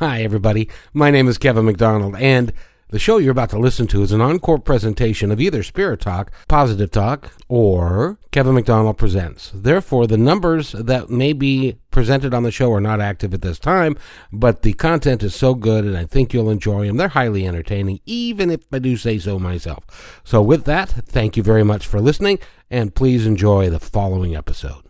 Hi, 0.00 0.22
everybody. 0.22 0.66
My 0.94 1.10
name 1.10 1.28
is 1.28 1.36
Kevin 1.36 1.66
McDonald, 1.66 2.16
and 2.16 2.54
the 2.88 2.98
show 2.98 3.18
you're 3.18 3.32
about 3.32 3.50
to 3.50 3.58
listen 3.58 3.86
to 3.88 4.00
is 4.02 4.12
an 4.12 4.22
encore 4.22 4.58
presentation 4.58 5.30
of 5.30 5.42
either 5.42 5.62
Spirit 5.62 6.00
Talk, 6.00 6.32
Positive 6.48 6.90
Talk, 6.90 7.34
or 7.48 8.18
Kevin 8.30 8.54
McDonald 8.54 8.96
Presents. 8.96 9.52
Therefore, 9.54 10.06
the 10.06 10.16
numbers 10.16 10.72
that 10.72 11.10
may 11.10 11.34
be 11.34 11.76
presented 11.90 12.32
on 12.32 12.44
the 12.44 12.50
show 12.50 12.72
are 12.72 12.80
not 12.80 13.02
active 13.02 13.34
at 13.34 13.42
this 13.42 13.58
time, 13.58 13.94
but 14.32 14.62
the 14.62 14.72
content 14.72 15.22
is 15.22 15.34
so 15.34 15.54
good 15.54 15.84
and 15.84 15.98
I 15.98 16.06
think 16.06 16.32
you'll 16.32 16.48
enjoy 16.48 16.86
them. 16.86 16.96
They're 16.96 17.08
highly 17.08 17.46
entertaining, 17.46 18.00
even 18.06 18.50
if 18.50 18.62
I 18.72 18.78
do 18.78 18.96
say 18.96 19.18
so 19.18 19.38
myself. 19.38 20.22
So, 20.24 20.40
with 20.40 20.64
that, 20.64 20.88
thank 20.88 21.36
you 21.36 21.42
very 21.42 21.62
much 21.62 21.86
for 21.86 22.00
listening, 22.00 22.38
and 22.70 22.94
please 22.94 23.26
enjoy 23.26 23.68
the 23.68 23.78
following 23.78 24.34
episode. 24.34 24.89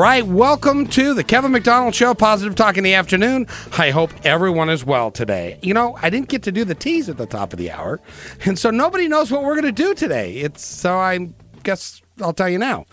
Right, 0.00 0.26
welcome 0.26 0.86
to 0.86 1.12
the 1.12 1.22
Kevin 1.22 1.52
McDonald 1.52 1.94
Show, 1.94 2.14
Positive 2.14 2.54
Talk 2.54 2.78
in 2.78 2.84
the 2.84 2.94
afternoon. 2.94 3.46
I 3.76 3.90
hope 3.90 4.12
everyone 4.24 4.70
is 4.70 4.82
well 4.82 5.10
today. 5.10 5.58
You 5.62 5.74
know, 5.74 5.98
I 6.00 6.08
didn't 6.08 6.28
get 6.28 6.42
to 6.44 6.52
do 6.52 6.64
the 6.64 6.74
tease 6.74 7.10
at 7.10 7.18
the 7.18 7.26
top 7.26 7.52
of 7.52 7.58
the 7.58 7.70
hour, 7.70 8.00
and 8.46 8.58
so 8.58 8.70
nobody 8.70 9.08
knows 9.08 9.30
what 9.30 9.42
we're 9.42 9.60
going 9.60 9.66
to 9.66 9.72
do 9.72 9.94
today. 9.94 10.36
It's 10.36 10.64
so 10.64 10.96
I 10.96 11.28
guess 11.64 12.00
I'll 12.22 12.32
tell 12.32 12.48
you 12.48 12.58
now. 12.58 12.86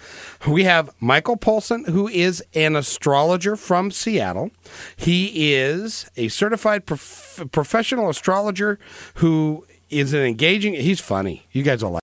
We 0.48 0.66
have 0.66 0.90
Michael 1.00 1.38
Polson, 1.38 1.86
who 1.86 2.09
is 2.09 2.44
an 2.54 2.76
astrologer 2.76 3.56
from 3.56 3.89
Seattle. 3.89 4.52
He 4.98 5.54
is 5.54 6.10
a 6.17 6.28
certified 6.28 6.86
prof- 6.86 7.45
professional 7.54 8.10
astrologer 8.10 8.80
who 9.16 9.66
is 9.89 10.14
an 10.14 10.23
engaging. 10.23 10.73
He's 10.73 11.00
funny. 11.00 11.48
You 11.54 11.64
guys 11.64 11.84
will 11.84 11.92
like. 11.92 12.02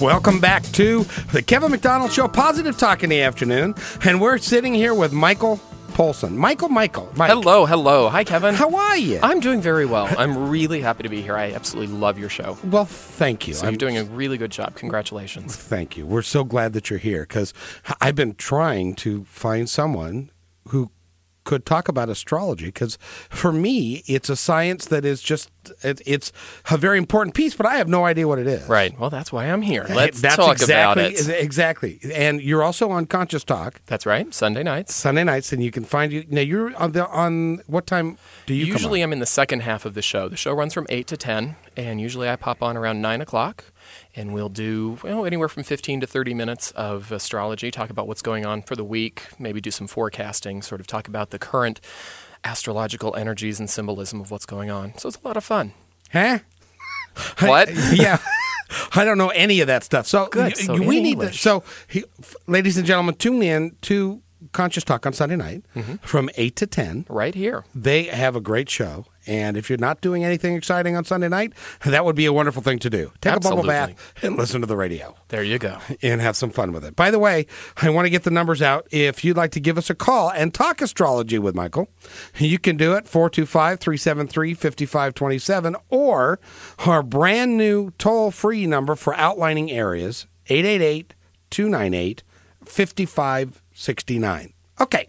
Welcome 0.00 0.38
back 0.40 0.62
to 0.74 1.02
the 1.32 1.42
Kevin 1.42 1.72
McDonald 1.72 2.12
Show, 2.12 2.28
Positive 2.28 2.76
Talk 2.78 3.02
in 3.02 3.10
the 3.10 3.20
afternoon, 3.20 3.74
and 4.04 4.20
we're 4.20 4.38
sitting 4.38 4.72
here 4.72 4.94
with 4.94 5.12
Michael 5.12 5.58
Polson. 5.94 6.38
Michael, 6.38 6.68
Michael, 6.68 7.10
Mike. 7.16 7.30
Hello, 7.30 7.66
hello. 7.66 8.08
Hi, 8.08 8.22
Kevin. 8.22 8.54
How 8.54 8.72
are 8.76 8.96
you? 8.96 9.18
I'm 9.22 9.40
doing 9.40 9.60
very 9.60 9.86
well. 9.86 10.08
I'm 10.16 10.50
really 10.50 10.80
happy 10.80 11.02
to 11.02 11.08
be 11.08 11.20
here. 11.20 11.36
I 11.36 11.50
absolutely 11.52 11.96
love 11.96 12.16
your 12.16 12.28
show. 12.28 12.56
well, 12.62 12.84
thank 12.84 13.48
you. 13.48 13.54
So 13.54 13.64
I'm- 13.64 13.72
you're 13.74 13.78
doing 13.78 13.96
a 13.98 14.04
really 14.04 14.38
good 14.38 14.52
job. 14.52 14.76
Congratulations. 14.76 15.56
Thank 15.56 15.96
you. 15.96 16.06
We're 16.06 16.22
so 16.22 16.44
glad 16.44 16.74
that 16.74 16.90
you're 16.90 17.00
here 17.00 17.22
because 17.22 17.52
I've 18.00 18.14
been 18.14 18.36
trying 18.36 18.94
to 18.96 19.24
find 19.24 19.68
someone 19.68 20.30
who 20.68 20.92
could 21.48 21.64
talk 21.64 21.88
about 21.88 22.08
astrology 22.16 22.66
because 22.66 22.94
for 23.42 23.52
me 23.64 24.02
it's 24.06 24.28
a 24.28 24.36
science 24.36 24.82
that 24.92 25.04
is 25.12 25.18
just 25.22 25.50
it, 25.82 26.00
it's 26.14 26.28
a 26.70 26.76
very 26.86 26.98
important 26.98 27.32
piece 27.34 27.54
but 27.54 27.64
i 27.66 27.76
have 27.80 27.88
no 27.88 28.04
idea 28.04 28.26
what 28.28 28.38
it 28.38 28.46
is 28.46 28.68
Right. 28.68 28.92
Well, 29.00 29.08
that's 29.16 29.30
why 29.32 29.44
I'm 29.52 29.62
here. 29.62 29.84
Eh, 29.88 29.94
Let's 29.94 30.20
That's 30.20 30.36
talk 30.36 30.52
exactly, 30.60 31.04
about 31.06 31.12
it. 31.12 31.28
Eh, 31.28 31.32
exactly 31.48 31.92
and 32.26 32.34
you're 32.48 32.62
also 32.68 32.90
on 32.90 33.06
conscious 33.06 33.44
talk 33.44 33.80
That's 33.86 34.04
right. 34.14 34.26
Sunday 34.34 34.62
nights. 34.62 34.94
sunday 34.94 35.24
nights 35.24 35.52
and 35.52 35.60
you 35.66 35.70
can 35.76 35.84
find 35.94 36.12
you 36.12 36.20
now 36.28 36.42
you're 36.50 36.74
on 36.76 36.92
the 36.92 37.04
on 37.08 37.62
what 37.66 37.86
time 37.86 38.18
do 38.46 38.52
you 38.54 38.66
usually? 38.66 39.00
I'm 39.02 39.12
in 39.12 39.20
the 39.20 39.32
second 39.40 39.60
half 39.60 39.82
of 39.88 39.94
the 39.94 40.02
show. 40.02 40.28
The 40.28 40.36
show 40.44 40.52
runs 40.52 40.72
from 40.74 40.86
eight 40.90 41.06
to 41.08 41.16
ten, 41.16 41.56
and 41.76 41.94
usually 42.00 42.28
I 42.28 42.36
pop 42.36 42.62
on 42.62 42.76
around 42.76 43.00
nine 43.02 43.20
o'clock, 43.20 43.56
and 44.18 44.34
we'll 44.34 44.48
do 44.48 44.98
well, 45.02 45.24
anywhere 45.24 45.48
from 45.48 45.62
15 45.62 46.00
to 46.00 46.06
30 46.06 46.34
minutes 46.34 46.70
of 46.72 47.12
astrology, 47.12 47.70
talk 47.70 47.88
about 47.90 48.06
what's 48.08 48.22
going 48.22 48.44
on 48.44 48.62
for 48.62 48.74
the 48.76 48.84
week, 48.84 49.22
maybe 49.38 49.60
do 49.60 49.70
some 49.70 49.86
forecasting, 49.86 50.60
sort 50.62 50.80
of 50.80 50.86
talk 50.86 51.08
about 51.08 51.30
the 51.30 51.38
current 51.38 51.80
astrological 52.44 53.14
energies 53.16 53.58
and 53.60 53.68
symbolism 53.70 54.20
of 54.20 54.30
what's 54.30 54.46
going 54.46 54.70
on. 54.70 54.96
So 54.98 55.08
it's 55.08 55.18
a 55.22 55.26
lot 55.26 55.36
of 55.36 55.44
fun. 55.44 55.72
huh 56.12 56.38
What? 57.40 57.68
yeah. 57.92 58.18
I 58.94 59.04
don't 59.04 59.18
know 59.18 59.30
any 59.30 59.60
of 59.60 59.66
that 59.68 59.82
stuff. 59.82 60.06
So, 60.06 60.26
Good. 60.28 60.56
So 60.56 60.74
we 60.74 61.00
need 61.00 61.18
to. 61.20 61.32
So, 61.32 61.64
he, 61.88 62.04
ladies 62.46 62.76
and 62.76 62.86
gentlemen, 62.86 63.14
tune 63.14 63.42
in 63.42 63.76
to 63.82 64.22
Conscious 64.52 64.84
Talk 64.84 65.06
on 65.06 65.12
Sunday 65.14 65.36
night 65.36 65.64
Mm-hmm. 65.74 65.96
from 65.96 66.28
eight 66.36 66.54
to 66.56 66.66
ten. 66.66 67.06
right 67.08 67.34
here. 67.34 67.64
They 67.74 68.04
have 68.04 68.36
a 68.36 68.40
great 68.40 68.68
show, 68.68 69.06
and 69.28 69.56
if 69.56 69.68
you're 69.68 69.78
not 69.78 70.00
doing 70.00 70.24
anything 70.24 70.56
exciting 70.56 70.96
on 70.96 71.04
Sunday 71.04 71.28
night, 71.28 71.52
that 71.84 72.04
would 72.04 72.16
be 72.16 72.26
a 72.26 72.32
wonderful 72.32 72.62
thing 72.62 72.78
to 72.80 72.90
do. 72.90 73.12
Take 73.20 73.36
a 73.36 73.40
bubble 73.40 73.62
bath 73.62 73.94
and 74.22 74.36
listen 74.36 74.60
to 74.62 74.66
the 74.66 74.76
radio 74.76 75.14
There 75.28 75.42
you 75.44 75.58
go. 75.58 75.78
and 76.02 76.20
have 76.20 76.36
some 76.36 76.50
fun 76.50 76.72
with 76.72 76.84
it. 76.84 76.96
By 76.96 77.10
the 77.10 77.18
way, 77.18 77.46
I 77.76 77.90
want 77.90 78.06
to 78.06 78.10
get 78.10 78.24
the 78.24 78.30
numbers 78.30 78.62
out. 78.62 78.88
If 78.90 79.24
you'd 79.24 79.36
like 79.36 79.52
to 79.52 79.60
give 79.60 79.78
us 79.78 79.90
a 79.90 79.94
call 79.94 80.30
and 80.30 80.52
talk 80.52 80.80
astrology 80.80 81.38
with 81.38 81.54
Michael, 81.54 81.88
you 82.36 82.58
can 82.58 82.76
do 82.76 82.94
it 82.94 83.06
425 83.06 83.78
373 83.78 84.54
5527 84.54 85.76
or 85.90 86.40
our 86.86 87.02
brand 87.02 87.56
new 87.56 87.90
toll 87.98 88.30
free 88.30 88.66
number 88.66 88.94
for 88.96 89.14
outlining 89.14 89.70
areas 89.70 90.26
888 90.46 91.14
298 91.50 92.22
5569. 92.64 94.52
Okay, 94.80 95.08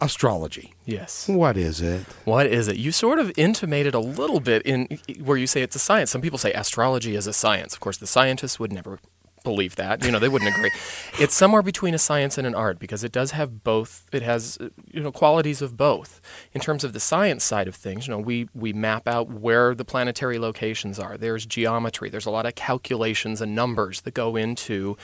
astrology. 0.00 0.71
Yes. 0.84 1.28
What 1.28 1.56
is 1.56 1.80
it? 1.80 2.02
What 2.24 2.46
is 2.46 2.68
it? 2.68 2.76
You 2.76 2.90
sort 2.90 3.18
of 3.18 3.30
intimated 3.36 3.94
a 3.94 4.00
little 4.00 4.40
bit 4.40 4.62
in 4.62 4.98
where 5.22 5.36
you 5.36 5.46
say 5.46 5.62
it's 5.62 5.76
a 5.76 5.80
science. 5.80 6.10
Some 6.10 6.20
people 6.20 6.38
say 6.38 6.52
astrology 6.52 7.14
is 7.14 7.26
a 7.26 7.32
science. 7.32 7.74
Of 7.74 7.80
course, 7.80 7.98
the 7.98 8.06
scientists 8.06 8.58
would 8.58 8.72
never 8.72 8.98
believe 9.44 9.76
that. 9.76 10.04
You 10.04 10.10
know, 10.10 10.18
they 10.18 10.28
wouldn't 10.28 10.54
agree. 10.54 10.70
It's 11.18 11.34
somewhere 11.34 11.62
between 11.62 11.94
a 11.94 11.98
science 11.98 12.38
and 12.38 12.46
an 12.46 12.54
art 12.54 12.78
because 12.78 13.04
it 13.04 13.12
does 13.12 13.32
have 13.32 13.62
both. 13.62 14.06
It 14.12 14.22
has 14.22 14.58
you 14.90 15.00
know 15.00 15.12
qualities 15.12 15.62
of 15.62 15.76
both. 15.76 16.20
In 16.52 16.60
terms 16.60 16.84
of 16.84 16.94
the 16.94 17.00
science 17.00 17.44
side 17.44 17.68
of 17.68 17.74
things, 17.74 18.06
you 18.06 18.12
know, 18.12 18.18
we 18.18 18.48
we 18.54 18.72
map 18.72 19.06
out 19.06 19.28
where 19.28 19.74
the 19.74 19.84
planetary 19.84 20.38
locations 20.38 20.98
are. 20.98 21.16
There's 21.16 21.46
geometry. 21.46 22.08
There's 22.08 22.26
a 22.26 22.30
lot 22.30 22.46
of 22.46 22.54
calculations 22.54 23.40
and 23.40 23.54
numbers 23.54 24.00
that 24.00 24.14
go 24.14 24.36
into 24.36 24.96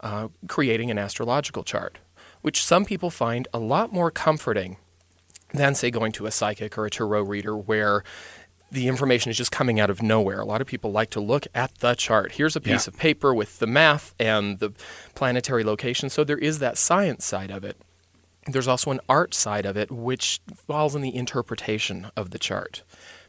uh, 0.00 0.28
creating 0.48 0.90
an 0.90 0.98
astrological 0.98 1.64
chart, 1.64 1.98
which 2.42 2.64
some 2.64 2.84
people 2.84 3.10
find 3.10 3.48
a 3.52 3.58
lot 3.58 3.92
more 3.92 4.10
comforting 4.10 4.76
than 5.54 5.74
say 5.74 5.90
going 5.90 6.12
to 6.12 6.26
a 6.26 6.30
psychic 6.30 6.76
or 6.76 6.84
a 6.86 6.90
tarot 6.90 7.22
reader 7.22 7.56
where 7.56 8.02
the 8.70 8.88
information 8.88 9.30
is 9.30 9.36
just 9.36 9.52
coming 9.52 9.78
out 9.78 9.88
of 9.88 10.02
nowhere. 10.02 10.40
A 10.40 10.44
lot 10.44 10.60
of 10.60 10.66
people 10.66 10.90
like 10.90 11.10
to 11.10 11.20
look 11.20 11.46
at 11.54 11.78
the 11.78 11.94
chart. 11.94 12.32
Here's 12.32 12.56
a 12.56 12.60
piece 12.60 12.86
Yeah. 12.86 12.92
of 12.92 12.98
paper 12.98 13.32
with 13.32 13.60
the 13.60 13.66
math 13.68 14.14
and 14.18 14.58
the 14.58 14.72
planetary 15.14 15.62
location. 15.62 16.10
So 16.10 16.24
there 16.24 16.38
is 16.38 16.58
that 16.58 16.76
science 16.76 17.24
side 17.24 17.50
of 17.52 17.62
it. 17.62 17.76
There's 18.46 18.68
also 18.68 18.90
an 18.90 19.00
art 19.08 19.32
side 19.32 19.64
of 19.64 19.76
it, 19.76 19.90
which 19.90 20.40
falls 20.66 20.94
in 20.94 21.02
the 21.02 21.14
interpretation 21.14 22.10
of 22.16 22.30
the 22.30 22.38
chart. 22.38 22.82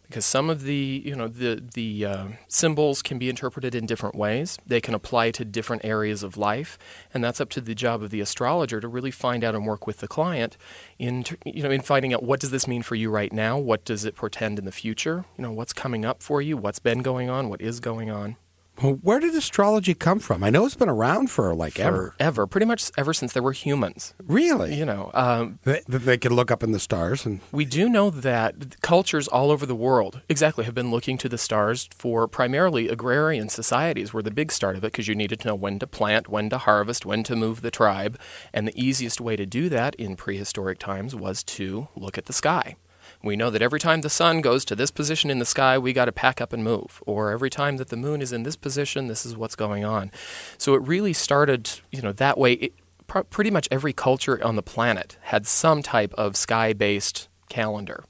Because 0.08 0.26
some 0.26 0.50
of 0.50 0.64
the, 0.64 1.02
you 1.06 1.16
know, 1.16 1.28
the 1.28 1.64
the 1.74 2.06
uh, 2.06 2.28
symbols 2.48 3.02
can 3.02 3.18
be 3.18 3.30
interpreted 3.30 3.76
in 3.76 3.86
different 3.86 4.16
ways. 4.16 4.58
They 4.66 4.82
can 4.82 4.94
apply 4.94 5.32
to 5.32 5.46
different 5.46 5.84
areas 5.86 6.24
of 6.24 6.38
life, 6.38 6.78
and 7.14 7.24
that's 7.24 7.42
up 7.42 7.50
to 7.52 7.62
the 7.62 7.76
job 7.76 8.02
of 8.04 8.10
the 8.10 8.22
astrologer 8.22 8.80
to 8.80 8.88
really 8.88 9.12
find 9.12 9.44
out 9.44 9.56
and 9.56 9.66
work 9.66 9.88
with 9.88 9.98
the 9.98 10.08
client 10.08 10.58
in, 11.00 11.26
you 11.46 11.64
know, 11.64 11.72
in 11.72 11.82
finding 11.82 12.14
out 12.14 12.24
what 12.24 12.40
does 12.40 12.52
this 12.52 12.68
mean 12.68 12.84
for 12.84 12.96
you 12.96 13.10
right 13.10 13.34
now. 13.34 13.58
What 13.58 13.86
does 13.86 14.06
it 14.06 14.16
portend 14.16 14.60
in 14.60 14.66
the 14.66 14.72
future? 14.72 15.26
You 15.38 15.44
know, 15.44 15.52
what's 15.52 15.74
coming 15.74 16.06
up 16.06 16.22
for 16.22 16.42
you? 16.42 16.58
What's 16.58 16.80
been 16.80 17.02
going 17.02 17.30
on? 17.30 17.50
What 17.50 17.62
is 17.62 17.80
going 17.80 18.10
on? 18.10 18.38
Well, 18.82 18.94
where 19.02 19.20
did 19.20 19.34
astrology 19.36 19.94
come 19.94 20.20
from? 20.20 20.44
I 20.44 20.50
know 20.50 20.66
it's 20.66 20.76
been 20.76 20.90
around 20.90 21.32
for 21.32 21.54
like 21.56 21.80
ever. 21.80 22.16
Ever, 22.20 22.46
pretty 22.46 22.66
much 22.66 22.92
ever 22.98 23.14
since 23.14 23.34
there 23.34 23.44
were 23.44 23.54
humans. 23.54 24.14
Really? 24.26 24.76
You 24.76 24.86
know, 24.86 25.12
um, 25.14 25.60
They, 25.64 25.82
that 25.88 26.00
they 26.00 26.18
could 26.18 26.32
look 26.34 26.52
up 26.52 26.62
in 26.62 26.72
the 26.72 26.80
stars 26.80 27.26
and 27.26 27.40
We 27.52 27.66
do 27.66 27.88
know 27.88 28.10
that 28.10 28.82
cultures 28.82 29.28
all 29.28 29.50
over 29.52 29.66
the 29.66 29.76
world, 29.76 30.22
exactly, 30.28 30.66
have 30.66 30.76
been 30.76 30.92
looking 30.92 31.18
to 31.20 31.30
the 31.30 31.38
stars 31.38 31.88
for 31.96 32.28
primarily 32.28 32.90
agrarian 32.90 33.50
societies 33.50 34.14
were 34.14 34.22
the 34.22 34.32
big 34.32 34.52
start 34.52 34.76
of 34.76 34.84
it 34.84 34.92
because 34.92 35.08
you 35.08 35.16
needed 35.16 35.40
to 35.42 35.48
know 35.48 35.56
when 35.56 35.80
to 35.80 35.88
plant, 35.88 36.28
when 36.28 36.50
to 36.50 36.58
harvest, 36.58 37.06
when 37.06 37.24
to 37.24 37.36
move 37.36 37.62
the 37.62 37.72
tribe. 37.72 38.20
And 38.54 38.68
the 38.68 38.82
easiest 38.82 39.22
way 39.22 39.36
to 39.36 39.46
do 39.46 39.70
that 39.70 39.96
in 39.96 40.16
prehistoric 40.16 40.80
times 40.80 41.16
was 41.16 41.44
to 41.44 41.88
look 41.96 42.18
at 42.18 42.26
the 42.26 42.34
sky. 42.34 42.76
We 43.26 43.36
know 43.36 43.50
that 43.50 43.64
every 43.64 43.80
time 43.80 44.02
the 44.02 44.10
sun 44.10 44.42
goes 44.42 44.64
to 44.66 44.76
this 44.76 44.92
position 44.92 45.32
in 45.32 45.40
the 45.40 45.46
sky, 45.46 45.80
we 45.80 45.94
got 45.94 46.06
to 46.06 46.12
pack 46.12 46.40
up 46.40 46.54
and 46.54 46.64
move. 46.64 47.02
Or 47.08 47.32
every 47.32 47.50
time 47.50 47.78
that 47.78 47.90
the 47.90 47.98
moon 47.98 48.22
is 48.22 48.32
in 48.32 48.44
this 48.44 48.56
position, 48.56 49.08
this 49.08 49.26
is 49.26 49.36
what's 49.36 49.56
going 49.56 49.84
on. 49.84 50.12
So 50.60 50.76
it 50.76 50.84
really 50.84 51.12
started, 51.12 51.72
you 51.92 52.04
know, 52.04 52.12
that 52.12 52.38
way. 52.38 52.54
It, 52.54 52.74
pr- 53.08 53.22
pretty 53.22 53.50
much 53.50 53.68
every 53.72 53.94
culture 53.94 54.42
on 54.44 54.56
the 54.56 54.62
planet 54.62 55.18
had 55.22 55.48
some 55.48 55.82
type 55.82 56.14
of 56.14 56.38
sky-based 56.38 57.28
calendar 57.50 58.04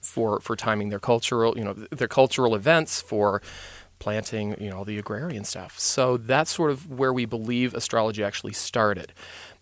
for 0.00 0.40
for 0.40 0.56
timing 0.56 0.88
their 0.88 0.98
cultural, 0.98 1.56
you 1.56 1.64
know, 1.64 1.74
their 1.90 2.08
cultural 2.08 2.54
events 2.54 3.00
for 3.00 3.42
planting, 4.02 4.56
you 4.60 4.68
know, 4.68 4.78
all 4.78 4.84
the 4.84 4.98
agrarian 4.98 5.44
stuff. 5.44 5.78
So 5.78 6.16
that's 6.16 6.50
sort 6.50 6.72
of 6.72 6.90
where 6.90 7.12
we 7.12 7.24
believe 7.24 7.72
astrology 7.72 8.24
actually 8.24 8.52
started. 8.52 9.12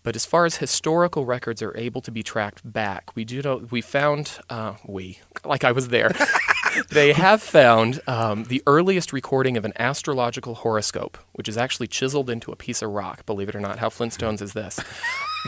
But 0.01 0.15
as 0.15 0.25
far 0.25 0.45
as 0.47 0.55
historical 0.55 1.25
records 1.25 1.61
are 1.61 1.77
able 1.77 2.01
to 2.01 2.09
be 2.09 2.23
tracked 2.23 2.59
back, 2.65 3.15
we 3.15 3.23
do 3.23 3.43
know 3.43 3.67
we 3.69 3.81
found 3.81 4.39
uh, 4.49 4.77
we 4.83 5.19
like 5.45 5.63
I 5.63 5.71
was 5.71 5.89
there. 5.89 6.11
they 6.89 7.13
have 7.13 7.43
found 7.43 8.01
um, 8.07 8.45
the 8.45 8.63
earliest 8.65 9.13
recording 9.13 9.57
of 9.57 9.63
an 9.63 9.73
astrological 9.77 10.55
horoscope, 10.55 11.19
which 11.33 11.47
is 11.47 11.55
actually 11.55 11.85
chiseled 11.85 12.27
into 12.27 12.51
a 12.51 12.55
piece 12.55 12.81
of 12.81 12.89
rock. 12.89 13.27
Believe 13.27 13.47
it 13.47 13.55
or 13.55 13.59
not, 13.59 13.77
how 13.77 13.89
Flintstones 13.89 14.41
is 14.41 14.53
this? 14.53 14.79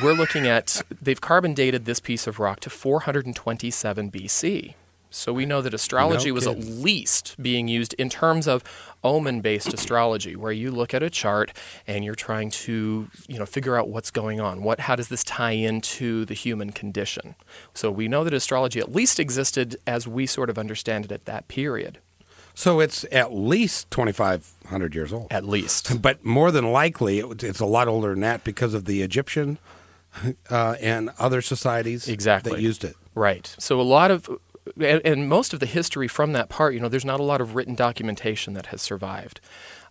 We're 0.03 0.13
looking 0.13 0.45
at 0.45 0.83
they've 1.01 1.19
carbon 1.19 1.55
dated 1.55 1.85
this 1.85 1.99
piece 1.99 2.27
of 2.27 2.37
rock 2.37 2.59
to 2.59 2.69
427 2.69 4.11
BC. 4.11 4.75
So 5.15 5.31
we 5.31 5.45
know 5.45 5.62
that 5.62 5.74
astrology 5.74 6.30
No 6.30 6.33
was 6.33 6.48
at 6.48 6.60
least 6.60 7.36
being 7.42 7.68
used 7.68 7.94
in 7.95 8.10
terms 8.10 8.48
of 8.48 8.63
omen-based 9.04 9.74
astrology, 9.74 10.36
where 10.36 10.51
you 10.51 10.71
look 10.71 10.94
at 10.94 11.04
a 11.04 11.10
chart 11.10 11.51
and 11.86 12.04
you're 12.04 12.15
trying 12.15 12.50
to, 12.50 13.10
you 13.27 13.38
know, 13.38 13.45
figure 13.45 13.77
out 13.77 13.89
what's 13.89 14.10
going 14.10 14.42
on. 14.42 14.63
What, 14.63 14.80
how 14.81 14.95
does 14.95 15.10
this 15.10 15.24
tie 15.24 15.51
into 15.51 16.25
the 16.25 16.33
human 16.33 16.71
condition? 16.71 17.36
So 17.74 17.92
we 17.92 18.07
know 18.07 18.24
that 18.24 18.33
astrology 18.33 18.80
at 18.80 18.92
least 18.92 19.19
existed 19.19 19.75
as 19.86 20.07
we 20.07 20.25
sort 20.25 20.50
of 20.50 20.57
understand 20.57 21.06
it 21.06 21.12
at 21.12 21.25
that 21.25 21.48
period, 21.48 22.00
So 22.56 22.80
it's 22.80 23.06
at 23.12 23.33
least 23.33 23.92
2,500 23.92 24.95
years 24.95 25.13
old. 25.13 25.27
at 25.31 25.45
least. 25.45 26.01
But 26.01 26.25
more 26.25 26.50
than 26.51 26.71
likely, 26.71 27.19
it, 27.19 27.44
it's 27.44 27.60
a 27.60 27.65
lot 27.65 27.88
older 27.88 28.10
than 28.10 28.21
that 28.21 28.44
because 28.44 28.74
of 28.74 28.86
the 28.86 29.01
Egyptian 29.04 29.60
uh, 30.50 30.75
and 30.81 31.10
other 31.19 31.42
societies 31.42 32.07
Exactly. 32.07 32.54
that 32.54 32.62
used 32.62 32.83
it. 32.83 32.95
Right. 33.15 33.54
So 33.60 33.80
a 33.80 33.83
lot 33.83 34.10
of, 34.12 34.30
and, 34.80 35.01
and 35.04 35.30
most 35.30 35.54
of 35.54 35.60
the 35.60 35.65
history 35.65 36.07
from 36.07 36.33
that 36.33 36.50
part, 36.50 36.74
you 36.74 36.80
know, 36.80 36.89
there's 36.89 37.06
not 37.06 37.19
a 37.19 37.24
lot 37.24 37.42
of 37.42 37.56
written 37.56 37.75
documentation 37.75 38.54
that 38.54 38.68
has 38.68 38.81
survived. 38.81 39.39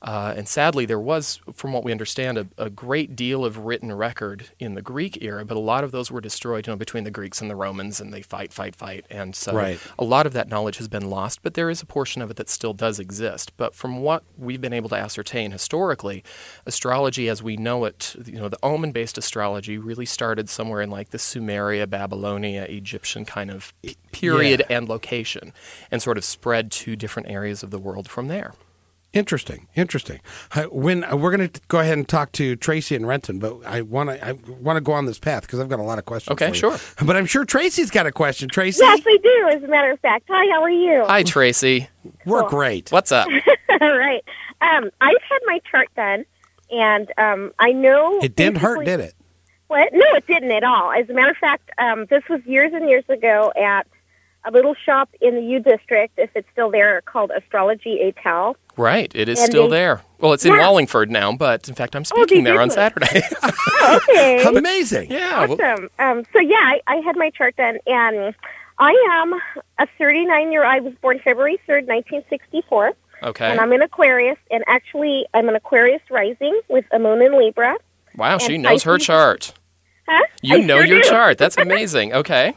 Uh, 0.03 0.35
and 0.37 0.49
sadly, 0.49 0.85
there 0.85 0.99
was, 0.99 1.41
from 1.55 1.73
what 1.73 1.85
we 1.85 1.93
understand, 1.93 2.37
a, 2.37 2.49
a 2.59 2.69
great 2.69 3.15
deal 3.15 3.45
of 3.45 3.59
written 3.59 3.93
record 3.93 4.51
in 4.59 4.75
the 4.75 4.83
Greek 4.83 5.23
era, 5.23 5.45
but 5.45 5.57
a 5.57 5.61
lot 5.61 5.85
of 5.85 5.93
those 5.93 6.11
were 6.11 6.21
destroyed, 6.21 6.67
you 6.67 6.73
know, 6.73 6.77
between 6.77 7.05
the 7.05 7.11
Greeks 7.11 7.41
and 7.41 7.49
the 7.49 7.55
Romans, 7.55 8.01
and 8.01 8.13
they 8.13 8.21
fight, 8.21 8.53
fight, 8.53 8.75
fight. 8.75 9.07
And 9.09 9.37
so 9.37 9.55
Right. 9.55 9.79
a 9.97 10.05
lot 10.05 10.27
of 10.27 10.33
that 10.33 10.49
knowledge 10.49 10.79
has 10.79 10.89
been 10.89 11.09
lost, 11.09 11.43
but 11.45 11.55
there 11.55 11.71
is 11.71 11.83
a 11.83 11.87
portion 11.87 12.21
of 12.21 12.31
it 12.33 12.37
that 12.37 12.49
still 12.49 12.75
does 12.75 12.99
exist. 12.99 13.53
But 13.57 13.77
from 13.77 14.01
what 14.01 14.25
we've 14.37 14.61
been 14.61 14.73
able 14.73 14.89
to 14.89 14.97
ascertain 14.97 15.53
historically, 15.53 16.25
astrology 16.67 17.29
as 17.29 17.41
we 17.41 17.57
know 17.57 17.85
it, 17.85 18.17
you 18.27 18.41
know, 18.41 18.49
the 18.49 18.59
omen-based 18.63 19.17
astrology 19.17 19.79
really 19.79 20.07
started 20.07 20.51
somewhere 20.51 20.81
in 20.83 20.91
like 20.91 21.11
the 21.11 21.19
Sumeria, 21.19 21.89
Babylonia, 21.89 22.65
Egyptian 22.65 23.25
kind 23.25 23.53
of 23.53 23.73
p- 23.83 23.97
period 24.11 24.65
and 24.69 24.89
location, 24.89 25.53
and 25.93 26.03
sort 26.03 26.19
of 26.19 26.25
spread 26.25 26.73
to 26.73 26.97
different 26.97 27.29
areas 27.29 27.63
of 27.63 27.71
the 27.71 27.79
world 27.79 28.11
from 28.11 28.27
there. 28.27 28.55
Interesting, 29.13 29.69
interesting. 29.75 30.21
When 30.71 31.05
uh, 31.05 31.17
we're 31.17 31.37
going 31.37 31.49
to 31.51 31.61
go 31.69 31.81
ahead 31.81 31.99
and 31.99 32.09
talk 32.09 32.33
to 32.33 32.57
Tracy 32.57 32.97
and 32.97 33.07
Renton, 33.07 33.39
but 33.39 33.59
I 33.67 33.83
want 33.83 34.09
to 34.09 34.27
I 34.27 34.33
want 34.33 34.79
to 34.79 34.81
go 34.81 34.93
on 34.93 35.05
this 35.05 35.19
path 35.19 35.43
because 35.43 35.61
I've 35.61 35.69
got 35.69 35.81
a 35.81 35.83
lot 35.83 35.99
of 35.99 36.07
questions. 36.07 36.33
Okay, 36.33 36.47
for 36.49 36.55
you. 36.55 36.77
sure. 36.79 36.79
But 37.05 37.17
I'm 37.17 37.27
sure 37.27 37.45
Tracy's 37.45 37.91
got 37.91 38.07
a 38.07 38.13
question. 38.13 38.49
Tracy, 38.49 38.81
Yes, 38.83 39.03
I 39.07 39.19
do. 39.23 39.49
As 39.57 39.63
a 39.65 39.69
matter 39.69 39.91
of 39.91 40.01
fact, 40.01 40.25
hi. 40.31 40.51
How 40.51 40.63
are 40.63 40.71
you? 40.71 41.05
Hi, 41.07 41.23
Tracy. 41.25 41.89
we're 42.25 42.49
great. 42.49 42.91
What's 42.91 43.13
up? 43.13 43.29
All 43.81 43.99
right. 43.99 44.25
Um, 44.63 44.91
I've 45.03 45.23
had 45.29 45.39
my 45.47 45.61
chart 45.71 45.89
done, 45.95 46.25
and 46.71 47.13
um, 47.19 47.53
I 47.59 47.73
know 47.73 48.19
It 48.23 48.35
didn't 48.35 48.59
hurt, 48.59 48.85
did 48.87 49.01
it? 49.01 49.15
What? 49.67 49.93
No, 49.93 50.07
it 50.15 50.27
didn't 50.27 50.53
at 50.53 50.65
all. 50.65 50.93
As 50.93 51.09
a 51.09 51.15
matter 51.15 51.31
of 51.31 51.37
fact, 51.39 51.71
um, 51.79 52.05
this 52.11 52.23
was 52.29 52.41
years 52.45 52.73
and 52.75 52.89
years 52.91 53.05
ago 53.09 53.53
at 53.57 53.87
a 54.45 54.51
little 54.51 54.75
shop 54.75 55.09
in 55.21 55.35
the 55.37 55.43
U 55.43 55.61
District, 55.61 56.13
if 56.19 56.31
it's 56.35 56.49
still 56.53 56.71
there, 56.71 57.01
called 57.03 57.31
Astrology 57.37 58.01
et 58.03 58.15
al. 58.25 58.57
Right, 58.77 59.11
it 59.15 59.29
is 59.29 59.39
And 59.39 59.49
still 59.51 59.69
they- 59.69 59.77
there. 59.79 60.03
Well, 60.19 60.33
it's 60.33 60.45
in 60.45 60.53
Yeah. 60.55 60.61
Wallingford 60.61 61.11
now, 61.11 61.33
but 61.33 61.69
in 61.69 61.75
fact, 61.75 61.95
I'm 61.97 62.03
Oh, 62.03 62.05
speaking 62.25 62.45
they 62.45 62.51
there 62.53 62.61
on 62.61 62.69
did? 62.69 62.75
Saturday. 62.75 63.23
Oh, 63.85 64.01
okay. 64.09 64.45
Amazing. 64.45 65.11
yeah. 65.11 65.47
well- 65.47 65.53
Awesome. 65.61 65.91
Um, 65.99 66.25
so 66.33 66.39
yeah, 66.41 66.57
I, 66.61 66.81
I 66.87 66.97
had 66.97 67.17
my 67.17 67.31
chart 67.31 67.57
done, 67.57 67.79
and 67.87 68.35
I 68.79 68.93
am 69.23 69.35
a 69.79 69.87
39 69.99 70.53
year. 70.53 70.63
Old 70.65 70.73
I 70.73 70.81
was 70.81 70.95
born 71.03 71.19
February 71.19 71.59
3rd, 71.69 71.87
1964, 71.89 72.93
okay. 73.25 73.51
and 73.51 73.61
I'm 73.61 73.73
an 73.73 73.83
Aquarius. 73.83 74.39
And 74.51 74.63
actually, 74.69 75.27
I'm 75.35 75.49
an 75.49 75.57
Aquarius 75.57 76.03
rising 76.11 76.61
with 76.69 76.85
a 76.93 76.99
moon 77.01 77.21
in 77.23 77.37
Libra. 77.39 77.77
Wow, 78.17 78.39
she 78.39 78.55
and 78.55 78.63
knows 78.63 78.83
her 78.85 78.95
Pisces- 78.95 79.07
chart. 79.07 79.53
Huh? 80.09 80.23
You 80.43 80.57
I 80.57 80.61
know 80.61 80.79
sure 80.79 80.87
your 80.87 81.01
do. 81.03 81.09
chart. 81.09 81.39
That's 81.39 81.57
amazing. 81.59 82.13
Okay. 82.15 82.55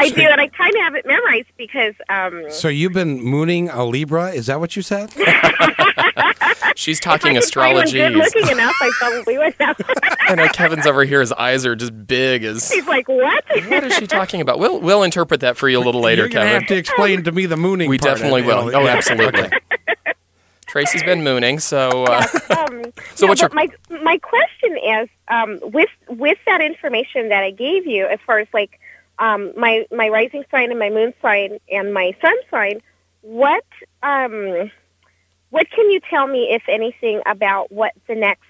I 0.00 0.10
do, 0.10 0.22
and 0.22 0.40
I 0.40 0.48
kind 0.48 0.74
of 0.74 0.80
have 0.82 0.94
it 0.94 1.06
memorized 1.06 1.48
because 1.56 1.94
um, 2.08 2.44
So 2.50 2.68
you've 2.68 2.92
been 2.92 3.22
mooning 3.22 3.68
a 3.68 3.84
Libra? 3.84 4.30
Is 4.30 4.46
that 4.46 4.58
what 4.60 4.74
you 4.76 4.82
said? 4.82 5.12
She's 6.76 7.00
talking 7.00 7.34
could 7.34 7.44
find 7.52 7.74
one 7.74 7.84
astrology. 7.84 7.98
good 7.98 8.12
looking 8.12 8.48
enough, 8.48 8.74
I 8.80 8.90
probably 8.98 9.38
would 9.38 9.54
have. 9.60 9.76
I 10.20 10.34
know 10.34 10.48
Kevin's 10.48 10.86
over 10.86 11.04
here. 11.04 11.20
His 11.20 11.32
eyes 11.32 11.66
are 11.66 11.74
just 11.76 12.06
big 12.06 12.44
as. 12.44 12.70
He's 12.70 12.86
like, 12.86 13.08
"What?" 13.08 13.44
What 13.68 13.84
is 13.84 13.94
she 13.96 14.06
talking 14.06 14.40
about? 14.40 14.58
We'll 14.58 14.80
we'll 14.80 15.02
interpret 15.02 15.40
that 15.40 15.56
for 15.56 15.68
you 15.68 15.78
a 15.78 15.84
little 15.84 16.00
later, 16.00 16.22
You're 16.22 16.30
Kevin. 16.30 16.52
have 16.60 16.66
to 16.68 16.76
explain 16.76 17.24
to 17.24 17.32
me 17.32 17.46
the 17.46 17.56
mooning. 17.56 17.90
We 17.90 17.98
part, 17.98 18.16
definitely 18.16 18.42
will. 18.42 18.66
know. 18.70 18.82
Oh, 18.82 18.86
absolutely. 18.88 19.48
Tracy's 20.66 21.02
been 21.02 21.24
mooning, 21.24 21.58
so 21.58 22.04
uh, 22.04 22.24
um, 22.56 22.84
So 23.16 23.26
no, 23.26 23.30
what's 23.30 23.40
your- 23.40 23.50
my 23.52 23.68
my 24.04 24.18
question 24.18 24.78
is 24.78 25.08
um, 25.28 25.58
with 25.62 25.90
with 26.08 26.38
that 26.46 26.60
information 26.60 27.28
that 27.30 27.42
I 27.42 27.50
gave 27.50 27.86
you, 27.86 28.06
as 28.06 28.20
far 28.24 28.38
as 28.38 28.46
like 28.54 28.78
um, 29.20 29.52
my 29.56 29.86
my 29.92 30.08
rising 30.08 30.44
sign 30.50 30.70
and 30.70 30.78
my 30.78 30.90
moon 30.90 31.14
sign 31.22 31.58
and 31.70 31.94
my 31.94 32.16
sun 32.20 32.34
sign, 32.50 32.80
what 33.20 33.64
um, 34.02 34.70
what 35.50 35.70
can 35.70 35.90
you 35.90 36.00
tell 36.10 36.26
me, 36.26 36.48
if 36.50 36.62
anything, 36.68 37.20
about 37.26 37.70
what 37.70 37.92
the 38.08 38.14
next 38.14 38.44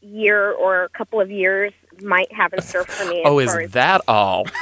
year 0.00 0.52
or 0.52 0.88
couple 0.90 1.20
of 1.20 1.30
years 1.30 1.72
might 2.02 2.32
have 2.32 2.52
in 2.52 2.62
store 2.62 2.84
for 2.84 3.08
me? 3.08 3.22
oh, 3.24 3.38
is 3.38 3.54
that 3.72 4.00
all? 4.08 4.46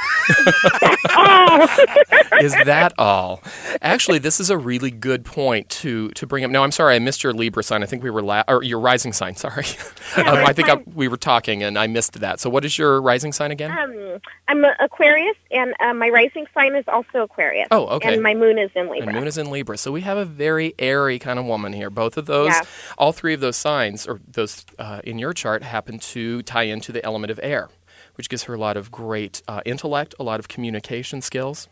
Is 2.41 2.53
that 2.65 2.93
all? 2.97 3.41
Actually, 3.81 4.19
this 4.19 4.39
is 4.39 4.49
a 4.49 4.57
really 4.57 4.91
good 4.91 5.23
point 5.23 5.69
to 5.69 6.09
to 6.11 6.27
bring 6.27 6.43
up. 6.43 6.51
No, 6.51 6.63
I'm 6.63 6.71
sorry, 6.71 6.95
I 6.95 6.99
missed 6.99 7.23
your 7.23 7.33
Libra 7.33 7.63
sign. 7.63 7.83
I 7.83 7.85
think 7.85 8.03
we 8.03 8.09
were 8.09 8.21
la- 8.21 8.43
or 8.47 8.63
your 8.63 8.79
rising 8.79 9.13
sign. 9.13 9.35
Sorry, 9.35 9.65
um, 10.17 10.25
I 10.45 10.51
think 10.53 10.69
I, 10.69 10.75
we 10.93 11.07
were 11.07 11.17
talking 11.17 11.63
and 11.63 11.77
I 11.77 11.87
missed 11.87 12.19
that. 12.19 12.39
So, 12.39 12.49
what 12.49 12.65
is 12.65 12.77
your 12.77 13.01
rising 13.01 13.31
sign 13.31 13.51
again? 13.51 13.71
um, 13.71 14.19
I'm 14.47 14.63
Aquarius, 14.79 15.35
and 15.51 15.73
uh, 15.79 15.93
my 15.93 16.09
rising 16.09 16.45
sign 16.53 16.75
is 16.75 16.85
also 16.87 17.23
Aquarius. 17.23 17.67
Oh, 17.71 17.85
okay. 17.97 18.13
And 18.13 18.21
my 18.23 18.33
moon 18.33 18.57
is 18.57 18.71
in 18.75 18.89
Libra. 18.89 19.07
And 19.07 19.15
Moon 19.17 19.27
is 19.27 19.37
in 19.37 19.49
Libra. 19.49 19.77
So 19.77 19.91
we 19.91 20.01
have 20.01 20.17
a 20.17 20.25
very 20.25 20.73
airy 20.79 21.19
kind 21.19 21.39
of 21.39 21.45
woman 21.45 21.73
here. 21.73 21.89
Both 21.89 22.17
of 22.17 22.25
those, 22.25 22.49
Yeah. 22.49 22.61
all 22.97 23.11
three 23.13 23.33
of 23.33 23.39
those 23.39 23.57
signs, 23.57 24.05
or 24.07 24.19
those 24.27 24.65
uh, 24.79 25.01
in 25.03 25.19
your 25.19 25.33
chart, 25.33 25.63
happen 25.63 25.99
to 25.99 26.41
tie 26.43 26.63
into 26.63 26.91
the 26.91 27.03
element 27.05 27.24
of 27.29 27.39
air, 27.43 27.69
which 28.15 28.29
gives 28.29 28.43
her 28.43 28.53
a 28.53 28.57
lot 28.57 28.77
of 28.77 28.91
great 28.91 29.41
uh, 29.47 29.61
intellect, 29.65 30.15
a 30.19 30.23
lot 30.23 30.39
of 30.39 30.47
communication 30.47 31.21
skills. 31.21 31.67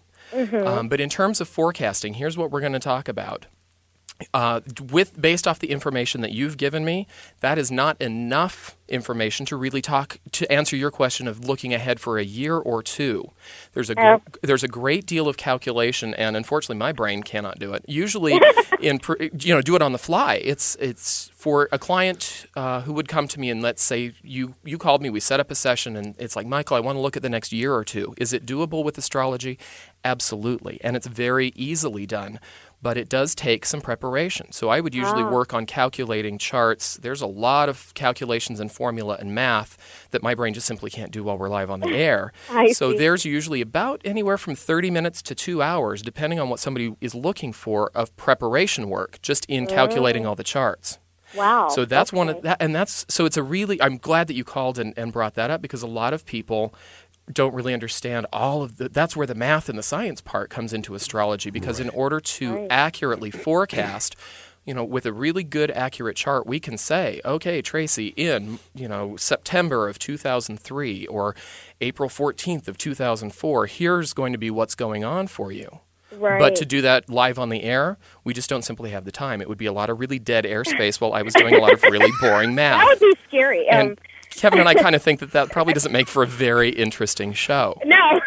Um, 0.65 0.87
but 0.89 0.99
in 1.01 1.09
terms 1.09 1.41
of 1.41 1.47
forecasting, 1.49 2.15
here's 2.15 2.37
what 2.37 2.49
we're 2.51 2.61
going 2.61 2.73
to 2.73 2.79
talk 2.79 3.07
about. 3.07 3.45
Uh, 4.33 4.61
with 4.91 5.19
based 5.21 5.47
off 5.47 5.59
the 5.59 5.71
information 5.71 6.21
that 6.21 6.31
you've 6.31 6.57
given 6.57 6.85
me, 6.85 7.07
that 7.39 7.57
is 7.57 7.71
not 7.71 7.99
enough 8.01 8.77
information 8.89 9.45
to 9.45 9.55
really 9.55 9.81
talk 9.81 10.19
to 10.31 10.51
answer 10.51 10.75
your 10.75 10.91
question 10.91 11.27
of 11.27 11.45
looking 11.45 11.73
ahead 11.73 11.99
for 11.99 12.17
a 12.19 12.23
year 12.23 12.57
or 12.57 12.83
two. 12.83 13.31
There's 13.73 13.89
a 13.89 13.95
gr- 13.95 14.01
Oh. 14.03 14.21
there's 14.43 14.63
a 14.63 14.67
great 14.67 15.05
deal 15.05 15.27
of 15.27 15.37
calculation, 15.37 16.13
and 16.13 16.35
unfortunately, 16.37 16.77
my 16.77 16.91
brain 16.91 17.23
cannot 17.23 17.57
do 17.59 17.73
it. 17.73 17.83
Usually, 17.87 18.39
in 18.81 18.99
pr- 18.99 19.23
you 19.39 19.53
know, 19.53 19.61
do 19.61 19.75
it 19.75 19.81
on 19.81 19.91
the 19.93 19.97
fly. 19.97 20.35
It's 20.35 20.75
it's 20.79 21.31
for 21.33 21.67
a 21.71 21.79
client 21.79 22.45
uh, 22.55 22.81
who 22.81 22.93
would 22.93 23.07
come 23.07 23.27
to 23.29 23.39
me 23.39 23.49
and 23.49 23.61
let's 23.61 23.81
say 23.83 24.13
you 24.21 24.55
you 24.63 24.77
called 24.77 25.01
me, 25.01 25.09
we 25.09 25.19
set 25.19 25.39
up 25.39 25.49
a 25.49 25.55
session, 25.55 25.95
and 25.95 26.15
it's 26.19 26.35
like 26.35 26.45
Michael, 26.47 26.77
I 26.77 26.79
want 26.81 26.97
to 26.97 27.01
look 27.01 27.15
at 27.17 27.23
the 27.23 27.29
next 27.29 27.51
year 27.51 27.73
or 27.73 27.83
two. 27.83 28.13
Is 28.17 28.33
it 28.33 28.45
doable 28.45 28.83
with 28.83 28.97
astrology? 28.97 29.57
Absolutely, 30.05 30.79
and 30.83 30.95
it's 30.97 31.07
very 31.07 31.53
easily 31.55 32.05
done 32.05 32.39
but 32.83 32.97
it 32.97 33.07
does 33.09 33.33
take 33.33 33.65
some 33.65 33.81
preparation. 33.81 34.51
So 34.51 34.69
I 34.69 34.81
would 34.81 34.93
usually 34.93 35.23
ah. 35.23 35.29
work 35.29 35.53
on 35.53 35.65
calculating 35.65 36.37
charts. 36.37 36.97
There's 36.97 37.21
a 37.21 37.27
lot 37.27 37.69
of 37.69 37.93
calculations 37.93 38.59
and 38.59 38.69
formula 38.69 39.17
and 39.19 39.33
math 39.33 39.77
that 40.11 40.21
my 40.21 40.35
brain 40.35 40.53
just 40.53 40.67
simply 40.67 40.91
can't 40.91 41.11
do 41.11 41.23
while 41.23 41.37
we're 41.37 41.49
live 41.49 41.71
on 41.71 41.79
the 41.79 41.95
air. 41.95 42.31
So 42.73 42.91
see. 42.91 42.97
there's 42.97 43.23
usually 43.23 43.61
about 43.61 44.01
anywhere 44.03 44.37
from 44.37 44.55
30 44.55 44.89
minutes 44.89 45.21
to 45.23 45.35
2 45.35 45.61
hours 45.61 46.01
depending 46.01 46.39
on 46.39 46.49
what 46.49 46.59
somebody 46.59 46.95
is 47.01 47.13
looking 47.13 47.53
for 47.53 47.91
of 47.93 48.15
preparation 48.15 48.89
work 48.89 49.21
just 49.21 49.45
in 49.47 49.67
calculating 49.67 50.25
oh. 50.25 50.29
all 50.29 50.35
the 50.35 50.43
charts. 50.43 50.97
Wow. 51.35 51.69
So 51.69 51.85
that's 51.85 52.13
one 52.13 52.29
of 52.29 52.41
that, 52.43 52.57
and 52.59 52.75
that's 52.75 53.05
so 53.09 53.25
it's 53.25 53.37
a 53.37 53.43
really. 53.43 53.81
I'm 53.81 53.97
glad 53.97 54.27
that 54.27 54.35
you 54.35 54.43
called 54.43 54.77
and, 54.77 54.93
and 54.97 55.11
brought 55.11 55.33
that 55.35 55.49
up 55.49 55.61
because 55.61 55.81
a 55.81 55.87
lot 55.87 56.13
of 56.13 56.25
people 56.25 56.73
don't 57.31 57.53
really 57.53 57.73
understand 57.73 58.25
all 58.33 58.61
of 58.63 58.77
the. 58.77 58.89
That's 58.89 59.15
where 59.15 59.27
the 59.27 59.35
math 59.35 59.69
and 59.69 59.77
the 59.77 59.83
science 59.83 60.21
part 60.21 60.49
comes 60.49 60.73
into 60.73 60.93
astrology 60.95 61.49
because 61.49 61.79
in 61.79 61.89
order 61.89 62.19
to 62.19 62.53
Right. 62.55 62.67
accurately 62.69 63.31
forecast. 63.31 64.15
You 64.65 64.73
know, 64.73 64.85
with 64.85 65.05
a 65.05 65.11
really 65.11 65.43
good, 65.43 65.71
accurate 65.71 66.15
chart, 66.15 66.47
we 66.47 66.57
can 66.57 66.77
say, 66.77 67.19
okay, 67.25 67.61
Tracy, 67.61 68.13
in 68.15 68.59
you 68.73 68.87
know 68.87 69.17
September 69.17 69.89
of 69.89 69.99
2003 69.99 71.05
or 71.07 71.35
April 71.81 72.07
14th 72.07 72.69
of 72.69 72.77
2004, 72.77 73.65
here's 73.65 74.13
going 74.13 74.31
to 74.31 74.37
be 74.39 74.49
what's 74.49 74.73
going 74.73 75.03
on 75.03 75.27
for 75.27 75.51
you. 75.51 75.79
Right. 76.13 76.39
But 76.39 76.55
to 76.55 76.65
do 76.65 76.81
that 76.81 77.09
live 77.09 77.37
on 77.37 77.49
the 77.49 77.63
air, 77.63 77.97
we 78.23 78.33
just 78.33 78.49
don't 78.49 78.61
simply 78.61 78.91
have 78.91 79.03
the 79.03 79.11
time. 79.11 79.41
It 79.41 79.49
would 79.49 79.57
be 79.57 79.65
a 79.65 79.73
lot 79.73 79.89
of 79.89 79.99
really 79.99 80.19
dead 80.19 80.45
airspace 80.45 81.01
while 81.01 81.11
I 81.13 81.23
was 81.23 81.33
doing 81.33 81.55
a 81.55 81.59
lot 81.59 81.73
of 81.73 81.83
really 81.83 82.11
boring 82.21 82.55
math. 82.55 82.79
that 82.79 82.97
would 83.01 83.15
be 83.15 83.19
scary. 83.27 83.67
Um, 83.69 83.79
and 83.89 83.99
Kevin 84.35 84.59
and 84.59 84.67
I 84.69 84.73
kind 84.73 84.95
of 84.95 85.01
think 85.01 85.19
that 85.21 85.31
that 85.31 85.51
probably 85.51 85.73
doesn't 85.73 85.91
make 85.91 86.07
for 86.07 86.23
a 86.23 86.27
very 86.27 86.69
interesting 86.69 87.33
show. 87.33 87.79
no, 87.85 87.95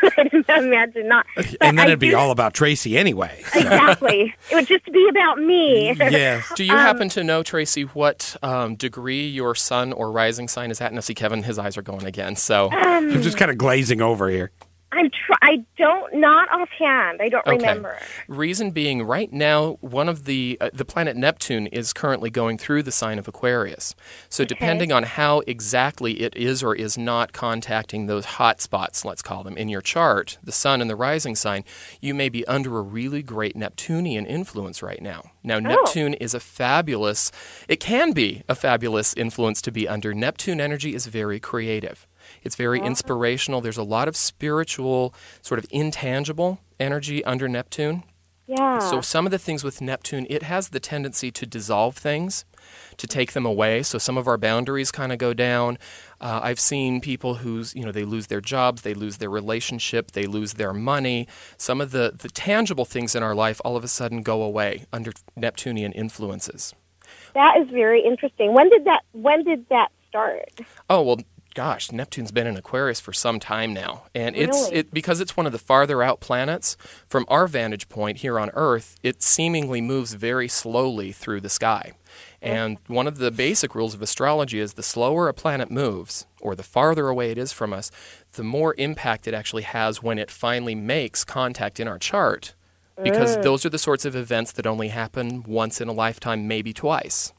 I 0.48 0.58
imagine 0.58 1.08
not. 1.08 1.26
But 1.36 1.54
And 1.60 1.78
then 1.78 1.86
I 1.86 1.88
it'd 1.90 1.98
be 1.98 2.10
do- 2.10 2.16
all 2.16 2.30
about 2.30 2.54
Tracy 2.54 2.96
anyway. 2.96 3.38
exactly. 3.54 4.34
it 4.50 4.54
would 4.54 4.66
just 4.66 4.84
be 4.92 5.06
about 5.10 5.38
me. 5.38 5.94
yes. 5.98 6.50
Do 6.56 6.64
you 6.64 6.72
happen 6.76 7.08
to 7.10 7.25
know, 7.25 7.42
Tracy, 7.42 7.82
what 7.82 8.36
um, 8.42 8.76
degree 8.76 9.26
your 9.26 9.54
sun 9.54 9.92
or 9.92 10.10
rising 10.10 10.48
sign 10.48 10.70
is 10.70 10.80
at? 10.80 10.90
And 10.90 10.98
I 10.98 11.00
see, 11.00 11.14
Kevin, 11.14 11.42
his 11.42 11.58
eyes 11.58 11.76
are 11.76 11.82
going 11.82 12.04
again. 12.04 12.36
So, 12.36 12.70
I'm 12.70 13.22
just 13.22 13.36
kind 13.36 13.50
of 13.50 13.58
glazing 13.58 14.00
over 14.00 14.28
here. 14.30 14.50
I'm. 14.97 15.11
Tr- 15.11 15.33
I 15.43 15.65
don't. 15.76 16.15
Not 16.15 16.49
offhand. 16.53 17.21
I 17.21 17.29
don't 17.29 17.47
okay. 17.47 17.57
remember. 17.57 17.99
Reason 18.29 18.71
being, 18.71 19.03
right 19.03 19.33
now, 19.33 19.79
one 19.81 20.09
of 20.09 20.25
the 20.25 20.57
uh, 20.61 20.71
the 20.73 20.85
planet 20.85 21.17
Neptune 21.17 21.67
is 21.67 21.93
currently 21.93 22.31
going 22.31 22.59
through 22.59 22.83
the 22.83 22.93
sign 22.93 23.19
of 23.19 23.29
Aquarius. 23.29 23.95
So, 24.29 24.45
depending 24.45 24.93
on 24.93 25.03
how 25.03 25.41
exactly 25.47 26.23
it 26.23 26.35
is 26.37 26.62
or 26.62 26.75
is 26.75 26.97
not 26.97 27.33
contacting 27.33 28.07
those 28.07 28.25
hot 28.25 28.61
spots, 28.61 29.05
let's 29.05 29.23
call 29.23 29.45
them, 29.45 29.57
in 29.57 29.69
your 29.69 29.83
chart, 29.83 30.38
the 30.43 30.53
sun 30.53 30.81
and 30.81 30.88
the 30.88 30.97
rising 30.97 31.37
sign, 31.37 31.65
you 32.00 32.15
may 32.15 32.29
be 32.29 32.47
under 32.47 32.79
a 32.79 32.83
really 32.83 33.23
great 33.23 33.57
Neptunian 33.57 34.26
influence 34.26 34.83
right 34.83 35.03
now. 35.03 35.31
Now, 35.43 35.61
Neptune 35.61 36.15
is 36.15 36.35
a 36.35 36.41
fabulous, 36.41 37.31
it 37.69 37.79
can 37.79 38.12
be 38.12 38.43
a 38.49 38.55
fabulous 38.55 39.15
influence 39.15 39.62
to 39.62 39.71
be 39.71 39.87
under. 39.87 40.12
Neptune 40.12 40.61
energy 40.61 40.95
is 40.95 41.07
very 41.07 41.38
creative. 41.38 42.07
It's 42.43 42.57
very 42.57 42.81
inspirational. 42.81 43.61
There's 43.61 43.76
a 43.76 43.83
lot 43.83 44.09
of 44.09 44.16
spiritual, 44.16 45.14
sort 45.43 45.59
of 45.59 45.66
intangible 45.71 46.61
energy 46.78 47.25
under 47.25 47.49
Neptune. 47.49 48.05
Yeah. 48.47 48.78
So 48.78 49.00
some 49.00 49.26
of 49.26 49.33
the 49.33 49.38
things 49.38 49.64
with 49.64 49.81
Neptune, 49.81 50.25
it 50.31 50.45
has 50.45 50.69
the 50.69 50.78
tendency 50.78 51.33
to 51.33 51.47
dissolve 51.47 51.97
things, 51.97 52.45
to 52.97 53.09
take 53.09 53.33
them 53.33 53.45
away. 53.45 53.83
So 53.83 53.99
some 53.99 54.16
of 54.16 54.28
our 54.28 54.38
boundaries 54.38 54.93
kind 54.93 55.11
of 55.11 55.19
go 55.19 55.35
down. 55.35 55.78
Uh, 56.21 56.38
I've 56.43 56.61
seen 56.61 57.00
people 57.00 57.37
who's 57.37 57.75
you 57.75 57.85
know 57.85 57.90
they 57.90 58.05
lose 58.05 58.28
their 58.28 58.40
jobs, 58.40 58.83
they 58.83 58.95
lose 58.95 59.16
their 59.16 59.31
relationship, 59.31 60.12
they 60.12 60.26
lose 60.26 60.55
their 60.55 60.73
money. 60.73 61.26
Some 61.57 61.81
of 61.81 61.90
the 61.90 62.14
the 62.16 62.28
tangible 62.28 62.85
things 62.85 63.16
in 63.16 63.23
our 63.25 63.35
life 63.35 63.61
all 63.64 63.76
of 63.76 63.83
a 63.83 63.88
sudden 63.88 64.23
go 64.23 64.43
away 64.43 64.87
under 64.93 65.11
Neptunian 65.35 65.90
influences. 65.93 66.73
that 67.35 67.57
is 67.59 67.69
very 67.71 68.00
interesting. 68.05 68.55
When 68.55 68.69
did 68.69 68.85
that? 68.85 69.02
When 69.11 69.43
did 69.43 69.69
that 69.71 69.90
start? 70.09 70.61
Oh 70.88 71.02
well, 71.02 71.19
gosh, 71.56 71.90
Neptune's 71.90 72.30
been 72.30 72.46
in 72.46 72.58
Aquarius 72.58 73.00
for 73.00 73.14
some 73.14 73.40
time 73.40 73.72
now, 73.72 74.02
and 74.14 74.36
it's 74.36 74.68
it 74.70 74.92
because 74.92 75.22
it's 75.22 75.38
one 75.38 75.46
of 75.46 75.52
the 75.52 75.58
farther 75.58 76.02
out 76.02 76.20
planets. 76.20 76.76
From 77.08 77.25
our 77.28 77.48
vantage 77.48 77.88
point 77.88 78.18
here 78.18 78.38
on 78.38 78.50
Earth, 78.52 78.96
it 79.02 79.22
seemingly 79.22 79.80
moves 79.80 80.12
very 80.12 80.48
slowly 80.48 81.12
through 81.12 81.40
the 81.40 81.48
sky. 81.48 81.92
And 82.42 82.76
one 82.88 83.06
of 83.06 83.16
the 83.16 83.30
basic 83.30 83.75
rules 83.75 83.94
of 83.94 84.02
astrology 84.02 84.60
is 84.60 84.75
the 84.75 84.82
slower 84.82 85.28
a 85.28 85.34
planet 85.34 85.70
moves, 85.70 86.26
or 86.42 86.54
the 86.54 86.62
farther 86.62 87.08
away 87.08 87.30
it 87.30 87.38
is 87.38 87.52
from 87.52 87.72
us, 87.72 87.90
the 88.32 88.44
more 88.44 88.75
impact 88.76 89.26
it 89.26 89.32
actually 89.32 89.62
has 89.62 90.02
when 90.02 90.18
it 90.18 90.30
finally 90.30 90.75
makes 90.75 91.25
contact 91.25 91.80
in 91.80 91.88
our 91.88 91.98
chart. 91.98 92.54
Because 93.02 93.38
those 93.38 93.64
are 93.64 93.70
the 93.70 93.78
sorts 93.78 94.04
of 94.04 94.14
events 94.14 94.52
that 94.52 94.66
only 94.66 94.88
happen 94.88 95.42
once 95.42 95.80
in 95.80 95.88
a 95.88 95.92
lifetime, 95.92 96.46
maybe 96.46 96.75
twice 96.75 97.32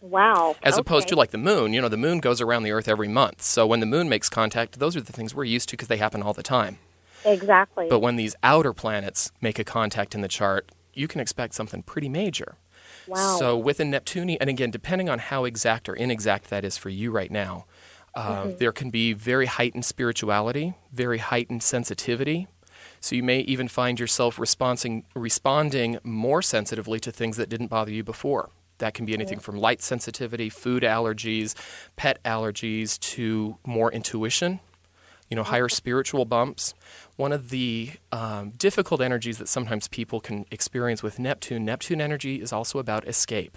Wow. 0.00 0.56
as 0.62 0.78
opposed 0.78 1.08
to 1.08 1.16
like 1.16 1.30
the 1.30 1.38
moon. 1.38 1.72
You 1.72 1.80
know, 1.80 1.88
the 1.88 1.96
moon 1.96 2.20
goes 2.20 2.40
around 2.40 2.62
the 2.62 2.72
Earth 2.72 2.88
every 2.88 3.08
month. 3.08 3.42
So 3.42 3.66
when 3.66 3.80
the 3.80 3.86
moon 3.86 4.08
makes 4.08 4.28
contact, 4.28 4.78
those 4.78 4.96
are 4.96 5.00
the 5.00 5.12
things 5.12 5.34
we're 5.34 5.44
used 5.44 5.68
to 5.70 5.76
because 5.76 5.88
they 5.88 5.96
happen 5.96 6.22
all 6.22 6.34
the 6.34 6.42
time. 6.42 6.78
exactly. 7.24 7.88
But 7.88 8.00
when 8.00 8.16
these 8.16 8.36
outer 8.42 8.72
planets 8.72 9.32
make 9.40 9.58
a 9.58 9.64
contact 9.64 10.14
in 10.14 10.20
the 10.20 10.28
chart, 10.28 10.70
you 10.94 11.08
can 11.08 11.20
expect 11.20 11.54
something 11.54 11.82
pretty 11.82 12.08
major. 12.08 12.56
wow. 13.06 13.36
So 13.38 13.56
with 13.56 13.80
a 13.80 13.84
Neptunian, 13.84 14.38
and 14.40 14.50
again, 14.50 14.70
depending 14.70 15.08
on 15.08 15.18
how 15.18 15.44
exact 15.44 15.88
or 15.88 15.94
inexact 15.94 16.50
that 16.50 16.64
is 16.64 16.76
for 16.76 16.88
you 16.88 17.10
right 17.10 17.30
now, 17.30 17.66
uh, 18.14 18.48
there 18.58 18.72
can 18.72 18.88
be 18.88 19.12
very 19.12 19.44
heightened 19.44 19.84
spirituality, 19.84 20.74
very 20.90 21.18
heightened 21.18 21.62
sensitivity. 21.62 22.48
So 22.98 23.14
you 23.14 23.22
may 23.22 23.40
even 23.40 23.68
find 23.68 24.00
yourself 24.00 24.38
responding, 24.38 25.04
responding 25.14 25.98
more 26.02 26.40
sensitively 26.40 26.98
to 27.00 27.12
things 27.12 27.36
that 27.36 27.50
didn't 27.50 27.66
bother 27.66 27.92
you 27.92 28.02
before. 28.02 28.50
That 28.78 28.94
can 28.94 29.06
be 29.06 29.14
anything 29.14 29.38
from 29.38 29.56
light 29.56 29.80
sensitivity, 29.80 30.48
food 30.50 30.82
allergies, 30.82 31.54
pet 31.96 32.22
allergies, 32.24 32.98
to 33.00 33.56
more 33.64 33.90
intuition, 33.90 34.60
you 35.30 35.36
know, 35.36 35.42
higher 35.42 35.68
spiritual 35.68 36.24
bumps. 36.24 36.74
One 37.16 37.32
of 37.32 37.48
the 37.50 37.92
um, 38.12 38.50
difficult 38.50 39.00
energies 39.00 39.38
that 39.38 39.48
sometimes 39.48 39.88
people 39.88 40.20
can 40.20 40.44
experience 40.50 41.02
with 41.02 41.18
Neptune, 41.18 41.64
Neptune 41.64 42.00
energy 42.00 42.40
is 42.40 42.52
also 42.52 42.78
about 42.78 43.06
escape. 43.08 43.56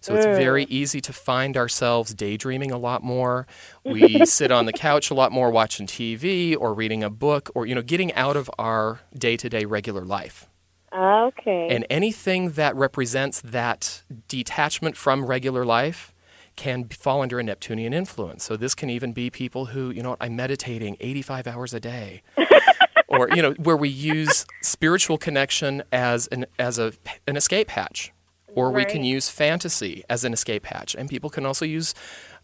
So 0.00 0.14
it's 0.14 0.26
very 0.26 0.64
easy 0.64 1.00
to 1.00 1.12
find 1.12 1.56
ourselves 1.56 2.14
daydreaming 2.14 2.70
a 2.70 2.78
lot 2.78 3.02
more. 3.02 3.46
We 3.84 4.24
sit 4.26 4.50
on 4.50 4.66
the 4.66 4.72
couch 4.72 5.10
a 5.10 5.14
lot 5.14 5.32
more 5.32 5.50
watching 5.50 5.86
TV 5.86 6.56
or 6.58 6.74
reading 6.74 7.02
a 7.02 7.10
book 7.10 7.50
or 7.54 7.66
you 7.66 7.74
know 7.74 7.82
getting 7.82 8.12
out 8.14 8.36
of 8.36 8.50
our 8.58 9.00
day-to-day 9.16 9.64
regular 9.64 10.04
life. 10.04 10.48
Okay. 10.92 11.68
And 11.70 11.86
anything 11.88 12.52
that 12.52 12.74
represents 12.76 13.40
that 13.40 14.02
detachment 14.28 14.96
from 14.96 15.26
regular 15.26 15.64
life 15.64 16.12
can 16.56 16.88
fall 16.88 17.22
under 17.22 17.38
a 17.38 17.42
Neptunian 17.42 17.94
influence. 17.94 18.44
So 18.44 18.56
this 18.56 18.74
can 18.74 18.90
even 18.90 19.12
be 19.12 19.30
people 19.30 19.66
who, 19.66 19.90
you 19.90 20.02
know, 20.02 20.16
I'm 20.20 20.36
meditating 20.36 20.96
85 21.00 21.46
hours 21.46 21.74
a 21.74 21.80
day. 21.80 22.22
or, 23.08 23.30
you 23.30 23.40
know, 23.40 23.52
where 23.52 23.76
we 23.76 23.88
use 23.88 24.46
spiritual 24.62 25.16
connection 25.16 25.82
as 25.92 26.26
an 26.28 26.46
as 26.58 26.78
a 26.78 26.92
an 27.26 27.36
escape 27.36 27.70
hatch. 27.70 28.12
Or 28.52 28.72
we 28.72 28.84
can 28.84 29.04
use 29.04 29.28
fantasy 29.28 30.02
as 30.10 30.24
an 30.24 30.32
escape 30.32 30.66
hatch. 30.66 30.96
And 30.96 31.08
people 31.08 31.30
can 31.30 31.46
also 31.46 31.64
use 31.64 31.94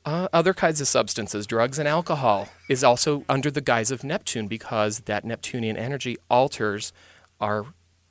uh, 0.05 0.29
other 0.33 0.55
kinds 0.55 0.81
of 0.81 0.87
substances, 0.87 1.49
drugs 1.49 1.81
and 1.81 1.89
alcohol, 1.89 2.49
is 2.71 2.85
also 2.85 3.25
under 3.29 3.51
the 3.51 3.61
guise 3.61 3.91
of 3.91 4.05
Neptune 4.05 4.47
because 4.47 5.01
that 5.01 5.25
Neptunian 5.25 5.77
energy 5.77 6.17
alters 6.31 6.93
our 7.41 7.67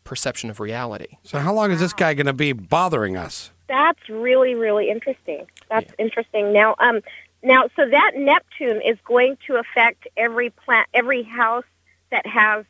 perception 0.05 0.49
of 0.49 0.61
reality. 0.61 1.17
So 1.23 1.39
how 1.39 1.53
long 1.53 1.71
is 1.71 1.81
this 1.81 1.91
guy 1.91 2.13
going 2.13 2.27
to 2.27 2.33
be 2.33 2.53
bothering 2.53 3.17
us? 3.17 3.51
That's 3.67 4.07
really, 4.07 4.55
really 4.55 4.89
interesting. 4.89 5.47
That's 5.69 5.91
interesting. 5.99 6.53
Now, 6.53 6.75
um, 6.79 7.01
now, 7.43 7.63
so 7.75 7.89
that 7.89 8.11
Neptune 8.15 8.81
is 8.81 8.97
going 9.03 9.37
to 9.47 9.55
affect 9.57 10.07
every 10.15 10.51
plant, 10.51 10.87
every 10.93 11.23
house 11.23 11.65
that 12.11 12.25
has 12.25 12.63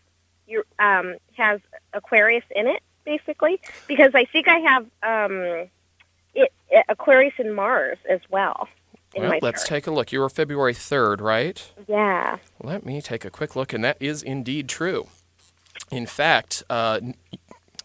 your 0.48 0.64
um, 0.80 1.16
has 1.38 1.60
Aquarius 1.94 2.46
in 2.56 2.68
it, 2.68 2.82
basically. 3.04 3.60
Because 3.88 4.12
I 4.16 4.26
think 4.26 4.48
I 4.48 4.60
have 4.60 4.84
um, 5.04 5.68
it, 6.34 6.52
Aquarius 6.90 7.34
and 7.38 7.54
Mars 7.56 7.98
as 8.10 8.22
well. 8.30 8.68
In 9.14 9.24
Well, 9.24 9.40
let's 9.42 9.62
chart. 9.62 9.68
take 9.70 9.88
a 9.88 9.92
look. 9.92 10.12
You 10.12 10.20
were 10.20 10.30
February 10.30 10.74
3rd, 10.74 11.22
right? 11.22 11.72
Yeah. 11.88 12.38
Let 12.62 12.86
me 12.86 13.02
take 13.02 13.24
a 13.24 13.30
quick 13.30 13.56
look, 13.56 13.72
and 13.72 13.84
that 13.84 13.98
is 14.02 14.22
indeed 14.24 14.68
true. 14.68 15.08
In 15.92 16.06
fact, 16.06 16.64
uh, 16.70 17.00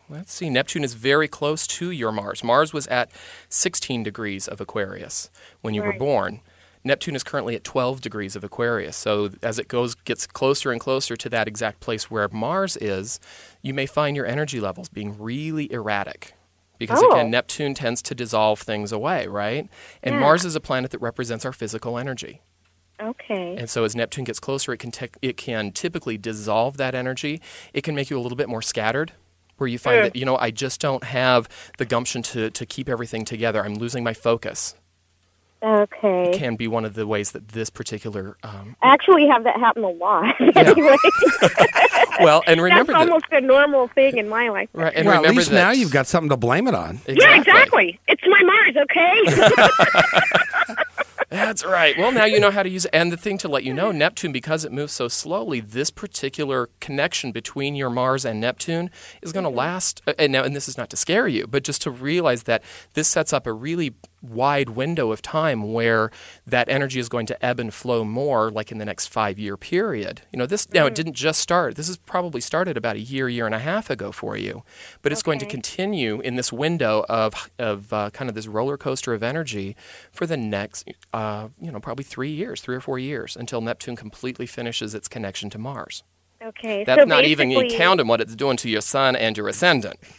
let's 0.08 0.32
see, 0.32 0.50
Neptune 0.50 0.84
is 0.84 0.94
very 0.94 1.28
close 1.28 1.66
to 1.66 1.90
your 1.90 2.12
Mars. 2.12 2.42
Mars 2.42 2.72
was 2.72 2.86
at 2.88 3.10
16 3.48 4.02
degrees 4.02 4.48
of 4.48 4.60
Aquarius 4.60 5.30
when 5.60 5.74
you 5.74 5.82
were 5.82 5.92
born. 5.92 6.40
Neptune 6.82 7.14
is 7.14 7.22
currently 7.22 7.54
at 7.54 7.62
12 7.62 8.00
degrees 8.00 8.34
of 8.34 8.42
Aquarius. 8.42 8.96
So 8.96 9.28
as 9.42 9.58
it 9.58 9.68
goes 9.68 9.94
gets 9.94 10.26
closer 10.26 10.72
and 10.72 10.80
closer 10.80 11.14
to 11.14 11.28
that 11.28 11.46
exact 11.46 11.80
place 11.80 12.10
where 12.10 12.26
Mars 12.32 12.76
is, 12.78 13.20
you 13.60 13.74
may 13.74 13.84
find 13.84 14.16
your 14.16 14.24
energy 14.24 14.60
levels 14.60 14.88
being 14.88 15.18
really 15.18 15.70
erratic. 15.70 16.34
Because 16.78 17.02
Oh. 17.02 17.12
again, 17.12 17.30
Neptune 17.30 17.74
tends 17.74 18.00
to 18.00 18.14
dissolve 18.14 18.60
things 18.60 18.92
away, 18.92 19.26
right? 19.26 19.68
And 20.02 20.14
Yeah. 20.14 20.20
Mars 20.20 20.46
is 20.46 20.56
a 20.56 20.60
planet 20.60 20.90
that 20.92 21.00
represents 21.02 21.44
our 21.44 21.52
physical 21.52 21.98
energy. 21.98 22.40
Okay. 23.02 23.56
And 23.56 23.70
so 23.70 23.84
as 23.84 23.96
Neptune 23.96 24.24
gets 24.24 24.40
closer, 24.40 24.72
it 24.72 24.78
can 24.78 24.90
tec- 24.90 25.16
it 25.22 25.36
can 25.36 25.72
typically 25.72 26.18
dissolve 26.18 26.76
that 26.76 26.94
energy. 26.94 27.40
It 27.72 27.82
can 27.82 27.94
make 27.94 28.10
you 28.10 28.18
a 28.18 28.20
little 28.20 28.36
bit 28.36 28.48
more 28.48 28.62
scattered, 28.62 29.12
where 29.56 29.68
you 29.68 29.78
find 29.78 30.04
that 30.04 30.16
you 30.16 30.24
know 30.24 30.36
I 30.36 30.50
just 30.50 30.80
don't 30.80 31.04
have 31.04 31.48
the 31.78 31.86
gumption 31.86 32.22
to 32.22 32.50
to 32.50 32.66
keep 32.66 32.88
everything 32.88 33.24
together. 33.24 33.64
I'm 33.64 33.76
losing 33.76 34.04
my 34.04 34.14
focus. 34.14 34.74
Okay. 35.62 36.32
Can 36.34 36.56
be 36.56 36.66
one 36.66 36.86
of 36.86 36.94
the 36.94 37.06
ways 37.06 37.32
that 37.32 37.48
this 37.48 37.68
particular. 37.68 38.38
Um, 38.42 38.76
I 38.80 38.94
actually 38.94 39.28
have 39.28 39.44
that 39.44 39.60
happen 39.60 39.84
a 39.84 39.90
lot. 39.90 40.34
anyway, 40.56 40.96
well, 42.20 42.42
and 42.46 42.62
remember 42.62 42.94
that's 42.94 42.98
that. 42.98 43.10
almost 43.10 43.26
a 43.30 43.42
normal 43.42 43.88
thing 43.88 44.16
in 44.16 44.26
my 44.26 44.48
life. 44.48 44.70
Right, 44.72 44.94
and 44.94 45.06
well, 45.06 45.26
at 45.26 45.34
least 45.34 45.50
that, 45.50 45.56
now 45.56 45.70
you've 45.70 45.92
got 45.92 46.06
something 46.06 46.30
to 46.30 46.38
blame 46.38 46.66
it 46.66 46.74
on. 46.74 47.00
Yeah, 47.06 47.36
exactly. 47.36 48.00
It's 48.08 48.22
my 48.26 48.42
Mars, 48.42 48.76
okay? 48.76 50.76
That's 51.30 51.64
right. 51.64 51.96
Well, 51.96 52.10
now 52.10 52.24
you 52.24 52.40
know 52.40 52.50
how 52.50 52.64
to 52.64 52.68
use 52.68 52.86
it. 52.86 52.90
And 52.92 53.12
the 53.12 53.16
thing 53.16 53.38
to 53.38 53.48
let 53.48 53.62
you 53.62 53.72
know, 53.72 53.92
Neptune, 53.92 54.32
because 54.32 54.64
it 54.64 54.72
moves 54.72 54.92
so 54.92 55.06
slowly, 55.06 55.60
this 55.60 55.88
particular 55.90 56.70
connection 56.80 57.30
between 57.30 57.76
your 57.76 57.88
Mars 57.88 58.24
and 58.24 58.40
Neptune 58.40 58.90
is 59.22 59.32
going 59.32 59.44
to 59.44 59.50
last. 59.50 60.02
uh, 60.08 60.14
And 60.18 60.32
now, 60.32 60.42
and 60.42 60.56
this 60.56 60.68
is 60.68 60.76
not 60.76 60.90
to 60.90 60.96
scare 60.96 61.28
you, 61.28 61.46
but 61.46 61.62
just 61.62 61.82
to 61.82 61.90
realize 61.92 62.42
that 62.44 62.64
this 62.94 63.06
sets 63.06 63.32
up 63.32 63.46
a 63.46 63.52
really 63.52 63.94
wide 64.22 64.70
window 64.70 65.12
of 65.12 65.22
time 65.22 65.72
where 65.72 66.10
that 66.46 66.68
energy 66.68 67.00
is 67.00 67.08
going 67.08 67.26
to 67.26 67.44
ebb 67.44 67.58
and 67.58 67.72
flow 67.72 68.04
more 68.04 68.50
like 68.50 68.70
in 68.70 68.78
the 68.78 68.84
next 68.84 69.06
5 69.06 69.38
year 69.38 69.56
period. 69.56 70.22
You 70.32 70.38
know, 70.38 70.46
this 70.46 70.70
now 70.72 70.86
it 70.86 70.94
didn't 70.94 71.14
just 71.14 71.40
start. 71.40 71.76
This 71.76 71.86
has 71.86 71.96
probably 71.96 72.40
started 72.40 72.76
about 72.76 72.96
a 72.96 73.00
year 73.00 73.28
year 73.28 73.46
and 73.46 73.54
a 73.54 73.58
half 73.58 73.90
ago 73.90 74.12
for 74.12 74.36
you. 74.36 74.62
But 75.02 75.12
it's 75.12 75.22
going 75.22 75.38
to 75.40 75.46
continue 75.46 76.20
in 76.20 76.36
this 76.36 76.52
window 76.52 77.04
of 77.08 77.50
of 77.58 77.92
uh, 77.92 78.10
kind 78.10 78.28
of 78.28 78.34
this 78.34 78.46
roller 78.46 78.76
coaster 78.76 79.14
of 79.14 79.22
energy 79.22 79.76
for 80.12 80.26
the 80.26 80.36
next 80.36 80.88
uh, 81.12 81.48
you 81.60 81.70
know, 81.70 81.80
probably 81.80 82.04
3 82.04 82.30
years, 82.30 82.60
3 82.60 82.76
or 82.76 82.80
4 82.80 82.98
years 82.98 83.36
until 83.36 83.60
Neptune 83.60 83.96
completely 83.96 84.46
finishes 84.46 84.94
its 84.94 85.08
connection 85.08 85.50
to 85.50 85.58
Mars. 85.58 86.02
Okay. 86.42 86.84
That's 86.84 87.02
so 87.02 87.04
not 87.04 87.24
even 87.24 87.68
counting 87.68 88.06
what 88.06 88.20
it's 88.20 88.34
doing 88.34 88.56
to 88.58 88.70
your 88.70 88.80
sun 88.80 89.14
and 89.14 89.36
your 89.36 89.48
ascendant. 89.48 89.98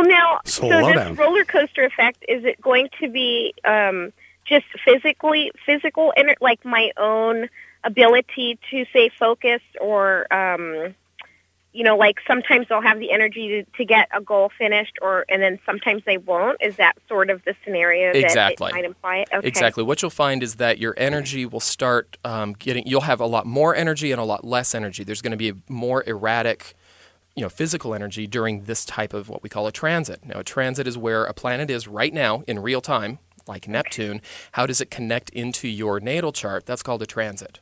Well, 0.00 0.08
now, 0.08 0.40
Slow 0.44 0.70
so 0.70 0.86
this 0.86 0.96
down. 0.96 1.14
roller 1.16 1.44
coaster 1.44 1.84
effect 1.84 2.24
is 2.28 2.44
it 2.44 2.60
going 2.60 2.88
to 3.00 3.08
be 3.08 3.54
um, 3.64 4.12
just 4.46 4.64
physically 4.84 5.52
physical, 5.66 6.12
ener- 6.16 6.36
like 6.40 6.64
my 6.64 6.90
own 6.96 7.48
ability 7.84 8.58
to 8.70 8.86
stay 8.90 9.10
focused, 9.18 9.76
or 9.80 10.32
um, 10.32 10.94
you 11.72 11.84
know, 11.84 11.96
like 11.96 12.16
sometimes 12.26 12.66
I'll 12.70 12.80
have 12.80 12.98
the 12.98 13.12
energy 13.12 13.48
to, 13.48 13.76
to 13.76 13.84
get 13.84 14.08
a 14.16 14.22
goal 14.22 14.50
finished, 14.56 14.96
or 15.02 15.26
and 15.28 15.42
then 15.42 15.58
sometimes 15.66 16.02
they 16.06 16.16
won't. 16.16 16.56
Is 16.62 16.76
that 16.76 16.96
sort 17.06 17.28
of 17.28 17.44
the 17.44 17.54
scenario 17.62 18.10
Exactly. 18.12 18.70
that 18.70 18.72
it 18.72 18.74
might 18.74 18.84
imply? 18.86 19.24
Okay. 19.34 19.46
Exactly. 19.46 19.82
What 19.84 20.00
you'll 20.00 20.10
find 20.10 20.42
is 20.42 20.54
that 20.54 20.78
your 20.78 20.94
energy 20.96 21.44
will 21.44 21.60
start 21.60 22.16
um, 22.24 22.54
getting. 22.54 22.86
You'll 22.86 23.02
have 23.02 23.20
a 23.20 23.26
lot 23.26 23.46
more 23.46 23.74
energy 23.74 24.12
and 24.12 24.20
a 24.20 24.24
lot 24.24 24.44
less 24.44 24.74
energy. 24.74 25.04
There's 25.04 25.20
going 25.22 25.32
to 25.32 25.36
be 25.36 25.50
a 25.50 25.54
more 25.68 26.02
erratic, 26.06 26.74
you 27.36 27.42
know, 27.42 27.48
physical 27.48 27.94
energy 27.94 28.26
during 28.26 28.64
this 28.64 28.84
type 28.84 29.14
of 29.14 29.28
what 29.28 29.42
we 29.42 29.48
call 29.48 29.66
a 29.66 29.72
transit. 29.72 30.24
Now, 30.26 30.40
a 30.40 30.44
transit 30.44 30.86
is 30.86 30.98
where 30.98 31.24
a 31.24 31.34
planet 31.34 31.70
is 31.70 31.88
right 31.88 32.14
now 32.14 32.42
in 32.46 32.58
real 32.60 32.80
time, 32.80 33.18
like 33.46 33.68
Neptune. 33.68 34.20
How 34.52 34.66
does 34.66 34.80
it 34.80 34.90
connect 34.90 35.30
into 35.30 35.68
your 35.68 36.00
natal 36.00 36.32
chart? 36.32 36.66
That's 36.66 36.82
called 36.82 37.02
a 37.02 37.06
transit. 37.06 37.60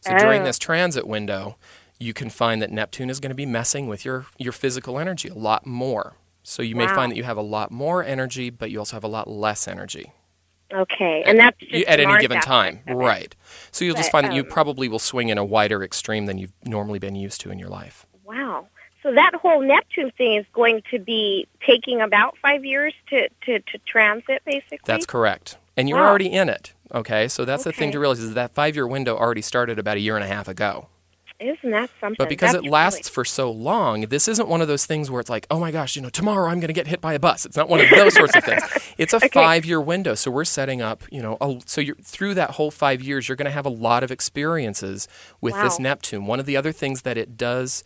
So 0.00 0.14
during 0.14 0.42
Oh. 0.42 0.44
this 0.44 0.58
transit 0.58 1.06
window, 1.08 1.56
you 1.98 2.14
can 2.14 2.30
find 2.30 2.62
that 2.62 2.70
Neptune 2.72 3.10
is 3.10 3.20
going 3.20 3.30
to 3.30 3.36
be 3.36 3.46
messing 3.46 3.88
with 3.88 4.04
your 4.04 4.26
your 4.38 4.52
physical 4.52 4.98
energy 4.98 5.28
a 5.28 5.34
lot 5.34 5.66
more. 5.66 6.16
So 6.44 6.62
you 6.62 6.76
may 6.76 6.86
Wow. 6.86 6.94
find 6.94 7.12
that 7.12 7.16
you 7.16 7.24
have 7.24 7.36
a 7.38 7.42
lot 7.42 7.70
more 7.72 8.04
energy, 8.04 8.50
but 8.50 8.70
you 8.70 8.78
also 8.80 8.96
have 8.96 9.04
a 9.04 9.08
lot 9.08 9.28
less 9.28 9.68
energy 9.68 10.12
Okay, 10.74 11.22
and 11.26 11.38
that's 11.38 11.58
just 11.70 11.86
at 11.88 12.00
any 12.00 12.16
given 12.16 12.40
time, 12.40 12.80
right? 12.86 13.34
So 13.72 13.84
you'll 13.84 13.94
just 13.96 14.10
But, 14.10 14.12
find 14.12 14.26
that 14.26 14.32
you 14.32 14.42
um, 14.42 14.48
probably 14.50 14.88
will 14.88 14.98
swing 14.98 15.28
in 15.30 15.38
a 15.38 15.44
wider 15.44 15.82
extreme 15.82 16.26
than 16.26 16.38
you've 16.38 16.52
normally 16.64 16.98
been 16.98 17.16
used 17.16 17.40
to 17.42 17.50
in 17.50 17.58
your 17.58 17.70
life. 17.70 18.06
Wow. 18.24 18.68
So 19.02 19.12
that 19.14 19.32
whole 19.34 19.60
Neptune 19.62 20.10
thing 20.18 20.36
is 20.36 20.46
going 20.52 20.82
to 20.90 20.98
be 20.98 21.46
taking 21.64 22.00
about 22.00 22.36
five 22.42 22.64
years 22.64 22.94
to, 23.10 23.28
to, 23.46 23.60
to 23.60 23.78
transit, 23.86 24.42
basically. 24.44 24.80
That's 24.84 25.06
correct, 25.06 25.56
and 25.76 25.88
you're 25.88 25.98
Wow. 25.98 26.08
already 26.08 26.26
in 26.32 26.48
it. 26.48 26.72
Okay, 26.92 27.28
so 27.28 27.44
that's 27.44 27.64
the 27.64 27.72
thing 27.72 27.92
to 27.92 27.98
realize 28.00 28.18
is 28.18 28.34
that 28.34 28.52
five 28.52 28.74
year 28.74 28.86
window 28.86 29.16
already 29.16 29.42
started 29.42 29.78
about 29.78 29.98
a 29.98 30.00
year 30.00 30.16
and 30.16 30.24
a 30.24 30.28
half 30.28 30.48
ago. 30.48 30.88
Isn't 31.38 31.70
that 31.70 31.88
something? 32.00 32.16
But 32.18 32.28
because 32.28 32.54
That's 32.54 32.66
it 32.66 32.68
lasts 32.70 32.98
really- 33.08 33.14
for 33.14 33.24
so 33.24 33.48
long, 33.52 34.00
this 34.08 34.26
isn't 34.26 34.48
one 34.48 34.60
of 34.60 34.66
those 34.66 34.86
things 34.86 35.08
where 35.08 35.20
it's 35.20 35.30
like, 35.30 35.46
oh 35.52 35.60
my 35.60 35.70
gosh, 35.70 35.94
you 35.94 36.02
know, 36.02 36.08
tomorrow 36.08 36.48
I'm 36.50 36.58
going 36.58 36.66
to 36.66 36.72
get 36.72 36.88
hit 36.88 37.00
by 37.00 37.12
a 37.14 37.20
bus. 37.20 37.46
It's 37.46 37.56
not 37.56 37.68
one 37.68 37.78
of 37.80 37.88
those 37.90 38.14
sorts 38.14 38.34
of 38.34 38.42
things. 38.42 38.62
It's 38.98 39.12
a 39.12 39.20
five 39.28 39.64
year 39.64 39.80
window. 39.80 40.16
So 40.16 40.28
we're 40.32 40.44
setting 40.44 40.82
up, 40.82 41.04
you 41.12 41.22
know, 41.22 41.36
a, 41.40 41.60
so 41.66 41.80
you're, 41.80 41.94
through 42.02 42.34
that 42.34 42.50
whole 42.52 42.72
five 42.72 43.00
years, 43.00 43.28
you're 43.28 43.36
going 43.36 43.46
to 43.46 43.52
have 43.52 43.64
a 43.66 43.68
lot 43.70 44.02
of 44.02 44.10
experiences 44.10 45.06
with 45.40 45.54
this 45.54 45.78
Neptune. 45.78 46.26
One 46.26 46.40
of 46.40 46.46
the 46.46 46.56
other 46.56 46.72
things 46.72 47.02
that 47.02 47.16
it 47.16 47.36
does. 47.36 47.84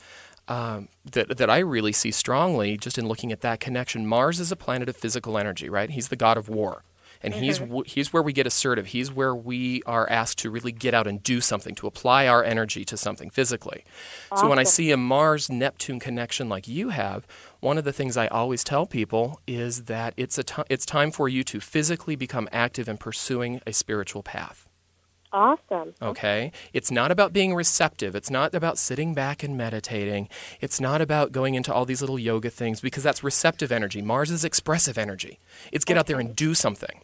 Um, 0.48 0.88
that 1.10 1.36
that 1.38 1.48
I 1.48 1.58
really 1.60 1.92
see 1.92 2.10
strongly, 2.10 2.76
just 2.76 2.98
in 2.98 3.06
looking 3.06 3.30
at 3.32 3.40
that 3.42 3.60
connection. 3.60 4.06
Mars 4.06 4.40
is 4.40 4.50
a 4.50 4.56
planet 4.56 4.88
of 4.88 4.96
physical 4.96 5.38
energy, 5.38 5.68
right? 5.68 5.88
He's 5.88 6.08
the 6.08 6.16
god 6.16 6.36
of 6.36 6.48
war, 6.48 6.82
and 7.22 7.32
he's 7.34 7.58
Mm-hmm. 7.58 7.68
w- 7.68 7.84
he's 7.86 8.12
where 8.12 8.22
we 8.24 8.32
get 8.32 8.46
assertive. 8.46 8.86
He's 8.86 9.12
where 9.12 9.34
we 9.36 9.82
are 9.86 10.08
asked 10.10 10.38
to 10.38 10.50
really 10.50 10.72
get 10.72 10.94
out 10.94 11.06
and 11.06 11.22
do 11.22 11.40
something, 11.40 11.76
to 11.76 11.86
apply 11.86 12.26
our 12.26 12.42
energy 12.42 12.84
to 12.86 12.96
something 12.96 13.30
physically. 13.30 13.84
So 14.36 14.48
when 14.48 14.58
I 14.58 14.64
see 14.64 14.90
a 14.90 14.96
Mars 14.96 15.48
Neptune 15.48 16.00
connection 16.00 16.48
like 16.48 16.66
you 16.66 16.88
have, 16.88 17.24
one 17.60 17.78
of 17.78 17.84
the 17.84 17.92
things 17.92 18.16
I 18.16 18.26
always 18.26 18.64
tell 18.64 18.84
people 18.84 19.40
is 19.46 19.84
that 19.84 20.12
it's 20.16 20.38
a 20.38 20.44
it's 20.68 20.84
time 20.84 21.12
for 21.12 21.28
you 21.28 21.44
to 21.44 21.60
physically 21.60 22.16
become 22.16 22.48
active 22.52 22.88
in 22.88 22.98
pursuing 22.98 23.60
a 23.64 23.72
spiritual 23.72 24.24
path. 24.24 24.61
Awesome. 25.32 25.94
Okay? 26.00 26.52
It's 26.72 26.90
not 26.90 27.10
about 27.10 27.32
being 27.32 27.54
receptive. 27.54 28.14
It's 28.14 28.30
not 28.30 28.54
about 28.54 28.78
sitting 28.78 29.14
back 29.14 29.42
and 29.42 29.56
meditating. 29.56 30.28
It's 30.60 30.80
not 30.80 31.00
about 31.00 31.32
going 31.32 31.54
into 31.54 31.72
all 31.72 31.84
these 31.84 32.00
little 32.00 32.18
yoga 32.18 32.50
things 32.50 32.80
because 32.80 33.02
that's 33.02 33.24
receptive 33.24 33.72
energy. 33.72 34.02
Mars 34.02 34.30
is 34.30 34.44
expressive 34.44 34.98
energy. 34.98 35.38
It's 35.70 35.84
get 35.84 35.96
out 35.96 36.06
there 36.06 36.20
and 36.20 36.34
do 36.36 36.54
something. 36.54 37.00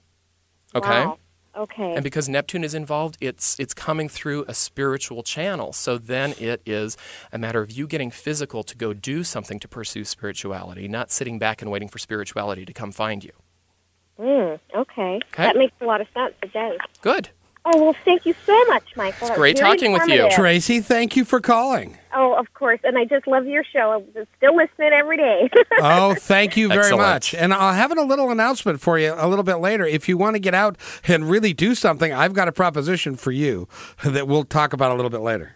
Okay? 0.75 1.07
Wow. 1.07 1.19
Okay. 1.57 1.95
And 1.95 2.05
because 2.05 2.29
Neptune 2.29 2.63
is 2.63 2.73
involved, 2.73 3.17
it's 3.21 3.59
it's 3.59 3.75
coming 3.75 4.09
through 4.09 4.45
a 4.47 4.55
spiritual 4.55 5.25
channel. 5.25 5.73
So 5.73 5.99
then 5.99 6.35
it 6.39 6.63
is 6.65 6.97
a 7.33 7.39
matter 7.39 7.61
of 7.61 7.73
you 7.73 7.89
getting 7.89 8.13
physical 8.13 8.63
to 8.63 8.77
go 8.77 8.93
do 8.93 9.25
something 9.25 9.59
to 9.59 9.67
pursue 9.67 10.05
spirituality, 10.05 10.87
not 10.87 11.11
sitting 11.11 11.37
back 11.37 11.61
and 11.61 11.69
waiting 11.69 11.89
for 11.89 11.99
spirituality 11.99 12.65
to 12.65 12.73
come 12.73 12.93
find 12.93 13.25
you. 13.25 13.33
Mm, 14.21 14.61
okay. 14.75 15.19
Okay. 15.33 15.43
That 15.43 15.57
makes 15.57 15.75
a 15.81 15.85
lot 15.85 16.01
of 16.01 16.07
sense. 16.15 16.35
It 16.43 16.53
does. 16.53 16.79
Good. 17.01 17.31
Oh 17.71 17.83
well, 17.83 17.97
thank 18.05 18.25
you 18.25 18.35
so 18.47 18.65
much, 18.67 18.97
Michael. 18.97 19.29
It's 19.29 19.37
great 19.37 19.57
talking 19.59 19.93
with 19.93 20.09
you. 20.09 20.29
Tracy, 20.31 20.81
thank 20.81 21.17
you 21.17 21.25
for 21.27 21.39
calling. 21.41 21.99
Oh, 22.15 22.33
of 22.33 22.55
course, 22.55 22.81
and 22.83 22.97
I 22.97 23.05
just 23.05 23.27
love 23.27 23.47
your 23.47 23.63
show. 23.63 23.93
I'm 23.93 24.05
just 24.15 24.29
still 24.39 24.57
listening 24.57 24.93
every 24.93 25.19
day. 25.19 25.51
Oh, 25.81 26.15
thank 26.15 26.57
you 26.57 26.69
very 26.69 26.81
Excellent. 26.81 27.03
much. 27.03 27.35
And 27.35 27.53
I'll 27.55 27.75
have 27.75 27.97
a 27.97 28.01
little 28.03 28.31
announcement 28.31 28.81
for 28.81 28.99
you 28.99 29.15
a 29.17 29.29
little 29.29 29.45
bit 29.45 29.57
later. 29.57 29.85
If 29.85 30.09
you 30.09 30.17
want 30.17 30.35
to 30.35 30.41
get 30.41 30.55
out 30.55 30.77
and 31.07 31.29
really 31.31 31.53
do 31.53 31.75
something, 31.75 32.13
I've 32.13 32.33
got 32.33 32.49
a 32.49 32.53
proposition 32.53 33.15
for 33.17 33.31
you 33.31 33.69
that 34.05 34.27
we'll 34.27 34.45
talk 34.45 34.73
about 34.73 34.91
a 34.91 34.95
little 34.95 35.11
bit 35.11 35.21
later. 35.21 35.53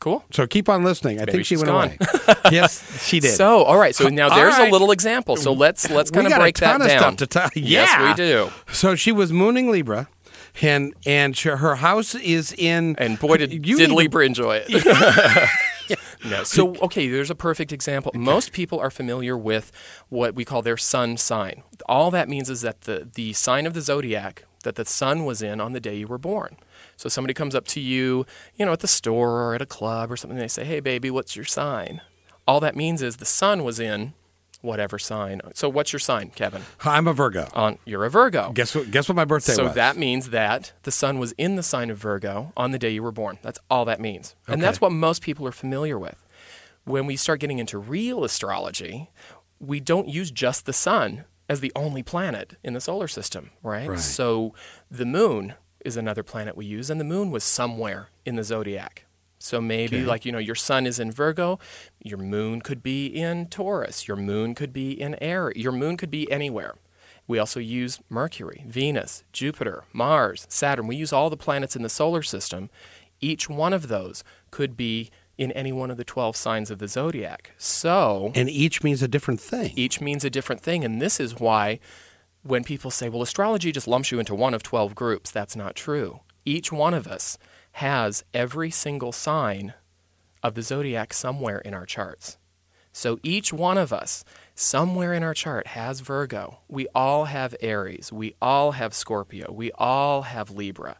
Cool. 0.00 0.24
So 0.32 0.46
keep 0.46 0.68
on 0.68 0.82
listening. 0.82 1.18
I 1.18 1.20
Maybe 1.20 1.32
think 1.32 1.46
she 1.46 1.56
went 1.56 1.68
gone. 1.68 1.84
away. 1.88 1.98
yes, 2.50 3.04
she 3.06 3.20
did. 3.20 3.32
So, 3.32 3.62
all 3.64 3.78
right. 3.78 3.94
So 3.94 4.08
now 4.08 4.28
All 4.30 4.34
there's 4.36 4.56
right. 4.58 4.68
a 4.68 4.72
little 4.72 4.90
example. 4.92 5.36
So 5.36 5.52
let's 5.52 5.88
let's 5.90 6.10
we 6.10 6.14
kind 6.16 6.26
of 6.26 6.30
got 6.32 6.40
break 6.40 6.56
a 6.56 6.60
ton 6.60 6.80
that 6.80 6.84
of 6.86 6.90
down. 6.90 7.00
stuff 7.00 7.16
to 7.16 7.26
tell. 7.26 7.50
Yes, 7.54 8.18
we 8.18 8.22
do. 8.24 8.50
So 8.72 8.94
she 8.94 9.12
was 9.12 9.30
mooning 9.32 9.70
Libra, 9.70 10.08
and 10.62 10.94
and 11.06 11.36
her 11.38 11.76
house 11.76 12.14
is 12.14 12.52
in. 12.56 12.96
And 12.96 13.18
boy, 13.18 13.38
did, 13.38 13.66
You 13.66 13.76
did 13.76 13.90
Libra 13.90 14.24
enjoy 14.24 14.62
it. 14.66 15.48
no. 16.24 16.44
So, 16.44 16.76
okay, 16.76 17.08
there's 17.08 17.30
a 17.30 17.34
perfect 17.34 17.72
example. 17.72 18.12
Most 18.14 18.52
people 18.52 18.78
are 18.78 18.90
familiar 18.90 19.36
with 19.36 19.72
what 20.08 20.34
we 20.34 20.44
call 20.44 20.62
their 20.62 20.76
sun 20.76 21.16
sign. 21.16 21.62
All 21.86 22.10
that 22.10 22.28
means 22.28 22.50
is 22.50 22.60
that 22.62 22.82
the, 22.82 23.08
the 23.14 23.32
sign 23.32 23.66
of 23.66 23.74
the 23.74 23.80
zodiac 23.80 24.44
that 24.62 24.74
the 24.74 24.84
sun 24.84 25.24
was 25.24 25.40
in 25.40 25.60
on 25.60 25.72
the 25.72 25.80
day 25.80 25.96
you 25.96 26.06
were 26.06 26.18
born. 26.18 26.56
So 26.96 27.08
somebody 27.08 27.32
comes 27.32 27.54
up 27.54 27.66
to 27.68 27.80
you, 27.80 28.26
you 28.56 28.66
know, 28.66 28.72
at 28.72 28.80
the 28.80 28.88
store 28.88 29.42
or 29.42 29.54
at 29.54 29.62
a 29.62 29.66
club 29.66 30.12
or 30.12 30.16
something, 30.16 30.38
they 30.38 30.48
say, 30.48 30.64
hey, 30.64 30.80
baby, 30.80 31.10
what's 31.10 31.34
your 31.34 31.46
sign? 31.46 32.02
All 32.46 32.60
that 32.60 32.76
means 32.76 33.00
is 33.00 33.16
the 33.16 33.24
sun 33.24 33.64
was 33.64 33.80
in 33.80 34.12
whatever 34.62 34.98
sign. 34.98 35.40
So 35.54 35.68
what's 35.68 35.92
your 35.92 36.00
sign, 36.00 36.30
Kevin? 36.30 36.62
I'm 36.84 37.06
a 37.08 37.12
Virgo. 37.12 37.48
On 37.54 37.78
You're 37.84 38.04
a 38.04 38.10
Virgo. 38.10 38.52
Guess 38.52 38.74
what? 38.74 38.90
Guess 38.90 39.08
what 39.08 39.16
my 39.16 39.24
birthday 39.24 39.52
So 39.54 39.64
was. 39.64 39.72
So 39.72 39.74
that 39.76 39.96
means 39.96 40.30
that 40.30 40.72
the 40.82 40.90
sun 40.90 41.18
was 41.18 41.32
in 41.32 41.56
the 41.56 41.62
sign 41.62 41.90
of 41.90 41.98
Virgo 41.98 42.52
on 42.56 42.70
the 42.72 42.78
day 42.78 42.90
you 42.90 43.02
were 43.02 43.12
born. 43.12 43.38
That's 43.42 43.58
all 43.70 43.84
that 43.86 44.00
means. 44.00 44.34
And 44.46 44.54
Okay. 44.54 44.62
that's 44.62 44.80
what 44.80 44.92
most 44.92 45.22
people 45.22 45.46
are 45.46 45.52
familiar 45.52 45.98
with. 45.98 46.16
When 46.84 47.06
we 47.06 47.16
start 47.16 47.40
getting 47.40 47.58
into 47.58 47.78
real 47.78 48.24
astrology, 48.24 49.10
we 49.58 49.80
don't 49.80 50.08
use 50.08 50.30
just 50.30 50.66
the 50.66 50.72
sun 50.72 51.24
as 51.48 51.60
the 51.60 51.72
only 51.76 52.02
planet 52.02 52.56
in 52.64 52.72
the 52.74 52.80
solar 52.80 53.08
system, 53.08 53.50
right? 53.62 53.88
Right. 53.88 53.98
So 53.98 54.54
the 54.90 55.04
moon 55.04 55.54
is 55.84 55.96
another 55.96 56.22
planet 56.22 56.56
we 56.56 56.64
use, 56.66 56.90
and 56.90 57.00
the 57.00 57.04
moon 57.04 57.30
was 57.30 57.42
somewhere 57.44 58.08
in 58.24 58.36
the 58.36 58.44
zodiac. 58.44 59.04
So 59.42 59.60
maybe, 59.60 59.96
Okay. 59.96 60.04
like, 60.06 60.24
you 60.26 60.32
know, 60.32 60.38
your 60.38 60.54
sun 60.54 60.86
is 60.86 61.00
in 61.00 61.10
Virgo, 61.10 61.58
your 62.04 62.18
moon 62.18 62.60
could 62.60 62.82
be 62.82 63.06
in 63.06 63.46
Taurus, 63.46 64.06
your 64.06 64.16
moon 64.18 64.54
could 64.54 64.72
be 64.72 64.92
in 64.92 65.14
Aries, 65.14 65.56
your 65.56 65.72
moon 65.72 65.96
could 65.96 66.10
be 66.10 66.30
anywhere. 66.30 66.74
We 67.26 67.38
also 67.38 67.58
use 67.58 68.00
Mercury, 68.10 68.64
Venus, 68.68 69.24
Jupiter, 69.32 69.84
Mars, 69.94 70.46
Saturn. 70.50 70.86
We 70.86 70.96
use 70.96 71.12
all 71.12 71.30
the 71.30 71.36
planets 71.38 71.74
in 71.74 71.82
the 71.82 71.88
solar 71.88 72.22
system. 72.22 72.68
Each 73.20 73.48
one 73.48 73.72
of 73.72 73.88
those 73.88 74.22
could 74.50 74.76
be 74.76 75.10
in 75.38 75.52
any 75.52 75.72
one 75.72 75.90
of 75.90 75.96
the 75.96 76.04
12 76.04 76.36
signs 76.36 76.70
of 76.70 76.78
the 76.78 76.88
zodiac. 76.88 77.52
So 77.56 78.32
and 78.34 78.50
each 78.50 78.82
means 78.82 79.00
a 79.02 79.08
different 79.08 79.40
thing. 79.40 79.72
each 79.74 80.00
means 80.02 80.22
a 80.24 80.28
different 80.30 80.60
thing. 80.60 80.84
And 80.84 81.00
this 81.00 81.18
is 81.18 81.40
why 81.40 81.78
when 82.42 82.62
people 82.64 82.90
say, 82.90 83.08
well, 83.08 83.22
astrology 83.22 83.72
just 83.72 83.88
lumps 83.88 84.10
you 84.12 84.18
into 84.18 84.34
one 84.34 84.52
of 84.52 84.62
12 84.62 84.94
groups, 84.94 85.30
that's 85.30 85.56
not 85.56 85.74
true. 85.76 86.20
Each 86.44 86.70
one 86.72 86.92
of 86.94 87.06
us 87.06 87.38
has 87.72 88.24
every 88.34 88.70
single 88.70 89.12
sign 89.12 89.74
of 90.42 90.54
the 90.54 90.62
zodiac 90.62 91.12
somewhere 91.12 91.58
in 91.58 91.74
our 91.74 91.86
charts. 91.86 92.38
So 92.92 93.18
each 93.22 93.52
one 93.52 93.78
of 93.78 93.92
us, 93.92 94.24
somewhere 94.54 95.14
in 95.14 95.22
our 95.22 95.34
chart, 95.34 95.68
has 95.68 96.00
Virgo. 96.00 96.60
We 96.68 96.88
all 96.94 97.26
have 97.26 97.54
Aries. 97.60 98.12
We 98.12 98.34
all 98.42 98.72
have 98.72 98.94
Scorpio. 98.94 99.52
We 99.52 99.70
all 99.72 100.22
have 100.22 100.50
Libra. 100.50 100.98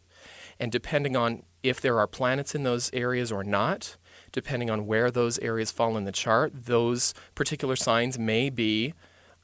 And 0.60 0.70
depending 0.70 1.16
on 1.16 1.42
if 1.62 1.80
there 1.80 1.98
are 1.98 2.06
planets 2.06 2.54
in 2.54 2.62
those 2.62 2.90
areas 2.92 3.32
or 3.32 3.42
not, 3.42 3.96
depending 4.30 4.70
on 4.70 4.86
where 4.86 5.10
those 5.10 5.38
areas 5.40 5.70
fall 5.70 5.96
in 5.96 6.04
the 6.04 6.12
chart, 6.12 6.52
those 6.66 7.12
particular 7.34 7.76
signs 7.76 8.18
may 8.18 8.50
be 8.50 8.94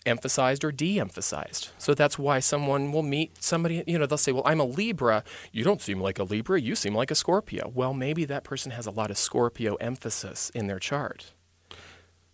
emphasized 0.07 0.65
or 0.65 0.73
de 0.73 1.01
emphasized. 1.01 1.71
So 1.79 1.95
that's 1.95 2.19
why 2.19 2.41
someone 2.41 2.93
will 2.93 3.03
meet 3.03 3.43
somebody, 3.43 3.83
you 3.87 3.99
know, 3.99 4.07
they'll 4.07 4.19
say, 4.19 4.33
Well, 4.33 4.43
I'm 4.47 4.61
a 4.61 4.65
Libra. 4.65 5.25
You 5.53 5.65
don't 5.65 5.83
seem 5.83 6.01
like 6.01 6.19
a 6.19 6.25
Libra. 6.25 6.61
You 6.61 6.75
seem 6.75 6.95
like 6.95 7.11
a 7.11 7.15
Scorpio. 7.15 7.71
Well, 7.75 7.93
maybe 7.95 8.25
that 8.27 8.45
person 8.45 8.73
has 8.73 8.87
a 8.87 8.91
lot 8.91 9.11
of 9.11 9.19
Scorpio 9.19 9.75
emphasis 9.77 10.51
in 10.51 10.67
their 10.67 10.79
chart. 10.79 11.33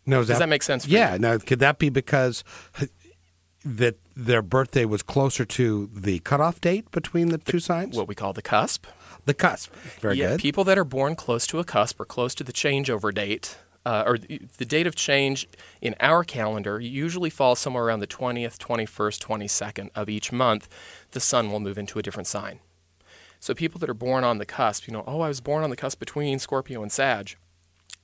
No, 0.05 0.25
Does 0.25 0.39
that 0.39 0.49
make 0.49 0.63
sense 0.63 0.85
for 0.85 0.91
yeah. 0.91 1.15
you? 1.15 1.19
Now, 1.21 1.39
could 1.39 1.61
that 1.61 1.79
be 1.79 1.89
because 1.89 2.43
that 3.65 3.97
their 4.17 4.43
birthday 4.43 4.85
was 4.85 5.03
closer 5.03 5.45
to 5.45 5.89
the 5.95 6.19
cutoff 6.21 6.61
date 6.61 6.91
between 6.91 7.29
the 7.29 7.39
two 7.39 7.61
signs? 7.61 7.97
What 7.97 8.09
we 8.09 8.15
call 8.15 8.33
the 8.33 8.43
cusp. 8.43 8.87
the 9.25 9.35
cusp. 9.35 9.73
Very 10.01 10.17
yeah, 10.17 10.31
good. 10.31 10.41
people 10.41 10.65
that 10.65 10.77
are 10.77 10.85
born 10.85 11.15
close 11.15 11.47
to 11.49 11.61
a 11.61 11.65
cusp 11.65 12.01
or 12.01 12.05
close 12.05 12.35
to 12.35 12.45
the 12.45 12.53
changeover 12.53 13.15
date, 13.15 13.57
uh, 13.85 14.05
or 14.07 14.19
the, 14.19 14.41
the 14.59 14.65
date 14.65 14.87
of 14.87 14.95
change 14.95 15.49
in 15.81 15.95
our 16.01 16.25
calendar 16.25 16.81
usually 16.81 17.31
falls 17.31 17.59
somewhere 17.59 17.85
around 17.85 18.01
the 18.01 18.07
20th, 18.07 18.59
21st, 18.59 19.21
22nd 19.21 19.91
of 19.95 20.09
each 20.09 20.33
month. 20.33 20.69
The 21.11 21.21
sun 21.21 21.51
will 21.51 21.61
move 21.61 21.79
into 21.79 21.99
a 21.99 22.03
different 22.03 22.27
sign. 22.27 22.61
So 23.41 23.55
people 23.55 23.81
that 23.81 23.91
are 23.91 23.95
born 23.95 24.23
on 24.23 24.39
the 24.39 24.47
cusp, 24.47 24.87
you 24.87 24.93
know, 24.93 25.03
oh, 25.07 25.21
I 25.21 25.29
was 25.29 25.41
born 25.41 25.65
on 25.65 25.71
the 25.71 25.77
cusp 25.77 25.99
between 25.99 26.39
Scorpio 26.39 26.83
and 26.83 26.93
Sag, 26.93 27.37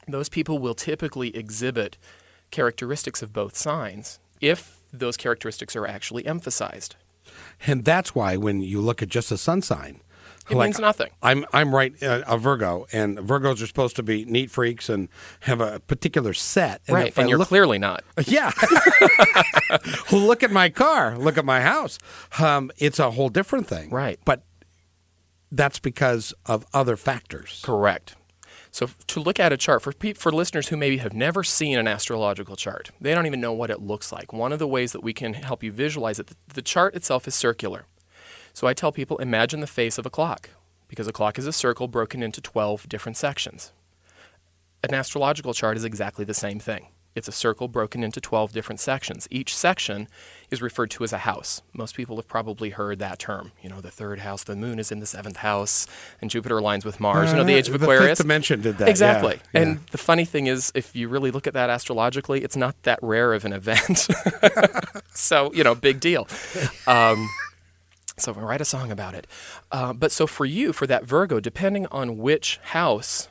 those 0.09 0.29
people 0.29 0.59
will 0.59 0.75
typically 0.75 1.37
exhibit 1.37 1.97
characteristics 2.51 3.23
of 3.23 3.33
both 3.33 3.57
signs 3.57 4.19
if 4.41 4.79
those 4.93 5.17
characteristics 5.17 5.77
are 5.77 5.87
actually 5.87 6.27
emphasized. 6.27 6.97
and 7.67 7.85
that's 7.85 8.15
why 8.15 8.37
when 8.37 8.63
you 8.63 8.81
look 8.81 9.03
at 9.03 9.09
just 9.09 9.31
a 9.31 9.37
sun 9.37 9.61
sign, 9.63 10.01
It 10.51 10.57
means 10.57 10.79
nothing. 10.79 11.11
I'm 11.23 11.45
I'm 11.53 11.75
right 11.75 12.01
uh, 12.03 12.23
a 12.27 12.39
Virgo, 12.39 12.87
and 12.93 13.19
Virgos 13.19 13.63
are 13.63 13.67
supposed 13.67 13.97
to 13.97 14.03
be 14.03 14.25
neat 14.25 14.51
freaks 14.51 14.89
and 14.89 15.09
have 15.41 15.61
a 15.61 15.81
particular 15.81 16.33
set. 16.35 16.81
And 16.87 16.95
right, 16.95 17.09
if 17.09 17.19
I 17.19 17.23
and 17.23 17.31
you're 17.31 17.39
look- 17.39 17.49
clearly 17.49 17.79
not. 17.79 18.05
Yeah. 18.27 18.53
look 20.13 20.43
at 20.43 20.51
my 20.51 20.69
car. 20.69 21.17
Look 21.19 21.39
at 21.39 21.45
my 21.45 21.61
house. 21.61 21.99
Um, 22.39 22.71
it's 22.79 22.99
a 22.99 23.11
whole 23.13 23.29
different 23.29 23.67
thing. 23.67 23.91
Right. 23.91 24.19
But 24.25 24.43
that's 25.51 25.79
because 25.79 26.35
of 26.47 26.67
other 26.75 26.97
factors. 26.97 27.63
Correct. 27.65 28.17
So 28.71 28.89
to 29.09 29.21
look 29.21 29.41
at 29.41 29.53
a 29.53 29.57
chart 29.57 29.83
for 29.83 29.93
for 30.15 30.31
listeners 30.31 30.69
who 30.69 30.77
maybe 30.77 30.99
have 30.99 31.15
never 31.15 31.43
seen 31.43 31.79
an 31.79 31.89
astrological 31.89 32.55
chart, 32.57 32.91
they 33.01 33.15
don't 33.15 33.27
even 33.27 33.41
know 33.41 33.53
what 33.53 33.71
it 33.71 33.81
looks 33.81 34.13
like. 34.13 34.33
One 34.33 34.53
of 34.53 34.59
the 34.59 34.69
ways 34.69 34.93
that 34.93 35.03
we 35.03 35.13
can 35.13 35.35
help 35.35 35.63
you 35.63 35.73
visualize 35.73 36.19
it, 36.19 36.31
the 36.53 36.63
chart 36.63 36.95
itself 36.95 37.27
is 37.27 37.35
circular. 37.35 37.87
So 38.59 38.67
I 38.67 38.75
tell 38.75 38.91
people 38.91 39.19
imagine 39.19 39.61
the 39.61 39.69
face 39.69 39.99
of 39.99 40.05
a 40.05 40.11
clock 40.11 40.51
because 40.89 41.07
a 41.07 41.13
clock 41.13 41.39
is 41.39 41.47
a 41.47 41.53
circle 41.53 41.87
broken 41.87 42.25
into 42.25 42.41
12 42.41 42.89
different 42.89 43.17
sections. 43.17 43.71
An 44.83 44.93
astrological 44.93 45.55
chart 45.55 45.77
is 45.77 45.85
exactly 45.85 46.25
the 46.25 46.35
same 46.35 46.59
thing. 46.59 46.89
It's 47.15 47.29
a 47.29 47.33
circle 47.33 47.69
broken 47.69 48.03
into 48.03 48.21
12 48.21 48.51
different 48.53 48.81
sections. 48.81 49.29
Each 49.31 49.57
section 49.57 50.09
is 50.51 50.61
referred 50.61 50.91
to 50.91 51.05
as 51.05 51.13
a 51.13 51.19
house. 51.19 51.63
Most 51.73 51.95
people 51.95 52.17
have 52.17 52.27
probably 52.27 52.71
heard 52.71 52.99
that 52.99 53.21
term. 53.21 53.53
You 53.63 53.69
know, 53.69 53.81
the 53.81 53.93
third 53.93 54.19
house, 54.19 54.43
the 54.43 54.57
moon 54.57 54.81
is 54.81 54.91
in 54.91 54.99
the 54.99 55.07
seventh 55.07 55.37
house, 55.37 55.87
and 56.21 56.29
Jupiter 56.29 56.57
aligns 56.57 56.85
with 56.85 56.99
Mars. 56.99 57.31
you 57.31 57.37
know, 57.37 57.45
the 57.45 57.55
age 57.55 57.69
of 57.69 57.77
Uh, 57.77 57.85
Aquarius. 57.85 58.03
The 58.03 58.09
fifth 58.09 58.19
dimension 58.25 58.61
did 58.61 58.79
that. 58.79 58.89
Exactly. 58.89 59.39
yeah, 59.55 59.61
And 59.61 59.87
the 59.93 59.99
funny 59.99 60.25
thing 60.25 60.49
is, 60.49 60.73
if 60.75 60.97
you 60.97 61.07
really 61.09 61.31
look 61.31 61.47
at 61.47 61.55
that 61.55 61.71
astrologically, 61.71 62.43
it's 62.43 62.57
not 62.57 62.75
that 62.83 62.99
rare 63.03 63.35
of 63.35 63.45
an 63.45 63.53
event. 63.53 64.09
so, 65.15 65.53
you 65.55 65.63
know, 65.63 65.77
big 65.77 66.01
deal. 66.01 66.27
Um, 66.89 67.29
so 68.21 68.33
write 68.33 68.61
a 68.61 68.65
song 68.65 68.91
about 68.91 69.15
it. 69.15 69.27
Uh, 69.71 69.93
but 69.93 70.13
so 70.13 70.27
for 70.27 70.45
you, 70.45 70.73
for 70.73 70.87
that 70.87 71.05
Virgo, 71.05 71.41
depending 71.41 71.87
on 71.87 72.19
which 72.19 72.59
house 72.63 73.29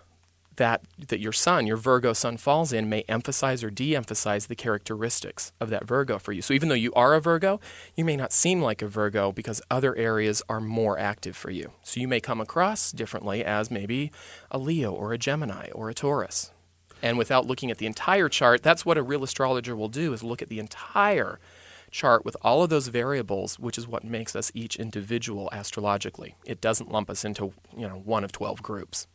that 0.57 0.81
that 1.07 1.19
your 1.19 1.31
sun, 1.31 1.65
your 1.65 1.77
Virgo 1.77 2.13
sun 2.13 2.35
falls 2.37 2.73
in, 2.73 2.89
may 2.89 3.03
emphasize 3.07 3.63
or 3.63 3.69
de-emphasize 3.69 4.47
the 4.47 4.55
characteristics 4.55 5.51
of 5.59 5.69
that 5.69 5.85
Virgo 5.85 6.19
for 6.19 6.33
you. 6.33 6.41
So 6.41 6.53
even 6.53 6.69
though 6.69 6.75
you 6.75 6.93
are 6.93 7.13
a 7.13 7.21
Virgo, 7.21 7.59
you 7.95 8.03
may 8.03 8.15
not 8.15 8.33
seem 8.33 8.61
like 8.61 8.81
a 8.81 8.87
Virgo 8.87 9.31
because 9.31 9.61
other 9.71 9.95
areas 9.95 10.41
are 10.49 10.59
more 10.59 10.97
active 10.99 11.37
for 11.37 11.51
you. 11.51 11.71
So 11.83 11.99
you 11.99 12.07
may 12.07 12.19
come 12.19 12.41
across 12.41 12.91
differently 12.91 13.45
as 13.45 13.71
maybe 13.71 14.11
a 14.51 14.57
Leo 14.57 14.91
or 14.91 15.13
a 15.13 15.17
Gemini 15.17 15.69
or 15.71 15.89
a 15.89 15.93
Taurus. 15.93 16.51
And 17.01 17.17
without 17.17 17.45
looking 17.45 17.69
at 17.69 17.77
the 17.77 17.85
entire 17.85 18.27
chart, 18.27 18.63
that's 18.63 18.85
what 18.85 18.97
a 18.97 19.03
real 19.03 19.23
astrologer 19.23 19.75
will 19.75 19.89
do 19.89 20.13
is 20.13 20.23
look 20.23 20.41
at 20.41 20.49
the 20.49 20.59
entire 20.59 21.39
chart 21.91 22.25
with 22.25 22.35
all 22.41 22.63
of 22.63 22.69
those 22.69 22.87
variables, 22.89 23.57
which 23.59 23.77
is 23.77 23.87
what 23.87 24.03
makes 24.03 24.35
us 24.35 24.51
each 24.53 24.75
individual 24.77 25.49
astrologically. 25.51 26.35
It 26.45 26.61
doesn't 26.61 26.91
lump 26.91 27.09
us 27.09 27.23
into, 27.25 27.53
you 27.75 27.87
know, 27.87 28.01
one 28.03 28.23
of 28.23 28.31
12 28.31 28.61
groups. 28.61 29.07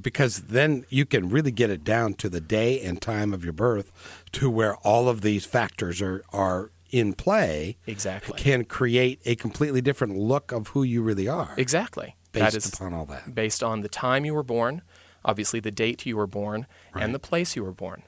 Because 0.00 0.42
then 0.42 0.84
you 0.88 1.04
can 1.06 1.28
really 1.28 1.50
get 1.50 1.70
it 1.70 1.82
down 1.82 2.14
to 2.14 2.28
the 2.28 2.40
day 2.40 2.80
and 2.80 3.00
time 3.02 3.34
of 3.34 3.42
your 3.44 3.52
birth 3.52 3.90
to 4.32 4.48
where 4.48 4.76
all 4.76 5.08
of 5.08 5.22
these 5.22 5.44
factors 5.44 6.00
are, 6.00 6.22
are 6.32 6.70
in 6.90 7.14
play. 7.14 7.76
Exactly. 7.86 8.38
Can 8.38 8.64
create 8.64 9.20
a 9.24 9.34
completely 9.34 9.80
different 9.80 10.16
look 10.16 10.52
of 10.52 10.68
who 10.68 10.82
you 10.82 11.02
really 11.02 11.26
are 11.28 11.54
Exactly. 11.56 12.16
based 12.32 12.52
that 12.52 12.54
is 12.56 12.72
upon 12.72 12.94
all 12.94 13.06
that. 13.06 13.34
based 13.34 13.62
on 13.62 13.80
the 13.80 13.88
time 13.88 14.24
you 14.24 14.34
were 14.34 14.42
born, 14.44 14.82
obviously 15.24 15.58
the 15.60 15.70
date 15.72 16.06
you 16.06 16.16
were 16.16 16.26
born, 16.28 16.66
Right. 16.94 17.04
and 17.04 17.14
the 17.14 17.18
place 17.18 17.56
you 17.56 17.64
were 17.64 17.72
born. 17.72 18.02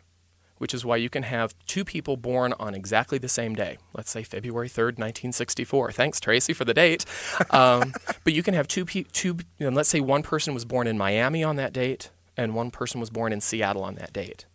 Which 0.63 0.75
is 0.75 0.85
why 0.85 0.97
you 0.97 1.11
can 1.11 1.25
have 1.25 1.57
two 1.67 1.85
people 1.85 2.17
born 2.17 2.55
on 2.61 2.73
exactly 2.73 3.19
the 3.19 3.29
same 3.29 3.57
day. 3.57 3.79
Let's 3.95 4.13
say 4.13 4.23
February 4.23 4.69
3rd, 4.69 4.95
1964. 4.97 5.91
Thanks, 5.91 6.21
Tracy, 6.21 6.53
for 6.53 6.65
the 6.65 6.73
date. 6.73 7.05
Um, 7.51 7.93
but 8.23 8.33
you 8.33 8.43
can 8.45 8.55
have 8.55 8.69
two, 8.69 8.85
pe- 8.85 9.03
two 9.03 9.39
you 9.59 9.69
know, 9.69 9.77
let's 9.77 9.89
say 9.89 9.99
one 9.99 10.23
person 10.23 10.55
was 10.55 10.65
born 10.65 10.87
in 10.87 10.97
Miami 10.97 11.43
on 11.43 11.57
that 11.57 11.73
date, 11.73 12.11
and 12.37 12.55
one 12.55 12.71
person 12.71 13.01
was 13.01 13.11
born 13.11 13.33
in 13.33 13.41
Seattle 13.41 13.83
on 13.83 13.97
that 13.97 14.13
date. 14.13 14.47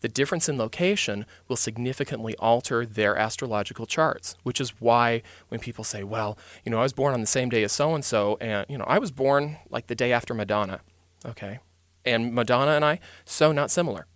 The 0.00 0.08
difference 0.08 0.48
in 0.48 0.58
location 0.58 1.24
will 1.46 1.56
significantly 1.56 2.34
alter 2.40 2.84
their 2.84 3.16
astrological 3.16 3.86
charts, 3.86 4.34
which 4.42 4.60
is 4.60 4.80
why 4.80 5.22
when 5.48 5.60
people 5.60 5.84
say, 5.84 6.02
well, 6.02 6.36
you 6.64 6.70
know, 6.72 6.78
I 6.78 6.82
was 6.82 6.92
born 6.92 7.14
on 7.14 7.20
the 7.20 7.26
same 7.26 7.48
day 7.48 7.62
as 7.62 7.70
so 7.70 7.94
and 7.94 8.04
so, 8.04 8.36
and, 8.40 8.66
you 8.68 8.76
know, 8.76 8.84
I 8.88 8.98
was 8.98 9.12
born 9.12 9.58
like 9.70 9.86
the 9.86 9.94
day 9.94 10.12
after 10.12 10.34
Madonna. 10.34 10.80
Okay. 11.24 11.60
And 12.04 12.34
Madonna 12.34 12.72
and 12.72 12.84
I, 12.84 12.98
so 13.24 13.52
not 13.52 13.70
similar, 13.70 14.06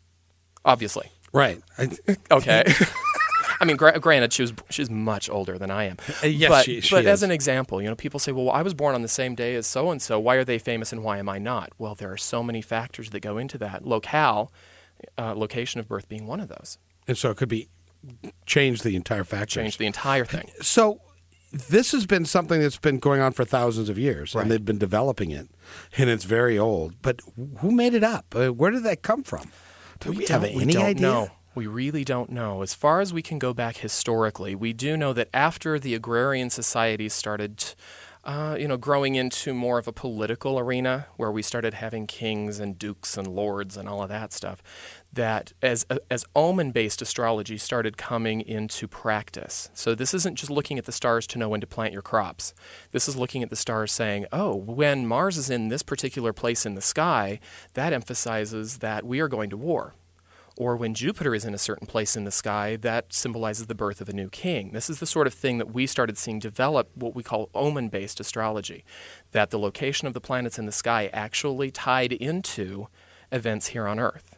obviously. 0.65 1.13
Right. 1.37 1.61
I, 1.79 1.89
Okay. 2.31 2.65
I 3.61 3.65
mean, 3.65 3.77
gra- 3.79 3.99
granted, 3.99 4.33
she 4.35 4.43
was 4.43 4.53
she's 4.69 4.91
much 4.91 5.31
older 5.31 5.57
than 5.59 5.71
I 5.71 5.85
am. 5.85 5.97
Uh, 6.23 6.27
yes, 6.27 6.49
but, 6.51 6.65
she- 6.67 6.81
she 6.83 6.95
but 6.95 7.07
as 7.07 7.23
an 7.23 7.31
example, 7.31 7.81
you 7.81 7.89
know, 7.89 7.95
people 7.95 8.21
say, 8.21 8.31
"Well, 8.33 8.51
I 8.51 8.61
was 8.63 8.75
born 8.75 8.95
on 8.95 9.01
the 9.03 9.09
same 9.09 9.35
day 9.35 9.55
as 9.55 9.67
so 9.67 9.91
and 9.91 10.01
so. 10.03 10.19
Why 10.21 10.35
are 10.37 10.45
they 10.45 10.59
famous 10.59 10.93
and 10.93 11.03
why 11.03 11.19
am 11.19 11.29
I 11.29 11.39
not?" 11.39 11.71
Well, 11.79 11.95
there 11.95 12.13
are 12.13 12.19
so 12.19 12.43
many 12.43 12.61
factors 12.61 13.11
that 13.11 13.21
go 13.21 13.39
into 13.39 13.57
that. 13.59 13.87
Locale, 13.87 14.53
uh, 15.17 15.35
location 15.35 15.81
of 15.81 15.89
birth 15.89 16.07
being 16.09 16.27
one 16.27 16.41
of 16.41 16.49
those. 16.49 16.77
and 17.09 17.17
so 17.17 17.31
it 17.31 17.37
could 17.39 17.49
be 17.49 17.69
change 18.45 18.83
the 18.83 18.95
entire 18.95 19.25
factors. 19.25 19.55
Change 19.55 19.79
the 19.79 19.87
entire 19.87 20.25
thing. 20.25 20.51
So 20.63 21.01
this 21.71 21.93
has 21.93 22.05
been 22.07 22.27
something 22.27 22.61
that's 22.61 22.77
been 22.79 22.99
going 22.99 23.21
on 23.23 23.33
for 23.33 23.45
thousands 23.47 23.89
of 23.89 23.97
years, 23.99 24.35
Right. 24.35 24.43
and 24.43 24.51
they've 24.51 24.65
been 24.65 24.79
developing 24.79 25.31
it, 25.31 25.49
and 25.97 26.11
it's 26.11 26.25
very 26.25 26.59
old. 26.59 27.01
But 27.01 27.21
who 27.61 27.71
made 27.71 27.95
it 27.95 28.05
up? 28.05 28.27
Uh, 28.37 28.49
Where 28.49 28.71
did 28.71 28.83
that 28.85 29.01
come 29.03 29.23
from? 29.23 29.51
Do 30.01 30.11
we, 30.13 30.27
have 30.27 30.43
don't- 30.43 30.51
any 30.51 30.67
we 30.67 30.73
don't 30.73 30.85
idea? 30.85 31.03
know. 31.03 31.31
We 31.55 31.67
really 31.67 32.05
don't 32.05 32.29
know. 32.31 32.61
As 32.61 32.75
far 32.75 33.01
as 33.01 33.15
we 33.15 33.23
can 33.23 33.39
go 33.39 33.55
back 33.55 33.79
historically, 33.79 34.55
we 34.55 34.75
do 34.75 34.95
know 34.97 35.15
that 35.15 35.31
after 35.33 35.79
the 35.79 35.95
agrarian 35.95 36.51
societies 36.51 37.15
started, 37.15 37.65
uh, 38.25 38.59
you 38.61 38.69
know, 38.69 38.77
growing 38.77 39.15
into 39.15 39.55
more 39.55 39.79
of 39.79 39.89
a 39.89 39.93
political 39.93 40.59
arena, 40.59 41.07
where 41.17 41.33
we 41.33 41.41
started 41.41 41.73
having 41.73 42.07
kings 42.07 42.59
and 42.61 42.79
dukes 42.79 43.17
and 43.17 43.27
lords 43.27 43.75
and 43.79 43.89
all 43.89 44.03
of 44.03 44.11
that 44.11 44.35
stuff, 44.35 44.63
that 45.17 45.53
as 45.61 45.85
uh, 45.91 45.99
as 46.11 46.25
omen-based 46.35 47.03
astrology 47.03 47.59
started 47.59 47.97
coming 47.97 48.41
into 48.41 48.87
practice. 48.87 49.69
So 49.75 49.95
this 49.95 50.15
isn't 50.15 50.37
just 50.37 50.51
looking 50.51 50.79
at 50.79 50.85
the 50.85 50.93
stars 50.93 51.27
to 51.29 51.39
know 51.39 51.49
when 51.49 51.61
to 51.61 51.67
plant 51.67 51.93
your 51.93 52.03
crops. 52.03 52.55
This 52.93 53.09
is 53.09 53.17
looking 53.17 53.43
at 53.43 53.51
the 53.51 53.57
stars 53.57 53.93
saying, 53.93 54.27
"Oh, 54.33 54.55
when 54.55 55.07
Mars 55.07 55.37
is 55.37 55.51
in 55.51 55.69
this 55.69 55.83
particular 55.83 56.33
place 56.33 56.65
in 56.65 56.75
the 56.75 56.81
sky, 56.81 57.41
that 57.75 57.93
emphasizes 57.93 58.79
that 58.79 59.05
we 59.05 59.21
are 59.21 59.29
going 59.29 59.51
to 59.51 59.57
war." 59.57 59.95
or 60.59 60.75
when 60.75 60.95
Jupiter 60.95 61.35
is 61.35 61.45
in 61.45 61.55
a 61.55 61.59
certain 61.59 61.87
place 61.87 62.17
in 62.17 62.25
the 62.25 62.31
sky, 62.31 62.77
that 62.77 63.13
symbolizes 63.13 63.67
the 63.67 63.75
birth 63.75 64.01
of 64.01 64.09
a 64.09 64.15
new 64.15 64.31
king. 64.31 64.73
This 64.73 64.89
is 64.89 65.01
the 65.01 65.07
sort 65.07 65.27
of 65.27 65.35
thing 65.35 65.59
that 65.59 65.73
we 65.75 65.87
started 65.87 66.17
seeing 66.17 66.39
develop 66.39 66.91
what 66.95 67.15
we 67.15 67.23
call 67.23 67.51
omen 67.55 67.89
based 67.89 68.21
astrology, 68.21 68.85
that 69.33 69.51
the 69.51 69.59
location 69.59 70.09
of 70.09 70.15
the 70.15 70.21
planets 70.21 70.59
in 70.59 70.65
the 70.65 70.73
sky 70.73 71.11
actually 71.13 71.71
tied 71.71 72.13
into 72.13 72.89
events 73.31 73.69
here 73.69 73.87
on 73.87 74.01
Earth. 74.01 74.36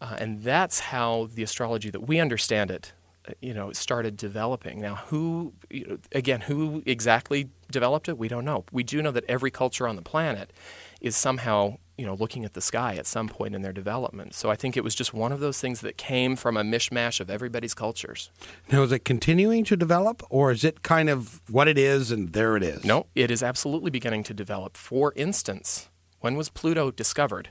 Uh, 0.00 0.16
and 0.18 0.42
that's 0.42 0.80
how 0.80 1.28
the 1.34 1.42
astrology 1.42 1.90
that 1.90 2.00
we 2.00 2.20
understand 2.20 2.70
it, 2.70 2.92
uh, 3.28 3.32
you 3.40 3.54
know, 3.54 3.72
started 3.72 4.16
developing. 4.16 4.80
Now, 4.80 4.96
who, 4.96 5.54
you 5.70 5.86
know, 5.86 5.98
again, 6.12 6.42
who 6.42 6.82
exactly 6.84 7.48
developed 7.70 8.08
it, 8.08 8.18
we 8.18 8.28
don't 8.28 8.44
know. 8.44 8.64
We 8.72 8.82
do 8.82 9.00
know 9.00 9.12
that 9.12 9.24
every 9.28 9.50
culture 9.50 9.88
on 9.88 9.96
the 9.96 10.02
planet 10.02 10.52
is 11.00 11.16
somehow, 11.16 11.78
you 11.96 12.04
know, 12.04 12.14
looking 12.14 12.44
at 12.44 12.54
the 12.54 12.60
sky 12.60 12.96
at 12.96 13.06
some 13.06 13.28
point 13.28 13.54
in 13.54 13.62
their 13.62 13.72
development. 13.72 14.34
So 14.34 14.50
I 14.50 14.56
think 14.56 14.76
it 14.76 14.84
was 14.84 14.94
just 14.94 15.14
one 15.14 15.32
of 15.32 15.40
those 15.40 15.60
things 15.60 15.80
that 15.80 15.96
came 15.96 16.36
from 16.36 16.56
a 16.56 16.62
mishmash 16.62 17.20
of 17.20 17.30
everybody's 17.30 17.74
cultures. 17.74 18.30
Now, 18.70 18.82
is 18.82 18.92
it 18.92 19.04
continuing 19.04 19.64
to 19.64 19.76
develop, 19.76 20.22
or 20.28 20.50
is 20.50 20.64
it 20.64 20.82
kind 20.82 21.08
of 21.08 21.40
what 21.48 21.68
it 21.68 21.78
is 21.78 22.10
and 22.10 22.32
there 22.32 22.56
it 22.56 22.62
is? 22.62 22.84
No, 22.84 23.06
it 23.14 23.30
is 23.30 23.42
absolutely 23.42 23.90
beginning 23.90 24.24
to 24.24 24.34
develop. 24.34 24.76
For 24.76 25.12
instance, 25.14 25.88
when 26.20 26.36
was 26.36 26.48
Pluto 26.48 26.90
discovered? 26.90 27.50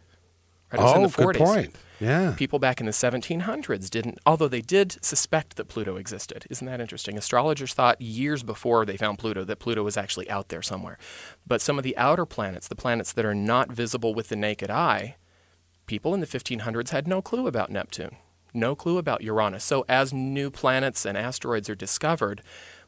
Right? 0.71 0.79
It 0.79 0.83
was 0.83 0.93
oh, 0.93 0.95
in 0.95 1.03
the 1.03 1.09
good 1.09 1.35
40s. 1.35 1.53
point. 1.53 1.75
Yeah. 2.03 2.33
People 2.37 2.59
back 2.59 2.79
in 2.79 2.85
the 2.85 2.91
1700s 2.91 3.89
didn't, 3.89 4.19
although 4.25 4.47
they 4.47 4.61
did 4.61 5.03
suspect 5.03 5.55
that 5.55 5.69
Pluto 5.69 5.95
existed. 5.95 6.45
Isn't 6.49 6.67
that 6.67 6.81
interesting? 6.81 7.17
Astrologers 7.17 7.73
thought 7.73 8.01
years 8.01 8.43
before 8.43 8.85
they 8.85 8.97
found 8.97 9.19
Pluto 9.19 9.43
that 9.45 9.59
Pluto 9.59 9.83
was 9.83 9.95
actually 9.95 10.29
out 10.29 10.49
there 10.49 10.61
somewhere. 10.61 10.97
But 11.47 11.61
some 11.61 11.77
of 11.77 11.83
the 11.83 11.95
outer 11.97 12.25
planets, 12.25 12.67
the 12.67 12.75
planets 12.75 13.13
that 13.13 13.25
are 13.25 13.35
not 13.35 13.71
visible 13.71 14.13
with 14.13 14.27
the 14.27 14.35
naked 14.35 14.69
eye, 14.69 15.15
people 15.85 16.13
in 16.13 16.19
the 16.19 16.27
1500s 16.27 16.89
had 16.89 17.07
no 17.07 17.21
clue 17.21 17.47
about 17.47 17.71
Neptune, 17.71 18.17
no 18.53 18.75
clue 18.75 18.97
about 18.97 19.23
Uranus. 19.23 19.63
So 19.63 19.85
as 19.87 20.13
new 20.13 20.51
planets 20.51 21.05
and 21.05 21.17
asteroids 21.17 21.69
are 21.69 21.75
discovered, 21.75 22.41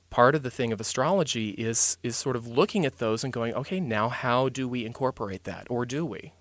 part 0.09 0.35
of 0.35 0.43
the 0.43 0.51
thing 0.51 0.71
of 0.71 0.79
astrology 0.81 1.51
is 1.51 1.97
is 2.03 2.15
sort 2.15 2.35
of 2.35 2.47
looking 2.47 2.85
at 2.85 2.99
those 2.99 3.23
and 3.23 3.33
going, 3.33 3.53
okay, 3.53 3.79
now 3.79 4.09
how 4.09 4.49
do 4.49 4.67
we 4.67 4.85
incorporate 4.85 5.45
that, 5.45 5.67
or 5.69 5.85
do 5.85 6.05
we? 6.05 6.33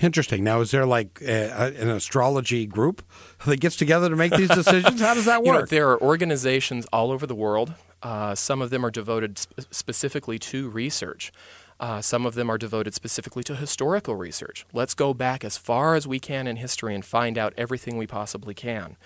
Interesting. 0.00 0.42
Now, 0.42 0.60
is 0.60 0.70
there 0.70 0.86
like 0.86 1.20
a, 1.20 1.74
an 1.78 1.90
astrology 1.90 2.66
group 2.66 3.02
that 3.46 3.58
gets 3.60 3.76
together 3.76 4.08
to 4.08 4.16
make 4.16 4.32
these 4.32 4.48
decisions? 4.48 5.00
How 5.00 5.14
does 5.14 5.26
that 5.26 5.40
You 5.44 5.52
know, 5.52 5.58
work? 5.60 5.68
there 5.68 5.90
are 5.90 6.00
organizations 6.00 6.86
all 6.92 7.12
over 7.12 7.26
the 7.26 7.34
world. 7.34 7.74
Uh, 8.02 8.34
some 8.34 8.62
of 8.62 8.70
them 8.70 8.84
are 8.86 8.90
devoted 8.90 9.38
sp- 9.38 9.68
specifically 9.70 10.38
to 10.38 10.68
research. 10.70 11.30
Uh, 11.78 12.00
some 12.00 12.24
of 12.24 12.34
them 12.34 12.48
are 12.50 12.58
devoted 12.58 12.94
specifically 12.94 13.42
to 13.42 13.54
historical 13.56 14.14
research. 14.16 14.64
Let's 14.72 14.94
go 14.94 15.12
back 15.12 15.44
as 15.44 15.56
far 15.58 15.94
as 15.94 16.06
we 16.06 16.18
can 16.20 16.46
in 16.46 16.56
history 16.56 16.94
and 16.94 17.04
find 17.04 17.36
out 17.36 17.52
everything 17.56 17.96
we 17.96 18.06
possibly 18.06 18.54
can. 18.54 18.96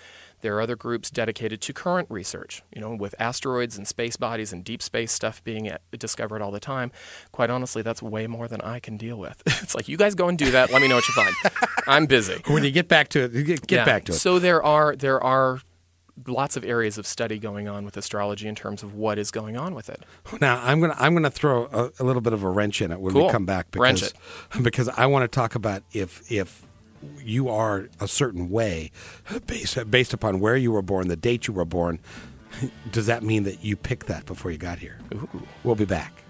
There 0.41 0.55
are 0.55 0.61
other 0.61 0.75
groups 0.75 1.09
dedicated 1.09 1.61
to 1.61 1.73
current 1.73 2.07
research, 2.11 2.61
you 2.73 2.79
know, 2.81 2.95
with 2.95 3.15
asteroids 3.19 3.77
and 3.77 3.87
space 3.87 4.17
bodies 4.17 4.53
and 4.53 4.63
deep 4.63 4.81
space 4.83 5.11
stuff 5.11 5.43
being 5.43 5.69
uh, 5.71 5.77
discovered 5.97 6.41
all 6.41 6.51
the 6.51 6.59
time. 6.59 6.91
Quite 7.31 7.49
honestly, 7.49 7.81
that's 7.81 8.01
way 8.03 8.27
more 8.27 8.47
than 8.47 8.61
I 8.61 8.79
can 8.79 8.97
deal 8.97 9.17
with. 9.17 9.41
it's 9.47 9.73
like, 9.73 9.87
you 9.87 9.97
guys 9.97 10.13
go 10.15 10.27
and 10.27 10.37
do 10.37 10.51
that. 10.51 10.71
Let 10.71 10.81
me 10.81 10.87
know 10.87 10.95
what 10.95 11.07
you 11.07 11.13
find. 11.13 11.35
I'm 11.87 12.05
busy. 12.05 12.41
when 12.47 12.63
you 12.63 12.71
get 12.71 12.87
back 12.87 13.07
to 13.09 13.23
it, 13.23 13.31
get, 13.45 13.65
get 13.67 13.75
Yeah. 13.77 13.85
back 13.85 14.05
to 14.05 14.11
it. 14.11 14.15
So 14.15 14.39
there 14.39 14.61
are 14.63 14.95
there 14.95 15.23
are 15.23 15.61
lots 16.25 16.57
of 16.57 16.63
areas 16.65 16.97
of 16.97 17.05
study 17.05 17.37
going 17.37 17.67
on 17.67 17.85
with 17.85 17.95
astrology 17.95 18.47
in 18.47 18.55
terms 18.55 18.81
of 18.81 18.93
what 18.95 19.19
is 19.19 19.29
going 19.31 19.55
on 19.55 19.75
with 19.75 19.87
it. 19.89 20.03
Now 20.41 20.59
I'm 20.63 20.79
gonna 20.81 20.95
I'm 20.97 21.13
gonna 21.13 21.29
throw 21.31 21.65
a, 21.71 21.91
a 21.99 22.03
little 22.03 22.21
bit 22.21 22.33
of 22.33 22.43
a 22.43 22.49
wrench 22.49 22.81
in 22.81 22.91
it 22.91 22.99
when 22.99 23.13
we 23.13 23.29
come 23.29 23.45
back 23.45 23.69
because 23.71 23.81
Wrench 23.81 24.03
it. 24.03 24.63
because 24.63 24.89
I 24.89 25.05
want 25.05 25.23
to 25.23 25.33
talk 25.33 25.55
about 25.55 25.83
if 25.93 26.31
if 26.31 26.63
you 27.23 27.49
are 27.49 27.89
a 27.99 28.07
certain 28.07 28.49
way 28.49 28.91
based 29.45 29.89
based 29.89 30.13
upon 30.13 30.39
where 30.39 30.55
you 30.55 30.71
were 30.71 30.81
born, 30.81 31.07
the 31.07 31.15
date 31.15 31.47
you 31.47 31.53
were 31.53 31.65
born. 31.65 31.99
Does 32.91 33.05
that 33.05 33.23
mean 33.23 33.43
that 33.43 33.63
you 33.63 33.75
picked 33.75 34.07
that 34.07 34.25
before 34.25 34.51
you 34.51 34.57
got 34.57 34.79
here? 34.79 34.99
Ooh. 35.13 35.29
We'll 35.63 35.75
be 35.75 35.85
back. 35.85 36.23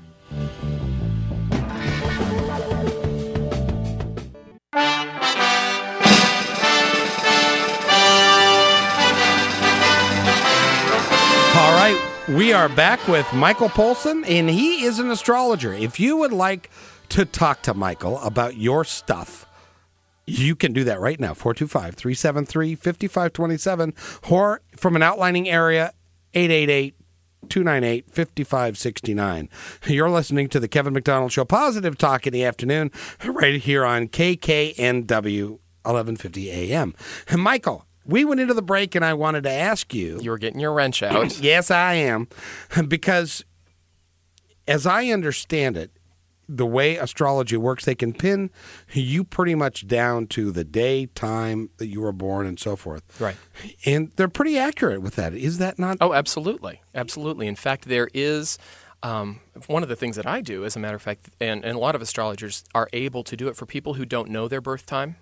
All 11.60 11.74
right, 11.74 11.98
we 12.30 12.54
are 12.54 12.70
back 12.70 13.08
with 13.08 13.32
Michael 13.34 13.70
Polson, 13.70 14.24
and 14.26 14.48
he 14.48 14.84
is 14.84 15.00
an 15.00 15.10
astrologer. 15.10 15.74
If 15.74 16.00
you 16.00 16.18
would 16.18 16.32
like 16.32 16.70
to 17.10 17.26
talk 17.26 17.64
to 17.64 17.74
Michael 17.74 18.20
about 18.20 18.58
your 18.58 18.84
stuff, 18.84 19.47
you 20.28 20.56
can 20.56 20.74
do 20.74 20.84
that 20.84 21.00
right 21.00 21.20
now 21.20 21.34
425 21.34 21.96
373 21.96 22.76
5527, 22.76 23.94
or 24.30 24.62
from 24.76 24.96
an 24.96 25.02
outlining 25.02 25.50
area, 25.50 25.94
888 26.34 26.96
298 27.50 28.12
5569. 28.12 29.50
You're 29.86 30.10
listening 30.10 30.50
to 30.50 30.60
the 30.60 30.68
Kevin 30.68 30.94
McDonald 30.94 31.32
Show, 31.32 31.46
Positive 31.46 31.98
Talk 31.98 32.28
in 32.28 32.34
the 32.34 32.44
afternoon, 32.44 32.92
right 33.26 33.60
here 33.62 33.86
on 33.86 34.10
KKNW 34.10 35.50
1150 35.84 36.52
AM. 36.52 36.94
Michael, 37.38 37.86
we 38.06 38.26
went 38.26 38.42
into 38.42 38.54
the 38.54 38.62
break 38.62 38.96
and 38.96 39.06
I 39.06 39.14
wanted 39.14 39.44
to 39.44 39.52
ask 39.52 39.94
you. 39.94 40.20
You 40.22 40.32
were 40.32 40.38
getting 40.38 40.60
your 40.60 40.74
wrench 40.74 41.02
out. 41.02 41.40
Yes, 41.48 41.72
I 41.72 41.94
am. 41.94 42.28
Because 42.88 43.46
as 44.68 44.86
I 44.86 45.08
understand 45.08 45.78
it, 45.78 45.92
the 46.50 46.66
way 46.66 46.98
astrology 46.98 47.58
works, 47.58 47.86
they 47.86 47.96
can 47.96 48.14
pin 48.14 48.50
you 48.94 49.24
pretty 49.24 49.56
much 49.56 49.88
down 49.88 50.28
to 50.28 50.52
the 50.52 50.64
day, 50.64 51.08
time 51.08 51.70
that 51.78 51.88
you 51.88 52.02
were 52.02 52.12
born, 52.12 52.46
and 52.46 52.60
so 52.60 52.76
forth. 52.76 53.04
Right. 53.20 53.36
And 53.86 54.12
they're 54.16 54.28
pretty 54.28 54.58
accurate 54.58 55.02
with 55.02 55.16
that. 55.16 55.34
Is 55.34 55.58
that 55.58 55.78
not? 55.78 55.98
Oh, 56.00 56.14
absolutely, 56.14 56.82
absolutely. 56.96 57.48
In 57.48 57.56
fact, 57.56 57.86
there 57.86 58.10
is. 58.14 58.58
Um, 59.04 59.42
one 59.68 59.84
of 59.84 59.90
the 59.90 59.96
things 59.96 60.16
that 60.16 60.26
I 60.26 60.42
do, 60.42 60.66
as 60.66 60.76
a 60.76 60.80
matter 60.80 60.96
of 60.96 61.04
fact, 61.04 61.30
and, 61.40 61.64
and 61.64 61.76
a 61.76 61.80
lot 61.80 61.94
of 61.94 62.02
astrologers 62.02 62.64
are 62.74 62.90
able 62.94 63.24
to 63.26 63.38
do 63.38 63.48
it 63.48 63.56
for 63.56 63.68
people 63.68 63.94
who 63.94 64.06
don't 64.06 64.28
know 64.28 64.48
their 64.48 64.60
birth 64.60 64.88
time. 64.88 65.18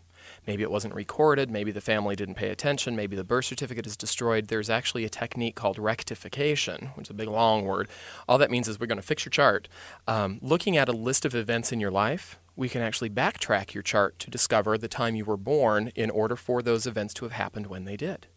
Maybe 0.48 0.64
it 0.64 0.72
wasn't 0.72 0.94
recorded, 0.94 1.50
maybe 1.50 1.72
the 1.72 1.82
family 1.82 2.16
didn't 2.16 2.36
pay 2.36 2.50
attention, 2.50 2.96
maybe 2.96 3.16
the 3.16 3.24
birth 3.24 3.46
certificate 3.46 3.86
is 3.88 3.98
destroyed. 3.98 4.48
There's 4.48 4.70
actually 4.70 5.04
a 5.06 5.10
technique 5.10 5.56
called 5.56 5.78
rectification, 5.80 6.92
which 6.96 7.08
is 7.08 7.12
a 7.12 7.14
big 7.16 7.28
long 7.28 7.66
word. 7.66 7.88
All 8.28 8.38
that 8.38 8.52
means 8.52 8.68
is 8.68 8.80
we're 8.80 8.86
going 8.86 8.98
to 8.98 9.02
fix 9.02 9.26
your 9.26 9.32
chart. 9.32 9.68
Um, 10.08 10.40
looking 10.42 10.78
at 10.78 10.88
a 10.90 10.94
list 10.94 11.26
of 11.26 11.34
events 11.36 11.72
in 11.72 11.80
your 11.80 11.92
life, 11.92 12.40
we 12.56 12.70
can 12.70 12.82
actually 12.82 13.10
backtrack 13.10 13.74
your 13.74 13.84
chart 13.84 14.18
to 14.20 14.30
discover 14.30 14.78
the 14.78 14.88
time 14.88 15.16
you 15.16 15.26
were 15.26 15.38
born 15.38 15.92
in 15.96 16.10
order 16.10 16.36
for 16.36 16.62
those 16.62 16.88
events 16.88 17.14
to 17.16 17.26
have 17.26 17.34
happened 17.34 17.68
when 17.68 17.86
they 17.86 17.98
did. 17.98 18.28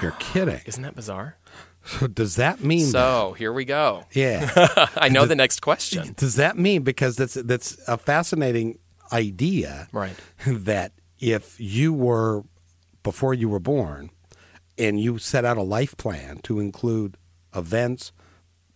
You're 0.00 0.12
kidding. 0.12 0.60
Isn't 0.66 0.84
that 0.84 0.94
bizarre? 0.94 1.36
So 1.84 2.06
does 2.06 2.36
that 2.36 2.62
mean? 2.62 2.86
So 2.86 3.34
here 3.38 3.52
we 3.52 3.64
go. 3.64 4.04
yeah. 4.12 4.86
I 4.96 5.08
know 5.08 5.26
the 5.26 5.34
next 5.34 5.60
question. 5.60 6.14
does 6.16 6.36
that 6.36 6.56
mean 6.58 6.82
because 6.82 7.16
that's 7.16 7.34
that's 7.34 7.76
a 7.88 7.96
fascinating 7.96 8.78
idea 9.12 9.88
Right. 9.92 10.14
that 10.46 10.92
if 11.20 11.60
you 11.60 11.92
were 11.92 12.42
before 13.02 13.34
you 13.34 13.48
were 13.48 13.60
born 13.60 14.10
and 14.78 15.00
you 15.00 15.18
set 15.18 15.44
out 15.44 15.56
a 15.56 15.62
life 15.62 15.96
plan 15.96 16.38
to 16.38 16.58
include 16.58 17.16
events, 17.54 18.12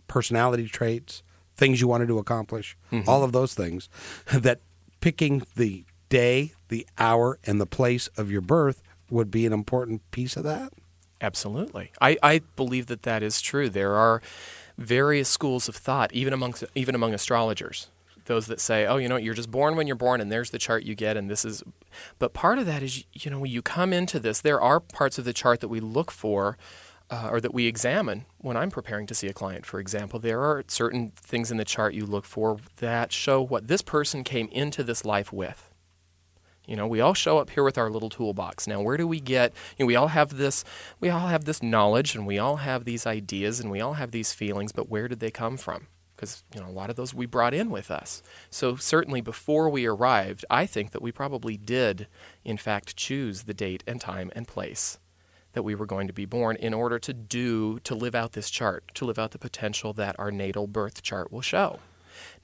personality 0.06 0.68
traits, 0.68 1.22
things 1.56 1.80
you 1.80 1.88
wanted 1.88 2.08
to 2.08 2.18
accomplish, 2.18 2.76
mm-hmm. 2.92 3.08
all 3.08 3.22
of 3.22 3.32
those 3.32 3.54
things, 3.54 3.88
that 4.32 4.60
picking 5.00 5.42
the 5.56 5.84
day, 6.08 6.52
the 6.68 6.86
hour, 6.98 7.38
and 7.44 7.60
the 7.60 7.66
place 7.66 8.08
of 8.16 8.30
your 8.30 8.40
birth 8.40 8.82
would 9.10 9.30
be 9.30 9.46
an 9.46 9.52
important 9.52 10.08
piece 10.10 10.36
of 10.36 10.44
that? 10.44 10.72
Absolutely. 11.20 11.90
I, 12.00 12.18
I 12.22 12.40
believe 12.56 12.86
that 12.86 13.02
that 13.02 13.22
is 13.22 13.40
true. 13.40 13.70
There 13.70 13.94
are 13.94 14.20
various 14.76 15.28
schools 15.28 15.68
of 15.68 15.76
thought, 15.76 16.12
even 16.12 16.32
amongst 16.32 16.64
even 16.74 16.94
among 16.94 17.14
astrologers. 17.14 17.88
Those 18.26 18.46
that 18.46 18.60
say, 18.60 18.86
"Oh, 18.86 18.96
you 18.96 19.08
know, 19.08 19.16
you're 19.16 19.34
just 19.34 19.50
born 19.50 19.76
when 19.76 19.86
you're 19.86 19.96
born, 19.96 20.20
and 20.20 20.30
there's 20.30 20.50
the 20.50 20.58
chart 20.58 20.84
you 20.84 20.94
get, 20.94 21.16
and 21.16 21.30
this 21.30 21.44
is." 21.44 21.62
But 22.18 22.32
part 22.32 22.58
of 22.58 22.66
that 22.66 22.82
is, 22.82 23.04
you 23.12 23.30
know, 23.30 23.40
when 23.40 23.50
you 23.50 23.62
come 23.62 23.92
into 23.92 24.18
this, 24.18 24.40
there 24.40 24.60
are 24.60 24.80
parts 24.80 25.18
of 25.18 25.24
the 25.24 25.32
chart 25.32 25.60
that 25.60 25.68
we 25.68 25.80
look 25.80 26.10
for, 26.10 26.56
uh, 27.10 27.28
or 27.30 27.40
that 27.40 27.54
we 27.54 27.66
examine 27.66 28.24
when 28.38 28.56
I'm 28.56 28.70
preparing 28.70 29.06
to 29.06 29.14
see 29.14 29.28
a 29.28 29.32
client. 29.32 29.66
For 29.66 29.78
example, 29.78 30.18
there 30.18 30.40
are 30.40 30.64
certain 30.68 31.10
things 31.10 31.50
in 31.50 31.56
the 31.56 31.64
chart 31.64 31.94
you 31.94 32.06
look 32.06 32.24
for 32.24 32.58
that 32.76 33.12
show 33.12 33.42
what 33.42 33.68
this 33.68 33.82
person 33.82 34.24
came 34.24 34.48
into 34.48 34.82
this 34.82 35.04
life 35.04 35.32
with. 35.32 35.70
You 36.66 36.76
know, 36.76 36.86
we 36.86 37.00
all 37.00 37.12
show 37.12 37.38
up 37.38 37.50
here 37.50 37.62
with 37.62 37.76
our 37.76 37.90
little 37.90 38.08
toolbox. 38.08 38.66
Now, 38.66 38.80
where 38.80 38.96
do 38.96 39.06
we 39.06 39.20
get? 39.20 39.52
You 39.76 39.84
know, 39.84 39.86
we 39.86 39.96
all 39.96 40.08
have 40.08 40.38
this. 40.38 40.64
We 40.98 41.10
all 41.10 41.28
have 41.28 41.44
this 41.44 41.62
knowledge, 41.62 42.14
and 42.14 42.26
we 42.26 42.38
all 42.38 42.56
have 42.56 42.86
these 42.86 43.06
ideas, 43.06 43.60
and 43.60 43.70
we 43.70 43.82
all 43.82 43.94
have 43.94 44.12
these 44.12 44.32
feelings. 44.32 44.72
But 44.72 44.88
where 44.88 45.06
did 45.06 45.20
they 45.20 45.30
come 45.30 45.58
from? 45.58 45.88
Because 46.14 46.44
you 46.54 46.60
know, 46.60 46.68
a 46.68 46.70
lot 46.70 46.90
of 46.90 46.96
those 46.96 47.12
we 47.12 47.26
brought 47.26 47.54
in 47.54 47.70
with 47.70 47.90
us. 47.90 48.22
So 48.50 48.76
certainly, 48.76 49.20
before 49.20 49.68
we 49.68 49.86
arrived, 49.86 50.44
I 50.48 50.66
think 50.66 50.92
that 50.92 51.02
we 51.02 51.12
probably 51.12 51.56
did, 51.56 52.06
in 52.44 52.56
fact, 52.56 52.96
choose 52.96 53.42
the 53.42 53.54
date 53.54 53.82
and 53.86 54.00
time 54.00 54.30
and 54.34 54.46
place 54.46 54.98
that 55.54 55.62
we 55.62 55.74
were 55.74 55.86
going 55.86 56.06
to 56.06 56.12
be 56.12 56.24
born 56.24 56.56
in 56.56 56.74
order 56.74 56.98
to 56.98 57.14
do 57.14 57.78
to 57.80 57.94
live 57.94 58.14
out 58.14 58.32
this 58.32 58.50
chart, 58.50 58.84
to 58.94 59.04
live 59.04 59.18
out 59.18 59.30
the 59.30 59.38
potential 59.38 59.92
that 59.92 60.16
our 60.18 60.30
natal 60.30 60.66
birth 60.66 61.02
chart 61.02 61.32
will 61.32 61.40
show. 61.40 61.78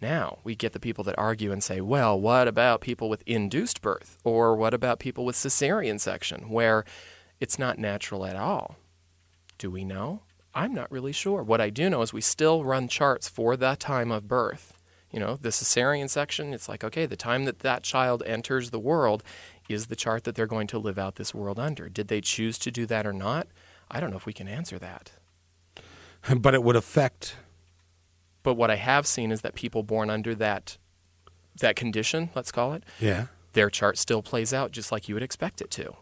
Now, 0.00 0.38
we 0.42 0.56
get 0.56 0.72
the 0.72 0.80
people 0.80 1.04
that 1.04 1.18
argue 1.18 1.52
and 1.52 1.62
say, 1.62 1.80
well, 1.80 2.18
what 2.18 2.48
about 2.48 2.80
people 2.80 3.08
with 3.08 3.22
induced 3.26 3.82
birth? 3.82 4.18
Or 4.24 4.56
what 4.56 4.74
about 4.74 4.98
people 4.98 5.24
with 5.24 5.36
cesarean 5.36 6.00
section, 6.00 6.48
where 6.48 6.84
it's 7.38 7.58
not 7.58 7.78
natural 7.78 8.24
at 8.24 8.36
all? 8.36 8.76
Do 9.58 9.70
we 9.70 9.84
know? 9.84 10.22
I'm 10.54 10.74
not 10.74 10.90
really 10.90 11.12
sure. 11.12 11.42
What 11.42 11.60
I 11.60 11.70
do 11.70 11.88
know 11.88 12.02
is 12.02 12.12
we 12.12 12.20
still 12.20 12.64
run 12.64 12.88
charts 12.88 13.28
for 13.28 13.56
that 13.56 13.78
time 13.80 14.10
of 14.10 14.26
birth. 14.28 14.76
You 15.12 15.18
know, 15.20 15.36
the 15.36 15.48
cesarean 15.50 16.08
section, 16.08 16.52
it's 16.54 16.68
like, 16.68 16.84
okay, 16.84 17.06
the 17.06 17.16
time 17.16 17.44
that 17.44 17.60
that 17.60 17.82
child 17.82 18.22
enters 18.26 18.70
the 18.70 18.78
world 18.78 19.22
is 19.68 19.86
the 19.86 19.96
chart 19.96 20.24
that 20.24 20.34
they're 20.34 20.46
going 20.46 20.66
to 20.68 20.78
live 20.78 20.98
out 20.98 21.16
this 21.16 21.34
world 21.34 21.58
under. 21.58 21.88
Did 21.88 22.08
they 22.08 22.20
choose 22.20 22.58
to 22.58 22.70
do 22.70 22.86
that 22.86 23.06
or 23.06 23.12
not? 23.12 23.46
I 23.90 23.98
don't 24.00 24.10
know 24.10 24.16
if 24.16 24.26
we 24.26 24.32
can 24.32 24.48
answer 24.48 24.78
that. 24.78 25.12
But 26.36 26.52
it 26.54 26.62
would 26.62 26.76
affect. 26.76 27.36
But 28.42 28.54
what 28.54 28.70
I 28.70 28.76
have 28.76 29.06
seen 29.06 29.32
is 29.32 29.40
that 29.40 29.54
people 29.54 29.82
born 29.82 30.10
under 30.10 30.34
that 30.34 30.76
that 31.60 31.76
condition, 31.76 32.30
let's 32.34 32.52
call 32.52 32.72
it, 32.74 32.84
Yeah. 33.00 33.26
their 33.54 33.70
chart 33.70 33.98
still 33.98 34.22
plays 34.22 34.52
out 34.52 34.70
just 34.70 34.92
like 34.92 35.08
you 35.08 35.14
would 35.14 35.22
expect 35.22 35.60
it 35.60 35.70
to. 35.72 35.94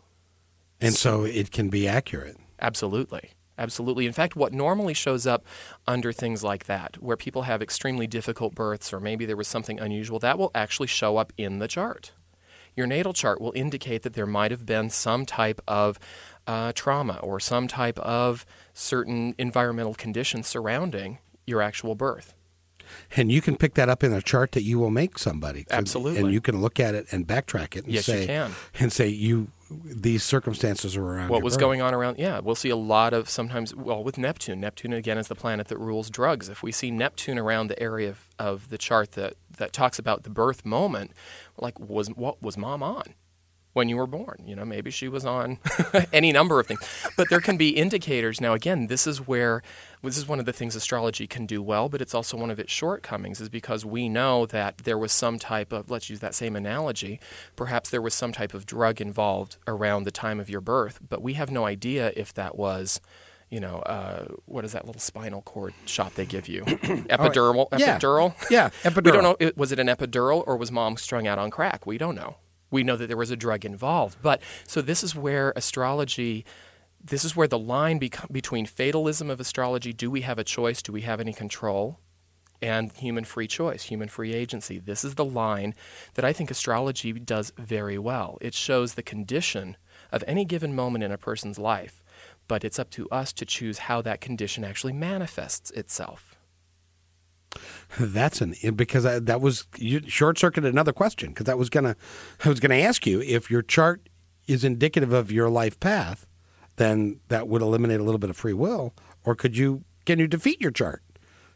And 0.81 0.95
so 0.95 1.25
it 1.25 1.51
can 1.51 1.69
be 1.69 1.87
accurate. 1.89 2.37
Absolutely. 2.61 3.31
Absolutely. 3.59 4.07
In 4.07 4.13
fact, 4.13 4.37
what 4.37 4.53
normally 4.53 4.95
shows 4.95 5.27
up 5.27 5.45
under 5.87 6.13
things 6.13 6.43
like 6.45 6.65
that, 6.67 6.97
where 7.03 7.17
people 7.17 7.43
have 7.43 7.61
extremely 7.61 8.07
difficult 8.07 8.55
births 8.55 8.93
or 8.93 9.01
maybe 9.01 9.27
there 9.27 9.37
was 9.37 9.49
something 9.49 9.81
unusual, 9.81 10.19
that 10.21 10.39
will 10.39 10.53
actually 10.55 10.87
show 10.87 11.17
up 11.17 11.33
in 11.37 11.59
the 11.59 11.69
chart. 11.69 12.13
your 12.77 12.87
natal 12.87 13.13
chart 13.13 13.41
will 13.41 13.53
indicate 13.57 14.03
that 14.03 14.13
there 14.15 14.27
might 14.27 14.53
have 14.53 14.65
been 14.65 14.89
some 14.89 15.27
type 15.27 15.61
of 15.67 15.99
uh, 16.47 16.71
trauma 16.77 17.19
or 17.25 17.41
some 17.41 17.67
type 17.67 17.99
of 17.99 18.47
certain 18.73 19.35
environmental 19.37 19.95
conditions 19.95 20.47
surrounding 20.47 21.19
your 21.45 21.61
actual 21.61 21.97
birth. 21.97 22.35
And 23.17 23.31
you 23.33 23.41
can 23.43 23.57
pick 23.57 23.75
that 23.75 23.89
up 23.89 24.05
in 24.05 24.13
a 24.13 24.23
chart 24.23 24.53
that 24.53 24.63
you 24.63 24.79
will 24.79 24.91
make 24.91 25.19
somebody. 25.19 25.67
Absolutely. 25.71 26.21
And 26.21 26.33
you 26.33 26.41
can 26.41 26.61
look 26.61 26.79
at 26.81 26.95
it 26.95 27.07
and 27.11 27.27
backtrack 27.27 27.77
it 27.77 27.85
and 27.85 27.93
Yes, 27.93 28.07
you 28.09 28.15
say 28.15 28.27
can. 28.27 28.53
and 28.79 28.93
say 28.93 29.09
you 29.09 29.49
these 29.71 30.23
circumstances 30.23 30.97
are 30.97 31.05
around 31.05 31.29
what 31.29 31.43
was 31.43 31.55
birth. 31.55 31.61
going 31.61 31.83
on 31.83 31.95
around 31.95 32.19
yeah 32.19 32.39
we'll 32.41 32.55
see 32.55 32.71
a 32.71 32.77
lot 32.77 33.13
of 33.13 33.29
sometimes 33.29 33.75
well 33.75 34.03
with 34.03 34.17
neptune 34.17 34.61
neptune 34.61 34.93
again 34.93 35.19
is 35.19 35.29
the 35.29 35.35
planet 35.35 35.69
that 35.69 35.79
rules 35.79 36.09
drugs 36.09 36.49
if 36.49 36.63
we 36.63 36.73
see 36.73 36.91
neptune 36.91 37.39
around 37.39 37.69
the 37.69 37.81
area 37.83 38.09
of, 38.11 38.29
of 38.39 38.69
the 38.71 38.79
chart 38.79 39.13
that, 39.13 39.35
that 39.59 39.73
talks 39.73 39.99
about 39.99 40.23
the 40.23 40.31
birth 40.31 40.65
moment 40.65 41.13
like 41.59 41.79
was 41.79 42.09
what 42.09 42.43
was 42.43 42.57
mom 42.57 42.83
on 42.83 43.15
when 43.73 43.89
you 43.89 43.97
were 43.97 44.07
born 44.07 44.43
you 44.47 44.57
know 44.57 44.65
maybe 44.65 44.91
she 44.91 45.09
was 45.09 45.25
on 45.25 45.59
any 46.13 46.33
number 46.33 46.59
of 46.61 46.67
things. 46.67 46.81
But 47.17 47.31
there 47.31 47.41
can 47.41 47.57
be 47.57 47.71
indicators. 47.71 48.41
Now 48.41 48.55
again 48.55 48.87
this 48.87 49.07
is 49.07 49.27
where 49.27 49.63
this 50.03 50.17
is 50.17 50.27
one 50.29 50.39
of 50.39 50.47
the 50.47 50.53
things 50.53 50.77
astrology 50.77 51.27
can 51.27 51.47
do 51.47 51.63
well 51.63 51.89
but 51.89 52.01
it's 52.01 52.15
also 52.15 52.37
one 52.37 52.51
of 52.51 52.59
its 52.59 52.73
shortcomings 52.73 53.41
is 53.41 53.49
because 53.49 53.85
we 53.85 54.09
know 54.09 54.47
that 54.47 54.79
there 54.79 54.99
was 54.99 55.13
some 55.13 55.39
type 55.39 55.73
of 55.73 55.91
let's 55.91 56.09
use 56.09 56.21
that 56.21 56.35
same 56.35 56.55
analogy 56.55 57.21
perhaps 57.57 57.91
there 57.91 58.03
was 58.03 58.15
some 58.15 58.33
type 58.33 58.55
of 58.55 58.67
drug 58.67 59.01
involved 59.01 59.57
around 59.67 60.05
the 60.05 60.11
time 60.11 60.39
of 60.39 60.49
your 60.49 60.61
birth 60.61 61.01
but 61.07 61.23
we 61.23 61.35
have 61.35 61.51
no 61.51 61.65
idea 61.65 62.13
if 62.17 62.33
that 62.35 62.57
was 62.57 63.01
you 63.51 63.61
know 63.61 63.79
uh, 63.81 64.27
what 64.45 64.65
is 64.65 64.73
that 64.73 64.87
little 64.87 65.01
spinal 65.01 65.43
cord 65.43 65.73
shot 65.87 66.15
they 66.15 66.27
give 66.27 66.49
you? 66.49 66.63
Epidural? 66.65 67.69
Yeah. 67.79 67.99
epidural? 67.99 68.35
Yeah, 68.51 68.71
we 68.85 68.91
epidural. 68.91 69.23
don't 69.23 69.41
know 69.41 69.51
was 69.57 69.73
it 69.73 69.79
an 69.79 69.87
epidural 69.87 70.45
or 70.47 70.57
was 70.57 70.71
mom 70.71 70.97
strung 70.97 71.27
out 71.27 71.39
on 71.39 71.51
crack? 71.51 71.87
We 71.87 71.99
don't 71.99 72.15
know 72.15 72.37
we 72.71 72.83
know 72.83 72.97
that 72.97 73.07
there 73.07 73.17
was 73.17 73.31
a 73.31 73.37
drug 73.37 73.65
involved 73.65 74.19
but 74.23 74.41
so 74.67 74.81
this 74.81 75.03
is 75.03 75.15
where 75.15 75.53
astrology 75.57 76.45
this 77.03 77.25
is 77.25 77.37
where 77.37 77.49
the 77.49 77.59
line 77.59 77.99
bec- 77.99 78.31
between 78.31 78.67
fatalism 78.67 79.31
of 79.31 79.41
astrology 79.41 79.93
do 79.93 80.11
we 80.11 80.23
have 80.23 80.39
a 80.39 80.45
choice 80.45 80.83
do 80.83 80.93
we 80.93 81.03
have 81.03 81.21
any 81.21 81.33
control 81.33 81.99
and 82.61 82.93
human 82.93 83.25
free 83.25 83.47
choice, 83.47 83.85
human 83.85 84.09
free 84.09 84.33
agency. 84.33 84.79
This 84.79 85.05
is 85.05 85.15
the 85.15 85.25
line 85.25 85.75
that 86.15 86.25
I 86.25 86.33
think 86.33 86.51
astrology 86.51 87.13
does 87.13 87.53
very 87.57 87.99
well. 87.99 88.39
It 88.41 88.55
shows 88.55 88.95
the 88.95 89.03
condition 89.03 89.77
of 90.11 90.25
any 90.27 90.45
given 90.45 90.75
moment 90.75 91.05
in 91.05 91.13
a 91.13 91.19
person's 91.19 91.59
life, 91.59 92.03
but 92.49 92.65
it's 92.65 92.79
up 92.79 92.91
to 92.91 93.09
us 93.11 93.33
to 93.35 93.45
choose 93.45 93.79
how 93.79 94.03
that 94.03 94.21
condition 94.21 94.65
actually 94.65 94.93
manifests 94.93 95.71
itself. 95.73 96.28
That's 97.99 98.41
an 98.41 98.55
because 98.75 99.07
I, 99.07 99.19
that 99.21 99.41
was 99.41 99.67
you 99.77 100.03
short 100.09 100.39
circuited 100.39 100.73
another 100.73 100.93
question 100.93 101.31
because 101.31 101.47
that 101.47 101.59
was 101.59 101.71
gonna 101.71 101.97
I 102.45 102.49
was 102.49 102.61
gonna 102.61 102.77
ask 102.77 103.07
you 103.07 103.21
if 103.23 103.51
your 103.51 103.63
chart 103.63 104.09
is 104.47 104.65
indicative 104.65 105.13
of 105.13 105.31
your 105.31 105.49
life 105.49 105.79
path, 105.81 106.27
then 106.77 107.21
that 107.29 107.49
would 107.49 107.63
eliminate 107.63 108.01
a 108.01 108.05
little 108.05 108.19
bit 108.19 108.31
of 108.31 108.37
free 108.37 108.53
will, 108.53 108.95
or 109.25 109.35
could 109.35 109.57
you 109.57 109.85
can 110.05 110.19
you 110.19 110.27
defeat 110.27 110.61
your 110.61 110.71
chart? 110.71 111.03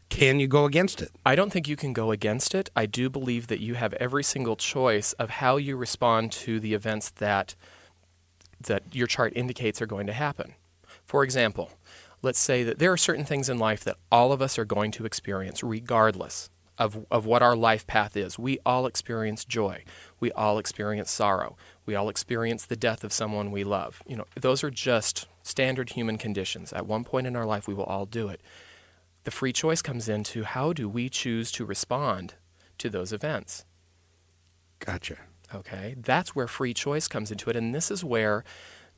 Can 0.09 0.39
you 0.39 0.47
go 0.47 0.65
against 0.65 1.01
it? 1.01 1.11
I 1.25 1.33
don't 1.35 1.51
think 1.51 1.67
you 1.67 1.75
can 1.75 1.91
go 1.91 2.11
against 2.11 2.53
it. 2.53 2.69
I 2.75 2.85
do 2.85 3.09
believe 3.09 3.47
that 3.47 3.59
you 3.59 3.73
have 3.75 3.93
every 3.93 4.23
single 4.23 4.55
choice 4.55 5.13
of 5.13 5.31
how 5.31 5.57
you 5.57 5.75
respond 5.75 6.31
to 6.33 6.59
the 6.59 6.73
events 6.73 7.09
that 7.09 7.55
that 8.61 8.83
your 8.93 9.07
chart 9.07 9.33
indicates 9.35 9.81
are 9.81 9.87
going 9.87 10.07
to 10.07 10.13
happen. 10.13 10.53
For 11.03 11.23
example, 11.23 11.71
let's 12.23 12.39
say 12.39 12.63
that 12.63 12.79
there 12.79 12.91
are 12.91 12.97
certain 12.97 13.25
things 13.25 13.49
in 13.49 13.59
life 13.59 13.83
that 13.83 13.97
all 14.11 14.31
of 14.31 14.41
us 14.41 14.57
are 14.57 14.65
going 14.65 14.89
to 14.91 15.05
experience 15.05 15.61
regardless 15.61 16.49
of, 16.79 17.05
of 17.11 17.27
what 17.27 17.43
our 17.43 17.55
life 17.55 17.85
path 17.85 18.17
is. 18.17 18.39
We 18.39 18.57
all 18.65 18.87
experience 18.87 19.45
joy. 19.45 19.83
We 20.19 20.31
all 20.31 20.57
experience 20.57 21.11
sorrow. 21.11 21.55
We 21.85 21.93
all 21.93 22.09
experience 22.09 22.65
the 22.65 22.75
death 22.75 23.03
of 23.03 23.13
someone 23.13 23.51
we 23.51 23.63
love. 23.63 24.01
You 24.07 24.17
know, 24.17 24.25
those 24.39 24.63
are 24.63 24.71
just 24.71 25.27
standard 25.43 25.91
human 25.91 26.17
conditions. 26.17 26.73
At 26.73 26.87
one 26.87 27.03
point 27.03 27.27
in 27.27 27.35
our 27.35 27.45
life 27.45 27.67
we 27.67 27.75
will 27.75 27.83
all 27.83 28.07
do 28.07 28.29
it 28.29 28.41
the 29.23 29.31
free 29.31 29.53
choice 29.53 29.81
comes 29.81 30.09
into 30.09 30.43
how 30.43 30.73
do 30.73 30.89
we 30.89 31.09
choose 31.09 31.51
to 31.53 31.65
respond 31.65 32.35
to 32.77 32.89
those 32.89 33.13
events. 33.13 33.65
Gotcha. 34.79 35.17
Okay, 35.53 35.95
that's 35.97 36.35
where 36.35 36.47
free 36.47 36.73
choice 36.73 37.07
comes 37.07 37.31
into 37.31 37.49
it, 37.49 37.55
and 37.55 37.75
this 37.75 37.91
is 37.91 38.03
where, 38.03 38.43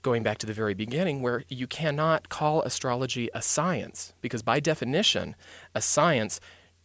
going 0.05 0.21
back 0.21 0.37
to 0.37 0.45
the 0.45 0.53
very 0.53 0.75
beginning, 0.75 1.23
where 1.23 1.43
you 1.49 1.65
cannot 1.65 2.29
call 2.29 2.61
astrology 2.61 3.27
a 3.33 3.41
science 3.41 4.13
because 4.21 4.43
by 4.43 4.59
definition, 4.59 5.35
a 5.73 5.81
science 5.81 6.39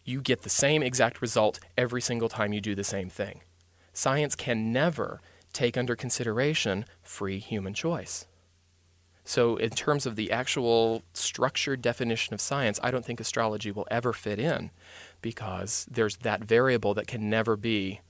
you 0.07 0.23
get 0.23 0.41
the 0.41 0.49
same 0.49 0.83
exact 0.83 1.21
result 1.21 1.61
every 1.77 2.01
single 2.01 2.31
time 2.31 2.55
you 2.55 2.63
do 2.63 2.75
the 2.75 2.83
same 2.83 3.11
thing. 3.11 3.43
Science 3.93 4.35
can 4.35 4.73
never 4.73 5.21
take 5.53 5.77
under 5.77 5.95
consideration 5.95 6.87
free 7.03 7.39
human 7.39 7.75
choice. 7.75 8.27
So, 9.23 9.57
in 9.57 9.69
terms 9.69 10.07
of 10.07 10.17
the 10.17 10.33
actual 10.33 11.03
structured 11.13 11.83
definition 11.83 12.33
of 12.33 12.41
science, 12.41 12.81
I 12.83 12.91
don't 12.91 13.05
think 13.05 13.21
astrology 13.21 13.71
will 13.71 13.87
ever 13.91 14.15
fit 14.15 14.39
in 14.39 14.71
because 15.21 15.87
there's 15.91 16.17
that 16.19 16.45
variable 16.45 16.95
that 16.95 17.07
can 17.07 17.29
never 17.29 17.55
be, 17.55 18.01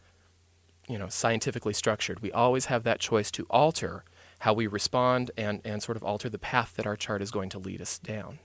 you 0.88 0.98
know, 0.98 1.08
scientifically 1.08 1.74
structured. 1.74 2.20
We 2.20 2.30
always 2.30 2.66
have 2.66 2.84
that 2.84 3.00
choice 3.00 3.32
to 3.32 3.44
alter 3.50 4.04
how 4.40 4.52
we 4.52 4.66
respond 4.66 5.30
and, 5.36 5.60
and 5.64 5.82
sort 5.82 5.96
of 5.96 6.02
alter 6.02 6.28
the 6.28 6.38
path 6.38 6.74
that 6.76 6.86
our 6.86 6.96
chart 6.96 7.22
is 7.22 7.30
going 7.30 7.48
to 7.50 7.58
lead 7.58 7.80
us 7.80 7.98
down. 7.98 8.38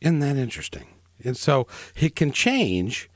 Isn't 0.00 0.20
that 0.20 0.36
interesting? 0.36 0.94
And 1.22 1.36
so 1.36 1.66
it 1.96 2.16
can 2.16 2.32
change, 2.32 3.10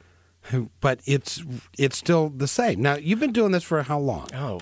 but 0.81 1.01
it's 1.07 1.43
it's 1.79 1.97
still 1.97 2.29
the 2.29 2.49
same. 2.49 2.83
Now 2.83 2.97
you've 2.97 3.21
been 3.21 3.33
doing 3.33 3.53
this 3.53 3.65
for 3.65 3.83
how 3.83 3.99
long? 3.99 4.29
Oh, 4.35 4.61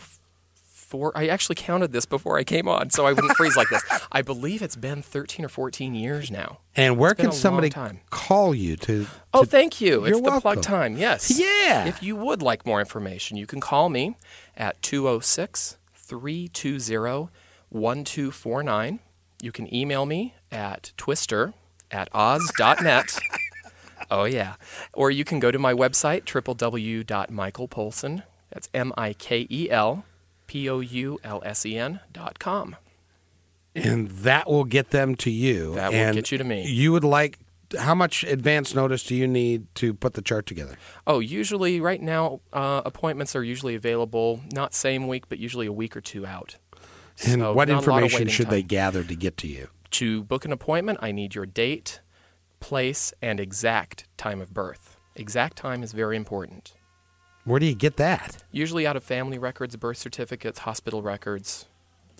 four. 0.92 1.10
I 1.16 1.26
actually 1.26 1.56
counted 1.56 1.92
this 1.92 2.04
before 2.04 2.38
I 2.38 2.44
came 2.44 2.68
on, 2.68 2.90
so 2.90 3.06
I 3.06 3.12
wouldn't 3.12 3.34
freeze 3.36 3.56
like 3.56 3.70
this. 3.70 3.82
I 4.12 4.20
believe 4.22 4.62
it's 4.62 4.76
been 4.76 5.02
13 5.02 5.44
or 5.44 5.48
14 5.48 5.94
years 5.94 6.30
now. 6.30 6.58
And 6.76 6.98
where 6.98 7.14
can 7.14 7.32
somebody 7.32 7.72
call 8.10 8.54
you 8.54 8.76
to? 8.76 9.06
Oh, 9.32 9.44
thank 9.44 9.80
you. 9.80 10.04
It's 10.04 10.20
the 10.20 10.40
plug 10.40 10.62
time. 10.62 10.96
Yes. 10.98 11.36
Yeah. 11.36 11.86
If 11.86 12.02
you 12.02 12.14
would 12.14 12.42
like 12.42 12.66
more 12.66 12.78
information, 12.78 13.38
you 13.38 13.46
can 13.46 13.60
call 13.60 13.88
me 13.88 14.16
at 14.56 14.80
206 14.82 15.78
320 16.20 17.30
1249. 17.70 19.00
You 19.40 19.50
can 19.52 19.74
email 19.74 20.04
me 20.06 20.34
at 20.50 20.92
twister 20.96 21.54
at 21.90 22.08
oz.net. 22.12 23.18
oh, 24.10 24.24
yeah. 24.24 24.54
Or 24.92 25.10
you 25.10 25.24
can 25.24 25.40
go 25.40 25.50
to 25.50 25.58
my 25.58 25.72
website, 25.72 26.24
www.mikelpoulsen. 26.24 28.22
That's 28.50 28.68
M 28.74 28.92
I 28.98 29.14
K 29.14 29.46
E 29.50 29.70
L 29.70 30.04
P 30.46 30.68
O 30.68 30.80
U 30.80 31.18
L 31.24 31.42
S 31.44 31.64
E 31.64 31.78
N 31.78 32.00
dot 32.12 32.38
com. 32.38 32.76
and 33.74 34.10
that 34.10 34.46
will 34.50 34.64
get 34.64 34.90
them 34.90 35.14
to 35.16 35.30
you. 35.30 35.74
That 35.74 35.92
will 35.92 35.98
And 35.98 36.14
get 36.14 36.30
you 36.30 36.36
to 36.36 36.44
me. 36.44 36.66
You 36.68 36.92
would 36.92 37.04
like 37.04 37.38
how 37.78 37.94
much 37.94 38.24
advance 38.24 38.74
notice 38.74 39.02
do 39.04 39.14
you 39.14 39.26
need 39.26 39.66
to 39.76 39.94
put 39.94 40.14
the 40.14 40.22
chart 40.22 40.46
together? 40.46 40.76
Oh, 41.06 41.20
usually 41.20 41.80
right 41.80 42.00
now, 42.00 42.40
uh, 42.52 42.82
appointments 42.84 43.34
are 43.36 43.44
usually 43.44 43.74
available 43.74 44.40
not 44.52 44.74
same 44.74 45.08
week, 45.08 45.28
but 45.28 45.38
usually 45.38 45.66
a 45.66 45.72
week 45.72 45.96
or 45.96 46.00
two 46.00 46.26
out. 46.26 46.56
And 47.26 47.40
So 47.40 47.52
what 47.52 47.68
not 47.68 47.86
a 47.86 47.90
lot 47.90 47.98
of 47.98 48.04
information 48.04 48.28
should 48.28 48.50
they 48.50 48.62
gather 48.62 49.04
to 49.04 49.14
get 49.14 49.36
to 49.38 49.48
you? 49.48 49.68
To 49.92 50.22
book 50.24 50.44
an 50.44 50.52
appointment, 50.52 50.98
I 51.02 51.12
need 51.12 51.34
your 51.34 51.46
date, 51.46 52.00
place, 52.60 53.12
and 53.20 53.38
exact 53.38 54.06
time 54.16 54.40
of 54.40 54.54
birth. 54.54 54.96
Exact 55.14 55.56
time 55.56 55.82
is 55.82 55.92
very 55.92 56.16
important. 56.16 56.74
Where 57.44 57.58
do 57.58 57.66
you 57.66 57.74
get 57.74 57.96
that? 57.96 58.44
Usually 58.52 58.86
out 58.86 58.96
of 58.96 59.02
family 59.02 59.36
records, 59.36 59.76
birth 59.76 59.98
certificates, 59.98 60.60
hospital 60.60 61.02
records. 61.02 61.66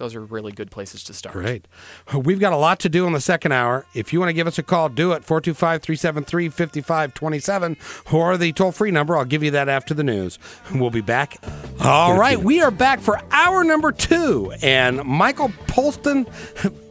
Those 0.03 0.17
are 0.17 0.21
really 0.21 0.51
good 0.51 0.73
places 0.73 1.05
to 1.05 1.12
start. 1.12 1.33
Great. 1.33 1.69
We've 2.12 2.41
got 2.41 2.53
a 2.53 2.57
lot 2.57 2.81
to 2.81 2.88
do 2.88 3.07
in 3.07 3.12
the 3.12 3.21
second 3.21 3.53
hour. 3.53 3.87
If 3.95 4.12
you 4.12 4.19
want 4.19 4.31
to 4.31 4.33
give 4.33 4.49
us 4.49 4.59
a 4.59 4.65
call, 4.65 4.88
do 4.88 5.12
it 5.12 5.23
425 5.23 5.81
373 5.81 6.49
5527 6.49 7.77
or 8.12 8.37
the 8.37 8.53
toll 8.53 8.73
free 8.73 8.91
number. 8.91 9.17
I'll 9.17 9.25
give 9.25 9.45
you 9.45 9.53
that 9.53 9.69
after 9.69 9.95
the 9.95 10.03
news. 10.03 10.41
We'll 10.75 10.91
be 10.91 11.03
back. 11.03 11.37
All 11.79 12.19
right. 12.19 12.37
We 12.37 12.61
are 12.62 12.73
back 12.73 12.99
for 12.99 13.21
hour 13.31 13.62
number 13.62 13.93
two. 13.93 14.53
And 14.61 15.05
Michael 15.05 15.51
Polston 15.69 16.27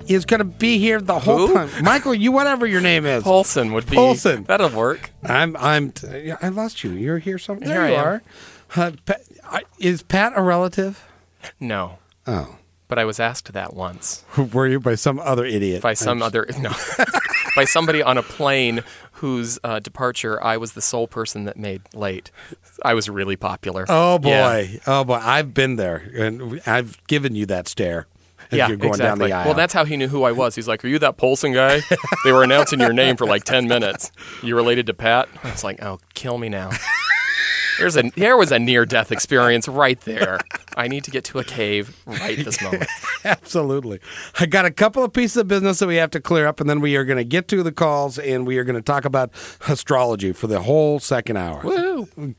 is 0.10 0.24
going 0.24 0.38
to 0.38 0.46
be 0.46 0.78
here 0.78 1.02
the 1.02 1.20
whole 1.20 1.48
Who? 1.48 1.54
time. 1.54 1.84
Michael, 1.84 2.16
you, 2.16 2.32
whatever 2.32 2.66
your 2.66 2.80
name 2.80 3.06
is. 3.06 3.26
Poulsen 3.26 3.74
would 3.74 3.90
be. 3.90 3.98
Poulsen. 3.98 4.46
That'll 4.48 4.70
work. 4.70 5.12
I'm, 5.22 5.58
I'm, 5.58 5.92
I 6.42 6.48
lost 6.48 6.86
you. 6.86 6.92
You're 6.92 7.18
here 7.20 7.38
somewhere. 7.38 7.68
There 7.68 7.82
Here 7.86 7.92
you 7.92 7.96
I 7.98 8.00
am. 8.00 8.06
are. 8.08 8.24
Uh, 8.74 8.92
Pat, 9.06 9.22
is 9.80 10.02
Pat 10.02 10.32
a 10.38 10.42
relative? 10.42 11.06
No. 11.60 11.98
Oh. 12.26 12.56
But 12.92 13.00
I 13.00 13.06
was 13.06 13.22
asked 13.22 13.54
that 13.54 13.74
once 13.74 14.26
Were 14.54 14.68
you 14.68 14.82
by 14.82 14.96
some 14.96 15.18
other 15.18 15.46
idiot? 15.46 15.82
by 15.82 15.94
some 15.94 16.22
other 16.22 16.46
no, 16.60 16.72
by 17.56 17.64
somebody 17.64 18.04
on 18.04 18.18
a 18.18 18.22
plane 18.22 18.84
whose 19.14 19.58
uh, 19.64 19.80
departure 19.80 20.44
I 20.44 20.58
was 20.58 20.74
the 20.74 20.82
sole 20.82 21.08
person 21.08 21.46
that 21.46 21.56
made 21.56 21.84
late. 21.94 22.32
I 22.84 22.94
was 22.94 23.08
really 23.08 23.38
popular. 23.38 23.86
Oh 23.88 24.20
boy, 24.20 24.72
Yeah. 24.74 24.80
oh 24.88 25.06
boy, 25.06 25.22
I've 25.24 25.54
been 25.54 25.78
there, 25.78 26.04
and 26.18 26.60
I've 26.66 27.02
given 27.08 27.34
you 27.34 27.46
that 27.46 27.70
stare 27.70 28.08
as 28.52 28.58
yeah, 28.58 28.68
you're 28.68 28.76
going 28.76 28.90
exactly. 28.90 29.30
down 29.30 29.30
the 29.30 29.36
aisle. 29.38 29.46
Well, 29.46 29.54
that's 29.54 29.74
how 29.74 29.86
he 29.86 29.96
knew 29.96 30.10
who 30.10 30.24
I 30.24 30.34
was. 30.34 30.56
He's 30.56 30.68
like, 30.68 30.84
"Are 30.84 30.90
you 30.90 31.00
that 31.00 31.16
Poulsen 31.18 31.54
guy?" 31.54 31.80
they 32.26 32.34
were 32.34 32.44
announcing 32.44 32.82
your 32.82 32.92
name 32.92 33.16
for 33.16 33.26
like 33.26 33.46
ten 33.46 33.70
minutes. 33.70 34.12
You 34.44 34.58
related 34.58 34.86
to 34.88 34.94
Pat? 34.94 35.30
I 35.46 35.52
was 35.52 35.64
like, 35.64 35.82
"Oh, 35.82 36.00
kill 36.14 36.38
me 36.38 36.50
now." 36.50 36.72
There's 37.80 37.98
a 37.98 38.04
there 38.16 38.38
was 38.38 38.52
a 38.52 38.60
near 38.60 38.86
death 38.86 39.12
experience 39.12 39.68
right 39.68 40.00
there. 40.02 40.40
I 40.78 40.88
need 40.88 41.04
to 41.06 41.12
get 41.12 41.26
to 41.26 41.40
a 41.40 41.44
cave 41.44 41.96
right 42.06 42.38
this 42.38 42.62
moment. 42.64 42.88
Absolutely. 43.26 44.00
I 44.40 44.46
got 44.46 44.66
a 44.66 44.72
couple 44.72 45.04
of 45.04 45.14
pieces 45.14 45.38
of 45.38 45.48
business 45.48 45.80
that 45.80 45.88
we 45.88 45.96
have 45.96 46.12
to 46.12 46.22
clear 46.22 46.48
up, 46.48 46.60
and 46.60 46.70
then 46.70 46.80
we 46.80 46.96
are 46.96 47.06
going 47.06 47.18
to 47.18 47.24
get 47.24 47.48
to 47.50 47.64
the 47.64 47.72
calls 47.72 48.18
and 48.18 48.46
we 48.46 48.58
are 48.58 48.64
going 48.64 48.76
to 48.76 48.82
talk 48.82 49.06
about 49.06 49.32
astrology 49.68 50.32
for 50.32 50.48
the 50.48 50.62
whole 50.62 51.00
second 51.00 51.38
hour. 51.38 51.62
Woo! 51.64 52.36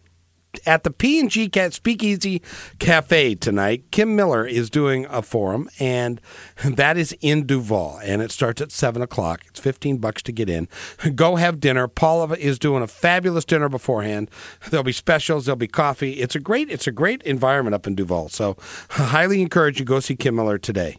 At 0.67 0.85
the 0.85 0.91
P&G 0.91 1.49
Cat 1.49 1.73
Speakeasy 1.73 2.43
Cafe 2.79 3.37
tonight, 3.37 3.85
Kim 3.91 4.15
Miller 4.15 4.47
is 4.47 4.69
doing 4.69 5.07
a 5.07 5.23
forum, 5.23 5.71
and 5.81 6.21
that 6.65 6.99
is 6.99 7.17
in 7.23 7.47
Duvall, 7.47 7.99
and 8.05 8.21
it 8.21 8.31
starts 8.31 8.61
at 8.61 8.71
7 8.71 9.01
o'clock. 9.01 9.41
It's 9.49 9.61
15 9.61 9.97
bucks 9.97 10.23
to 10.25 10.33
get 10.33 10.51
in. 10.51 10.69
Go 11.15 11.37
have 11.37 11.59
dinner. 11.59 11.89
Paula 11.89 12.37
is 12.37 12.59
doing 12.59 12.83
a 12.83 12.87
fabulous 12.87 13.47
dinner 13.47 13.71
beforehand. 13.71 14.31
There'll 14.69 14.85
be 14.85 14.93
specials. 14.93 15.47
There'll 15.47 15.57
be 15.57 15.69
coffee. 15.69 16.21
It's 16.21 16.37
a 16.37 16.41
great, 16.41 16.71
it's 16.71 16.87
a 16.87 16.93
great 16.93 17.23
environment 17.23 17.75
up 17.75 17.87
in 17.87 17.95
Duvall. 17.95 18.29
So 18.29 18.59
I 18.91 19.05
highly 19.05 19.41
encourage 19.41 19.79
you 19.79 19.87
go 19.87 20.01
see 20.01 20.17
Kim 20.17 20.37
Miller 20.37 20.59
today, 20.59 20.99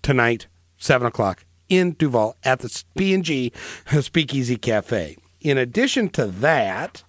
tonight, 0.00 0.46
7 0.78 1.06
o'clock 1.06 1.44
in 1.68 1.92
Duvall 1.92 2.36
at 2.42 2.60
the 2.60 2.84
P&G 2.96 3.52
Speakeasy 4.00 4.56
Cafe. 4.56 5.18
In 5.42 5.58
addition 5.58 6.08
to 6.10 6.26
that, 6.26 7.04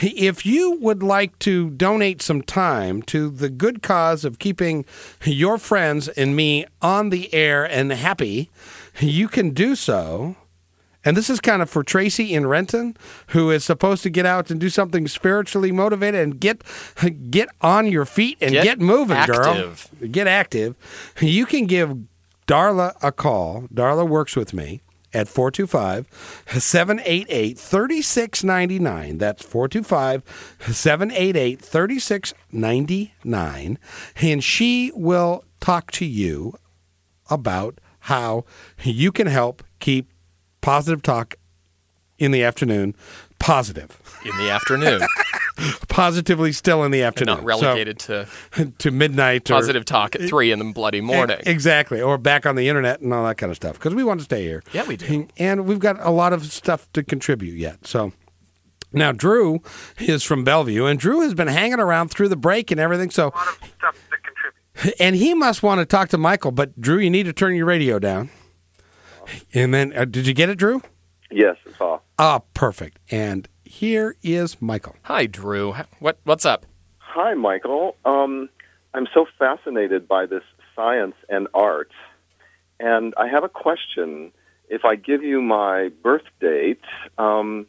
if 0.00 0.44
you 0.44 0.72
would 0.80 1.02
like 1.02 1.38
to 1.40 1.70
donate 1.70 2.22
some 2.22 2.42
time 2.42 3.02
to 3.02 3.30
the 3.30 3.48
good 3.48 3.82
cause 3.82 4.24
of 4.24 4.38
keeping 4.38 4.84
your 5.24 5.58
friends 5.58 6.08
and 6.08 6.36
me 6.36 6.66
on 6.82 7.10
the 7.10 7.32
air 7.32 7.64
and 7.64 7.90
happy, 7.92 8.50
you 9.00 9.28
can 9.28 9.50
do 9.50 9.74
so. 9.74 10.36
And 11.04 11.16
this 11.16 11.30
is 11.30 11.38
kind 11.38 11.62
of 11.62 11.70
for 11.70 11.84
Tracy 11.84 12.34
in 12.34 12.48
Renton, 12.48 12.96
who 13.28 13.50
is 13.52 13.64
supposed 13.64 14.02
to 14.02 14.10
get 14.10 14.26
out 14.26 14.50
and 14.50 14.58
do 14.60 14.68
something 14.68 15.06
spiritually 15.06 15.70
motivated 15.70 16.20
and 16.20 16.40
get 16.40 16.62
get 17.30 17.48
on 17.60 17.86
your 17.86 18.04
feet 18.04 18.38
and 18.40 18.50
Get 18.50 18.64
get, 18.64 18.80
moving, 18.80 19.16
active. 19.16 19.88
girl. 20.00 20.08
Get 20.10 20.26
active. 20.26 20.74
You 21.20 21.46
can 21.46 21.66
give 21.66 21.96
Darla 22.48 22.94
a 23.02 23.12
call. 23.12 23.68
Darla 23.72 24.06
works 24.08 24.34
with 24.34 24.52
me 24.52 24.82
at 25.16 25.28
425 25.28 26.06
788 26.48 27.58
3699. 27.58 29.18
That's 29.18 29.42
425 29.42 30.22
788 30.70 31.60
3699. 31.60 33.78
And 34.16 34.44
she 34.44 34.92
will 34.94 35.44
talk 35.60 35.90
to 35.92 36.04
you 36.04 36.52
about 37.30 37.78
how 38.00 38.44
you 38.82 39.10
can 39.10 39.26
help 39.26 39.64
keep 39.80 40.12
positive 40.60 41.00
talk 41.02 41.36
in 42.18 42.30
the 42.30 42.44
afternoon 42.44 42.94
positive. 43.38 44.00
In 44.24 44.36
the 44.38 44.50
afternoon, 44.50 45.02
Positively 45.88 46.52
still 46.52 46.84
in 46.84 46.90
the 46.90 47.02
afternoon. 47.02 47.36
not 47.36 47.44
relegated 47.44 47.98
to 48.00 48.26
So, 48.54 48.64
to 48.78 48.90
midnight 48.90 49.50
or 49.50 49.54
positive 49.54 49.84
talk 49.84 50.14
at 50.14 50.22
three 50.22 50.52
in 50.52 50.58
the 50.58 50.64
bloody 50.72 51.00
morning. 51.00 51.38
Exactly. 51.46 52.00
Or 52.00 52.18
back 52.18 52.44
on 52.46 52.56
the 52.56 52.68
internet 52.68 53.00
and 53.00 53.12
all 53.14 53.24
that 53.26 53.36
kind 53.38 53.50
of 53.50 53.56
stuff. 53.56 53.74
Because 53.74 53.94
we 53.94 54.04
want 54.04 54.20
to 54.20 54.24
stay 54.24 54.42
here. 54.42 54.62
Yeah, 54.72 54.86
we 54.86 54.96
do. 54.96 55.28
And 55.38 55.66
we've 55.66 55.78
got 55.78 55.96
a 56.00 56.10
lot 56.10 56.32
of 56.32 56.44
stuff 56.46 56.90
to 56.92 57.02
contribute 57.02 57.56
yet. 57.56 57.86
So 57.86 58.12
now 58.92 59.12
Drew 59.12 59.60
is 59.98 60.22
from 60.22 60.44
Bellevue, 60.44 60.84
and 60.86 60.98
Drew 60.98 61.20
has 61.22 61.34
been 61.34 61.48
hanging 61.48 61.80
around 61.80 62.08
through 62.10 62.28
the 62.28 62.36
break 62.36 62.70
and 62.70 62.80
everything. 62.80 63.10
So, 63.10 63.30
stuff 63.78 64.08
to 64.10 64.16
contribute. 64.76 64.96
and 65.00 65.16
he 65.16 65.34
must 65.34 65.62
want 65.62 65.80
to 65.80 65.86
talk 65.86 66.08
to 66.10 66.18
Michael, 66.18 66.50
but 66.52 66.80
Drew, 66.80 66.98
you 66.98 67.10
need 67.10 67.24
to 67.26 67.32
turn 67.32 67.54
your 67.54 67.66
radio 67.66 67.98
down. 67.98 68.30
And 69.54 69.74
then, 69.74 69.92
uh, 69.96 70.04
did 70.04 70.26
you 70.26 70.34
get 70.34 70.48
it, 70.48 70.56
Drew? 70.56 70.82
Yes, 71.30 71.56
it's 71.66 71.80
off. 71.80 72.02
Ah, 72.18 72.40
perfect. 72.54 72.98
And 73.10 73.48
here 73.76 74.16
is 74.22 74.60
Michael. 74.62 74.96
Hi, 75.02 75.26
Drew. 75.26 75.74
What 75.98 76.18
what's 76.24 76.46
up? 76.46 76.64
Hi, 76.98 77.34
Michael. 77.34 77.94
Um, 78.06 78.48
I'm 78.94 79.06
so 79.12 79.26
fascinated 79.38 80.08
by 80.08 80.24
this 80.24 80.42
science 80.74 81.14
and 81.28 81.46
art, 81.52 81.90
and 82.80 83.12
I 83.18 83.28
have 83.28 83.44
a 83.44 83.50
question. 83.50 84.32
If 84.68 84.84
I 84.84 84.96
give 84.96 85.22
you 85.22 85.42
my 85.42 85.90
birth 86.02 86.24
date, 86.40 86.80
um, 87.18 87.66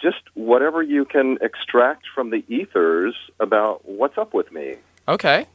just 0.00 0.22
whatever 0.34 0.82
you 0.82 1.06
can 1.06 1.38
extract 1.40 2.04
from 2.14 2.30
the 2.30 2.44
ethers 2.48 3.14
about 3.40 3.88
what's 3.88 4.18
up 4.18 4.34
with 4.34 4.52
me. 4.52 4.74
Okay. 5.08 5.46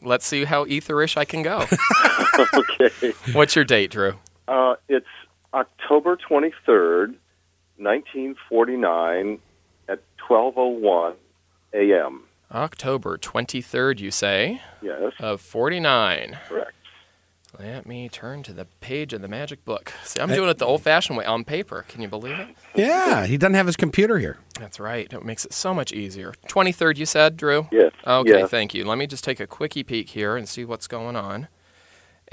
Let's 0.00 0.26
see 0.26 0.44
how 0.44 0.64
etherish 0.64 1.16
I 1.16 1.24
can 1.24 1.42
go. 1.42 1.66
okay. 2.54 3.12
What's 3.32 3.54
your 3.54 3.64
date, 3.64 3.90
Drew? 3.90 4.14
Uh, 4.48 4.74
it's 4.88 5.06
October 5.54 6.16
23rd, 6.16 7.14
1949, 7.84 9.38
at 9.88 10.00
12:01 10.28 11.14
a.m. 11.74 12.22
October 12.52 13.18
23rd, 13.18 14.00
you 14.00 14.10
say, 14.10 14.60
Yes, 14.82 15.12
of 15.20 15.40
49. 15.40 16.38
correct. 16.48 16.70
Let 17.58 17.86
me 17.86 18.08
turn 18.08 18.42
to 18.44 18.52
the 18.52 18.64
page 18.80 19.12
of 19.12 19.22
the 19.22 19.28
magic 19.28 19.64
book. 19.64 19.92
See, 20.02 20.20
I'm 20.20 20.28
doing 20.28 20.48
it 20.48 20.58
the 20.58 20.66
old 20.66 20.82
fashioned 20.82 21.16
way 21.16 21.24
on 21.24 21.44
paper. 21.44 21.84
Can 21.86 22.02
you 22.02 22.08
believe 22.08 22.36
it? 22.36 22.48
Yeah, 22.74 23.26
he 23.26 23.36
doesn't 23.36 23.54
have 23.54 23.66
his 23.66 23.76
computer 23.76 24.18
here. 24.18 24.38
That's 24.58 24.80
right. 24.80 25.12
It 25.12 25.24
makes 25.24 25.44
it 25.44 25.52
so 25.52 25.72
much 25.72 25.92
easier. 25.92 26.34
23rd, 26.48 26.96
you 26.96 27.06
said, 27.06 27.36
Drew? 27.36 27.68
Yes. 27.70 27.92
Okay, 28.04 28.40
yes. 28.40 28.50
thank 28.50 28.74
you. 28.74 28.84
Let 28.84 28.98
me 28.98 29.06
just 29.06 29.22
take 29.22 29.38
a 29.38 29.46
quickie 29.46 29.84
peek 29.84 30.10
here 30.10 30.36
and 30.36 30.48
see 30.48 30.64
what's 30.64 30.88
going 30.88 31.14
on. 31.14 31.46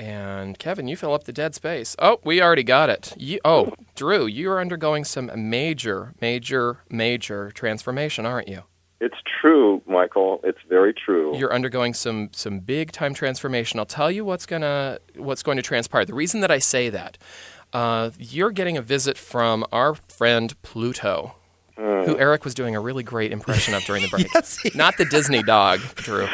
And 0.01 0.57
Kevin, 0.57 0.87
you 0.87 0.97
fill 0.97 1.13
up 1.13 1.25
the 1.25 1.31
dead 1.31 1.53
space. 1.53 1.95
Oh, 1.99 2.19
we 2.23 2.41
already 2.41 2.63
got 2.63 2.89
it. 2.89 3.13
You, 3.17 3.39
oh, 3.45 3.73
Drew, 3.93 4.25
you 4.25 4.49
are 4.49 4.59
undergoing 4.59 5.03
some 5.03 5.29
major, 5.35 6.15
major, 6.19 6.79
major 6.89 7.51
transformation, 7.51 8.25
aren't 8.25 8.47
you? 8.47 8.63
It's 8.99 9.17
true, 9.39 9.83
Michael. 9.85 10.41
It's 10.43 10.57
very 10.67 10.91
true. 10.91 11.37
You're 11.37 11.53
undergoing 11.53 11.93
some 11.93 12.29
some 12.33 12.59
big 12.59 12.91
time 12.91 13.13
transformation. 13.13 13.79
I'll 13.79 13.85
tell 13.85 14.09
you 14.09 14.25
what's 14.25 14.47
gonna 14.47 14.97
what's 15.15 15.43
going 15.43 15.57
to 15.57 15.63
transpire. 15.63 16.03
The 16.03 16.15
reason 16.15 16.41
that 16.41 16.49
I 16.51 16.57
say 16.57 16.89
that, 16.89 17.19
uh, 17.71 18.09
you're 18.17 18.51
getting 18.51 18.77
a 18.77 18.81
visit 18.81 19.19
from 19.19 19.63
our 19.71 19.93
friend 19.93 20.59
Pluto, 20.63 21.35
who 21.81 22.17
Eric 22.17 22.43
was 22.45 22.53
doing 22.53 22.75
a 22.75 22.79
really 22.79 23.03
great 23.03 23.31
impression 23.31 23.73
of 23.73 23.83
during 23.83 24.01
the 24.03 24.07
break. 24.11 24.27
Yes, 24.33 24.59
Not 24.75 24.97
the 24.97 25.05
Disney 25.05 25.41
dog, 25.43 25.79
Drew. 25.95 26.27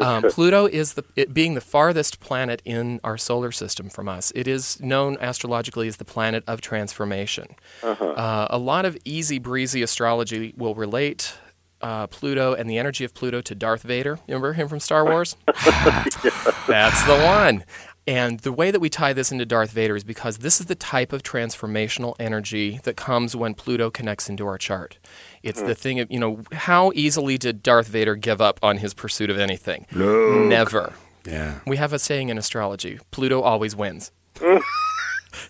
Um, 0.00 0.22
Pluto 0.30 0.66
is 0.66 0.94
the 0.94 1.04
it 1.16 1.34
being 1.34 1.54
the 1.54 1.60
farthest 1.60 2.20
planet 2.20 2.62
in 2.64 3.00
our 3.04 3.18
solar 3.18 3.52
system 3.52 3.90
from 3.90 4.08
us. 4.08 4.32
It 4.34 4.48
is 4.48 4.80
known 4.80 5.16
astrologically 5.20 5.88
as 5.88 5.98
the 5.98 6.04
planet 6.04 6.44
of 6.46 6.60
transformation. 6.60 7.54
Uh, 7.82 8.46
a 8.50 8.58
lot 8.58 8.84
of 8.84 8.96
easy 9.04 9.38
breezy 9.38 9.82
astrology 9.82 10.54
will 10.56 10.74
relate 10.74 11.34
uh, 11.82 12.06
Pluto 12.06 12.54
and 12.54 12.68
the 12.70 12.78
energy 12.78 13.04
of 13.04 13.12
Pluto 13.12 13.42
to 13.42 13.54
Darth 13.54 13.82
Vader. 13.82 14.18
Remember 14.26 14.54
him 14.54 14.68
from 14.68 14.80
Star 14.80 15.04
Wars? 15.04 15.36
That's 16.66 17.04
the 17.04 17.20
one. 17.24 17.64
And 18.06 18.40
the 18.40 18.52
way 18.52 18.70
that 18.70 18.80
we 18.80 18.90
tie 18.90 19.14
this 19.14 19.32
into 19.32 19.46
Darth 19.46 19.70
Vader 19.70 19.96
is 19.96 20.04
because 20.04 20.38
this 20.38 20.60
is 20.60 20.66
the 20.66 20.74
type 20.74 21.12
of 21.12 21.22
transformational 21.22 22.14
energy 22.18 22.80
that 22.84 22.96
comes 22.96 23.34
when 23.34 23.54
Pluto 23.54 23.90
connects 23.90 24.28
into 24.28 24.46
our 24.46 24.58
chart. 24.58 24.98
It's 25.42 25.60
the 25.60 25.68
hmm. 25.68 25.72
thing 25.72 26.00
of, 26.00 26.10
you 26.10 26.18
know, 26.18 26.42
how 26.52 26.92
easily 26.94 27.38
did 27.38 27.62
Darth 27.62 27.88
Vader 27.88 28.14
give 28.14 28.40
up 28.40 28.60
on 28.62 28.78
his 28.78 28.92
pursuit 28.92 29.30
of 29.30 29.38
anything? 29.38 29.86
Never. 29.92 30.92
Yeah. 31.24 31.60
We 31.66 31.78
have 31.78 31.92
a 31.94 31.98
saying 31.98 32.28
in 32.28 32.36
astrology 32.36 32.98
Pluto 33.10 33.40
always 33.40 33.74
wins. 33.74 34.12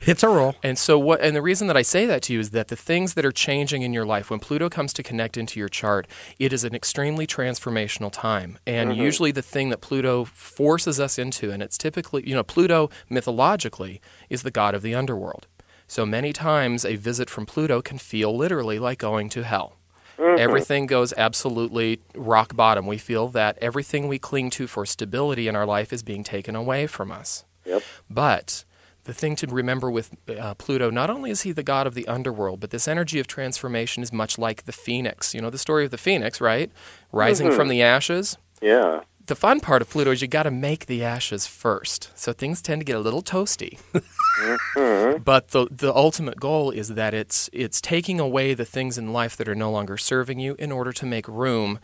It's 0.02 0.22
a 0.22 0.28
roll. 0.28 0.56
And 0.62 0.78
so 0.78 0.98
what 0.98 1.20
and 1.20 1.34
the 1.34 1.42
reason 1.42 1.66
that 1.68 1.76
I 1.76 1.82
say 1.82 2.06
that 2.06 2.22
to 2.22 2.32
you 2.32 2.40
is 2.40 2.50
that 2.50 2.68
the 2.68 2.76
things 2.76 3.14
that 3.14 3.24
are 3.24 3.32
changing 3.32 3.82
in 3.82 3.92
your 3.92 4.06
life 4.06 4.30
when 4.30 4.40
Pluto 4.40 4.68
comes 4.68 4.92
to 4.94 5.02
connect 5.02 5.36
into 5.36 5.58
your 5.58 5.68
chart, 5.68 6.06
it 6.38 6.52
is 6.52 6.64
an 6.64 6.74
extremely 6.74 7.26
transformational 7.26 8.10
time. 8.12 8.58
And 8.66 8.92
mm-hmm. 8.92 9.02
usually 9.02 9.32
the 9.32 9.42
thing 9.42 9.70
that 9.70 9.80
Pluto 9.80 10.24
forces 10.24 11.00
us 11.00 11.18
into 11.18 11.50
and 11.50 11.62
it's 11.62 11.78
typically, 11.78 12.28
you 12.28 12.34
know, 12.34 12.42
Pluto 12.42 12.90
mythologically 13.08 14.00
is 14.28 14.42
the 14.42 14.50
god 14.50 14.74
of 14.74 14.82
the 14.82 14.94
underworld. 14.94 15.46
So 15.86 16.06
many 16.06 16.32
times 16.32 16.84
a 16.84 16.96
visit 16.96 17.28
from 17.28 17.46
Pluto 17.46 17.82
can 17.82 17.98
feel 17.98 18.34
literally 18.36 18.78
like 18.78 18.98
going 18.98 19.28
to 19.30 19.44
hell. 19.44 19.76
Mm-hmm. 20.18 20.38
Everything 20.38 20.86
goes 20.86 21.12
absolutely 21.16 22.00
rock 22.14 22.54
bottom. 22.54 22.86
We 22.86 22.98
feel 22.98 23.28
that 23.28 23.58
everything 23.60 24.08
we 24.08 24.18
cling 24.18 24.50
to 24.50 24.66
for 24.66 24.86
stability 24.86 25.48
in 25.48 25.56
our 25.56 25.66
life 25.66 25.92
is 25.92 26.02
being 26.02 26.24
taken 26.24 26.54
away 26.54 26.86
from 26.86 27.10
us. 27.10 27.44
Yep. 27.64 27.82
But 28.08 28.64
the 29.04 29.14
thing 29.14 29.36
to 29.36 29.46
remember 29.46 29.90
with 29.90 30.14
uh, 30.28 30.54
Pluto, 30.54 30.90
not 30.90 31.10
only 31.10 31.30
is 31.30 31.42
he 31.42 31.52
the 31.52 31.62
god 31.62 31.86
of 31.86 31.94
the 31.94 32.06
underworld, 32.08 32.60
but 32.60 32.70
this 32.70 32.88
energy 32.88 33.20
of 33.20 33.26
transformation 33.26 34.02
is 34.02 34.12
much 34.12 34.38
like 34.38 34.64
the 34.64 34.72
phoenix. 34.72 35.34
You 35.34 35.40
know 35.40 35.50
the 35.50 35.58
story 35.58 35.84
of 35.84 35.90
the 35.90 35.98
phoenix, 35.98 36.40
right? 36.40 36.70
Rising 37.12 37.52
from 37.52 37.68
the 37.68 37.82
ashes. 37.82 38.36
Yeah. 38.60 39.02
The 39.26 39.34
fun 39.34 39.60
part 39.60 39.80
of 39.80 39.88
Pluto 39.88 40.10
is 40.10 40.20
you 40.20 40.28
got 40.28 40.42
to 40.42 40.50
make 40.50 40.84
the 40.84 41.02
ashes 41.02 41.46
first. 41.46 42.10
So 42.14 42.34
things 42.34 42.60
tend 42.60 42.82
to 42.82 42.84
get 42.84 42.96
a 42.96 43.00
little 43.00 43.22
toasty. 43.22 43.78
but 45.24 45.48
the 45.48 45.66
the 45.70 45.94
ultimate 45.94 46.40
goal 46.40 46.70
is 46.70 46.88
that 46.88 47.14
it's 47.14 47.48
it's 47.52 47.80
taking 47.80 48.20
away 48.20 48.52
the 48.52 48.66
things 48.66 48.98
in 48.98 49.12
life 49.12 49.36
that 49.36 49.48
are 49.48 49.54
no 49.54 49.70
longer 49.70 49.96
serving 49.96 50.40
you 50.40 50.56
in 50.58 50.72
order 50.72 50.92
to 50.92 51.06
make 51.06 51.26
room 51.28 51.78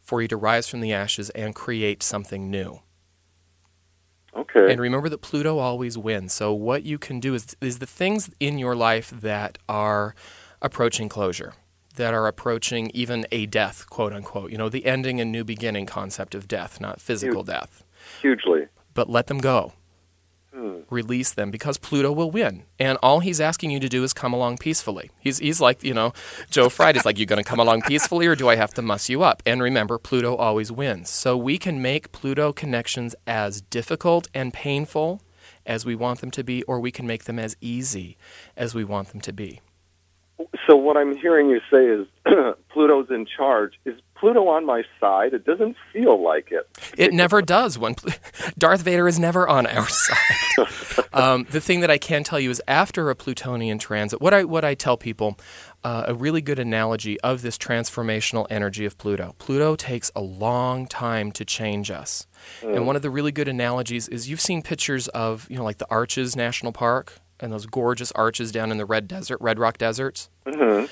for 0.00 0.22
you 0.22 0.28
to 0.28 0.36
rise 0.36 0.66
from 0.66 0.80
the 0.80 0.92
ashes 0.92 1.30
and 1.30 1.54
create 1.54 2.02
something 2.02 2.50
new. 2.50 2.80
Okay. 4.36 4.70
And 4.70 4.80
remember 4.80 5.08
that 5.08 5.22
Pluto 5.22 5.58
always 5.58 5.98
wins. 5.98 6.32
So 6.32 6.52
what 6.52 6.84
you 6.84 6.98
can 6.98 7.20
do 7.20 7.34
is 7.34 7.56
is 7.60 7.78
the 7.78 7.86
things 7.86 8.30
in 8.38 8.58
your 8.58 8.76
life 8.76 9.10
that 9.10 9.58
are 9.68 10.14
approaching 10.62 11.08
closure, 11.08 11.54
that 11.96 12.14
are 12.14 12.26
approaching 12.26 12.90
even 12.94 13.26
a 13.32 13.46
death, 13.46 13.88
quote 13.90 14.12
unquote. 14.12 14.50
You 14.50 14.58
know, 14.58 14.68
the 14.68 14.86
ending 14.86 15.20
and 15.20 15.32
new 15.32 15.44
beginning 15.44 15.86
concept 15.86 16.34
of 16.34 16.46
death, 16.46 16.80
not 16.80 17.00
physical 17.00 17.42
death. 17.42 17.84
Hugely. 18.20 18.68
But 18.94 19.08
let 19.10 19.26
them 19.26 19.38
go. 19.38 19.72
Release 20.90 21.32
them 21.32 21.50
because 21.50 21.78
Pluto 21.78 22.10
will 22.10 22.30
win. 22.30 22.64
And 22.78 22.98
all 23.02 23.20
he's 23.20 23.40
asking 23.40 23.70
you 23.70 23.80
to 23.80 23.88
do 23.88 24.02
is 24.02 24.12
come 24.12 24.32
along 24.32 24.58
peacefully. 24.58 25.10
He's, 25.20 25.38
he's 25.38 25.60
like, 25.60 25.84
you 25.84 25.94
know, 25.94 26.12
Joe 26.50 26.68
Friday's 26.68 27.04
like, 27.04 27.18
you 27.18 27.26
going 27.26 27.42
to 27.42 27.48
come 27.48 27.60
along 27.60 27.82
peacefully 27.82 28.26
or 28.26 28.34
do 28.34 28.48
I 28.48 28.56
have 28.56 28.74
to 28.74 28.82
muss 28.82 29.08
you 29.08 29.22
up? 29.22 29.42
And 29.46 29.62
remember, 29.62 29.98
Pluto 29.98 30.34
always 30.34 30.72
wins. 30.72 31.08
So 31.08 31.36
we 31.36 31.58
can 31.58 31.80
make 31.80 32.12
Pluto 32.12 32.52
connections 32.52 33.14
as 33.26 33.60
difficult 33.60 34.28
and 34.34 34.52
painful 34.52 35.22
as 35.64 35.86
we 35.86 35.94
want 35.94 36.20
them 36.20 36.30
to 36.32 36.42
be, 36.42 36.62
or 36.64 36.80
we 36.80 36.90
can 36.90 37.06
make 37.06 37.24
them 37.24 37.38
as 37.38 37.56
easy 37.60 38.16
as 38.56 38.74
we 38.74 38.82
want 38.82 39.10
them 39.10 39.20
to 39.20 39.32
be. 39.32 39.60
So 40.70 40.76
what 40.76 40.96
I'm 40.96 41.16
hearing 41.16 41.48
you 41.48 41.60
say 41.68 41.84
is 41.84 42.06
Pluto's 42.68 43.10
in 43.10 43.26
charge. 43.26 43.72
Is 43.84 44.00
Pluto 44.14 44.46
on 44.46 44.64
my 44.64 44.84
side? 45.00 45.34
It 45.34 45.44
doesn't 45.44 45.76
feel 45.92 46.22
like 46.22 46.52
it. 46.52 46.68
It 46.96 47.12
never 47.12 47.42
does. 47.42 47.76
When 47.76 47.96
Darth 48.58 48.82
Vader 48.82 49.08
is 49.08 49.18
never 49.18 49.48
on 49.48 49.66
our 49.66 49.88
side. 49.88 51.04
um, 51.12 51.44
the 51.50 51.60
thing 51.60 51.80
that 51.80 51.90
I 51.90 51.98
can 51.98 52.22
tell 52.22 52.38
you 52.38 52.50
is 52.50 52.62
after 52.68 53.10
a 53.10 53.16
Plutonian 53.16 53.80
transit, 53.80 54.20
what 54.20 54.32
I 54.32 54.44
what 54.44 54.64
I 54.64 54.74
tell 54.74 54.96
people, 54.96 55.40
uh, 55.82 56.04
a 56.06 56.14
really 56.14 56.40
good 56.40 56.60
analogy 56.60 57.18
of 57.22 57.42
this 57.42 57.58
transformational 57.58 58.46
energy 58.48 58.84
of 58.84 58.96
Pluto. 58.96 59.34
Pluto 59.38 59.74
takes 59.74 60.12
a 60.14 60.20
long 60.20 60.86
time 60.86 61.32
to 61.32 61.44
change 61.44 61.90
us, 61.90 62.28
and 62.62 62.86
one 62.86 62.94
of 62.94 63.02
the 63.02 63.10
really 63.10 63.32
good 63.32 63.48
analogies 63.48 64.06
is 64.06 64.30
you've 64.30 64.40
seen 64.40 64.62
pictures 64.62 65.08
of 65.08 65.48
you 65.50 65.56
know 65.56 65.64
like 65.64 65.78
the 65.78 65.90
Arches 65.90 66.36
National 66.36 66.70
Park 66.70 67.18
and 67.40 67.52
those 67.52 67.66
gorgeous 67.66 68.12
arches 68.12 68.52
down 68.52 68.70
in 68.70 68.78
the 68.78 68.84
Red 68.86 69.08
Desert, 69.08 69.38
Red 69.40 69.58
Rock 69.58 69.78
deserts. 69.78 70.28
Mm-hmm. 70.46 70.86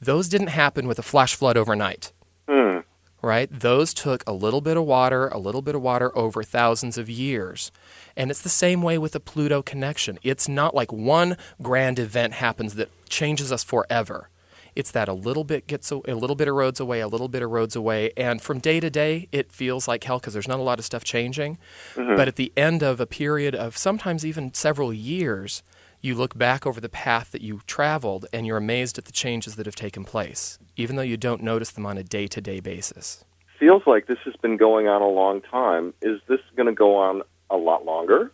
Those 0.00 0.28
didn't 0.28 0.48
happen 0.48 0.86
with 0.88 0.98
a 0.98 1.02
flash 1.02 1.34
flood 1.34 1.56
overnight 1.56 2.12
Hmm. 2.48 2.78
right? 3.22 3.48
Those 3.52 3.94
took 3.94 4.24
a 4.26 4.32
little 4.32 4.60
bit 4.60 4.76
of 4.76 4.84
water, 4.84 5.28
a 5.28 5.38
little 5.38 5.62
bit 5.62 5.76
of 5.76 5.82
water 5.82 6.16
over 6.18 6.42
thousands 6.42 6.98
of 6.98 7.08
years. 7.08 7.70
And 8.16 8.30
it's 8.32 8.42
the 8.42 8.48
same 8.48 8.82
way 8.82 8.98
with 8.98 9.12
the 9.12 9.20
Pluto 9.20 9.62
connection. 9.62 10.18
It's 10.24 10.48
not 10.48 10.74
like 10.74 10.92
one 10.92 11.36
grand 11.62 12.00
event 12.00 12.34
happens 12.34 12.74
that 12.74 12.90
changes 13.08 13.52
us 13.52 13.62
forever. 13.62 14.28
It's 14.74 14.90
that 14.90 15.06
a 15.06 15.12
little 15.12 15.44
bit 15.44 15.66
gets 15.66 15.92
a, 15.92 16.00
a 16.08 16.14
little 16.14 16.34
bit 16.34 16.48
erodes 16.48 16.80
away, 16.80 17.00
a 17.00 17.06
little 17.06 17.28
bit 17.28 17.42
erodes 17.42 17.76
away, 17.76 18.10
and 18.16 18.40
from 18.42 18.58
day 18.58 18.80
to 18.80 18.90
day 18.90 19.28
it 19.30 19.52
feels 19.52 19.86
like 19.86 20.02
hell 20.02 20.18
because 20.18 20.32
there's 20.32 20.48
not 20.48 20.58
a 20.58 20.62
lot 20.62 20.78
of 20.78 20.84
stuff 20.84 21.04
changing. 21.04 21.58
But 21.94 22.26
at 22.26 22.36
the 22.36 22.52
end 22.56 22.82
of 22.82 22.98
a 22.98 23.06
period 23.06 23.54
of 23.54 23.76
sometimes 23.76 24.24
even 24.26 24.52
several 24.54 24.92
years, 24.92 25.62
you 26.02 26.16
look 26.16 26.36
back 26.36 26.66
over 26.66 26.80
the 26.80 26.88
path 26.88 27.30
that 27.30 27.40
you 27.40 27.60
traveled 27.66 28.26
and 28.32 28.44
you're 28.44 28.56
amazed 28.56 28.98
at 28.98 29.04
the 29.04 29.12
changes 29.12 29.54
that 29.56 29.66
have 29.66 29.76
taken 29.76 30.04
place, 30.04 30.58
even 30.76 30.96
though 30.96 31.02
you 31.02 31.16
don't 31.16 31.42
notice 31.42 31.70
them 31.70 31.86
on 31.86 31.96
a 31.96 32.02
day 32.02 32.26
to 32.26 32.40
day 32.40 32.58
basis. 32.58 33.24
Feels 33.58 33.84
like 33.86 34.08
this 34.08 34.18
has 34.24 34.34
been 34.42 34.56
going 34.56 34.88
on 34.88 35.00
a 35.00 35.08
long 35.08 35.40
time. 35.40 35.94
Is 36.02 36.20
this 36.28 36.40
going 36.56 36.66
to 36.66 36.74
go 36.74 36.96
on 36.96 37.22
a 37.48 37.56
lot 37.56 37.84
longer? 37.84 38.32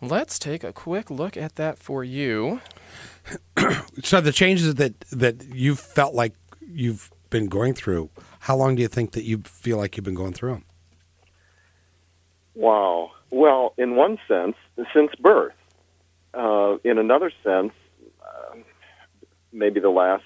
Let's 0.00 0.38
take 0.38 0.62
a 0.62 0.72
quick 0.72 1.10
look 1.10 1.36
at 1.36 1.56
that 1.56 1.78
for 1.78 2.02
you. 2.04 2.60
So 4.02 4.20
the 4.20 4.32
changes 4.32 4.74
that 4.76 4.98
that 5.12 5.44
you've 5.54 5.78
felt 5.78 6.14
like 6.14 6.34
you've 6.60 7.10
been 7.30 7.46
going 7.46 7.74
through, 7.74 8.10
how 8.40 8.56
long 8.56 8.74
do 8.74 8.82
you 8.82 8.88
think 8.88 9.12
that 9.12 9.22
you 9.22 9.42
feel 9.44 9.76
like 9.76 9.96
you've 9.96 10.04
been 10.04 10.14
going 10.14 10.32
through 10.32 10.54
them? 10.54 10.64
Wow. 12.54 13.12
Well, 13.30 13.74
in 13.78 13.94
one 13.94 14.18
sense, 14.26 14.56
since 14.92 15.14
birth. 15.20 15.52
Uh, 16.34 16.78
in 16.84 16.98
another 16.98 17.30
sense, 17.44 17.72
uh, 18.22 18.56
maybe 19.52 19.80
the 19.80 19.90
last 19.90 20.24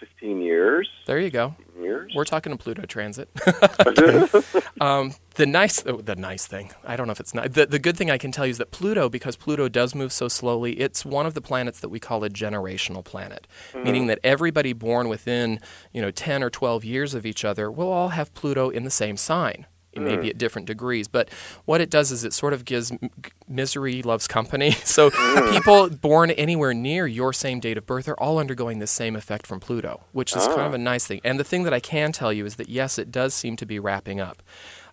15 0.00 0.40
years. 0.40 0.88
There 1.06 1.20
you 1.20 1.30
go. 1.30 1.54
Years. 1.80 2.12
We're 2.14 2.24
talking 2.24 2.52
to 2.52 2.58
Pluto 2.58 2.82
transit. 2.86 3.28
um, 4.80 5.14
the 5.34 5.46
nice, 5.46 5.84
oh, 5.86 6.00
the 6.00 6.16
nice 6.16 6.46
thing. 6.46 6.72
I 6.84 6.96
don't 6.96 7.06
know 7.06 7.12
if 7.12 7.20
it's 7.20 7.34
not. 7.34 7.52
The, 7.52 7.66
the 7.66 7.78
good 7.78 7.96
thing 7.96 8.10
I 8.10 8.18
can 8.18 8.32
tell 8.32 8.44
you 8.46 8.50
is 8.50 8.58
that 8.58 8.70
Pluto, 8.72 9.08
because 9.08 9.36
Pluto 9.36 9.68
does 9.68 9.94
move 9.94 10.12
so 10.12 10.28
slowly, 10.28 10.80
it's 10.80 11.04
one 11.04 11.26
of 11.26 11.34
the 11.34 11.40
planets 11.40 11.80
that 11.80 11.88
we 11.88 12.00
call 12.00 12.24
a 12.24 12.30
generational 12.30 13.04
planet, 13.04 13.46
meaning 13.74 14.06
that 14.08 14.18
everybody 14.24 14.72
born 14.72 15.08
within 15.08 15.60
you 15.92 16.02
know 16.02 16.10
10 16.10 16.42
or 16.42 16.50
12 16.50 16.84
years 16.84 17.14
of 17.14 17.24
each 17.24 17.44
other 17.44 17.70
will 17.70 17.92
all 17.92 18.08
have 18.10 18.34
Pluto 18.34 18.70
in 18.70 18.84
the 18.84 18.90
same 18.90 19.16
sign. 19.16 19.66
It 19.92 20.00
may 20.00 20.16
be 20.16 20.30
at 20.30 20.38
different 20.38 20.66
degrees, 20.66 21.06
but 21.08 21.28
what 21.64 21.80
it 21.80 21.90
does 21.90 22.10
is 22.10 22.24
it 22.24 22.32
sort 22.32 22.52
of 22.52 22.64
gives 22.64 22.90
m- 22.92 23.10
misery 23.48 24.02
loves 24.02 24.26
company. 24.26 24.72
So 24.84 25.10
people 25.50 25.88
born 25.90 26.30
anywhere 26.32 26.74
near 26.74 27.06
your 27.06 27.32
same 27.32 27.60
date 27.60 27.78
of 27.78 27.86
birth 27.86 28.08
are 28.08 28.18
all 28.20 28.38
undergoing 28.38 28.78
the 28.78 28.86
same 28.86 29.16
effect 29.16 29.46
from 29.46 29.58
Pluto, 29.60 30.04
which 30.12 30.36
is 30.36 30.46
kind 30.46 30.62
of 30.62 30.74
a 30.74 30.78
nice 30.78 31.06
thing. 31.06 31.20
And 31.24 31.38
the 31.40 31.44
thing 31.44 31.62
that 31.64 31.72
I 31.72 31.80
can 31.80 32.12
tell 32.12 32.32
you 32.32 32.44
is 32.44 32.56
that 32.56 32.68
yes, 32.68 32.98
it 32.98 33.10
does 33.10 33.32
seem 33.34 33.56
to 33.56 33.66
be 33.66 33.78
wrapping 33.78 34.20
up. 34.20 34.42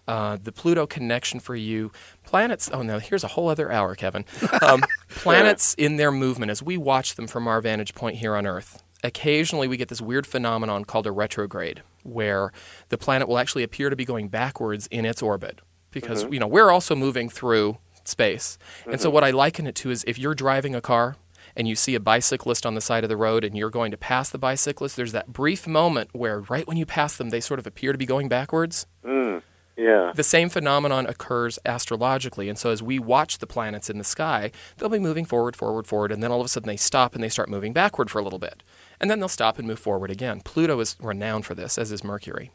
Uh, 0.08 0.38
the 0.42 0.52
Pluto 0.52 0.88
connection 0.88 1.40
for 1.40 1.56
you, 1.56 1.92
planets. 2.26 2.70
Oh 2.74 2.82
no, 2.82 2.98
here's 3.00 3.24
a 3.24 3.28
whole 3.30 3.48
other 3.48 3.72
hour, 3.72 3.94
Kevin. 3.94 4.26
Um, 4.62 4.82
planets 5.10 5.76
in 5.78 5.98
their 5.98 6.12
movement 6.12 6.50
as 6.50 6.64
we 6.64 6.78
watch 6.78 7.16
them 7.16 7.28
from 7.28 7.48
our 7.48 7.62
vantage 7.62 7.94
point 7.94 8.18
here 8.18 8.36
on 8.36 8.48
Earth. 8.48 8.82
Occasionally, 9.04 9.68
we 9.68 9.78
get 9.78 9.88
this 9.88 10.02
weird 10.02 10.28
phenomenon 10.28 10.86
called 10.86 11.08
a 11.08 11.12
retrograde, 11.12 11.84
where 12.04 12.52
the 12.90 12.98
planet 12.98 13.28
will 13.28 13.38
actually 13.38 13.64
appear 13.64 13.90
to 13.90 13.96
be 13.96 14.06
going 14.06 14.28
backwards 14.28 14.88
in 14.88 15.06
its 15.06 15.22
orbit 15.22 15.62
because 15.92 16.24
you 16.26 16.40
know 16.40 16.48
we're 16.48 16.70
also 16.70 16.96
moving 16.96 17.30
through 17.30 17.78
space. 18.04 18.58
And 18.86 19.00
so, 19.00 19.10
what 19.10 19.24
I 19.24 19.32
liken 19.32 19.68
it 19.68 19.76
to 19.76 19.92
is 19.92 20.04
if 20.08 20.18
you're 20.20 20.36
driving 20.36 20.76
a 20.76 20.82
car 20.82 21.16
and 21.56 21.68
you 21.68 21.76
see 21.76 21.96
a 21.96 22.00
bicyclist 22.00 22.66
on 22.66 22.76
the 22.76 22.82
side 22.82 23.04
of 23.04 23.10
the 23.10 23.18
road 23.18 23.44
and 23.44 23.58
you're 23.58 23.70
going 23.70 23.92
to 23.92 23.98
pass 23.98 24.30
the 24.30 24.38
bicyclist, 24.38 24.96
there's 24.96 25.12
that 25.14 25.28
brief 25.28 25.68
moment 25.68 26.10
where 26.14 26.42
right 26.42 26.68
when 26.68 26.78
you 26.78 26.86
pass 26.86 27.16
them, 27.18 27.30
they 27.30 27.40
sort 27.40 27.60
of 27.60 27.68
appear 27.68 27.92
to 27.92 27.98
be 27.98 28.06
going 28.06 28.28
backwards. 28.28 28.86
Mm, 29.04 29.42
yeah. 29.80 30.12
The 30.14 30.24
same 30.24 30.50
phenomenon 30.50 31.06
occurs 31.06 31.58
astrologically. 31.66 32.50
And 32.50 32.58
so, 32.58 32.70
as 32.70 32.84
we 32.84 33.00
watch 33.00 33.38
the 33.38 33.48
planets 33.48 33.90
in 33.90 33.98
the 33.98 34.04
sky, 34.04 34.52
they'll 34.78 34.90
be 34.90 35.00
moving 35.00 35.26
forward, 35.26 35.56
forward, 35.56 35.88
forward, 35.88 36.12
and 36.12 36.22
then 36.22 36.32
all 36.32 36.42
of 36.42 36.46
a 36.46 36.50
sudden 36.50 36.68
they 36.68 36.78
stop 36.78 37.16
and 37.16 37.24
they 37.24 37.30
start 37.30 37.50
moving 37.50 37.72
backward 37.72 38.12
for 38.12 38.20
a 38.20 38.24
little 38.24 38.40
bit. 38.40 38.62
And 39.00 39.10
then 39.10 39.20
they'll 39.20 39.30
stop 39.30 39.58
and 39.58 39.68
move 39.68 39.80
forward 39.80 40.12
again. 40.12 40.42
Pluto 40.42 40.80
is 40.82 40.98
renowned 41.00 41.46
for 41.46 41.56
this, 41.56 41.78
as 41.78 41.92
is 41.92 42.04
Mercury. 42.04 42.52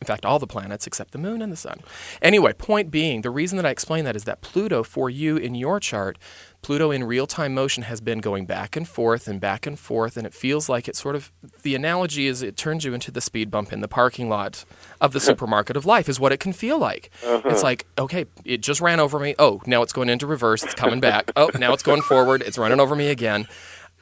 In 0.00 0.06
fact, 0.06 0.24
all 0.24 0.38
the 0.38 0.46
planets 0.46 0.86
except 0.86 1.12
the 1.12 1.18
moon 1.18 1.42
and 1.42 1.50
the 1.50 1.56
sun. 1.56 1.80
Anyway, 2.20 2.52
point 2.52 2.90
being, 2.90 3.22
the 3.22 3.30
reason 3.30 3.56
that 3.56 3.66
I 3.66 3.70
explain 3.70 4.04
that 4.04 4.16
is 4.16 4.24
that 4.24 4.42
Pluto, 4.42 4.82
for 4.82 5.08
you 5.10 5.36
in 5.36 5.54
your 5.54 5.80
chart, 5.80 6.18
Pluto 6.60 6.90
in 6.90 7.04
real 7.04 7.26
time 7.26 7.54
motion 7.54 7.84
has 7.84 8.00
been 8.00 8.18
going 8.18 8.44
back 8.44 8.76
and 8.76 8.86
forth 8.86 9.28
and 9.28 9.40
back 9.40 9.66
and 9.66 9.78
forth, 9.78 10.16
and 10.16 10.26
it 10.26 10.34
feels 10.34 10.68
like 10.68 10.88
it 10.88 10.96
sort 10.96 11.16
of, 11.16 11.32
the 11.62 11.74
analogy 11.74 12.26
is 12.26 12.42
it 12.42 12.56
turns 12.56 12.84
you 12.84 12.94
into 12.94 13.10
the 13.10 13.20
speed 13.20 13.50
bump 13.50 13.72
in 13.72 13.80
the 13.80 13.88
parking 13.88 14.28
lot 14.28 14.64
of 15.00 15.12
the 15.12 15.20
supermarket 15.20 15.76
of 15.76 15.86
life, 15.86 16.08
is 16.08 16.20
what 16.20 16.32
it 16.32 16.40
can 16.40 16.52
feel 16.52 16.78
like. 16.78 17.10
Uh-huh. 17.24 17.48
It's 17.48 17.62
like, 17.62 17.86
okay, 17.98 18.26
it 18.44 18.60
just 18.60 18.80
ran 18.80 19.00
over 19.00 19.18
me. 19.18 19.34
Oh, 19.38 19.62
now 19.66 19.82
it's 19.82 19.92
going 19.92 20.08
into 20.08 20.26
reverse. 20.26 20.62
It's 20.64 20.74
coming 20.74 21.00
back. 21.00 21.30
Oh, 21.36 21.50
now 21.58 21.72
it's 21.72 21.82
going 21.82 22.02
forward. 22.02 22.42
It's 22.42 22.58
running 22.58 22.80
over 22.80 22.94
me 22.94 23.08
again. 23.08 23.46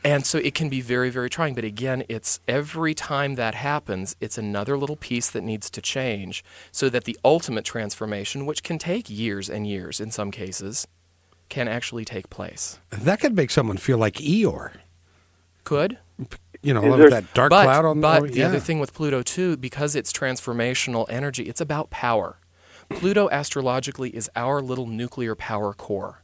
And 0.07 0.24
so 0.24 0.38
it 0.38 0.54
can 0.54 0.68
be 0.68 0.80
very, 0.80 1.11
very 1.11 1.28
trying. 1.28 1.57
But 1.57 1.64
again, 1.64 2.04
it's 2.09 2.38
every 2.46 2.94
time 2.94 3.34
that 3.34 3.57
happens, 3.57 4.14
it's 4.20 4.38
another 4.38 4.78
little 4.78 4.94
piece 4.94 5.28
that 5.30 5.42
needs 5.42 5.68
to 5.70 5.82
change 5.82 6.44
so 6.70 6.88
that 6.90 7.04
the 7.04 7.18
ultimate 7.24 7.64
transformation, 7.64 8.46
which 8.46 8.62
can 8.62 8.78
take 8.78 9.11
years 9.11 9.50
and 9.50 9.66
years 9.66 9.98
in 9.98 10.12
some 10.12 10.30
cases, 10.30 10.86
can 11.48 11.66
actually 11.66 12.04
take 12.04 12.30
place. 12.30 12.78
That 12.90 13.18
could 13.18 13.34
make 13.34 13.50
someone 13.50 13.78
feel 13.78 13.98
like 13.98 14.14
Eeyore. 14.14 14.74
Could. 15.64 15.98
You 16.62 16.72
know, 16.72 16.96
there- 16.96 17.11
that 17.11 17.34
dark 17.34 17.50
but 17.50 17.64
cloud 17.64 17.84
on 17.84 18.00
but 18.00 18.22
oh, 18.22 18.26
the 18.28 18.44
other 18.44 18.61
thing 18.61 18.78
with 18.78 18.94
Pluto, 18.94 19.22
too, 19.22 19.57
because 19.57 19.96
it's 19.96 20.12
transformational 20.12 21.07
energy, 21.09 21.48
it's 21.48 21.61
about 21.61 21.90
power. 21.90 22.38
Pluto 22.88 23.28
astrologically 23.30 24.11
is 24.11 24.30
our 24.36 24.62
little 24.62 24.86
nuclear 24.86 25.34
power 25.34 25.72
core. 25.72 26.22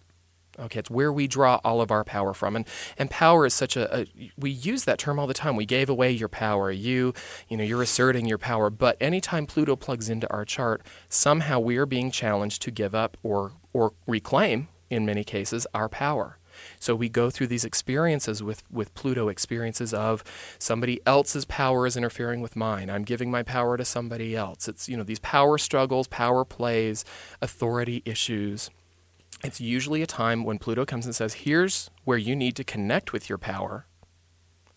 Okay, 0.58 0.80
it's 0.80 0.90
where 0.90 1.12
we 1.12 1.26
draw 1.26 1.60
all 1.64 1.80
of 1.80 1.90
our 1.90 2.04
power 2.04 2.34
from, 2.34 2.56
and 2.56 2.66
and 2.98 3.10
power 3.10 3.46
is 3.46 3.54
such 3.54 3.76
a, 3.76 4.00
a 4.00 4.06
we 4.36 4.50
use 4.50 4.84
that 4.84 4.98
term 4.98 5.18
all 5.18 5.26
the 5.26 5.34
time. 5.34 5.56
We 5.56 5.66
gave 5.66 5.88
away 5.88 6.10
your 6.10 6.28
power. 6.28 6.70
You 6.70 7.14
you 7.48 7.56
know 7.56 7.64
you're 7.64 7.82
asserting 7.82 8.26
your 8.26 8.38
power, 8.38 8.68
but 8.70 8.96
anytime 9.00 9.46
Pluto 9.46 9.76
plugs 9.76 10.08
into 10.08 10.30
our 10.32 10.44
chart, 10.44 10.82
somehow 11.08 11.58
we 11.58 11.76
are 11.76 11.86
being 11.86 12.10
challenged 12.10 12.62
to 12.62 12.70
give 12.70 12.94
up 12.94 13.16
or 13.22 13.52
or 13.72 13.94
reclaim, 14.06 14.68
in 14.90 15.06
many 15.06 15.24
cases, 15.24 15.66
our 15.74 15.88
power. 15.88 16.38
So 16.78 16.94
we 16.94 17.08
go 17.08 17.30
through 17.30 17.48
these 17.48 17.64
experiences 17.64 18.42
with, 18.42 18.62
with 18.70 18.94
Pluto 18.94 19.28
experiences 19.28 19.94
of 19.94 20.22
somebody 20.58 21.00
else's 21.06 21.44
power 21.44 21.86
is 21.86 21.96
interfering 21.96 22.40
with 22.40 22.56
mine. 22.56 22.90
I'm 22.90 23.04
giving 23.04 23.30
my 23.30 23.42
power 23.42 23.76
to 23.76 23.84
somebody 23.84 24.36
else. 24.36 24.68
It's 24.68 24.88
you 24.88 24.96
know 24.96 25.02
these 25.02 25.18
power 25.20 25.58
struggles, 25.58 26.08
power 26.08 26.44
plays, 26.44 27.04
authority 27.40 28.02
issues. 28.04 28.70
It's 29.44 29.60
usually 29.60 30.02
a 30.02 30.06
time 30.06 30.44
when 30.44 30.58
Pluto 30.58 30.84
comes 30.84 31.06
and 31.06 31.14
says, 31.14 31.34
"Here's 31.34 31.90
where 32.04 32.18
you 32.18 32.36
need 32.36 32.56
to 32.56 32.64
connect 32.64 33.12
with 33.12 33.28
your 33.28 33.38
power 33.38 33.86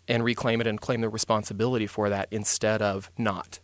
and 0.07 0.24
reclaim 0.24 0.61
it 0.61 0.68
and 0.68 0.80
claim 0.80 1.01
the 1.01 1.09
responsibility 1.09 1.88
for 1.88 2.09
that 2.09 2.28
instead 2.32 2.82
of 2.82 3.11
not." 3.18 3.59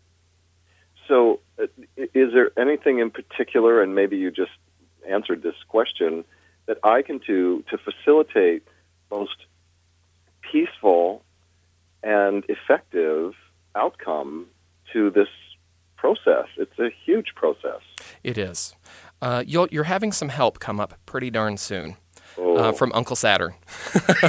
So, 1.08 1.40
uh, 1.60 1.68
is 1.98 2.34
there 2.34 2.52
anything 2.58 3.00
in 3.00 3.12
particular, 3.12 3.82
and 3.82 3.96
maybe 3.96 4.18
you 4.18 4.32
just 4.32 4.52
answered 5.08 5.42
this 5.42 5.56
question, 5.68 6.24
that 6.68 6.78
I 6.84 7.02
can 7.02 7.18
do 7.18 7.64
to 7.70 7.78
facilitate 7.78 8.64
most 9.10 9.46
peaceful 10.42 11.24
and 12.04 12.44
effective 12.48 13.34
outcome 13.76 14.48
to 14.94 15.10
this 15.10 15.28
process. 15.96 16.48
It's 16.58 16.78
a 16.80 16.90
huge 17.06 17.36
process. 17.36 17.82
It 18.24 18.38
is. 18.38 18.76
Uh, 19.22 19.44
you'll, 19.46 19.68
you're 19.72 19.86
having 19.86 20.12
some 20.12 20.30
help 20.30 20.60
come 20.60 20.80
up 20.80 20.96
pretty 21.06 21.30
darn 21.30 21.58
soon. 21.58 21.98
Oh. 22.38 22.56
Uh, 22.56 22.72
from 22.72 22.94
Uncle 22.94 23.18
Saturn. 23.18 23.56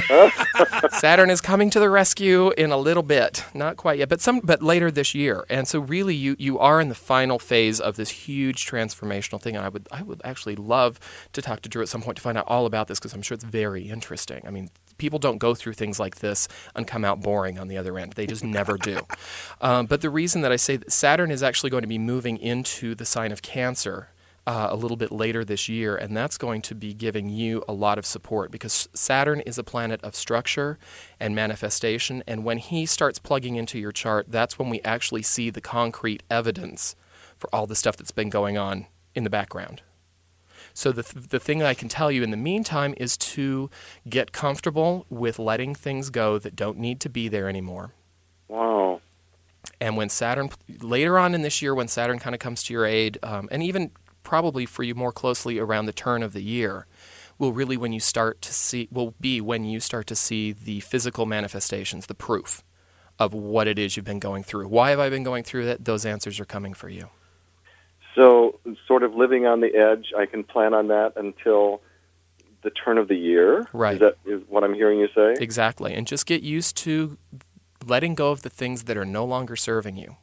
Saturn 0.91 1.29
is 1.29 1.39
coming 1.39 1.69
to 1.69 1.79
the 1.79 1.89
rescue 1.89 2.51
in 2.51 2.69
a 2.71 2.77
little 2.77 3.01
bit, 3.01 3.45
not 3.53 3.77
quite 3.77 3.97
yet, 3.97 4.09
but 4.09 4.19
some, 4.19 4.41
but 4.41 4.61
later 4.61 4.91
this 4.91 5.15
year. 5.15 5.45
And 5.49 5.69
so, 5.69 5.79
really, 5.79 6.13
you 6.13 6.35
you 6.37 6.59
are 6.59 6.81
in 6.81 6.89
the 6.89 6.95
final 6.95 7.39
phase 7.39 7.79
of 7.79 7.95
this 7.95 8.09
huge 8.09 8.69
transformational 8.69 9.41
thing. 9.41 9.55
And 9.55 9.65
I 9.65 9.69
would 9.69 9.87
I 9.89 10.03
would 10.03 10.21
actually 10.25 10.57
love 10.57 10.99
to 11.31 11.41
talk 11.41 11.61
to 11.61 11.69
Drew 11.69 11.81
at 11.81 11.87
some 11.87 12.01
point 12.01 12.17
to 12.17 12.21
find 12.21 12.37
out 12.37 12.45
all 12.47 12.65
about 12.65 12.89
this 12.89 12.99
because 12.99 13.13
I'm 13.13 13.21
sure 13.21 13.35
it's 13.35 13.45
very 13.45 13.83
interesting. 13.83 14.41
I 14.45 14.51
mean, 14.51 14.69
people 14.97 15.17
don't 15.17 15.37
go 15.37 15.55
through 15.55 15.73
things 15.73 15.97
like 15.99 16.17
this 16.17 16.47
and 16.75 16.85
come 16.85 17.05
out 17.05 17.21
boring 17.21 17.57
on 17.57 17.69
the 17.69 17.77
other 17.77 17.97
end. 17.97 18.13
They 18.13 18.27
just 18.27 18.43
never 18.43 18.77
do. 18.77 18.99
Um, 19.61 19.85
but 19.89 20.01
the 20.01 20.09
reason 20.09 20.41
that 20.41 20.51
I 20.51 20.57
say 20.57 20.75
that 20.75 20.91
Saturn 20.91 21.31
is 21.31 21.41
actually 21.41 21.69
going 21.69 21.83
to 21.83 21.87
be 21.87 21.97
moving 21.97 22.37
into 22.37 22.95
the 22.95 23.05
sign 23.05 23.31
of 23.31 23.41
Cancer 23.41 24.09
uh, 24.45 24.67
a 24.69 24.75
little 24.75 24.97
bit 24.97 25.11
later 25.11 25.45
this 25.45 25.69
year, 25.69 25.95
and 25.95 26.15
that's 26.15 26.37
going 26.37 26.61
to 26.63 26.75
be 26.75 26.93
giving 26.93 27.29
you 27.29 27.63
a 27.67 27.73
lot 27.73 27.97
of 27.97 28.05
support 28.05 28.51
because 28.51 28.89
Saturn 28.93 29.39
is 29.41 29.57
a 29.57 29.63
planet 29.63 30.03
of 30.03 30.15
structure 30.15 30.77
and 31.19 31.33
manifestation. 31.33 32.23
And 32.27 32.43
when 32.43 32.57
he 32.57 32.85
starts 32.85 33.19
plugging 33.19 33.55
into 33.55 33.79
your 33.79 33.91
chart, 33.91 34.27
that's 34.29 34.59
when 34.59 34.69
we 34.69 34.81
actually 34.81 35.21
see 35.21 35.49
the 35.49 35.61
concrete 35.61 36.23
evidence 36.29 36.95
for 37.37 37.49
all 37.53 37.67
the 37.67 37.75
stuff 37.75 37.95
that's 37.95 38.11
been 38.11 38.29
going 38.29 38.57
on 38.57 38.87
in 39.15 39.23
the 39.23 39.29
background. 39.29 39.81
So 40.73 40.91
the 40.91 41.03
th- 41.03 41.27
the 41.27 41.39
thing 41.39 41.61
I 41.61 41.73
can 41.73 41.87
tell 41.87 42.11
you 42.11 42.23
in 42.23 42.31
the 42.31 42.37
meantime 42.37 42.95
is 42.97 43.15
to 43.17 43.69
get 44.09 44.31
comfortable 44.31 45.05
with 45.09 45.37
letting 45.37 45.75
things 45.75 46.09
go 46.09 46.39
that 46.39 46.55
don't 46.55 46.79
need 46.79 46.99
to 47.01 47.09
be 47.09 47.27
there 47.27 47.47
anymore. 47.47 47.93
Wow. 48.47 49.01
And 49.79 49.95
when 49.95 50.09
Saturn 50.09 50.49
later 50.81 51.19
on 51.19 51.35
in 51.35 51.43
this 51.43 51.61
year, 51.61 51.75
when 51.75 51.87
Saturn 51.87 52.19
kind 52.19 52.33
of 52.33 52.39
comes 52.39 52.63
to 52.63 52.73
your 52.73 52.85
aid, 52.85 53.19
um, 53.23 53.47
and 53.51 53.61
even 53.61 53.91
probably 54.23 54.65
for 54.65 54.83
you 54.83 54.95
more 54.95 55.11
closely 55.11 55.59
around 55.59 55.85
the 55.85 55.93
turn 55.93 56.23
of 56.23 56.33
the 56.33 56.43
year, 56.43 56.87
will 57.37 57.53
really 57.53 57.77
when 57.77 57.93
you 57.93 57.99
start 57.99 58.41
to 58.41 58.53
see 58.53 58.87
will 58.91 59.13
be 59.19 59.41
when 59.41 59.65
you 59.65 59.79
start 59.79 60.07
to 60.07 60.15
see 60.15 60.51
the 60.51 60.79
physical 60.81 61.25
manifestations, 61.25 62.05
the 62.05 62.15
proof 62.15 62.63
of 63.19 63.33
what 63.33 63.67
it 63.67 63.77
is 63.77 63.95
you've 63.95 64.05
been 64.05 64.19
going 64.19 64.43
through. 64.43 64.67
Why 64.67 64.89
have 64.89 64.99
I 64.99 65.09
been 65.09 65.23
going 65.23 65.43
through 65.43 65.65
that? 65.65 65.85
Those 65.85 66.05
answers 66.05 66.39
are 66.39 66.45
coming 66.45 66.73
for 66.73 66.89
you. 66.89 67.09
So, 68.15 68.59
sort 68.87 69.03
of 69.03 69.15
living 69.15 69.45
on 69.45 69.61
the 69.61 69.75
edge, 69.75 70.13
I 70.17 70.25
can 70.25 70.43
plan 70.43 70.73
on 70.73 70.87
that 70.89 71.13
until 71.15 71.81
the 72.61 72.69
turn 72.69 72.97
of 72.97 73.07
the 73.07 73.15
year. 73.15 73.67
Right. 73.73 73.95
Is 73.95 73.99
that 73.99 74.17
is 74.25 74.41
what 74.47 74.63
I'm 74.63 74.73
hearing 74.73 74.99
you 74.99 75.09
say? 75.15 75.35
Exactly. 75.39 75.93
And 75.93 76.07
just 76.07 76.25
get 76.25 76.43
used 76.43 76.77
to 76.77 77.17
letting 77.85 78.15
go 78.15 78.31
of 78.31 78.43
the 78.43 78.49
things 78.49 78.83
that 78.83 78.97
are 78.97 79.05
no 79.05 79.25
longer 79.25 79.55
serving 79.55 79.97
you. 79.97 80.15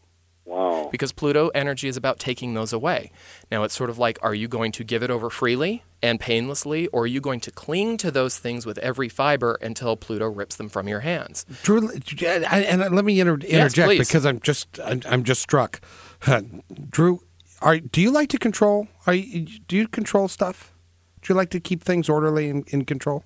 Wow. 0.51 0.88
because 0.90 1.12
Pluto 1.12 1.48
energy 1.55 1.86
is 1.86 1.96
about 1.96 2.18
taking 2.18 2.55
those 2.55 2.72
away. 2.72 3.12
Now, 3.53 3.62
it's 3.62 3.74
sort 3.74 3.88
of 3.88 3.98
like 3.98 4.18
are 4.20 4.34
you 4.34 4.48
going 4.48 4.72
to 4.72 4.82
give 4.82 5.03
it 5.05 5.11
over 5.11 5.30
freely 5.30 5.84
and 6.03 6.18
painlessly, 6.18 6.88
or 6.88 7.05
are 7.05 7.07
you 7.07 7.20
going 7.20 7.38
to 7.40 7.53
cling 7.53 7.96
to 7.98 8.11
those 8.11 8.36
things 8.36 8.66
with 8.66 8.76
every 8.78 9.09
fiber 9.09 9.59
until 9.62 9.96
Pluto 9.96 10.28
rips 10.28 10.57
them 10.57 10.68
from 10.68 10.88
your 10.88 11.01
hands? 11.01 11.46
Drew, 11.62 11.88
and 11.88 12.94
let 12.94 13.05
me 13.05 13.20
inter- 13.20 13.34
interject 13.34 13.86
please. 13.86 14.09
because 14.09 14.26
I'm 14.26 14.40
just 14.40 14.80
I'm, 14.80 15.03
I'm 15.09 15.22
just 15.22 15.40
struck. 15.40 15.80
Drew, 16.90 17.22
are 17.62 17.78
do 17.78 18.01
you 18.01 18.11
like 18.11 18.28
to 18.30 18.38
control? 18.38 18.88
Are 19.07 19.14
you, 19.14 19.46
do 19.68 19.76
you 19.76 19.86
control 19.86 20.26
stuff? 20.26 20.74
Do 21.22 21.32
you 21.32 21.36
like 21.36 21.51
to 21.51 21.61
keep 21.61 21.84
things 21.84 22.09
orderly 22.09 22.51
and 22.51 22.66
in 22.70 22.84
control? 22.84 23.24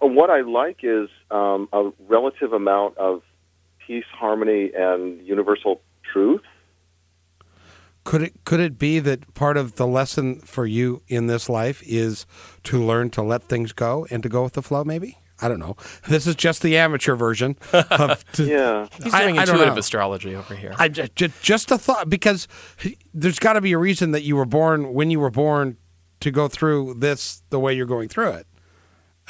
What 0.00 0.30
I 0.30 0.40
like 0.40 0.80
is 0.82 1.08
um, 1.30 1.68
a 1.72 1.90
relative 2.08 2.52
amount 2.52 2.98
of 2.98 3.22
peace, 3.86 4.04
harmony, 4.12 4.72
and 4.76 5.24
universal 5.24 5.80
truth. 6.14 6.40
Could 8.04 8.22
it 8.22 8.44
could 8.44 8.60
it 8.60 8.78
be 8.78 8.98
that 9.00 9.32
part 9.34 9.56
of 9.56 9.76
the 9.76 9.86
lesson 9.86 10.40
for 10.40 10.66
you 10.66 11.02
in 11.08 11.26
this 11.26 11.48
life 11.48 11.82
is 11.86 12.26
to 12.64 12.82
learn 12.82 13.08
to 13.10 13.22
let 13.22 13.42
things 13.44 13.72
go 13.72 14.06
and 14.10 14.22
to 14.22 14.28
go 14.28 14.42
with 14.42 14.52
the 14.52 14.62
flow? 14.62 14.84
Maybe 14.84 15.18
I 15.40 15.48
don't 15.48 15.58
know. 15.58 15.76
This 16.06 16.26
is 16.26 16.34
just 16.36 16.60
the 16.62 16.76
amateur 16.76 17.14
version 17.16 17.56
of. 17.72 18.24
To, 18.32 18.44
Yeah. 18.44 18.88
He's 19.02 19.12
I- 19.14 19.22
doing 19.22 19.38
I 19.38 19.44
don't 19.46 19.54
intuitive 19.56 19.74
know. 19.74 19.78
astrology 19.80 20.34
over 20.36 20.54
here. 20.54 20.74
I 20.78 20.88
just, 20.88 21.42
just 21.42 21.70
a 21.70 21.78
thought 21.78 22.08
because 22.10 22.46
there's 23.14 23.38
got 23.38 23.54
to 23.54 23.60
be 23.62 23.72
a 23.72 23.78
reason 23.78 24.10
that 24.12 24.22
you 24.22 24.36
were 24.36 24.46
born 24.46 24.92
when 24.92 25.10
you 25.10 25.18
were 25.18 25.30
born 25.30 25.78
to 26.20 26.30
go 26.30 26.46
through 26.46 26.94
this 26.98 27.42
the 27.50 27.58
way 27.58 27.72
you're 27.74 27.86
going 27.86 28.08
through 28.08 28.30
it. 28.32 28.46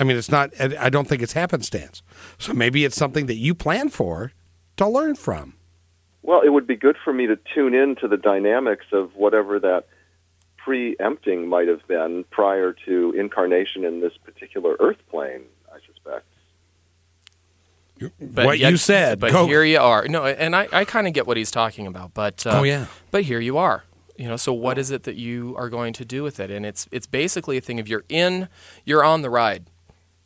I 0.00 0.04
mean, 0.04 0.16
it's 0.16 0.30
not. 0.30 0.50
I 0.60 0.76
I 0.86 0.90
don't 0.90 1.06
think 1.06 1.22
it's 1.22 1.32
happenstance. 1.34 2.02
So 2.38 2.52
maybe 2.52 2.84
it's 2.84 2.96
something 2.96 3.26
that 3.26 3.36
you 3.36 3.54
plan 3.54 3.88
for 3.88 4.32
to 4.78 4.88
learn 4.88 5.14
from. 5.14 5.53
Well, 6.24 6.40
it 6.40 6.48
would 6.48 6.66
be 6.66 6.74
good 6.74 6.96
for 7.04 7.12
me 7.12 7.26
to 7.26 7.38
tune 7.54 7.74
in 7.74 7.96
to 7.96 8.08
the 8.08 8.16
dynamics 8.16 8.86
of 8.92 9.14
whatever 9.14 9.60
that 9.60 9.84
preempting 10.56 11.46
might 11.48 11.68
have 11.68 11.86
been 11.86 12.24
prior 12.30 12.74
to 12.86 13.12
incarnation 13.12 13.84
in 13.84 14.00
this 14.00 14.14
particular 14.24 14.74
Earth 14.80 14.96
plane. 15.10 15.42
I 15.70 15.78
suspect. 15.86 16.24
But 18.18 18.46
what 18.46 18.58
yet- 18.58 18.70
you 18.70 18.78
said. 18.78 19.20
But 19.20 19.32
Go- 19.32 19.46
here 19.46 19.62
you 19.64 19.78
are. 19.78 20.08
No, 20.08 20.24
and 20.24 20.56
I, 20.56 20.66
I 20.72 20.84
kind 20.86 21.06
of 21.06 21.12
get 21.12 21.26
what 21.26 21.36
he's 21.36 21.50
talking 21.50 21.86
about. 21.86 22.14
But 22.14 22.46
uh, 22.46 22.60
Oh, 22.60 22.62
yeah. 22.62 22.86
But 23.10 23.24
here 23.24 23.40
you 23.40 23.58
are. 23.58 23.84
You 24.16 24.28
know, 24.28 24.36
so 24.36 24.52
what 24.52 24.78
is 24.78 24.90
it 24.90 25.02
that 25.02 25.16
you 25.16 25.54
are 25.58 25.68
going 25.68 25.92
to 25.94 26.04
do 26.04 26.22
with 26.22 26.40
it? 26.40 26.50
And 26.50 26.64
it's 26.64 26.88
it's 26.90 27.06
basically 27.06 27.56
a 27.58 27.60
thing 27.60 27.80
of 27.80 27.88
you're 27.88 28.04
in, 28.08 28.48
you're 28.84 29.04
on 29.04 29.22
the 29.22 29.30
ride. 29.30 29.66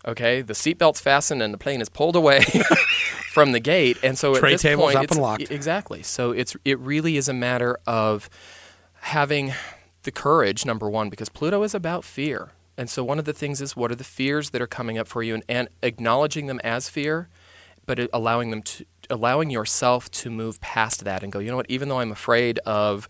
Okay, 0.07 0.43
the 0.43 0.53
seatbelt's 0.55 1.01
fastened 1.01 1.43
and 1.43 1.53
the 1.53 1.59
plane 1.59 1.81
is 1.81 1.89
pulled 1.89 2.15
away 2.17 2.41
from 3.33 3.53
the 3.53 3.61
gate, 3.61 3.99
and 4.03 4.17
so 4.17 4.35
Tray 4.39 4.51
at 4.51 4.55
this 4.55 4.63
table's 4.63 4.87
point, 4.87 4.97
up 4.97 5.05
it's- 5.05 5.17
and 5.17 5.23
locked. 5.23 5.51
exactly. 5.51 6.03
So 6.03 6.31
it's 6.33 6.57
it 6.65 6.79
really 6.79 7.17
is 7.17 7.29
a 7.29 7.33
matter 7.35 7.79
of 7.87 8.31
having 9.01 9.53
the 10.05 10.11
courage, 10.11 10.65
number 10.65 10.89
one, 10.89 11.09
because 11.11 11.29
Pluto 11.29 11.63
is 11.63 11.75
about 11.75 12.05
fear. 12.05 12.51
And 12.77 12.89
so 12.89 13.03
one 13.03 13.19
of 13.19 13.25
the 13.25 13.33
things 13.33 13.61
is 13.61 13.77
what 13.77 13.91
are 13.91 13.97
the 13.97 14.05
fears 14.05 14.51
that 14.51 14.63
are 14.63 14.67
coming 14.69 14.99
up 14.99 15.09
for 15.09 15.23
you 15.23 15.35
and, 15.35 15.43
and 15.49 15.69
acknowledging 15.83 16.47
them 16.47 16.61
as 16.63 16.89
fear, 16.89 17.29
but 17.87 17.99
allowing 18.13 18.51
them 18.51 18.63
to 18.63 18.85
allowing 19.11 19.51
yourself 19.51 20.11
to 20.11 20.31
move 20.31 20.61
past 20.61 21.03
that 21.05 21.23
and 21.23 21.33
go, 21.33 21.39
you 21.39 21.51
know 21.51 21.57
what, 21.57 21.67
even 21.69 21.89
though 21.89 21.99
I'm 21.99 22.13
afraid 22.13 22.59
of 22.61 23.09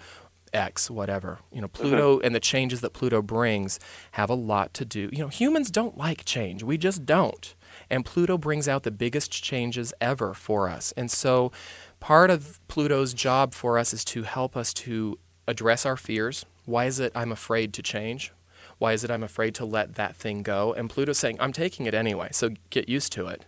X, 0.52 0.90
whatever. 0.90 1.38
You 1.52 1.60
know, 1.60 1.68
Pluto 1.68 2.20
and 2.20 2.34
the 2.34 2.40
changes 2.40 2.80
that 2.80 2.92
Pluto 2.92 3.22
brings 3.22 3.78
have 4.12 4.30
a 4.30 4.34
lot 4.34 4.74
to 4.74 4.84
do. 4.84 5.08
You 5.12 5.18
know, 5.18 5.28
humans 5.28 5.70
don't 5.70 5.96
like 5.96 6.24
change. 6.24 6.62
We 6.62 6.78
just 6.78 7.06
don't. 7.06 7.54
And 7.90 8.04
Pluto 8.04 8.38
brings 8.38 8.68
out 8.68 8.82
the 8.82 8.90
biggest 8.90 9.30
changes 9.30 9.92
ever 10.00 10.34
for 10.34 10.68
us. 10.68 10.92
And 10.96 11.10
so 11.10 11.52
part 12.00 12.30
of 12.30 12.60
Pluto's 12.68 13.14
job 13.14 13.54
for 13.54 13.78
us 13.78 13.92
is 13.92 14.04
to 14.06 14.22
help 14.22 14.56
us 14.56 14.72
to 14.74 15.18
address 15.46 15.86
our 15.86 15.96
fears. 15.96 16.44
Why 16.64 16.84
is 16.84 17.00
it 17.00 17.12
I'm 17.14 17.32
afraid 17.32 17.72
to 17.74 17.82
change? 17.82 18.32
Why 18.78 18.92
is 18.92 19.02
it 19.02 19.10
I'm 19.10 19.22
afraid 19.22 19.54
to 19.56 19.64
let 19.64 19.94
that 19.96 20.14
thing 20.14 20.42
go? 20.42 20.72
And 20.72 20.88
Pluto's 20.88 21.18
saying, 21.18 21.38
I'm 21.40 21.52
taking 21.52 21.86
it 21.86 21.94
anyway, 21.94 22.28
so 22.32 22.50
get 22.70 22.88
used 22.88 23.12
to 23.12 23.26
it. 23.26 23.44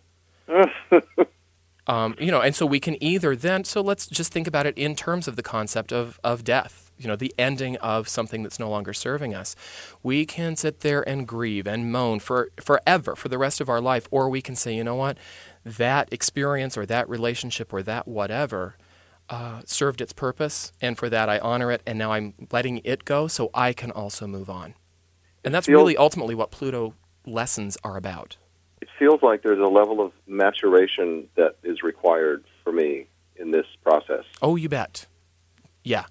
Um, 1.90 2.14
you 2.20 2.30
know, 2.30 2.40
and 2.40 2.54
so 2.54 2.66
we 2.66 2.78
can 2.78 3.02
either 3.02 3.34
then, 3.34 3.64
so 3.64 3.80
let's 3.80 4.06
just 4.06 4.32
think 4.32 4.46
about 4.46 4.64
it 4.64 4.78
in 4.78 4.94
terms 4.94 5.26
of 5.26 5.34
the 5.34 5.42
concept 5.42 5.92
of, 5.92 6.20
of 6.22 6.44
death, 6.44 6.89
you 7.00 7.08
know, 7.08 7.16
the 7.16 7.34
ending 7.38 7.76
of 7.78 8.08
something 8.08 8.42
that's 8.42 8.58
no 8.58 8.68
longer 8.68 8.92
serving 8.92 9.34
us. 9.34 9.56
We 10.02 10.26
can 10.26 10.54
sit 10.54 10.80
there 10.80 11.06
and 11.08 11.26
grieve 11.26 11.66
and 11.66 11.90
moan 11.90 12.20
for 12.20 12.50
forever, 12.60 13.16
for 13.16 13.28
the 13.28 13.38
rest 13.38 13.60
of 13.60 13.68
our 13.68 13.80
life, 13.80 14.06
or 14.10 14.28
we 14.28 14.42
can 14.42 14.54
say, 14.54 14.74
you 14.74 14.84
know 14.84 14.94
what, 14.94 15.16
that 15.64 16.12
experience 16.12 16.76
or 16.76 16.84
that 16.86 17.08
relationship 17.08 17.72
or 17.72 17.82
that 17.82 18.06
whatever 18.06 18.76
uh, 19.30 19.62
served 19.64 20.00
its 20.00 20.12
purpose, 20.12 20.72
and 20.80 20.98
for 20.98 21.08
that 21.08 21.28
I 21.28 21.38
honor 21.38 21.70
it, 21.70 21.82
and 21.86 21.98
now 21.98 22.12
I'm 22.12 22.34
letting 22.52 22.82
it 22.84 23.04
go 23.04 23.28
so 23.28 23.48
I 23.54 23.72
can 23.72 23.90
also 23.90 24.26
move 24.26 24.50
on. 24.50 24.74
And 25.44 25.54
that's 25.54 25.68
really 25.68 25.96
ultimately 25.96 26.34
what 26.34 26.50
Pluto 26.50 26.94
lessons 27.24 27.78
are 27.82 27.96
about. 27.96 28.36
It 28.82 28.88
feels 28.98 29.22
like 29.22 29.42
there's 29.42 29.60
a 29.60 29.70
level 29.70 30.00
of 30.00 30.12
maturation 30.26 31.28
that 31.36 31.56
is 31.62 31.82
required 31.82 32.44
for 32.64 32.72
me 32.72 33.06
in 33.36 33.52
this 33.52 33.66
process. 33.82 34.24
Oh, 34.42 34.56
you 34.56 34.68
bet. 34.68 35.06
Yeah. 35.82 36.04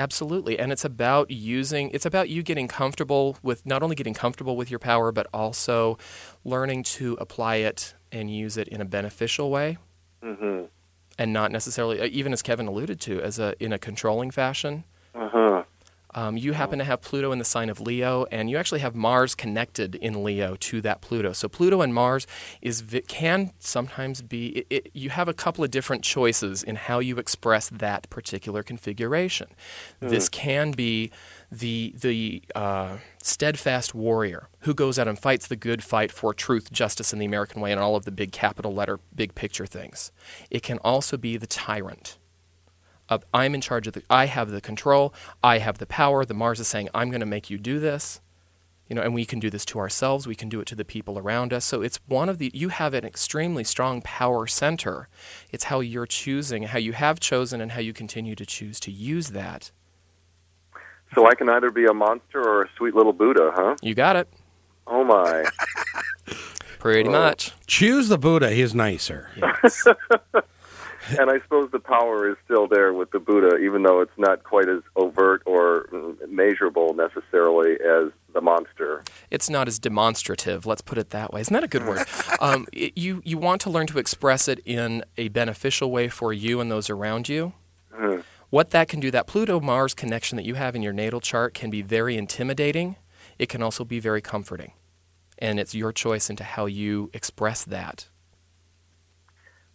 Absolutely. 0.00 0.58
And 0.58 0.72
it's 0.72 0.84
about 0.84 1.30
using 1.30 1.90
it's 1.90 2.06
about 2.06 2.30
you 2.30 2.42
getting 2.42 2.68
comfortable 2.68 3.36
with 3.42 3.66
not 3.66 3.82
only 3.82 3.94
getting 3.94 4.14
comfortable 4.14 4.56
with 4.56 4.70
your 4.70 4.78
power 4.78 5.12
but 5.12 5.26
also 5.34 5.98
learning 6.42 6.84
to 6.84 7.18
apply 7.20 7.56
it 7.56 7.94
and 8.10 8.34
use 8.34 8.56
it 8.56 8.66
in 8.68 8.80
a 8.80 8.86
beneficial 8.86 9.50
way 9.50 9.76
hmm 10.22 10.62
and 11.18 11.34
not 11.34 11.52
necessarily 11.52 12.00
uh, 12.00 12.06
even 12.06 12.32
as 12.32 12.40
Kevin 12.40 12.66
alluded 12.66 12.98
to 13.02 13.20
as 13.20 13.38
a 13.38 13.54
in 13.62 13.74
a 13.74 13.78
controlling 13.78 14.30
fashion. 14.30 14.84
Uh 15.14 15.28
huh. 15.30 15.62
Um, 16.14 16.36
you 16.36 16.52
happen 16.52 16.78
to 16.78 16.84
have 16.84 17.02
Pluto 17.02 17.32
in 17.32 17.38
the 17.38 17.44
sign 17.44 17.70
of 17.70 17.80
Leo, 17.80 18.26
and 18.30 18.50
you 18.50 18.56
actually 18.56 18.80
have 18.80 18.94
Mars 18.94 19.34
connected 19.34 19.94
in 19.94 20.24
Leo 20.24 20.56
to 20.56 20.80
that 20.80 21.00
Pluto. 21.00 21.32
So 21.32 21.48
Pluto 21.48 21.80
and 21.82 21.94
Mars 21.94 22.26
is 22.60 22.82
can 23.08 23.52
sometimes 23.58 24.22
be. 24.22 24.48
It, 24.48 24.66
it, 24.70 24.90
you 24.92 25.10
have 25.10 25.28
a 25.28 25.34
couple 25.34 25.62
of 25.64 25.70
different 25.70 26.02
choices 26.02 26.62
in 26.62 26.76
how 26.76 26.98
you 26.98 27.18
express 27.18 27.68
that 27.68 28.08
particular 28.10 28.62
configuration. 28.62 29.48
This 30.00 30.28
can 30.28 30.72
be 30.72 31.10
the 31.50 31.94
the 32.00 32.42
uh, 32.54 32.98
steadfast 33.22 33.94
warrior 33.94 34.48
who 34.60 34.74
goes 34.74 34.98
out 34.98 35.08
and 35.08 35.18
fights 35.18 35.46
the 35.46 35.56
good 35.56 35.82
fight 35.82 36.12
for 36.12 36.34
truth, 36.34 36.72
justice, 36.72 37.12
and 37.12 37.20
the 37.20 37.26
American 37.26 37.60
way, 37.60 37.72
and 37.72 37.80
all 37.80 37.96
of 37.96 38.04
the 38.04 38.12
big 38.12 38.32
capital 38.32 38.74
letter, 38.74 39.00
big 39.14 39.34
picture 39.34 39.66
things. 39.66 40.12
It 40.50 40.62
can 40.62 40.78
also 40.78 41.16
be 41.16 41.36
the 41.36 41.46
tyrant 41.46 42.18
of 43.10 43.24
I'm 43.34 43.54
in 43.54 43.60
charge 43.60 43.86
of 43.86 43.92
the 43.92 44.02
I 44.08 44.26
have 44.26 44.50
the 44.50 44.60
control, 44.62 45.12
I 45.42 45.58
have 45.58 45.76
the 45.78 45.86
power. 45.86 46.24
The 46.24 46.32
Mars 46.34 46.60
is 46.60 46.68
saying 46.68 46.88
I'm 46.94 47.10
going 47.10 47.20
to 47.20 47.26
make 47.26 47.50
you 47.50 47.58
do 47.58 47.78
this. 47.78 48.20
You 48.88 48.96
know, 48.96 49.02
and 49.02 49.14
we 49.14 49.24
can 49.24 49.38
do 49.38 49.50
this 49.50 49.64
to 49.66 49.78
ourselves, 49.78 50.26
we 50.26 50.34
can 50.34 50.48
do 50.48 50.60
it 50.60 50.66
to 50.66 50.74
the 50.74 50.84
people 50.84 51.16
around 51.16 51.52
us. 51.52 51.64
So 51.64 51.80
it's 51.80 52.00
one 52.08 52.28
of 52.28 52.38
the 52.38 52.50
you 52.54 52.70
have 52.70 52.92
an 52.94 53.04
extremely 53.04 53.62
strong 53.62 54.02
power 54.02 54.48
center. 54.48 55.08
It's 55.52 55.64
how 55.64 55.78
you're 55.78 56.06
choosing, 56.06 56.64
how 56.64 56.78
you 56.78 56.92
have 56.94 57.20
chosen 57.20 57.60
and 57.60 57.70
how 57.72 57.80
you 57.80 57.92
continue 57.92 58.34
to 58.34 58.44
choose 58.46 58.80
to 58.80 58.90
use 58.90 59.28
that. 59.28 59.70
So 61.14 61.26
I 61.28 61.34
can 61.36 61.48
either 61.48 61.70
be 61.70 61.86
a 61.86 61.94
monster 61.94 62.40
or 62.40 62.62
a 62.62 62.68
sweet 62.76 62.94
little 62.94 63.12
Buddha, 63.12 63.52
huh? 63.54 63.76
You 63.82 63.94
got 63.94 64.16
it. 64.16 64.28
Oh 64.88 65.04
my. 65.04 65.44
Pretty 66.80 67.08
Oh. 67.08 67.12
much. 67.12 67.52
Choose 67.68 68.08
the 68.08 68.18
Buddha. 68.18 68.50
He's 68.50 68.74
nicer. 68.74 69.30
Yes. 69.36 69.84
and 71.18 71.30
I 71.30 71.40
suppose 71.40 71.70
the 71.70 71.80
power 71.80 72.30
is 72.30 72.36
still 72.44 72.66
there 72.66 72.92
with 72.92 73.10
the 73.10 73.18
Buddha, 73.18 73.56
even 73.58 73.82
though 73.82 74.00
it's 74.00 74.16
not 74.16 74.44
quite 74.44 74.68
as 74.68 74.82
overt 74.96 75.42
or 75.46 75.88
mm, 75.92 76.16
measurable 76.28 76.94
necessarily 76.94 77.72
as 77.74 78.12
the 78.32 78.40
monster. 78.40 79.02
it's 79.30 79.50
not 79.50 79.66
as 79.66 79.78
demonstrative. 79.78 80.66
Let's 80.66 80.82
put 80.82 80.98
it 80.98 81.10
that 81.10 81.32
way. 81.32 81.40
Isn't 81.40 81.54
that 81.54 81.64
a 81.64 81.68
good 81.68 81.86
word? 81.86 82.06
Um, 82.40 82.66
it, 82.72 82.96
you 82.96 83.20
you 83.24 83.36
want 83.36 83.60
to 83.62 83.70
learn 83.70 83.86
to 83.88 83.98
express 83.98 84.48
it 84.48 84.60
in 84.64 85.04
a 85.18 85.28
beneficial 85.28 85.90
way 85.90 86.08
for 86.08 86.32
you 86.32 86.60
and 86.60 86.70
those 86.70 86.88
around 86.88 87.28
you. 87.28 87.52
Hmm. 87.92 88.20
What 88.48 88.70
that 88.70 88.88
can 88.88 88.98
do, 88.98 89.10
that 89.10 89.26
Pluto 89.26 89.60
Mars 89.60 89.92
connection 89.92 90.36
that 90.36 90.44
you 90.44 90.54
have 90.54 90.74
in 90.74 90.80
your 90.82 90.92
natal 90.92 91.20
chart, 91.20 91.52
can 91.52 91.70
be 91.70 91.82
very 91.82 92.16
intimidating. 92.16 92.96
It 93.38 93.48
can 93.48 93.62
also 93.62 93.84
be 93.84 94.00
very 94.00 94.22
comforting, 94.22 94.72
and 95.38 95.60
it's 95.60 95.74
your 95.74 95.92
choice 95.92 96.30
into 96.30 96.44
how 96.44 96.66
you 96.66 97.10
express 97.12 97.64
that. 97.64 98.08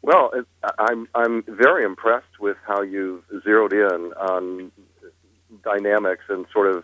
Well, 0.05 0.29
it, 0.35 0.45
I'm 0.77 1.07
I'm 1.15 1.43
very 1.47 1.83
impressed 1.83 2.39
with 2.39 2.57
how 2.67 2.83
you've 2.83 3.23
zeroed 3.43 3.73
in 3.73 4.13
on 4.13 4.71
dynamics 5.63 6.25
and 6.29 6.45
sort 6.53 6.75
of 6.75 6.83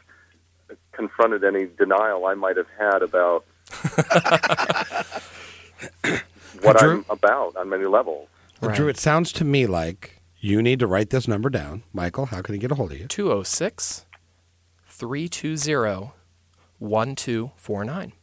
confronted 0.91 1.43
any 1.43 1.67
denial 1.77 2.25
I 2.25 2.33
might 2.33 2.57
have 2.57 2.65
had 2.79 3.03
about 3.03 3.45
what 6.61 6.79
Drew? 6.79 6.91
I'm 6.97 7.05
about 7.11 7.55
on 7.55 7.69
many 7.69 7.85
levels. 7.85 8.27
Well, 8.59 8.69
Right. 8.69 8.77
Drew, 8.77 8.87
it 8.87 8.97
sounds 8.97 9.31
to 9.33 9.45
me 9.45 9.67
like 9.67 10.21
you 10.39 10.63
need 10.63 10.79
to 10.79 10.87
write 10.87 11.11
this 11.11 11.27
number 11.27 11.51
down. 11.51 11.83
Michael, 11.93 12.25
how 12.27 12.41
can 12.41 12.55
he 12.55 12.59
get 12.59 12.71
a 12.71 12.75
hold 12.75 12.91
of 12.91 12.99
you? 12.99 13.07
206 13.07 14.07
320 14.87 16.11
1249. 16.79 18.13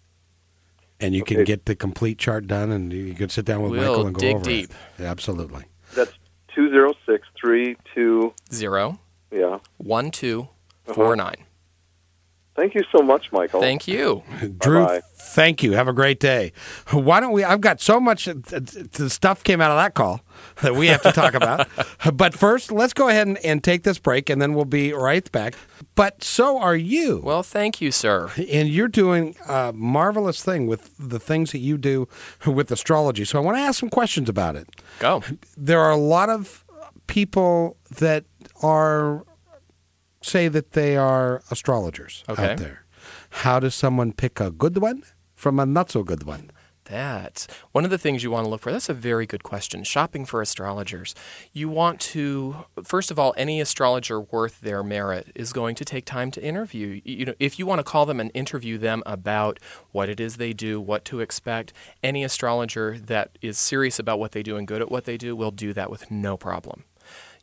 And 1.00 1.14
you 1.14 1.22
can 1.22 1.44
get 1.44 1.66
the 1.66 1.76
complete 1.76 2.18
chart 2.18 2.46
done, 2.48 2.72
and 2.72 2.92
you 2.92 3.14
can 3.14 3.28
sit 3.28 3.44
down 3.44 3.62
with 3.62 3.72
We'll 3.72 3.80
Michael 3.82 4.06
and 4.06 4.14
go 4.16 4.20
dig 4.20 4.34
over 4.36 4.44
deep. 4.44 4.70
it. 4.70 4.76
Yeah, 4.98 5.10
absolutely. 5.10 5.64
That's 5.94 6.12
two 6.54 6.70
zero 6.70 6.92
six 7.06 7.26
three 7.40 7.76
two. 7.94 8.34
Zero 8.52 8.98
Yeah. 9.30 9.58
one 9.76 10.10
two 10.10 10.48
uh-huh. 10.86 10.94
four 10.94 11.16
nine. 11.16 11.44
Thank 12.58 12.74
you 12.74 12.82
so 12.90 13.04
much, 13.04 13.30
Michael. 13.30 13.60
Thank 13.60 13.86
you. 13.86 14.24
Drew, 14.58 14.84
Bye-bye. 14.84 15.00
thank 15.14 15.62
you. 15.62 15.74
Have 15.74 15.86
a 15.86 15.92
great 15.92 16.18
day. 16.18 16.52
Why 16.90 17.20
don't 17.20 17.30
we? 17.30 17.44
I've 17.44 17.60
got 17.60 17.80
so 17.80 18.00
much 18.00 18.26
uh, 18.26 18.34
the 18.34 19.08
stuff 19.08 19.44
came 19.44 19.60
out 19.60 19.70
of 19.70 19.76
that 19.76 19.94
call 19.94 20.22
that 20.62 20.74
we 20.74 20.88
have 20.88 21.00
to 21.02 21.12
talk 21.12 21.34
about. 21.34 21.68
but 22.14 22.34
first, 22.34 22.72
let's 22.72 22.92
go 22.92 23.08
ahead 23.08 23.28
and, 23.28 23.38
and 23.44 23.62
take 23.62 23.84
this 23.84 24.00
break, 24.00 24.28
and 24.28 24.42
then 24.42 24.54
we'll 24.54 24.64
be 24.64 24.92
right 24.92 25.30
back. 25.30 25.54
But 25.94 26.24
so 26.24 26.58
are 26.58 26.74
you. 26.74 27.20
Well, 27.22 27.44
thank 27.44 27.80
you, 27.80 27.92
sir. 27.92 28.28
and 28.36 28.68
you're 28.68 28.88
doing 28.88 29.36
a 29.48 29.72
marvelous 29.72 30.42
thing 30.42 30.66
with 30.66 30.90
the 30.98 31.20
things 31.20 31.52
that 31.52 31.58
you 31.58 31.78
do 31.78 32.08
with 32.44 32.72
astrology. 32.72 33.24
So 33.24 33.38
I 33.38 33.42
want 33.42 33.56
to 33.56 33.62
ask 33.62 33.78
some 33.78 33.88
questions 33.88 34.28
about 34.28 34.56
it. 34.56 34.68
Go. 34.98 35.22
There 35.56 35.80
are 35.80 35.92
a 35.92 35.96
lot 35.96 36.28
of 36.28 36.64
people 37.06 37.76
that 37.98 38.24
are 38.64 39.24
say 40.28 40.48
that 40.48 40.72
they 40.72 40.96
are 40.96 41.42
astrologers 41.50 42.24
Okay. 42.28 42.52
out 42.52 42.58
there. 42.58 42.84
How 43.30 43.60
does 43.60 43.74
someone 43.74 44.12
pick 44.12 44.40
a 44.40 44.50
good 44.50 44.78
one 44.78 45.02
from 45.34 45.58
a 45.58 45.66
not 45.66 45.90
so 45.90 46.02
good 46.02 46.24
one? 46.24 46.50
That. 46.84 47.46
One 47.72 47.84
of 47.84 47.90
the 47.90 47.98
things 47.98 48.22
you 48.22 48.30
want 48.30 48.46
to 48.46 48.50
look 48.50 48.62
for, 48.62 48.72
that's 48.72 48.88
a 48.88 48.94
very 48.94 49.26
good 49.26 49.42
question. 49.42 49.84
Shopping 49.84 50.24
for 50.24 50.40
astrologers. 50.40 51.14
You 51.52 51.68
want 51.68 52.00
to, 52.00 52.64
first 52.82 53.10
of 53.10 53.18
all, 53.18 53.34
any 53.36 53.60
astrologer 53.60 54.18
worth 54.22 54.62
their 54.62 54.82
merit 54.82 55.30
is 55.34 55.52
going 55.52 55.74
to 55.74 55.84
take 55.84 56.06
time 56.06 56.30
to 56.30 56.42
interview. 56.42 57.02
You 57.04 57.26
know, 57.26 57.34
if 57.38 57.58
you 57.58 57.66
want 57.66 57.80
to 57.80 57.82
call 57.84 58.06
them 58.06 58.20
and 58.20 58.30
interview 58.32 58.78
them 58.78 59.02
about 59.04 59.58
what 59.92 60.08
it 60.08 60.18
is 60.18 60.38
they 60.38 60.54
do, 60.54 60.80
what 60.80 61.04
to 61.06 61.20
expect, 61.20 61.74
any 62.02 62.24
astrologer 62.24 62.98
that 62.98 63.36
is 63.42 63.58
serious 63.58 63.98
about 63.98 64.18
what 64.18 64.32
they 64.32 64.42
do 64.42 64.56
and 64.56 64.66
good 64.66 64.80
at 64.80 64.90
what 64.90 65.04
they 65.04 65.18
do 65.18 65.36
will 65.36 65.50
do 65.50 65.74
that 65.74 65.90
with 65.90 66.10
no 66.10 66.38
problem. 66.38 66.84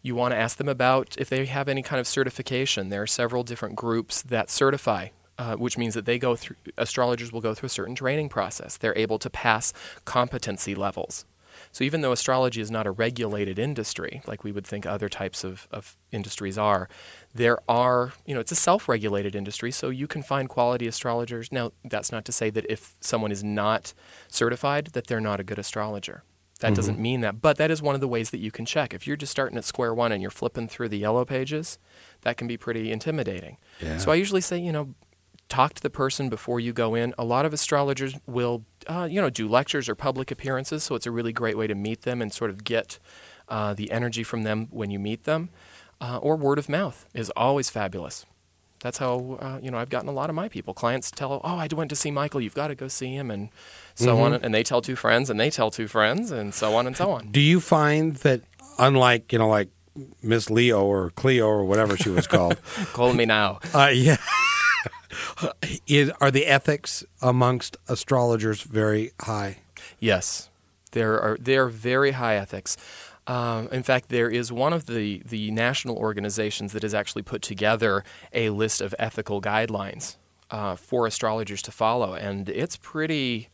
You 0.05 0.13
want 0.13 0.33
to 0.33 0.37
ask 0.37 0.57
them 0.57 0.69
about 0.69 1.15
if 1.17 1.29
they 1.29 1.47
have 1.47 1.67
any 1.67 1.81
kind 1.81 1.99
of 1.99 2.05
certification. 2.05 2.89
There 2.89 3.01
are 3.01 3.07
several 3.07 3.41
different 3.41 3.75
groups 3.75 4.21
that 4.21 4.51
certify, 4.51 5.07
uh, 5.39 5.55
which 5.55 5.79
means 5.79 5.95
that 5.95 6.05
they 6.05 6.19
go 6.19 6.35
through, 6.35 6.57
astrologers 6.77 7.31
will 7.31 7.41
go 7.41 7.55
through 7.55 7.65
a 7.65 7.71
certain 7.71 7.95
training 7.95 8.29
process. 8.29 8.77
They're 8.77 8.95
able 8.95 9.17
to 9.17 9.31
pass 9.31 9.73
competency 10.05 10.75
levels. 10.75 11.25
So 11.71 11.83
even 11.83 12.01
though 12.01 12.11
astrology 12.11 12.61
is 12.61 12.69
not 12.69 12.85
a 12.85 12.91
regulated 12.91 13.57
industry, 13.57 14.21
like 14.27 14.43
we 14.43 14.51
would 14.51 14.67
think 14.67 14.85
other 14.85 15.09
types 15.09 15.43
of, 15.43 15.67
of 15.71 15.97
industries 16.11 16.55
are, 16.55 16.87
there 17.33 17.57
are, 17.67 18.13
you 18.27 18.35
know, 18.35 18.39
it's 18.39 18.51
a 18.51 18.55
self 18.55 18.87
regulated 18.87 19.35
industry, 19.35 19.71
so 19.71 19.89
you 19.89 20.05
can 20.05 20.21
find 20.21 20.49
quality 20.49 20.85
astrologers. 20.85 21.51
Now, 21.51 21.71
that's 21.83 22.11
not 22.11 22.25
to 22.25 22.31
say 22.31 22.51
that 22.51 22.67
if 22.69 22.93
someone 23.01 23.31
is 23.31 23.43
not 23.43 23.95
certified, 24.27 24.89
that 24.93 25.07
they're 25.07 25.19
not 25.19 25.39
a 25.39 25.43
good 25.43 25.57
astrologer. 25.57 26.23
That 26.61 26.73
doesn't 26.73 26.97
mean 26.97 27.19
that, 27.21 27.41
but 27.41 27.57
that 27.57 27.69
is 27.69 27.81
one 27.81 27.95
of 27.95 28.01
the 28.01 28.07
ways 28.07 28.29
that 28.29 28.37
you 28.37 28.49
can 28.49 28.65
check. 28.65 28.93
If 28.93 29.05
you're 29.05 29.17
just 29.17 29.31
starting 29.31 29.57
at 29.57 29.65
square 29.65 29.93
one 29.93 30.13
and 30.13 30.21
you're 30.21 30.31
flipping 30.31 30.69
through 30.69 30.87
the 30.87 30.97
yellow 30.97 31.25
pages, 31.25 31.77
that 32.21 32.37
can 32.37 32.47
be 32.47 32.55
pretty 32.55 32.91
intimidating. 32.91 33.57
Yeah. 33.81 33.97
So 33.97 34.09
I 34.09 34.15
usually 34.15 34.39
say, 34.39 34.57
you 34.57 34.71
know, 34.71 34.95
talk 35.49 35.73
to 35.73 35.81
the 35.81 35.89
person 35.89 36.29
before 36.29 36.61
you 36.61 36.71
go 36.71 36.95
in. 36.95 37.13
A 37.17 37.25
lot 37.25 37.45
of 37.45 37.53
astrologers 37.53 38.15
will, 38.25 38.63
uh, 38.87 39.07
you 39.11 39.19
know, 39.21 39.29
do 39.29 39.49
lectures 39.49 39.89
or 39.89 39.95
public 39.95 40.31
appearances, 40.31 40.83
so 40.83 40.95
it's 40.95 41.05
a 41.05 41.11
really 41.11 41.33
great 41.33 41.57
way 41.57 41.67
to 41.67 41.75
meet 41.75 42.03
them 42.03 42.21
and 42.21 42.31
sort 42.31 42.49
of 42.49 42.63
get 42.63 42.99
uh, 43.49 43.73
the 43.73 43.91
energy 43.91 44.23
from 44.23 44.43
them 44.43 44.67
when 44.71 44.89
you 44.89 44.97
meet 44.97 45.25
them. 45.25 45.49
Uh, 46.01 46.17
or 46.17 46.35
word 46.35 46.57
of 46.57 46.67
mouth 46.67 47.05
is 47.13 47.29
always 47.31 47.69
fabulous. 47.69 48.25
That's 48.85 48.99
how 48.99 49.39
uh, 49.41 49.57
you 49.63 49.71
know 49.71 49.79
I've 49.79 49.89
gotten 49.89 50.09
a 50.09 50.11
lot 50.11 50.29
of 50.29 50.35
my 50.35 50.47
people. 50.47 50.75
Clients 50.75 51.09
tell, 51.09 51.41
"Oh, 51.43 51.57
I 51.57 51.67
went 51.75 51.89
to 51.89 51.95
see 51.95 52.11
Michael. 52.11 52.39
You've 52.39 52.53
got 52.53 52.67
to 52.67 52.75
go 52.75 52.87
see 52.87 53.15
him," 53.15 53.31
and 53.31 53.49
so 53.95 54.19
on. 54.19 54.35
And 54.35 54.53
they 54.53 54.61
tell 54.61 54.79
two 54.79 54.95
friends, 54.95 55.31
and 55.31 55.39
they 55.39 55.49
tell 55.49 55.71
two 55.71 55.87
friends, 55.87 56.29
and 56.29 56.53
so 56.53 56.75
on 56.75 56.85
and 56.85 56.95
so 56.95 57.09
on. 57.09 57.31
Do 57.31 57.39
you 57.39 57.59
find 57.59 58.17
that, 58.17 58.41
unlike 58.77 59.33
you 59.33 59.39
know, 59.39 59.49
like 59.49 59.69
Miss 60.21 60.51
Leo 60.51 60.85
or 60.85 61.09
Cleo 61.09 61.47
or 61.47 61.65
whatever 61.65 61.97
she 61.97 62.09
was 62.09 62.27
called, 62.27 62.61
Call 62.93 63.11
me 63.15 63.25
now. 63.25 63.57
uh, 63.73 63.89
yeah, 63.91 64.17
is, 65.87 66.11
are 66.21 66.29
the 66.29 66.45
ethics 66.45 67.03
amongst 67.23 67.77
astrologers 67.87 68.61
very 68.61 69.13
high? 69.21 69.57
Yes, 69.99 70.51
there 70.91 71.19
are 71.19 71.37
there 71.39 71.63
are 71.63 71.69
very 71.69 72.11
high 72.11 72.35
ethics. 72.35 72.77
Um, 73.27 73.69
in 73.71 73.83
fact, 73.83 74.09
there 74.09 74.29
is 74.29 74.51
one 74.51 74.73
of 74.73 74.85
the 74.85 75.21
the 75.25 75.51
national 75.51 75.97
organizations 75.97 76.73
that 76.73 76.83
has 76.83 76.93
actually 76.93 77.23
put 77.23 77.41
together 77.41 78.03
a 78.33 78.49
list 78.51 78.81
of 78.81 78.93
ethical 78.99 79.41
guidelines 79.41 80.17
uh, 80.51 80.75
for 80.75 81.07
astrologers 81.07 81.61
to 81.63 81.71
follow, 81.71 82.13
and 82.13 82.49
it's 82.49 82.77
pretty 82.77 83.49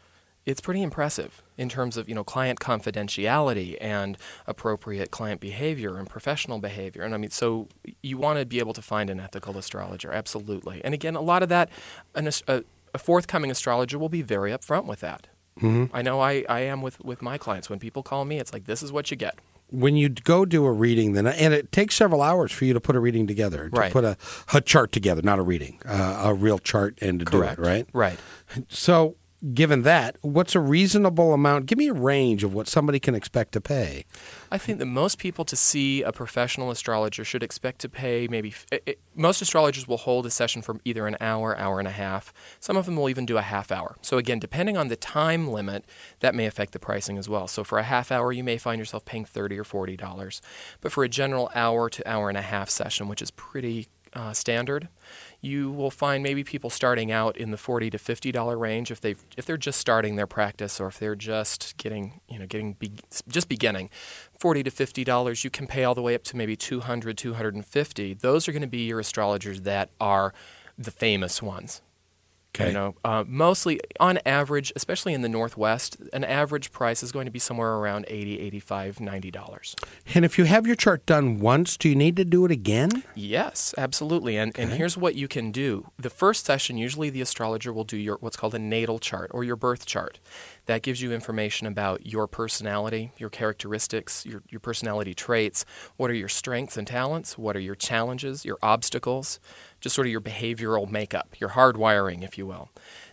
it's 0.46 0.60
pretty 0.60 0.82
impressive 0.82 1.42
in 1.58 1.70
terms 1.70 1.98
of 1.98 2.10
you 2.10 2.16
know 2.16 2.24
client 2.24 2.60
confidentiality 2.60 3.78
and 3.80 4.18
appropriate 4.46 5.12
client 5.12 5.40
behavior 5.40 5.98
and 5.98 6.10
professional 6.10 6.60
behavior. 6.60 7.04
And 7.04 7.14
I 7.14 7.18
mean, 7.18 7.30
so 7.30 7.68
you 8.02 8.18
want 8.18 8.40
to 8.40 8.46
be 8.46 8.60
able 8.60 8.74
to 8.74 8.82
find 8.82 9.10
an 9.10 9.20
ethical 9.20 9.58
astrologer, 9.58 10.12
absolutely. 10.12 10.82
And 10.84 10.94
again, 10.94 11.16
a 11.16 11.22
lot 11.22 11.44
of 11.44 11.50
that, 11.50 11.70
an, 12.16 12.28
a, 12.48 12.64
a 12.94 12.98
forthcoming 12.98 13.52
astrologer 13.52 13.98
will 13.98 14.10
be 14.10 14.22
very 14.22 14.52
upfront 14.52 14.86
with 14.86 15.00
that. 15.02 15.28
I 15.94 16.02
know 16.02 16.20
I, 16.20 16.44
I 16.50 16.62
am 16.62 16.82
with, 16.82 17.04
with 17.04 17.22
my 17.22 17.38
clients. 17.38 17.70
When 17.70 17.78
people 17.78 18.04
call 18.04 18.26
me, 18.26 18.40
it's 18.40 18.54
like, 18.54 18.66
this 18.66 18.82
is 18.82 18.92
what 18.92 19.12
you 19.12 19.18
get. 19.18 19.38
When 19.72 19.96
you 19.96 20.10
go 20.10 20.46
do 20.46 20.66
a 20.66 20.72
reading, 20.72 21.14
then 21.14 21.26
and 21.28 21.54
it 21.54 21.72
takes 21.72 21.96
several 21.96 22.22
hours 22.22 22.52
for 22.52 22.66
you 22.66 22.74
to 22.74 22.80
put 22.82 22.96
a 22.96 23.00
reading 23.00 23.26
together, 23.26 23.70
to 23.70 23.80
Right. 23.80 23.92
put 23.92 24.04
a, 24.04 24.18
a 24.54 24.60
chart 24.62 24.92
together, 24.92 25.22
not 25.22 25.40
a 25.40 25.42
reading, 25.44 25.80
uh, 25.86 26.22
a 26.26 26.34
real 26.34 26.60
chart, 26.60 26.98
and 27.02 27.20
to 27.20 27.26
do 27.26 27.42
it, 27.42 27.58
right? 27.58 27.88
Right. 27.94 28.20
So 28.68 29.16
given 29.54 29.82
that, 29.82 30.18
what's 30.22 30.56
a 30.56 30.60
reasonable 30.60 31.34
amount? 31.34 31.66
Give 31.66 31.78
me 31.78 31.88
a 31.88 31.94
range 31.94 32.44
of 32.44 32.54
what 32.54 32.68
somebody 32.68 33.00
can 33.00 33.16
expect 33.16 33.54
to 33.54 33.62
pay. 33.62 34.06
I 34.52 34.58
think 34.58 34.80
that 34.80 34.86
most 34.86 35.18
people 35.18 35.46
to 35.46 35.56
see 35.56 36.04
a 36.04 36.12
professional 36.12 36.70
astrologer 36.70 37.24
should 37.24 37.42
expect 37.42 37.80
to 37.82 37.90
pay 37.90 38.28
maybe. 38.30 38.54
It, 38.72 38.84
it, 38.86 39.00
most 39.16 39.42
astrologers 39.42 39.88
will 39.88 39.98
hold 39.98 40.26
a 40.26 40.30
session 40.30 40.62
for 40.62 40.78
either 40.86 41.08
an 41.08 41.18
hour, 41.20 41.58
hour 41.58 41.80
and 41.80 41.88
a 41.88 41.92
half. 41.92 42.34
Some 42.60 42.78
of 42.78 42.86
them 42.86 42.96
will 42.96 43.10
even 43.10 43.26
do 43.26 43.38
a 43.38 43.42
half 43.42 43.72
hour. 43.72 43.96
So, 44.02 44.18
again, 44.18 44.40
depending 44.40 44.78
on 44.78 44.90
the 44.90 44.96
time 44.96 45.48
limit, 45.48 45.86
that 46.20 46.36
may 46.36 46.46
affect 46.46 46.74
the 46.74 46.80
pricing 46.80 47.18
as 47.18 47.28
well. 47.28 47.48
So, 47.48 47.64
for 47.64 47.80
a 47.80 47.84
half 47.84 48.12
hour, 48.12 48.32
you 48.32 48.44
may 48.44 48.58
find 48.58 48.78
yourself 48.78 49.06
paying 49.06 49.26
30 49.26 49.58
or 49.58 49.64
$40. 49.64 50.42
But 50.82 50.92
for 50.92 51.04
a 51.04 51.10
general 51.10 51.50
hour 51.56 51.90
to 51.90 52.10
hour 52.10 52.30
and 52.30 52.38
a 52.38 52.44
half 52.44 52.70
session, 52.70 53.08
which 53.08 53.22
is 53.22 53.32
pretty 53.32 53.88
uh, 54.14 54.34
standard, 54.34 54.90
you 55.42 55.72
will 55.72 55.90
find 55.90 56.22
maybe 56.22 56.44
people 56.44 56.70
starting 56.70 57.12
out 57.12 57.36
in 57.36 57.52
the 57.52 57.58
forty 57.58 57.90
to 57.90 57.98
fifty 57.98 58.32
dollar 58.32 58.58
range 58.58 58.92
if 58.92 59.02
they 59.02 59.16
if 59.36 59.46
they're 59.46 59.58
just 59.58 59.80
starting 59.80 60.16
their 60.16 60.28
practice 60.28 60.80
or 60.80 60.88
if 60.88 61.00
they're 61.00 61.16
just 61.16 61.76
getting 61.78 62.22
you 62.30 62.38
know 62.38 62.46
getting 62.46 62.74
be, 62.74 62.92
just 63.28 63.50
beginning. 63.50 63.90
Forty 64.38 64.64
to 64.64 64.72
fifty 64.72 65.04
dollars, 65.04 65.44
you 65.44 65.50
can 65.50 65.68
pay 65.68 65.84
all 65.84 65.96
the 65.96 66.02
way 66.02 66.14
up 66.16 66.24
to 66.26 66.38
maybe 66.38 66.56
200 66.56 67.18
250 67.18 68.14
Those 68.16 68.48
are 68.48 68.52
going 68.52 68.62
to 68.62 68.68
be 68.68 68.86
your 68.86 69.00
astrologers 69.00 69.62
that 69.62 69.90
are 70.00 70.34
the 70.78 70.92
famous 70.92 71.42
ones. 71.42 71.82
Okay. 72.54 72.68
You 72.68 72.74
know, 72.74 72.96
uh, 73.06 73.24
mostly 73.26 73.80
on 73.98 74.20
average, 74.26 74.74
especially 74.76 75.14
in 75.14 75.22
the 75.22 75.30
Northwest, 75.30 75.96
an 76.12 76.26
average 76.26 76.74
price 76.74 77.02
is 77.02 77.14
going 77.14 77.24
to 77.24 77.32
be 77.32 77.40
somewhere 77.40 77.76
around 77.76 78.06
80 78.10 78.40
85 78.40 78.98
$90. 78.98 79.76
And 80.14 80.26
if 80.26 80.38
you 80.38 80.44
have 80.44 80.68
your 80.68 80.76
chart 80.76 81.06
done 81.06 81.40
once, 81.40 81.78
do 81.78 81.88
you 81.88 81.96
need 81.96 82.18
to 82.18 82.26
do 82.26 82.44
it 82.44 82.52
again? 82.52 83.04
Yes, 83.16 83.74
absolutely. 83.78 84.38
And, 84.38 84.58
and 84.60 84.74
here's 84.74 84.98
what 84.98 85.16
you 85.16 85.30
can 85.30 85.52
do. 85.52 85.92
The 85.98 86.10
first 86.10 86.46
session, 86.46 86.78
usually 86.78 87.10
the 87.10 87.22
astrologer 87.22 87.72
will 87.72 87.86
do 87.86 87.96
your 87.96 88.18
what's 88.20 88.36
called 88.36 88.54
a 88.54 88.60
natal 88.60 89.00
chart 89.00 89.32
or 89.34 89.46
your 89.46 89.56
birth 89.56 89.86
chart. 89.86 90.20
That 90.66 90.82
gives 90.82 91.02
you 91.02 91.14
information 91.14 91.68
about 91.68 92.06
your 92.06 92.28
personality, 92.28 93.14
your 93.18 93.30
characteristics, 93.30 94.26
your, 94.26 94.44
your 94.50 94.60
personality 94.60 95.14
traits. 95.14 95.64
What 95.96 96.12
are 96.12 96.16
your 96.16 96.30
strengths 96.30 96.76
and 96.76 96.86
talents? 96.86 97.38
What 97.38 97.56
are 97.56 97.62
your 97.62 97.76
challenges, 97.76 98.44
your 98.44 98.58
obstacles? 98.62 99.40
Just 99.82 99.96
sort 99.96 100.08
of 100.08 100.12
your 100.12 100.22
behavioral 100.22 100.90
makeup, 100.90 101.36
your 101.40 101.52
hardwiring, 101.52 102.24
if 102.24 102.38
you 102.38 102.46
will. 102.46 102.70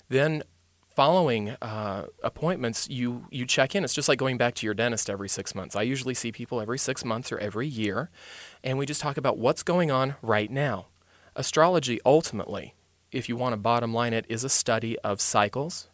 Then 0.08 0.44
following 0.98 1.50
uh, 1.62 2.06
appointments, 2.24 2.88
you 2.90 3.24
you 3.30 3.46
check 3.46 3.74
in. 3.74 3.84
It's 3.84 3.94
just 3.94 4.08
like 4.08 4.18
going 4.18 4.36
back 4.36 4.54
to 4.56 4.66
your 4.66 4.74
dentist 4.74 5.08
every 5.08 5.28
six 5.28 5.54
months. 5.54 5.76
I 5.76 5.82
usually 5.82 6.14
see 6.14 6.32
people 6.32 6.60
every 6.60 6.76
six 6.78 7.04
months 7.04 7.30
or 7.30 7.38
every 7.38 7.68
year, 7.68 8.10
and 8.64 8.78
we 8.78 8.84
just 8.84 9.00
talk 9.00 9.16
about 9.16 9.38
what's 9.38 9.62
going 9.62 9.90
on 9.90 10.16
right 10.22 10.50
now. 10.50 10.86
Astrology, 11.36 12.00
ultimately, 12.04 12.74
if 13.12 13.28
you 13.28 13.36
want 13.36 13.52
to 13.52 13.56
bottom 13.56 13.94
line 13.94 14.12
it, 14.12 14.26
is 14.28 14.42
a 14.42 14.48
study 14.48 14.98
of 15.00 15.20
cycles, 15.20 15.88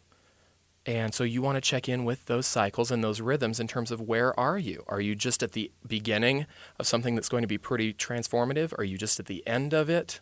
and 0.87 1.13
so 1.13 1.23
you 1.23 1.39
want 1.39 1.55
to 1.55 1.61
check 1.61 1.87
in 1.87 2.03
with 2.03 2.25
those 2.25 2.47
cycles 2.47 2.89
and 2.89 3.03
those 3.03 3.21
rhythms 3.21 3.59
in 3.59 3.67
terms 3.67 3.91
of 3.91 4.01
where 4.01 4.37
are 4.39 4.57
you? 4.57 4.83
Are 4.87 5.01
you 5.01 5.13
just 5.13 5.43
at 5.43 5.51
the 5.51 5.71
beginning 5.85 6.47
of 6.79 6.87
something 6.87 7.13
that's 7.13 7.29
going 7.29 7.43
to 7.43 7.47
be 7.47 7.59
pretty 7.59 7.93
transformative? 7.93 8.73
Are 8.77 8.83
you 8.83 8.97
just 8.97 9.19
at 9.19 9.27
the 9.27 9.45
end 9.47 9.71
of 9.71 9.87
it? 9.87 10.19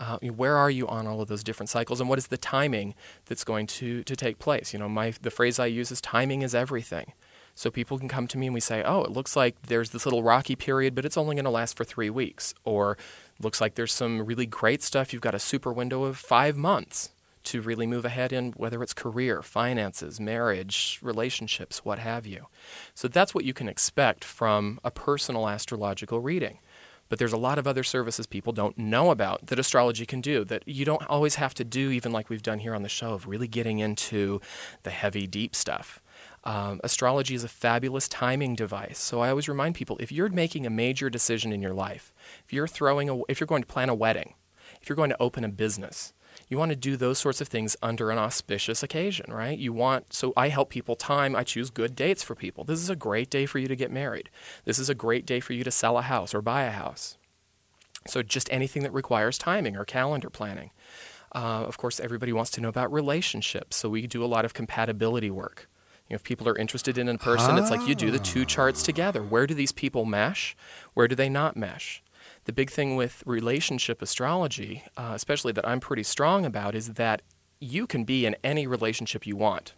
Uh, 0.00 0.18
where 0.18 0.56
are 0.56 0.70
you 0.70 0.88
on 0.88 1.06
all 1.06 1.20
of 1.20 1.28
those 1.28 1.44
different 1.44 1.70
cycles 1.70 2.00
and 2.00 2.08
what 2.08 2.18
is 2.18 2.26
the 2.26 2.36
timing 2.36 2.94
that's 3.26 3.44
going 3.44 3.64
to, 3.64 4.02
to 4.02 4.16
take 4.16 4.40
place 4.40 4.72
you 4.72 4.78
know 4.78 4.88
my 4.88 5.12
the 5.22 5.30
phrase 5.30 5.60
i 5.60 5.66
use 5.66 5.92
is 5.92 6.00
timing 6.00 6.42
is 6.42 6.52
everything 6.52 7.12
so 7.54 7.70
people 7.70 7.96
can 7.96 8.08
come 8.08 8.26
to 8.26 8.36
me 8.36 8.46
and 8.46 8.54
we 8.54 8.60
say 8.60 8.82
oh 8.82 9.04
it 9.04 9.12
looks 9.12 9.36
like 9.36 9.54
there's 9.62 9.90
this 9.90 10.04
little 10.04 10.24
rocky 10.24 10.56
period 10.56 10.96
but 10.96 11.04
it's 11.04 11.16
only 11.16 11.36
going 11.36 11.44
to 11.44 11.50
last 11.50 11.76
for 11.76 11.84
three 11.84 12.10
weeks 12.10 12.54
or 12.64 12.98
looks 13.40 13.60
like 13.60 13.76
there's 13.76 13.92
some 13.92 14.24
really 14.26 14.46
great 14.46 14.82
stuff 14.82 15.12
you've 15.12 15.22
got 15.22 15.34
a 15.34 15.38
super 15.38 15.72
window 15.72 16.02
of 16.02 16.16
five 16.16 16.56
months 16.56 17.10
to 17.44 17.60
really 17.60 17.86
move 17.86 18.04
ahead 18.04 18.32
in 18.32 18.52
whether 18.52 18.82
it's 18.82 18.94
career, 18.94 19.42
finances, 19.42 20.18
marriage, 20.18 20.98
relationships, 21.02 21.84
what 21.84 21.98
have 21.98 22.26
you. 22.26 22.46
So 22.94 23.06
that's 23.06 23.34
what 23.34 23.44
you 23.44 23.52
can 23.52 23.68
expect 23.68 24.24
from 24.24 24.80
a 24.82 24.90
personal 24.90 25.48
astrological 25.48 26.20
reading. 26.20 26.58
But 27.08 27.18
there's 27.18 27.32
a 27.32 27.38
lot 27.38 27.58
of 27.58 27.66
other 27.66 27.84
services 27.84 28.26
people 28.26 28.52
don't 28.52 28.76
know 28.78 29.10
about 29.10 29.46
that 29.46 29.58
astrology 29.58 30.06
can 30.06 30.20
do 30.20 30.44
that 30.44 30.62
you 30.66 30.84
don't 30.84 31.04
always 31.08 31.36
have 31.36 31.54
to 31.54 31.64
do, 31.64 31.90
even 31.90 32.12
like 32.12 32.30
we've 32.30 32.42
done 32.42 32.60
here 32.60 32.74
on 32.74 32.82
the 32.82 32.88
show, 32.88 33.12
of 33.12 33.26
really 33.26 33.48
getting 33.48 33.78
into 33.78 34.40
the 34.82 34.90
heavy, 34.90 35.26
deep 35.26 35.54
stuff. 35.54 36.00
Um, 36.44 36.80
astrology 36.84 37.34
is 37.34 37.44
a 37.44 37.48
fabulous 37.48 38.06
timing 38.08 38.54
device. 38.54 38.98
So 38.98 39.20
I 39.20 39.30
always 39.30 39.48
remind 39.48 39.74
people 39.74 39.96
if 39.98 40.12
you're 40.12 40.28
making 40.28 40.66
a 40.66 40.70
major 40.70 41.08
decision 41.08 41.52
in 41.52 41.62
your 41.62 41.74
life, 41.74 42.12
if 42.44 42.52
you're 42.52 42.68
throwing 42.68 43.08
a, 43.08 43.20
if 43.28 43.40
you're 43.40 43.46
going 43.46 43.62
to 43.62 43.68
plan 43.68 43.88
a 43.88 43.94
wedding, 43.94 44.34
if 44.80 44.88
you're 44.88 44.96
going 44.96 45.10
to 45.10 45.22
open 45.22 45.44
a 45.44 45.48
business, 45.48 46.12
you 46.54 46.58
want 46.58 46.70
to 46.70 46.76
do 46.76 46.96
those 46.96 47.18
sorts 47.18 47.40
of 47.40 47.48
things 47.48 47.76
under 47.82 48.12
an 48.12 48.18
auspicious 48.18 48.84
occasion, 48.84 49.32
right? 49.32 49.58
You 49.58 49.72
want, 49.72 50.12
so 50.12 50.32
I 50.36 50.50
help 50.50 50.70
people 50.70 50.94
time, 50.94 51.34
I 51.34 51.42
choose 51.42 51.68
good 51.68 51.96
dates 51.96 52.22
for 52.22 52.36
people. 52.36 52.62
This 52.62 52.78
is 52.78 52.88
a 52.88 52.94
great 52.94 53.28
day 53.28 53.44
for 53.44 53.58
you 53.58 53.66
to 53.66 53.74
get 53.74 53.90
married. 53.90 54.30
This 54.64 54.78
is 54.78 54.88
a 54.88 54.94
great 54.94 55.26
day 55.26 55.40
for 55.40 55.52
you 55.52 55.64
to 55.64 55.72
sell 55.72 55.98
a 55.98 56.02
house 56.02 56.32
or 56.32 56.40
buy 56.40 56.62
a 56.62 56.70
house. 56.70 57.18
So 58.06 58.22
just 58.22 58.48
anything 58.52 58.84
that 58.84 58.92
requires 58.92 59.36
timing 59.36 59.76
or 59.76 59.84
calendar 59.84 60.30
planning. 60.30 60.70
Uh, 61.34 61.64
of 61.66 61.76
course, 61.76 61.98
everybody 61.98 62.32
wants 62.32 62.52
to 62.52 62.60
know 62.60 62.68
about 62.68 62.92
relationships, 62.92 63.74
so 63.74 63.88
we 63.88 64.06
do 64.06 64.22
a 64.22 64.26
lot 64.26 64.44
of 64.44 64.54
compatibility 64.54 65.32
work. 65.32 65.68
You 66.08 66.14
know, 66.14 66.16
if 66.16 66.22
people 66.22 66.48
are 66.48 66.56
interested 66.56 66.98
in 66.98 67.08
a 67.08 67.18
person, 67.18 67.58
it's 67.58 67.72
like 67.72 67.88
you 67.88 67.96
do 67.96 68.12
the 68.12 68.20
two 68.20 68.44
charts 68.44 68.84
together. 68.84 69.24
Where 69.24 69.48
do 69.48 69.54
these 69.54 69.72
people 69.72 70.04
mesh? 70.04 70.54
Where 70.92 71.08
do 71.08 71.16
they 71.16 71.28
not 71.28 71.56
mesh? 71.56 72.03
The 72.44 72.52
big 72.52 72.70
thing 72.70 72.96
with 72.96 73.22
relationship 73.26 74.02
astrology, 74.02 74.84
uh, 74.96 75.12
especially 75.14 75.52
that 75.52 75.66
I'm 75.66 75.80
pretty 75.80 76.02
strong 76.02 76.44
about, 76.44 76.74
is 76.74 76.94
that 76.94 77.22
you 77.60 77.86
can 77.86 78.04
be 78.04 78.26
in 78.26 78.36
any 78.44 78.66
relationship 78.66 79.26
you 79.26 79.36
want. 79.36 79.74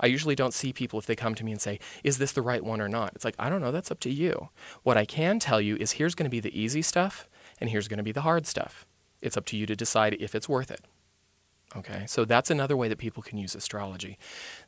I 0.00 0.06
usually 0.06 0.34
don't 0.34 0.54
see 0.54 0.72
people 0.72 0.98
if 0.98 1.06
they 1.06 1.14
come 1.14 1.34
to 1.34 1.44
me 1.44 1.52
and 1.52 1.60
say, 1.60 1.78
Is 2.02 2.18
this 2.18 2.32
the 2.32 2.42
right 2.42 2.64
one 2.64 2.80
or 2.80 2.88
not? 2.88 3.12
It's 3.14 3.24
like, 3.24 3.34
I 3.38 3.50
don't 3.50 3.60
know, 3.60 3.70
that's 3.70 3.90
up 3.90 4.00
to 4.00 4.10
you. 4.10 4.48
What 4.82 4.96
I 4.96 5.04
can 5.04 5.38
tell 5.38 5.60
you 5.60 5.76
is 5.76 5.92
here's 5.92 6.14
going 6.14 6.24
to 6.24 6.30
be 6.30 6.40
the 6.40 6.58
easy 6.58 6.82
stuff, 6.82 7.28
and 7.60 7.68
here's 7.68 7.88
going 7.88 7.98
to 7.98 8.04
be 8.04 8.12
the 8.12 8.22
hard 8.22 8.46
stuff. 8.46 8.86
It's 9.20 9.36
up 9.36 9.44
to 9.46 9.56
you 9.56 9.66
to 9.66 9.76
decide 9.76 10.16
if 10.18 10.34
it's 10.34 10.48
worth 10.48 10.70
it. 10.70 10.80
Okay, 11.76 12.04
so 12.08 12.24
that's 12.24 12.50
another 12.50 12.76
way 12.76 12.88
that 12.88 12.98
people 12.98 13.22
can 13.22 13.38
use 13.38 13.54
astrology. 13.54 14.18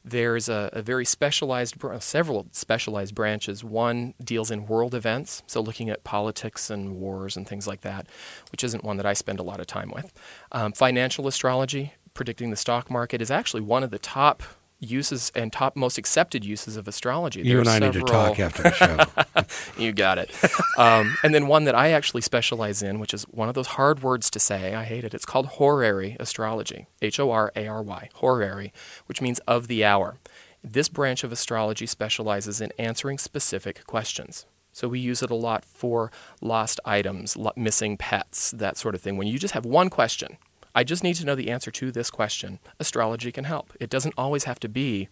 There's 0.05 0.49
a, 0.49 0.71
a, 0.73 0.83
very 0.83 1.05
specialized, 1.05 1.75
several 1.99 2.47
specialized 2.53 3.13
branches. 3.13 3.65
One 3.65 4.15
deals 4.23 4.53
in 4.53 4.67
world 4.67 4.95
events, 4.95 5.43
so 5.49 5.61
looking 5.61 5.91
at 5.91 6.05
politics 6.05 6.71
and 6.71 7.01
wars 7.01 7.37
and 7.37 7.47
things 7.49 7.67
like 7.67 7.81
that, 7.81 8.07
which 8.53 8.63
isn't 8.63 8.85
one 8.85 8.99
that 8.99 9.07
I 9.07 9.15
spend 9.15 9.41
a 9.41 9.43
lot 9.43 9.59
of 9.59 9.67
time 9.67 9.91
with. 9.93 10.13
Um, 10.53 10.73
financial 10.73 11.27
astrology, 11.27 11.95
predicting 12.15 12.51
the 12.51 12.57
stock 12.57 12.89
market, 12.89 13.21
is 13.21 13.33
actually 13.33 13.63
one 13.63 13.83
of 13.83 13.91
the 13.91 13.99
top 13.99 14.45
uses 14.83 15.30
and 15.35 15.53
top 15.53 15.76
most 15.76 15.97
accepted 15.97 16.45
uses 16.45 16.76
of 16.76 16.89
astrology. 16.89 17.43
You 17.43 17.61
and 17.61 17.68
I 17.68 17.78
several... 17.78 17.93
need 17.93 18.07
to 18.07 18.12
talk 18.12 18.41
after 18.41 18.62
the 18.62 18.72
show. 18.72 19.83
you 19.83 19.93
got 19.93 20.18
it. 20.18 20.30
Um, 20.76 21.16
and 21.22 21.35
then 21.35 21.47
one 21.47 21.64
that 21.64 21.74
I 21.74 21.91
actually 21.91 22.22
specialize 22.22 22.83
in, 22.83 22.99
which 22.99 23.14
is 23.14 23.22
one 23.24 23.49
of 23.49 23.55
those 23.55 23.68
hard 23.68 24.03
words 24.03 24.30
to 24.30 24.41
say. 24.41 24.74
I 24.74 24.85
hate 24.85 25.05
it. 25.05 25.14
It's 25.14 25.24
called 25.24 25.47
horary 25.47 26.16
astrology. 26.18 26.87
H 27.01 27.20
O 27.20 27.30
R 27.30 27.53
A 27.55 27.66
R 27.66 27.83
Y. 27.83 28.09
Horary, 28.14 28.72
which 29.07 29.20
means 29.20 29.39
of 29.41 29.68
the 29.68 29.85
hour. 29.85 30.18
This 30.64 30.89
branch 30.89 31.24
of 31.24 31.33
astrology 31.33 31.87
specializes 31.87 32.61
in 32.61 32.72
answering 32.78 33.18
specific 33.18 33.87
questions. 33.87 34.47
So 34.72 34.89
we 34.89 35.01
use 35.01 35.22
it 35.22 35.30
a 35.30 35.35
lot 35.35 35.64
for 35.64 36.11
lost 36.41 36.80
items, 36.85 37.37
missing 37.57 37.97
pets, 37.97 38.51
that 38.53 38.78
sort 38.78 38.95
of 38.95 39.03
thing. 39.03 39.16
When 39.16 39.26
you 39.26 39.39
just 39.39 39.55
have 39.55 39.66
one 39.66 39.91
question, 39.91 40.39
I 40.75 40.85
just 40.85 41.05
need 41.05 41.14
to 41.14 41.27
know 41.27 41.35
the 41.35 41.51
answer 41.51 41.70
to 41.70 41.93
this 41.93 42.11
question. 42.11 42.59
Astrology 42.81 43.33
can 43.33 43.45
help. 43.45 43.73
It 43.79 43.91
doesn't 43.91 44.14
always 44.16 44.45
have 44.45 44.59
to 44.61 44.68
be 44.68 45.09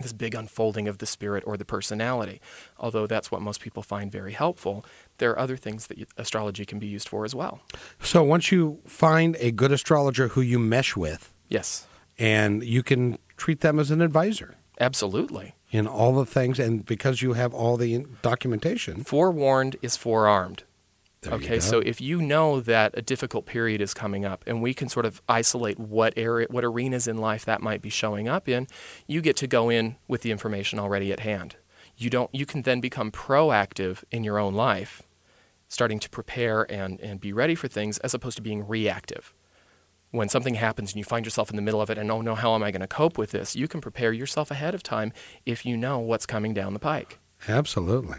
this 0.00 0.12
big 0.12 0.34
unfolding 0.34 0.88
of 0.88 0.98
the 0.98 1.06
spirit 1.06 1.42
or 1.46 1.56
the 1.56 1.64
personality, 1.64 2.40
although 2.78 3.06
that's 3.06 3.30
what 3.30 3.40
most 3.40 3.60
people 3.60 3.82
find 3.82 4.12
very 4.12 4.32
helpful. 4.32 4.84
There 5.18 5.30
are 5.30 5.38
other 5.38 5.56
things 5.56 5.86
that 5.86 5.98
astrology 6.16 6.64
can 6.64 6.78
be 6.78 6.86
used 6.86 7.08
for 7.08 7.24
as 7.24 7.34
well. 7.34 7.60
So 8.00 8.22
once 8.22 8.52
you 8.52 8.80
find 8.86 9.36
a 9.40 9.50
good 9.50 9.72
astrologer 9.72 10.28
who 10.28 10.40
you 10.40 10.58
mesh 10.58 10.96
with, 10.96 11.32
yes, 11.48 11.86
and 12.18 12.62
you 12.62 12.82
can 12.82 13.18
treat 13.36 13.60
them 13.60 13.78
as 13.78 13.90
an 13.90 14.00
advisor. 14.02 14.56
Absolutely. 14.78 15.54
In 15.70 15.86
all 15.86 16.14
the 16.14 16.26
things, 16.26 16.58
and 16.58 16.84
because 16.84 17.22
you 17.22 17.32
have 17.32 17.54
all 17.54 17.76
the 17.76 18.06
documentation. 18.22 19.02
Forewarned 19.02 19.76
is 19.82 19.96
forearmed. 19.96 20.64
There 21.22 21.34
okay, 21.34 21.60
so 21.60 21.80
if 21.80 22.00
you 22.00 22.20
know 22.20 22.60
that 22.60 22.92
a 22.94 23.02
difficult 23.02 23.46
period 23.46 23.80
is 23.80 23.94
coming 23.94 24.24
up, 24.24 24.44
and 24.46 24.62
we 24.62 24.74
can 24.74 24.88
sort 24.88 25.06
of 25.06 25.22
isolate 25.28 25.78
what 25.78 26.12
area, 26.16 26.46
what 26.50 26.64
arenas 26.64 27.08
in 27.08 27.16
life 27.16 27.44
that 27.46 27.62
might 27.62 27.82
be 27.82 27.90
showing 27.90 28.28
up 28.28 28.48
in, 28.48 28.66
you 29.06 29.20
get 29.20 29.36
to 29.38 29.46
go 29.46 29.70
in 29.70 29.96
with 30.06 30.22
the 30.22 30.30
information 30.30 30.78
already 30.78 31.12
at 31.12 31.20
hand. 31.20 31.56
You 31.96 32.10
don't. 32.10 32.32
You 32.34 32.44
can 32.44 32.62
then 32.62 32.80
become 32.80 33.10
proactive 33.10 34.04
in 34.10 34.24
your 34.24 34.38
own 34.38 34.54
life, 34.54 35.02
starting 35.68 35.98
to 36.00 36.10
prepare 36.10 36.70
and 36.70 37.00
and 37.00 37.20
be 37.20 37.32
ready 37.32 37.54
for 37.54 37.68
things, 37.68 37.98
as 37.98 38.12
opposed 38.14 38.36
to 38.36 38.42
being 38.42 38.66
reactive. 38.66 39.32
When 40.10 40.28
something 40.28 40.54
happens 40.54 40.92
and 40.92 40.98
you 40.98 41.04
find 41.04 41.26
yourself 41.26 41.50
in 41.50 41.56
the 41.56 41.62
middle 41.62 41.80
of 41.80 41.90
it, 41.90 41.98
and 41.98 42.10
oh 42.10 42.20
no, 42.20 42.34
how 42.34 42.54
am 42.54 42.62
I 42.62 42.70
going 42.70 42.80
to 42.80 42.86
cope 42.86 43.18
with 43.18 43.32
this? 43.32 43.56
You 43.56 43.66
can 43.68 43.80
prepare 43.80 44.12
yourself 44.12 44.50
ahead 44.50 44.74
of 44.74 44.82
time 44.82 45.12
if 45.44 45.66
you 45.66 45.76
know 45.76 45.98
what's 45.98 46.26
coming 46.26 46.54
down 46.54 46.74
the 46.74 46.78
pike. 46.78 47.18
Absolutely. 47.48 48.18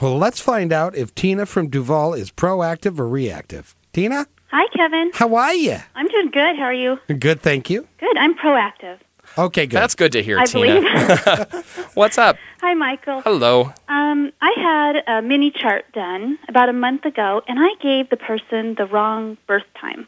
Well, 0.00 0.16
let's 0.18 0.40
find 0.40 0.72
out 0.72 0.94
if 0.96 1.14
Tina 1.14 1.46
from 1.46 1.68
Duvall 1.68 2.14
is 2.14 2.30
proactive 2.30 2.98
or 2.98 3.08
reactive. 3.08 3.74
Tina? 3.92 4.26
Hi, 4.50 4.66
Kevin. 4.76 5.10
How 5.14 5.34
are 5.36 5.54
you? 5.54 5.76
I'm 5.94 6.08
doing 6.08 6.30
good. 6.30 6.56
How 6.56 6.64
are 6.64 6.74
you? 6.74 6.98
Good, 7.18 7.40
thank 7.40 7.70
you. 7.70 7.86
Good. 7.98 8.16
I'm 8.16 8.34
proactive. 8.34 8.98
Okay, 9.38 9.66
good. 9.66 9.76
That's 9.76 9.94
good 9.94 10.12
to 10.12 10.22
hear, 10.22 10.38
I 10.38 10.44
Tina. 10.44 10.80
believe. 10.80 11.90
What's 11.94 12.18
up? 12.18 12.36
Hi, 12.60 12.74
Michael. 12.74 13.22
Hello. 13.22 13.72
Um, 13.88 14.32
I 14.42 14.52
had 14.56 15.18
a 15.18 15.22
mini 15.22 15.50
chart 15.50 15.84
done 15.92 16.38
about 16.48 16.68
a 16.68 16.72
month 16.74 17.04
ago, 17.06 17.42
and 17.48 17.58
I 17.58 17.74
gave 17.82 18.10
the 18.10 18.16
person 18.16 18.74
the 18.74 18.86
wrong 18.86 19.38
birth 19.46 19.64
time. 19.80 20.06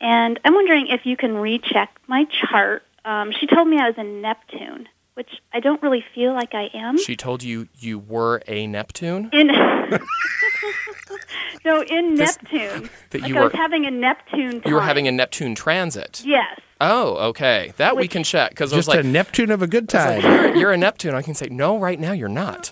And 0.00 0.38
I'm 0.44 0.54
wondering 0.54 0.88
if 0.88 1.04
you 1.06 1.16
can 1.16 1.34
recheck 1.36 1.98
my 2.06 2.26
chart. 2.26 2.82
Um, 3.04 3.32
she 3.32 3.46
told 3.46 3.66
me 3.68 3.78
I 3.78 3.88
was 3.88 3.98
in 3.98 4.20
Neptune, 4.20 4.88
which 5.14 5.30
I 5.52 5.60
don't 5.60 5.82
really 5.82 6.04
feel 6.14 6.32
like 6.32 6.54
I 6.54 6.68
am. 6.74 6.98
She 6.98 7.16
told 7.16 7.42
you 7.42 7.68
you 7.78 7.98
were 7.98 8.42
a 8.46 8.66
Neptune. 8.66 9.30
in 9.32 9.46
no, 11.64 11.82
in 11.82 12.14
This- 12.16 12.38
Neptune. 12.42 12.90
that 13.10 13.22
like 13.22 13.28
you 13.30 13.38
I 13.38 13.44
was 13.44 13.52
were- 13.52 13.58
having 13.58 13.86
a 13.86 13.90
Neptune. 13.90 14.50
Transit. 14.50 14.66
You 14.66 14.74
were 14.74 14.80
having 14.82 15.08
a 15.08 15.12
Neptune 15.12 15.54
transit. 15.54 16.22
yes. 16.24 16.60
Oh, 16.80 17.28
okay. 17.28 17.72
That 17.76 17.96
we 17.96 18.02
Which- 18.02 18.10
can 18.10 18.24
check 18.24 18.50
because 18.50 18.72
I 18.72 18.76
was 18.76 18.86
Just 18.86 18.96
like, 18.96 19.04
a 19.04 19.08
Neptune 19.08 19.50
of 19.50 19.62
a 19.62 19.66
good 19.66 19.92
I 19.94 20.16
was 20.16 20.24
like, 20.24 20.24
time. 20.24 20.32
you're, 20.46 20.56
you're 20.56 20.72
a 20.72 20.76
Neptune. 20.76 21.14
I 21.14 21.22
can 21.22 21.34
say 21.34 21.46
no. 21.50 21.78
Right 21.78 21.98
now, 21.98 22.12
you're 22.12 22.28
not. 22.28 22.70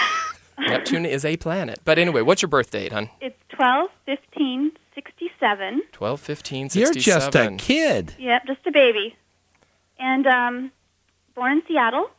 Neptune 0.58 1.06
is 1.06 1.24
a 1.24 1.36
planet. 1.38 1.80
But 1.84 1.98
anyway, 1.98 2.20
what's 2.20 2.42
your 2.42 2.50
birth 2.50 2.70
date, 2.70 2.92
hon? 2.92 3.08
It's 3.20 3.36
twelve 3.48 3.88
fifteen 4.04 4.72
sixty 4.94 5.30
seven. 5.40 5.82
12, 5.92 6.20
15, 6.20 6.68
You're 6.74 6.92
just 6.92 7.34
a 7.34 7.54
kid. 7.56 8.14
Yep, 8.18 8.46
just 8.46 8.66
a 8.66 8.70
baby. 8.70 9.16
And 9.98 10.26
um, 10.26 10.70
born 11.34 11.52
in 11.52 11.62
Seattle 11.66 12.10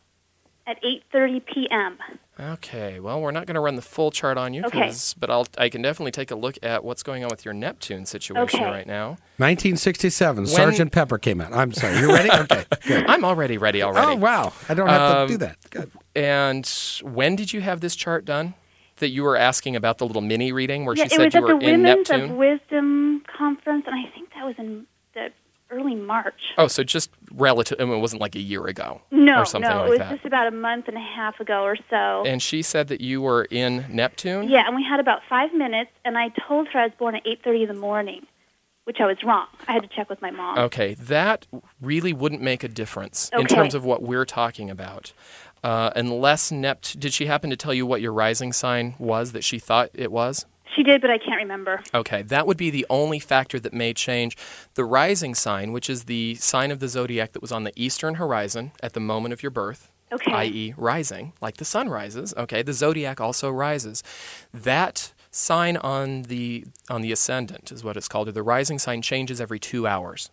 at 0.67 0.81
8:30 0.83 1.45
p.m. 1.45 1.97
Okay, 2.39 2.99
well, 2.99 3.21
we're 3.21 3.31
not 3.31 3.45
going 3.45 3.55
to 3.55 3.61
run 3.61 3.75
the 3.75 3.81
full 3.83 4.09
chart 4.09 4.37
on 4.37 4.53
you, 4.53 4.63
Okay. 4.65 4.85
'cause- 4.87 5.13
but 5.13 5.29
I'll, 5.29 5.45
I 5.59 5.69
can 5.69 5.81
definitely 5.83 6.11
take 6.11 6.31
a 6.31 6.35
look 6.35 6.55
at 6.63 6.83
what's 6.83 7.03
going 7.03 7.23
on 7.23 7.29
with 7.29 7.45
your 7.45 7.53
Neptune 7.53 8.05
situation 8.05 8.61
Okay. 8.61 8.69
right 8.71 8.87
now. 8.87 9.17
1967, 9.37 10.47
Sergeant 10.47 10.91
Pepper 10.91 11.17
came 11.19 11.39
out. 11.41 11.53
I'm 11.53 11.71
sorry. 11.71 11.97
You 11.99 12.11
ready? 12.11 12.29
Okay. 12.41 12.63
Good. 12.87 13.05
I'm 13.07 13.23
already 13.23 13.57
ready 13.59 13.83
already. 13.83 14.13
Oh, 14.13 14.15
wow. 14.15 14.53
I 14.69 14.73
don't 14.73 14.87
have 14.87 15.01
Um, 15.17 15.27
to 15.27 15.33
do 15.33 15.37
that. 15.39 15.57
Good. 15.69 15.91
And 16.15 16.65
when 17.03 17.35
did 17.35 17.53
you 17.53 17.61
have 17.61 17.81
this 17.81 17.95
chart 17.95 18.25
done? 18.25 18.55
That 18.97 19.09
you 19.09 19.23
were 19.23 19.35
asking 19.37 19.75
about 19.75 19.97
the 19.97 20.05
little 20.05 20.21
mini 20.21 20.51
reading 20.51 20.85
where 20.85 20.95
yeah, 20.95 21.05
she 21.05 21.15
it 21.15 21.17
said 21.17 21.25
was 21.25 21.33
you 21.33 21.39
at 21.39 21.43
were 21.43 21.59
the 21.59 21.67
in 21.69 21.81
Women's 21.81 22.09
Neptune? 22.09 22.31
of 22.31 22.37
Wisdom 22.37 23.23
conference, 23.35 23.85
and 23.87 23.95
I 23.95 24.07
think 24.13 24.29
that 24.35 24.45
was 24.45 24.53
in 24.59 24.85
the 25.15 25.29
early 25.71 25.95
March. 25.95 26.53
oh, 26.57 26.67
so 26.67 26.83
just 26.83 27.09
relative. 27.31 27.79
I 27.79 27.85
mean, 27.85 27.95
it 27.95 27.99
wasn't 28.01 28.21
like 28.21 28.35
a 28.35 28.39
year 28.41 28.65
ago 28.67 29.01
No, 29.11 29.39
or 29.39 29.45
something 29.45 29.69
no, 29.69 29.77
like 29.77 29.87
it 29.87 29.89
was 29.91 29.99
that. 29.99 30.11
just 30.11 30.25
about 30.25 30.47
a 30.47 30.51
month 30.51 30.87
and 30.87 30.97
a 30.97 31.01
half 31.01 31.39
ago 31.39 31.63
or 31.63 31.77
so. 31.89 32.23
And 32.25 32.41
she 32.41 32.61
said 32.61 32.87
that 32.89 33.01
you 33.01 33.21
were 33.21 33.45
in 33.49 33.85
Neptune. 33.89 34.49
yeah, 34.49 34.65
and 34.67 34.75
we 34.75 34.83
had 34.83 34.99
about 34.99 35.21
five 35.29 35.53
minutes, 35.53 35.91
and 36.05 36.17
I 36.17 36.29
told 36.47 36.67
her 36.69 36.79
I 36.79 36.83
was 36.85 36.93
born 36.99 37.15
at 37.15 37.25
8:30 37.25 37.61
in 37.63 37.67
the 37.69 37.73
morning, 37.79 38.25
which 38.83 38.97
I 38.99 39.05
was 39.05 39.17
wrong. 39.23 39.47
I 39.67 39.73
had 39.73 39.83
to 39.83 39.89
check 39.89 40.09
with 40.09 40.21
my 40.21 40.31
mom. 40.31 40.57
Okay, 40.57 40.93
that 40.95 41.47
really 41.81 42.13
wouldn't 42.13 42.41
make 42.41 42.63
a 42.63 42.67
difference 42.67 43.29
in 43.33 43.45
terms 43.47 43.73
of 43.73 43.85
what 43.85 44.01
we're 44.01 44.25
talking 44.25 44.69
about. 44.69 45.13
Uh, 45.63 45.91
unless 45.95 46.51
Nept, 46.51 46.99
did 46.99 47.13
she 47.13 47.27
happen 47.27 47.51
to 47.51 47.55
tell 47.55 47.73
you 47.73 47.85
what 47.85 48.01
your 48.01 48.11
rising 48.13 48.51
sign 48.51 48.95
was 48.97 49.31
that 49.33 49.43
she 49.43 49.59
thought 49.59 49.91
it 49.93 50.11
was? 50.11 50.45
She 50.75 50.83
did, 50.83 51.01
but 51.01 51.09
I 51.09 51.17
can't 51.17 51.37
remember. 51.37 51.81
Okay, 51.93 52.21
that 52.23 52.47
would 52.47 52.57
be 52.57 52.69
the 52.69 52.85
only 52.89 53.19
factor 53.19 53.59
that 53.59 53.73
may 53.73 53.93
change. 53.93 54.37
The 54.75 54.85
rising 54.85 55.35
sign, 55.35 55.71
which 55.71 55.89
is 55.89 56.05
the 56.05 56.35
sign 56.35 56.71
of 56.71 56.79
the 56.79 56.87
zodiac 56.87 57.33
that 57.33 57.41
was 57.41 57.51
on 57.51 57.63
the 57.65 57.73
eastern 57.75 58.15
horizon 58.15 58.71
at 58.81 58.93
the 58.93 58.99
moment 59.01 59.33
of 59.33 59.43
your 59.43 59.49
birth, 59.49 59.91
Okay. 60.11 60.31
i.e., 60.31 60.73
rising, 60.77 61.33
like 61.41 61.57
the 61.57 61.65
sun 61.65 61.89
rises. 61.89 62.33
Okay, 62.37 62.61
the 62.61 62.73
zodiac 62.73 63.19
also 63.19 63.49
rises. 63.49 64.01
That 64.53 65.13
sign 65.29 65.77
on 65.77 66.23
the 66.23 66.65
on 66.89 67.01
the 67.01 67.11
ascendant 67.11 67.71
is 67.71 67.83
what 67.83 67.95
it's 67.97 68.07
called. 68.07 68.27
Or 68.29 68.31
the 68.33 68.43
rising 68.43 68.79
sign 68.79 69.01
changes 69.01 69.39
every 69.41 69.59
two 69.59 69.87
hours. 69.87 70.29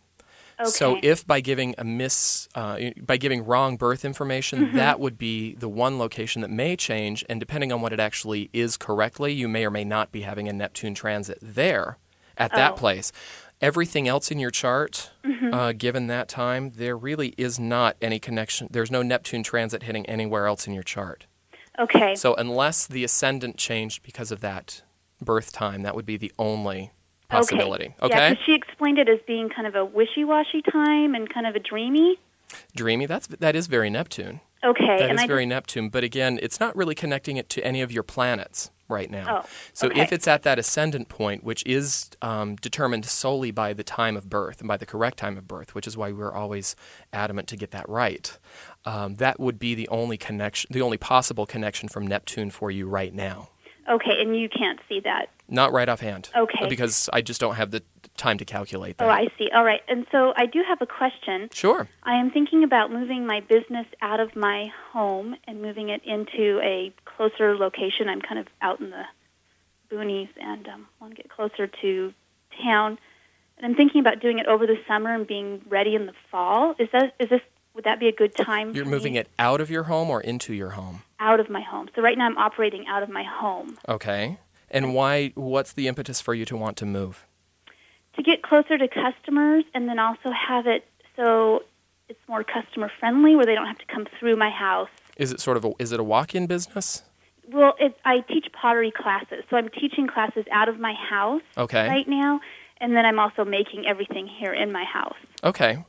Okay. 0.60 0.70
So 0.70 0.98
if 1.02 1.26
by 1.26 1.40
giving 1.40 1.74
a 1.78 1.84
miss, 1.84 2.48
uh, 2.54 2.78
by 3.00 3.16
giving 3.16 3.44
wrong 3.44 3.76
birth 3.76 4.04
information, 4.04 4.58
Mm-hmm. 4.66 4.76
that 4.76 4.98
would 4.98 5.16
be 5.18 5.54
the 5.54 5.68
one 5.68 5.98
location 5.98 6.42
that 6.42 6.50
may 6.50 6.74
change, 6.76 7.24
and 7.28 7.38
depending 7.38 7.72
on 7.72 7.80
what 7.80 7.92
it 7.92 8.00
actually 8.00 8.50
is 8.52 8.76
correctly, 8.76 9.32
you 9.32 9.48
may 9.48 9.64
or 9.64 9.70
may 9.70 9.84
not 9.84 10.10
be 10.10 10.22
having 10.22 10.48
a 10.48 10.52
Neptune 10.52 10.94
transit 10.94 11.38
there 11.40 11.98
at 12.36 12.50
that 12.54 12.72
Oh. 12.72 12.76
place. 12.76 13.12
Everything 13.60 14.06
else 14.08 14.30
in 14.30 14.38
your 14.38 14.50
chart, 14.50 15.10
Mm-hmm. 15.24 15.52
uh, 15.54 15.72
given 15.72 16.06
that 16.08 16.28
time, 16.28 16.72
there 16.76 16.96
really 16.96 17.34
is 17.36 17.58
not 17.60 17.96
any 18.02 18.18
connection. 18.18 18.68
There's 18.70 18.90
no 18.90 19.02
Neptune 19.02 19.42
transit 19.42 19.82
hitting 19.84 20.06
anywhere 20.06 20.46
else 20.46 20.66
in 20.66 20.74
your 20.74 20.82
chart. 20.84 21.26
okay. 21.78 22.14
So 22.16 22.34
unless 22.34 22.86
the 22.86 23.04
ascendant 23.04 23.56
changed 23.56 24.02
because 24.02 24.32
of 24.32 24.40
that 24.40 24.82
birth 25.22 25.52
time, 25.52 25.82
that 25.82 25.94
would 25.94 26.06
be 26.06 26.16
the 26.16 26.32
only 26.38 26.90
possibility. 27.28 27.94
Okay. 28.02 28.14
Okay, 28.14 28.28
Yeah, 28.30 28.34
she 28.44 28.54
explained 28.54 28.98
it 28.98 29.08
as 29.08 29.18
being 29.26 29.48
kind 29.48 29.66
of 29.66 29.74
a 29.74 29.84
wishy-washy 29.84 30.62
time 30.62 31.14
and 31.14 31.32
kind 31.32 31.46
of 31.46 31.54
a 31.54 31.60
dreamy. 31.60 32.18
dreamy. 32.74 33.06
That's 33.06 33.26
that 33.26 33.54
is 33.54 33.66
very 33.66 33.90
Neptune. 33.90 34.40
Okay. 34.64 34.96
That 34.98 35.10
and 35.10 35.20
is 35.20 35.26
very 35.26 35.46
Neptune, 35.46 35.88
but 35.88 36.02
again, 36.02 36.38
it's 36.42 36.58
not 36.58 36.74
really 36.74 36.94
connecting 36.94 37.36
it 37.36 37.48
to 37.50 37.64
any 37.64 37.80
of 37.80 37.92
your 37.92 38.02
planets 38.02 38.70
right 38.88 39.10
now. 39.10 39.42
Oh, 39.42 39.48
so 39.72 39.86
okay. 39.88 40.00
if 40.00 40.12
it's 40.12 40.26
at 40.26 40.42
that 40.42 40.58
ascendant 40.58 41.08
point, 41.08 41.44
which 41.44 41.62
is 41.66 42.10
um, 42.22 42.56
determined 42.56 43.04
solely 43.04 43.50
by 43.50 43.72
the 43.72 43.84
time 43.84 44.16
of 44.16 44.28
birth 44.30 44.60
and 44.60 44.66
by 44.66 44.76
the 44.76 44.86
correct 44.86 45.18
time 45.18 45.36
of 45.36 45.46
birth, 45.46 45.74
which 45.74 45.86
is 45.86 45.96
why 45.96 46.10
we're 46.10 46.32
always 46.32 46.74
adamant 47.12 47.46
to 47.48 47.56
get 47.56 47.70
that 47.70 47.88
right, 47.88 48.36
um, 48.84 49.16
that 49.16 49.38
would 49.38 49.58
be 49.58 49.74
the 49.74 49.86
only 49.88 50.16
connection, 50.16 50.68
the 50.72 50.82
only 50.82 50.96
possible 50.96 51.46
connection 51.46 51.88
from 51.88 52.06
Neptune 52.06 52.50
for 52.50 52.70
you 52.70 52.88
right 52.88 53.14
now. 53.14 53.50
okay, 53.88 54.20
and 54.20 54.36
you 54.36 54.48
can't 54.48 54.80
see 54.88 55.00
that. 55.00 55.28
Not 55.48 55.72
right 55.72 55.88
offhand. 55.88 56.30
Okay. 56.36 56.68
Because 56.68 57.08
I 57.12 57.22
just 57.22 57.40
don't 57.40 57.54
have 57.54 57.70
the 57.70 57.82
time 58.16 58.36
to 58.38 58.44
calculate 58.44 58.98
that. 58.98 59.06
Oh, 59.06 59.10
I 59.10 59.28
see. 59.38 59.48
All 59.54 59.64
right. 59.64 59.80
And 59.88 60.06
so 60.12 60.34
I 60.36 60.46
do 60.46 60.62
have 60.66 60.82
a 60.82 60.86
question. 60.86 61.48
Sure. 61.52 61.88
I 62.02 62.16
am 62.16 62.30
thinking 62.30 62.64
about 62.64 62.92
moving 62.92 63.26
my 63.26 63.40
business 63.40 63.86
out 64.02 64.20
of 64.20 64.36
my 64.36 64.70
home 64.92 65.36
and 65.46 65.62
moving 65.62 65.88
it 65.88 66.02
into 66.04 66.60
a 66.62 66.92
closer 67.04 67.56
location. 67.56 68.08
I'm 68.08 68.20
kind 68.20 68.38
of 68.38 68.46
out 68.60 68.80
in 68.80 68.90
the 68.90 69.04
boonies 69.90 70.28
and 70.38 70.68
um, 70.68 70.86
want 71.00 71.16
to 71.16 71.22
get 71.22 71.30
closer 71.30 71.66
to 71.66 72.12
town. 72.62 72.98
And 73.56 73.66
I'm 73.66 73.74
thinking 73.74 74.00
about 74.00 74.20
doing 74.20 74.38
it 74.38 74.46
over 74.46 74.66
the 74.66 74.76
summer 74.86 75.14
and 75.14 75.26
being 75.26 75.62
ready 75.68 75.94
in 75.94 76.06
the 76.06 76.14
fall. 76.30 76.74
Is 76.78 76.88
that 76.92 77.14
is 77.18 77.30
this 77.30 77.40
would 77.74 77.84
that 77.84 78.00
be 78.00 78.08
a 78.08 78.12
good 78.12 78.34
time? 78.36 78.74
You're 78.74 78.84
moving 78.84 79.14
me? 79.14 79.20
it 79.20 79.28
out 79.38 79.60
of 79.60 79.70
your 79.70 79.84
home 79.84 80.10
or 80.10 80.20
into 80.20 80.52
your 80.52 80.70
home? 80.70 81.02
out 81.20 81.40
of 81.40 81.50
my 81.50 81.60
home. 81.60 81.88
So 81.96 82.02
right 82.02 82.16
now 82.16 82.26
I'm 82.26 82.38
operating 82.38 82.86
out 82.86 83.02
of 83.02 83.08
my 83.08 83.24
home 83.24 83.76
Okay. 83.88 84.38
And 84.70 84.94
why? 84.94 85.32
What's 85.34 85.72
the 85.72 85.88
impetus 85.88 86.20
for 86.20 86.34
you 86.34 86.44
to 86.46 86.56
want 86.56 86.76
to 86.78 86.86
move? 86.86 87.24
to 88.16 88.22
get 88.24 88.42
closer 88.42 88.76
to 88.76 88.88
customers 88.88 89.62
and 89.74 89.88
then 89.88 90.00
also 90.00 90.32
have 90.32 90.66
it 90.66 90.84
so 91.14 91.62
it's 92.08 92.18
more 92.28 92.42
customer 92.42 92.90
friendly 92.98 93.36
where 93.36 93.46
they 93.46 93.54
don't 93.54 93.68
have 93.68 93.78
to 93.78 93.86
come 93.86 94.06
through 94.18 94.34
my 94.34 94.50
house. 94.50 94.88
Is 95.16 95.30
it 95.30 95.38
sort 95.40 95.56
of 95.56 95.64
a, 95.64 95.70
is 95.78 95.92
it 95.92 96.00
a 96.00 96.02
walk-in 96.02 96.48
business? 96.48 97.04
Well, 97.48 97.74
it, 97.78 97.96
I 98.04 98.20
teach 98.20 98.46
pottery 98.52 98.90
classes, 98.90 99.44
so 99.48 99.56
I'm 99.56 99.68
teaching 99.68 100.08
classes 100.08 100.44
out 100.50 100.68
of 100.68 100.80
my 100.80 100.94
house 100.94 101.42
Okay. 101.56 101.86
right 101.86 102.08
now, 102.08 102.40
and 102.80 102.96
then 102.96 103.06
I'm 103.06 103.20
also 103.20 103.44
making 103.44 103.86
everything 103.86 104.26
here 104.26 104.52
in 104.52 104.72
my 104.72 104.84
house. 104.84 105.14
Okay. 105.44 105.84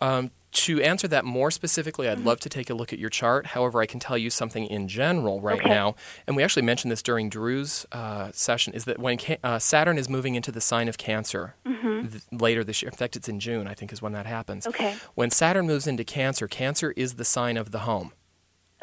Um, 0.00 0.30
to 0.54 0.80
answer 0.82 1.06
that 1.08 1.24
more 1.24 1.50
specifically, 1.50 2.06
Mm-hmm. 2.06 2.20
I'd 2.20 2.24
love 2.24 2.40
to 2.40 2.48
take 2.48 2.70
a 2.70 2.74
look 2.74 2.92
at 2.92 2.98
your 2.98 3.10
chart. 3.10 3.46
However, 3.48 3.80
I 3.80 3.86
can 3.86 4.00
tell 4.00 4.16
you 4.18 4.30
something 4.30 4.66
in 4.66 4.88
general 4.88 5.40
right 5.40 5.60
Okay. 5.60 5.68
now, 5.68 5.94
and 6.26 6.36
we 6.36 6.42
actually 6.42 6.62
mentioned 6.62 6.90
this 6.90 7.02
during 7.02 7.28
Drew's 7.28 7.86
uh, 7.92 8.30
session. 8.32 8.72
Is 8.72 8.84
that 8.86 8.98
when 8.98 9.18
ca- 9.18 9.38
uh, 9.44 9.58
Saturn 9.58 9.98
is 9.98 10.08
moving 10.08 10.34
into 10.34 10.50
the 10.52 10.60
sign 10.60 10.88
of 10.88 10.96
Cancer 10.98 11.54
th- 11.64 12.22
later 12.32 12.64
this 12.64 12.82
year? 12.82 12.90
In 12.90 12.96
fact, 12.96 13.16
it's 13.16 13.28
in 13.28 13.40
June. 13.40 13.66
I 13.66 13.74
think 13.74 13.92
is 13.92 14.00
when 14.02 14.12
that 14.12 14.26
happens. 14.26 14.64
Mm-hmm. 14.66 14.84
Okay. 14.84 14.96
When 15.14 15.30
Saturn 15.30 15.66
moves 15.66 15.86
into 15.86 16.04
Cancer, 16.04 16.46
Cancer 16.48 16.92
is 16.96 17.14
the 17.14 17.24
sign 17.24 17.56
of 17.56 17.70
the 17.70 17.80
home. 17.80 18.12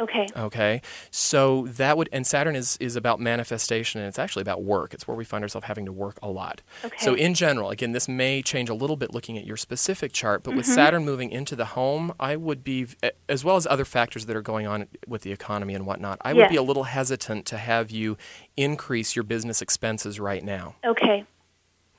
Okay. 0.01 0.27
Okay, 0.35 0.81
so 1.11 1.67
that 1.69 1.97
would 1.97 2.09
and 2.11 2.25
Saturn 2.25 2.55
is 2.55 2.75
is 2.79 2.95
about 2.95 3.19
manifestation 3.19 4.01
and 4.01 4.07
it's 4.07 4.17
actually 4.19 4.41
about 4.41 4.63
work. 4.63 4.93
It's 4.93 5.07
where 5.07 5.15
we 5.15 5.23
find 5.23 5.43
ourselves 5.43 5.67
having 5.67 5.85
to 5.85 5.91
work 5.91 6.17
a 6.23 6.29
lot. 6.29 6.61
Okay. 6.83 6.97
So 6.99 7.13
in 7.13 7.33
general, 7.33 7.69
again, 7.69 7.91
this 7.91 8.07
may 8.07 8.41
change 8.41 8.69
a 8.69 8.73
little 8.73 8.95
bit 8.97 9.13
looking 9.13 9.37
at 9.37 9.45
your 9.45 9.57
specific 9.57 10.11
chart, 10.11 10.43
but 10.43 10.55
with 10.55 10.65
Mm-hmm. 10.65 10.75
Saturn 10.75 11.05
moving 11.05 11.31
into 11.31 11.55
the 11.55 11.65
home, 11.65 12.13
I 12.19 12.35
would 12.35 12.63
be 12.63 12.87
as 13.27 13.43
well 13.43 13.57
as 13.57 13.67
other 13.67 13.85
factors 13.85 14.25
that 14.25 14.35
are 14.35 14.41
going 14.41 14.67
on 14.67 14.87
with 15.07 15.21
the 15.23 15.31
economy 15.31 15.73
and 15.75 15.85
whatnot. 15.85 16.17
I 16.21 16.33
would 16.33 16.49
be 16.49 16.55
a 16.55 16.63
little 16.63 16.83
hesitant 16.83 17.45
to 17.47 17.57
have 17.57 17.91
you 17.91 18.17
increase 18.57 19.15
your 19.15 19.23
business 19.23 19.61
expenses 19.61 20.19
right 20.19 20.43
now. 20.43 20.75
Okay. 20.85 21.25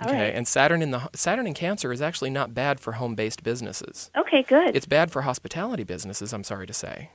Okay, 0.04 0.24
right. 0.24 0.34
and 0.34 0.48
Saturn 0.48 0.82
in 0.82 0.90
the 0.90 1.08
Saturn 1.14 1.46
in 1.46 1.54
Cancer 1.54 1.92
is 1.92 2.02
actually 2.02 2.30
not 2.30 2.54
bad 2.54 2.80
for 2.80 2.92
home-based 2.94 3.42
businesses. 3.44 4.10
Okay. 4.16 4.42
Good. 4.42 4.74
It's 4.74 4.86
bad 4.86 5.12
for 5.12 5.22
hospitality 5.22 5.84
businesses. 5.84 6.32
I'm 6.32 6.42
sorry 6.44 6.66
to 6.66 6.72
say, 6.72 7.10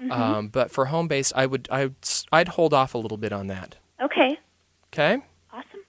Mm-hmm. 0.00 0.12
um, 0.12 0.48
but 0.48 0.70
for 0.70 0.86
home 0.86 1.08
based, 1.08 1.32
I 1.34 1.46
would 1.46 1.68
I 1.70 1.90
I'd 2.32 2.48
hold 2.48 2.74
off 2.74 2.94
a 2.94 2.98
little 2.98 3.18
bit 3.18 3.32
on 3.32 3.46
that. 3.48 3.76
okay. 4.02 4.38
Okay. 4.92 5.22
Awesome. 5.52 5.80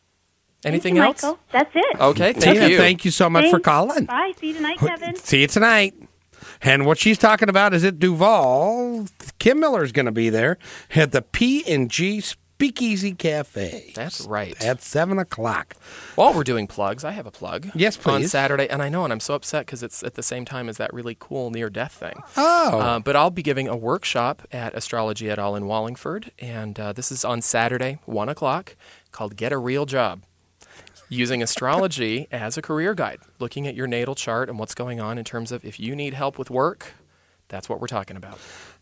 Anything 0.65 0.95
Thank 0.95 0.95
you, 0.95 1.03
else? 1.03 1.23
Michael. 1.23 1.39
That's 1.51 1.71
it. 1.75 1.99
Okay. 1.99 2.33
Thank 2.33 2.57
Tina, 2.59 2.67
you. 2.67 2.77
thank 2.77 3.05
you 3.05 3.11
so 3.11 3.29
much 3.29 3.49
for 3.49 3.59
calling. 3.59 4.05
Bye. 4.05 4.33
See 4.39 4.47
you 4.47 4.53
tonight, 4.55 4.77
Kevin. 4.79 5.15
See 5.15 5.41
you 5.41 5.47
tonight. 5.47 5.93
And 6.61 6.85
what 6.85 6.97
she's 6.97 7.17
talking 7.17 7.49
about 7.49 7.73
is 7.73 7.83
at 7.83 7.99
Duvall. 7.99 9.07
Kim 9.39 9.59
Miller's 9.59 9.91
going 9.91 10.07
to 10.07 10.11
be 10.11 10.29
there 10.29 10.57
at 10.95 11.11
the 11.11 11.21
P 11.21 11.63
and 11.71 11.89
G 11.91 12.21
Speakeasy 12.57 13.11
Cafe. 13.11 13.91
That's 13.93 14.21
right. 14.21 14.59
At 14.65 14.81
7 14.81 15.19
o'clock. 15.19 15.75
While 16.15 16.33
we're 16.33 16.43
doing 16.43 16.65
plugs, 16.65 17.03
I 17.03 17.11
have 17.11 17.27
a 17.27 17.31
plug. 17.31 17.69
Yes, 17.75 17.97
please. 17.97 18.23
On. 18.23 18.23
Saturday, 18.23 18.67
and 18.67 18.81
I 18.81 18.89
know, 18.89 19.03
and 19.03 19.13
I'm 19.13 19.19
so 19.19 19.35
upset 19.35 19.67
because 19.67 19.83
it's 19.83 20.01
at 20.01 20.15
the 20.15 20.23
same 20.23 20.43
time 20.43 20.67
as 20.67 20.77
that 20.77 20.91
really 20.91 21.15
cool 21.19 21.51
near 21.51 21.69
death 21.69 21.91
thing. 21.91 22.19
Oh. 22.35 22.79
Uh, 22.79 22.99
but 22.99 23.15
I'll 23.15 23.29
be 23.29 23.43
giving 23.43 23.67
a 23.67 23.77
workshop 23.77 24.41
at 24.51 24.73
Astrology 24.73 25.29
et 25.29 25.37
al. 25.37 25.55
in 25.55 25.67
Wallingford, 25.67 26.31
and 26.39 26.79
uh, 26.79 26.93
this 26.93 27.11
is 27.11 27.23
on 27.23 27.43
Saturday, 27.43 27.99
1 28.05 28.27
o'clock, 28.27 28.75
called 29.11 29.35
Get 29.35 29.51
a 29.51 29.59
Real 29.59 29.85
Job. 29.85 30.23
Using 31.09 31.43
astrology 31.43 32.27
as 32.31 32.57
a 32.57 32.63
career 32.63 32.95
guide, 32.95 33.19
looking 33.37 33.67
at 33.67 33.75
your 33.75 33.85
natal 33.85 34.15
chart 34.15 34.49
and 34.49 34.57
what's 34.57 34.73
going 34.73 34.99
on 34.99 35.19
in 35.19 35.25
terms 35.25 35.51
of 35.51 35.63
if 35.63 35.79
you 35.79 35.95
need 35.95 36.15
help 36.15 36.39
with 36.39 36.49
work, 36.49 36.93
that's 37.49 37.69
what 37.69 37.79
we're 37.79 37.85
talking 37.85 38.17
about. 38.17 38.39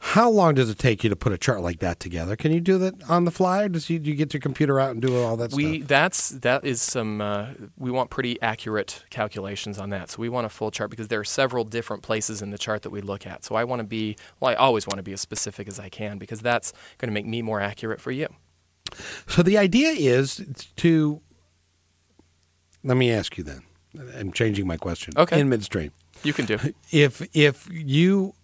How 0.10 0.30
long 0.30 0.54
does 0.54 0.70
it 0.70 0.78
take 0.78 1.04
you 1.04 1.10
to 1.10 1.16
put 1.16 1.34
a 1.34 1.38
chart 1.38 1.62
like 1.62 1.80
that 1.80 2.00
together? 2.00 2.36
Can 2.36 2.52
you 2.52 2.62
do 2.62 2.78
that 2.78 3.10
on 3.10 3.26
the 3.26 3.32
fly, 3.32 3.64
or 3.64 3.70
does 3.70 3.90
you, 3.90 3.98
do 3.98 4.12
you 4.12 4.16
get 4.16 4.34
your 4.36 4.40
computer 4.40 4.80
out 4.80 4.92
and 4.92 5.02
do 5.02 5.20
all 5.20 5.36
that 5.38 5.52
We 5.52 5.80
stuff? 5.80 5.88
that's 5.88 6.30
that 6.30 6.64
is 6.64 6.80
some 6.80 7.22
uh, 7.22 7.48
we 7.76 7.90
want 7.90 8.12
pretty 8.12 8.40
accurate 8.40 9.04
calculations 9.10 9.80
on 9.80 9.90
that. 9.90 10.12
So 10.12 10.22
we 10.22 10.30
want 10.30 10.46
a 10.46 10.50
full 10.50 10.70
chart 10.70 10.92
because 10.92 11.08
there 11.08 11.20
are 11.20 11.26
several 11.26 11.64
different 11.64 12.04
places 12.04 12.44
in 12.44 12.52
the 12.52 12.58
chart 12.60 12.84
that 12.84 12.92
we 12.92 13.02
look 13.02 13.26
at. 13.26 13.44
So 13.44 13.56
I 13.56 13.64
want 13.64 13.80
to 13.80 13.84
be 13.84 14.16
well, 14.40 14.52
I 14.52 14.54
always 14.54 14.86
want 14.86 14.98
to 14.98 15.04
be 15.04 15.12
as 15.12 15.22
specific 15.22 15.68
as 15.68 15.80
I 15.80 15.90
can 15.90 16.20
because 16.20 16.40
that's 16.40 16.72
going 17.00 17.10
to 17.10 17.14
make 17.14 17.26
me 17.26 17.42
more 17.42 17.60
accurate 17.60 18.00
for 18.00 18.12
you. 18.12 18.28
So 19.28 19.42
the 19.42 19.58
idea 19.58 19.90
is 19.90 20.46
to. 20.76 21.20
Let 22.84 22.96
me 22.96 23.12
ask 23.12 23.38
you 23.40 23.44
then. 23.44 23.64
I'm 24.20 24.32
changing 24.32 24.68
my 24.68 24.78
question. 24.78 25.14
Okay. 25.18 25.40
In 25.40 25.50
midstream, 25.50 25.92
You 26.22 26.32
can 26.34 26.46
do. 26.46 26.60
if 26.92 27.28
if 27.36 27.68
you 27.72 28.36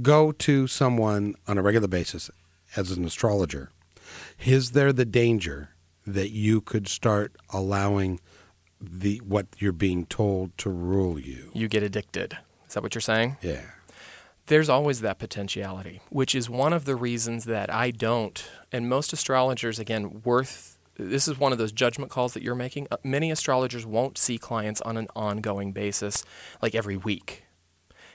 go 0.00 0.32
to 0.32 0.66
someone 0.66 1.34
on 1.46 1.58
a 1.58 1.62
regular 1.62 1.88
basis 1.88 2.30
as 2.76 2.90
an 2.90 3.04
astrologer, 3.04 3.70
is 4.44 4.72
there 4.72 4.92
the 4.92 5.04
danger 5.04 5.70
that 6.06 6.30
you 6.30 6.60
could 6.60 6.88
start 6.88 7.36
allowing 7.52 8.20
the 8.80 9.18
what 9.18 9.46
you're 9.58 9.72
being 9.72 10.06
told 10.06 10.56
to 10.58 10.70
rule 10.70 11.18
you? 11.18 11.50
You 11.52 11.68
get 11.68 11.82
addicted. 11.82 12.38
Is 12.66 12.74
that 12.74 12.82
what 12.82 12.94
you're 12.94 13.02
saying? 13.02 13.36
Yeah. 13.42 13.62
There's 14.46 14.68
always 14.68 15.00
that 15.02 15.18
potentiality, 15.18 16.00
which 16.08 16.34
is 16.34 16.50
one 16.50 16.72
of 16.72 16.84
the 16.84 16.96
reasons 16.96 17.44
that 17.44 17.72
I 17.72 17.90
don't, 17.90 18.42
and 18.72 18.88
most 18.88 19.12
astrologers, 19.12 19.78
again, 19.78 20.22
worth 20.24 20.78
this 20.96 21.28
is 21.28 21.38
one 21.38 21.52
of 21.52 21.58
those 21.58 21.72
judgment 21.72 22.10
calls 22.10 22.34
that 22.34 22.42
you're 22.42 22.54
making. 22.54 22.86
Uh, 22.90 22.98
Many 23.02 23.30
astrologers 23.30 23.86
won't 23.86 24.18
see 24.18 24.36
clients 24.36 24.80
on 24.82 24.96
an 24.96 25.08
ongoing 25.16 25.72
basis, 25.72 26.24
like 26.60 26.74
every 26.74 26.96
week. 26.96 27.44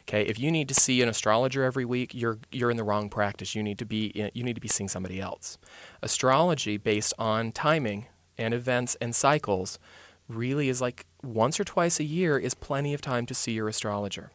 Okay, 0.08 0.22
if 0.22 0.40
you 0.40 0.52
need 0.52 0.68
to 0.68 0.76
see 0.76 1.02
an 1.02 1.10
astrologer 1.10 1.64
every 1.64 1.86
week, 1.86 2.14
you're 2.14 2.38
you're 2.52 2.70
in 2.70 2.78
the 2.78 2.84
wrong 2.84 3.10
practice. 3.10 3.56
You 3.56 3.64
need 3.64 3.80
to 3.80 3.86
be 3.86 4.08
in, 4.08 4.30
you 4.34 4.44
need 4.44 4.54
to 4.54 4.62
be 4.62 4.68
seeing 4.68 4.88
somebody 4.88 5.20
else. 5.20 5.58
Astrology 6.04 6.78
based 6.78 7.14
on 7.18 7.52
timing 7.52 8.06
and 8.38 8.54
events 8.54 8.96
and 9.02 9.16
cycles 9.16 9.80
really 10.28 10.70
is 10.70 10.80
like 10.80 11.06
once 11.24 11.60
or 11.60 11.64
twice 11.64 12.00
a 12.00 12.04
year 12.04 12.38
is 12.38 12.54
plenty 12.54 12.94
of 12.94 13.02
time 13.02 13.26
to 13.26 13.34
see 13.34 13.54
your 13.54 13.68
astrologer. 13.68 14.32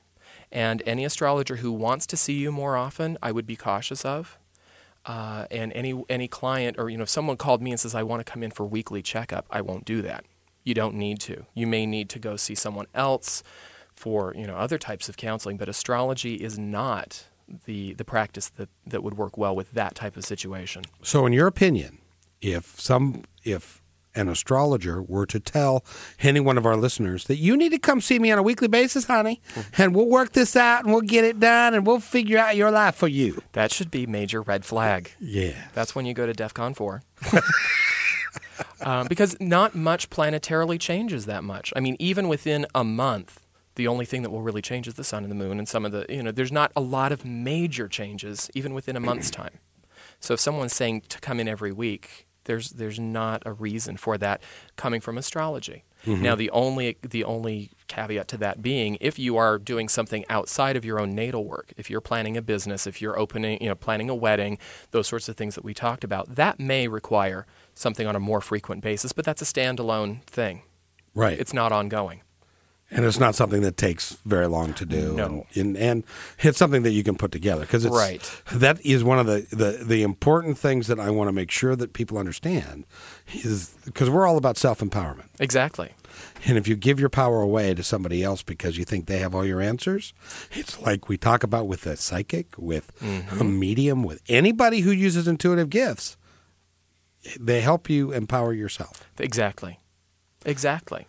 And 0.51 0.83
any 0.87 1.05
astrologer 1.05 1.57
who 1.57 1.71
wants 1.71 2.07
to 2.09 2.17
see 2.17 2.35
you 2.35 2.51
more 2.51 2.77
often, 2.77 3.17
I 3.23 3.31
would 3.31 3.47
be 3.47 3.57
cautious 3.57 4.05
of. 4.05 4.39
Uh, 5.07 5.47
and 5.53 5.73
any 5.73 6.05
any 6.09 6.27
client 6.27 6.77
or 6.79 6.91
you 6.91 6.97
know 6.97 7.05
if 7.05 7.09
someone 7.09 7.37
called 7.37 7.63
me 7.63 7.71
and 7.71 7.81
says 7.81 7.95
I 7.95 8.03
want 8.03 8.25
to 8.27 8.31
come 8.31 8.43
in 8.43 8.51
for 8.51 8.67
weekly 8.67 9.03
checkup, 9.03 9.47
I 9.51 9.61
won't 9.61 9.85
do 9.85 10.03
that. 10.03 10.25
You 10.65 10.75
don't 10.75 10.97
need 10.97 11.21
to. 11.21 11.47
You 11.55 11.69
may 11.69 11.87
need 11.87 12.09
to 12.11 12.19
go 12.19 12.35
see 12.35 12.57
someone 12.57 12.87
else 12.93 13.45
for 14.01 14.35
you 14.35 14.47
know 14.47 14.57
other 14.57 14.79
types 14.79 15.09
of 15.11 15.17
counseling, 15.19 15.59
but 15.59 15.69
astrology 15.69 16.37
is 16.37 16.59
not 16.59 17.27
the 17.67 17.93
the 17.95 18.05
practice 18.05 18.49
that 18.49 18.71
that 18.87 19.03
would 19.03 19.17
work 19.19 19.37
well 19.37 19.55
with 19.55 19.73
that 19.73 19.95
type 19.95 20.17
of 20.17 20.25
situation. 20.25 20.83
So, 21.03 21.27
in 21.27 21.33
your 21.35 21.47
opinion, 21.47 21.99
if 22.41 22.81
some 22.81 23.25
if 23.45 23.83
an 24.15 24.29
astrologer 24.29 25.03
were 25.03 25.27
to 25.27 25.39
tell 25.39 25.85
any 26.21 26.41
one 26.41 26.59
of 26.59 26.67
our 26.67 26.77
listeners 26.77 27.27
that 27.27 27.37
you 27.37 27.57
need 27.57 27.69
to 27.69 27.79
come 27.79 28.01
see 28.01 28.19
me 28.19 28.33
on 28.33 28.39
a 28.39 28.43
weekly 28.43 28.67
basis, 28.67 29.05
honey, 29.05 29.41
and 29.79 29.95
we'll 29.95 30.09
work 30.09 30.33
this 30.33 30.57
out 30.57 30.83
and 30.83 30.93
we'll 30.93 31.03
get 31.03 31.25
it 31.25 31.39
done 31.39 31.75
and 31.75 31.87
we'll 31.87 32.01
figure 32.01 32.39
out 32.39 32.57
your 32.57 32.71
life 32.71 32.97
for 32.97 33.07
you. 33.07 33.41
That 33.53 33.71
should 33.71 33.91
be 33.91 34.07
major 34.07 34.43
red 34.43 34.65
flag. 34.65 35.13
Yeah. 35.21 35.69
That's 35.75 35.95
when 35.95 36.07
you 36.07 36.15
go 36.15 36.27
to 36.27 36.33
DEF 36.33 36.55
CON 36.55 36.75
4. 36.75 37.03
um, 38.81 39.07
because 39.09 39.37
not 39.39 39.77
much 39.77 40.11
planetarily 40.11 40.81
changes 40.81 41.27
that 41.27 41.45
much. 41.45 41.73
I 41.77 41.81
mean, 41.81 41.97
even 42.01 42.27
within 42.27 42.67
a 42.75 42.83
month, 42.83 43.40
the 43.81 43.89
only 43.89 44.05
thing 44.05 44.21
that 44.21 44.29
will 44.29 44.43
really 44.43 44.61
change 44.61 44.87
is 44.87 44.93
the 44.93 45.05
sun 45.05 45.23
and 45.23 45.31
the 45.31 45.35
moon 45.35 45.59
and 45.59 45.67
some 45.67 45.87
of 45.87 45.93
the, 45.93 46.05
you 46.11 46.23
know, 46.23 46.31
there's 46.31 46.53
not 46.53 46.71
a 46.77 46.83
lot 46.83 47.13
of 47.13 47.25
major 47.25 47.89
changes 47.89 48.51
even 48.55 48.75
within 48.75 48.95
a 48.95 49.01
month's 49.01 49.31
time. 49.31 49.59
So 50.21 50.35
if 50.35 50.41
someone's 50.41 50.75
saying 50.75 51.05
to 51.09 51.19
come 51.19 51.41
in 51.41 51.49
every 51.49 51.73
week, 51.73 52.27
there's 52.45 52.73
there's 52.73 53.01
not 53.01 53.43
a 53.47 53.55
reason 53.55 53.97
for 53.97 54.19
that 54.19 54.43
coming 54.77 55.01
from 55.01 55.17
astrology. 55.17 55.85
Mm-hmm. 56.05 56.23
Now 56.23 56.35
the 56.35 56.51
only 56.51 56.99
the 57.01 57.25
only 57.25 57.71
caveat 57.87 58.29
to 58.29 58.37
that 58.37 58.61
being 58.61 58.99
if 59.01 59.19
you 59.19 59.39
are 59.39 59.59
doing 59.59 59.89
something 59.89 60.27
outside 60.29 60.77
of 60.77 60.85
your 60.85 61.01
own 61.01 61.15
natal 61.15 61.47
work, 61.47 61.73
if 61.79 61.89
you're 61.89 62.03
planning 62.03 62.37
a 62.37 62.43
business, 62.43 62.87
if 62.87 63.01
you're 63.01 63.19
opening, 63.19 63.63
you 63.63 63.69
know, 63.71 63.75
planning 63.75 64.11
a 64.11 64.15
wedding, 64.15 64.59
those 64.91 65.07
sorts 65.07 65.27
of 65.31 65.39
things 65.39 65.55
that 65.55 65.65
we 65.65 65.73
talked 65.73 66.05
about, 66.05 66.35
that 66.35 66.61
may 66.61 66.87
require 66.87 67.47
something 67.75 68.07
on 68.07 68.15
a 68.15 68.21
more 68.21 68.43
frequent 68.43 68.83
basis, 68.83 69.13
but 69.13 69.25
that's 69.25 69.41
a 69.41 69.47
standalone 69.47 70.23
thing. 70.25 70.65
Right. 71.15 71.39
It's 71.39 71.55
not 71.55 71.73
ongoing. 71.73 72.21
And 72.91 73.05
it's 73.05 73.21
not 73.21 73.35
something 73.35 73.63
that 73.63 73.77
takes 73.77 74.17
very 74.27 74.47
long 74.47 74.75
to 74.75 74.85
do. 74.85 75.15
No. 75.15 75.25
And, 75.25 75.45
and, 75.55 75.77
and 75.77 76.05
it's 76.41 76.59
something 76.59 76.83
that 76.83 76.91
you 76.91 77.05
can 77.05 77.17
put 77.17 77.31
together 77.31 77.63
because 77.63 77.85
it's 77.85 77.95
Right. 77.95 78.43
That 78.53 78.85
is 78.85 79.05
one 79.05 79.19
of 79.19 79.27
the, 79.27 79.47
the, 79.51 79.85
the 79.85 80.03
important 80.03 80.59
things 80.59 80.89
that 80.89 80.99
I 80.99 81.11
want 81.11 81.29
to 81.29 81.33
make 81.33 81.51
sure 81.51 81.77
that 81.77 81.93
people 81.93 82.19
understand 82.19 82.87
is 83.33 83.75
because 83.85 84.11
we're 84.11 84.27
all 84.27 84.37
about 84.37 84.57
self 84.57 84.81
empowerment. 84.81 85.29
Exactly. 85.39 85.93
And 86.47 86.59
if 86.59 86.67
you 86.67 86.75
give 86.75 86.99
your 86.99 87.09
power 87.09 87.41
away 87.41 87.75
to 87.75 87.83
somebody 87.83 88.25
else 88.25 88.43
because 88.43 88.77
you 88.77 88.85
think 88.85 89.07
they 89.07 89.19
have 89.19 89.35
all 89.35 89.45
your 89.45 89.61
answers, 89.61 90.13
it's 90.51 90.81
like 90.81 91.09
we 91.09 91.17
talk 91.17 91.45
about 91.45 91.69
with 91.69 91.87
a 91.87 91.97
psychic, 91.97 92.59
with 92.59 92.91
a 93.01 93.05
mm-hmm. 93.05 93.59
medium, 93.59 94.03
with 94.03 94.21
anybody 94.29 94.81
who 94.81 94.91
uses 94.91 95.29
intuitive 95.29 95.71
gifts. 95.71 96.17
They 97.39 97.61
help 97.61 97.89
you 97.89 98.13
empower 98.13 98.53
yourself. 98.53 99.05
Exactly. 99.19 99.79
Exactly. 100.45 101.07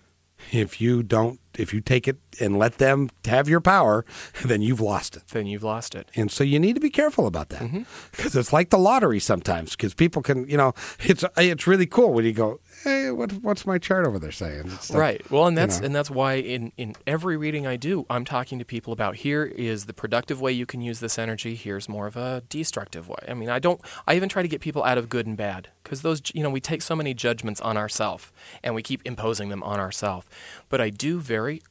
If 0.51 0.81
you 0.81 1.03
don't, 1.03 1.39
if 1.57 1.73
you 1.73 1.81
take 1.81 2.07
it 2.07 2.17
and 2.39 2.57
let 2.57 2.77
them 2.77 3.09
have 3.25 3.47
your 3.47 3.61
power, 3.61 4.05
then 4.45 4.61
you've 4.61 4.81
lost 4.81 5.15
it. 5.15 5.27
Then 5.29 5.47
you've 5.47 5.63
lost 5.63 5.95
it. 5.95 6.09
And 6.15 6.31
so 6.31 6.43
you 6.43 6.59
need 6.59 6.73
to 6.73 6.81
be 6.81 6.89
careful 6.89 7.27
about 7.27 7.49
that 7.49 7.61
mm-hmm. 7.61 7.83
because 8.11 8.35
it's 8.35 8.53
like 8.53 8.69
the 8.69 8.77
lottery 8.77 9.19
sometimes. 9.19 9.71
Because 9.71 9.93
people 9.93 10.21
can, 10.21 10.47
you 10.47 10.57
know, 10.57 10.73
it's 10.99 11.23
it's 11.37 11.67
really 11.67 11.85
cool 11.85 12.13
when 12.13 12.25
you 12.25 12.33
go, 12.33 12.59
hey, 12.83 13.11
what, 13.11 13.31
what's 13.33 13.65
my 13.65 13.77
chart 13.77 14.05
over 14.05 14.19
there 14.19 14.31
saying? 14.31 14.69
Like, 14.69 14.93
right. 14.93 15.31
Well, 15.31 15.47
and 15.47 15.55
you 15.55 15.61
that's 15.61 15.79
know. 15.79 15.85
and 15.85 15.95
that's 15.95 16.09
why 16.09 16.33
in 16.33 16.71
in 16.77 16.95
every 17.05 17.37
reading 17.37 17.67
I 17.67 17.75
do, 17.75 18.05
I'm 18.09 18.25
talking 18.25 18.59
to 18.59 18.65
people 18.65 18.93
about 18.93 19.17
here 19.17 19.43
is 19.43 19.85
the 19.85 19.93
productive 19.93 20.41
way 20.41 20.51
you 20.51 20.65
can 20.65 20.81
use 20.81 20.99
this 20.99 21.17
energy. 21.19 21.55
Here's 21.55 21.87
more 21.87 22.07
of 22.07 22.17
a 22.17 22.43
destructive 22.49 23.07
way. 23.07 23.23
I 23.27 23.33
mean, 23.33 23.49
I 23.49 23.59
don't. 23.59 23.81
I 24.07 24.15
even 24.15 24.29
try 24.29 24.41
to 24.41 24.47
get 24.47 24.61
people 24.61 24.83
out 24.83 24.97
of 24.97 25.09
good 25.09 25.27
and 25.27 25.37
bad 25.37 25.69
because 25.83 26.01
those, 26.01 26.21
you 26.33 26.43
know, 26.43 26.49
we 26.49 26.61
take 26.61 26.81
so 26.81 26.95
many 26.95 27.13
judgments 27.13 27.61
on 27.61 27.77
ourselves 27.77 28.31
and 28.63 28.75
we 28.75 28.81
keep 28.81 29.01
imposing 29.05 29.49
them 29.49 29.63
on 29.63 29.79
ourselves. 29.79 30.27
But 30.69 30.81
I 30.81 30.89
do 30.89 31.19
very 31.19 31.61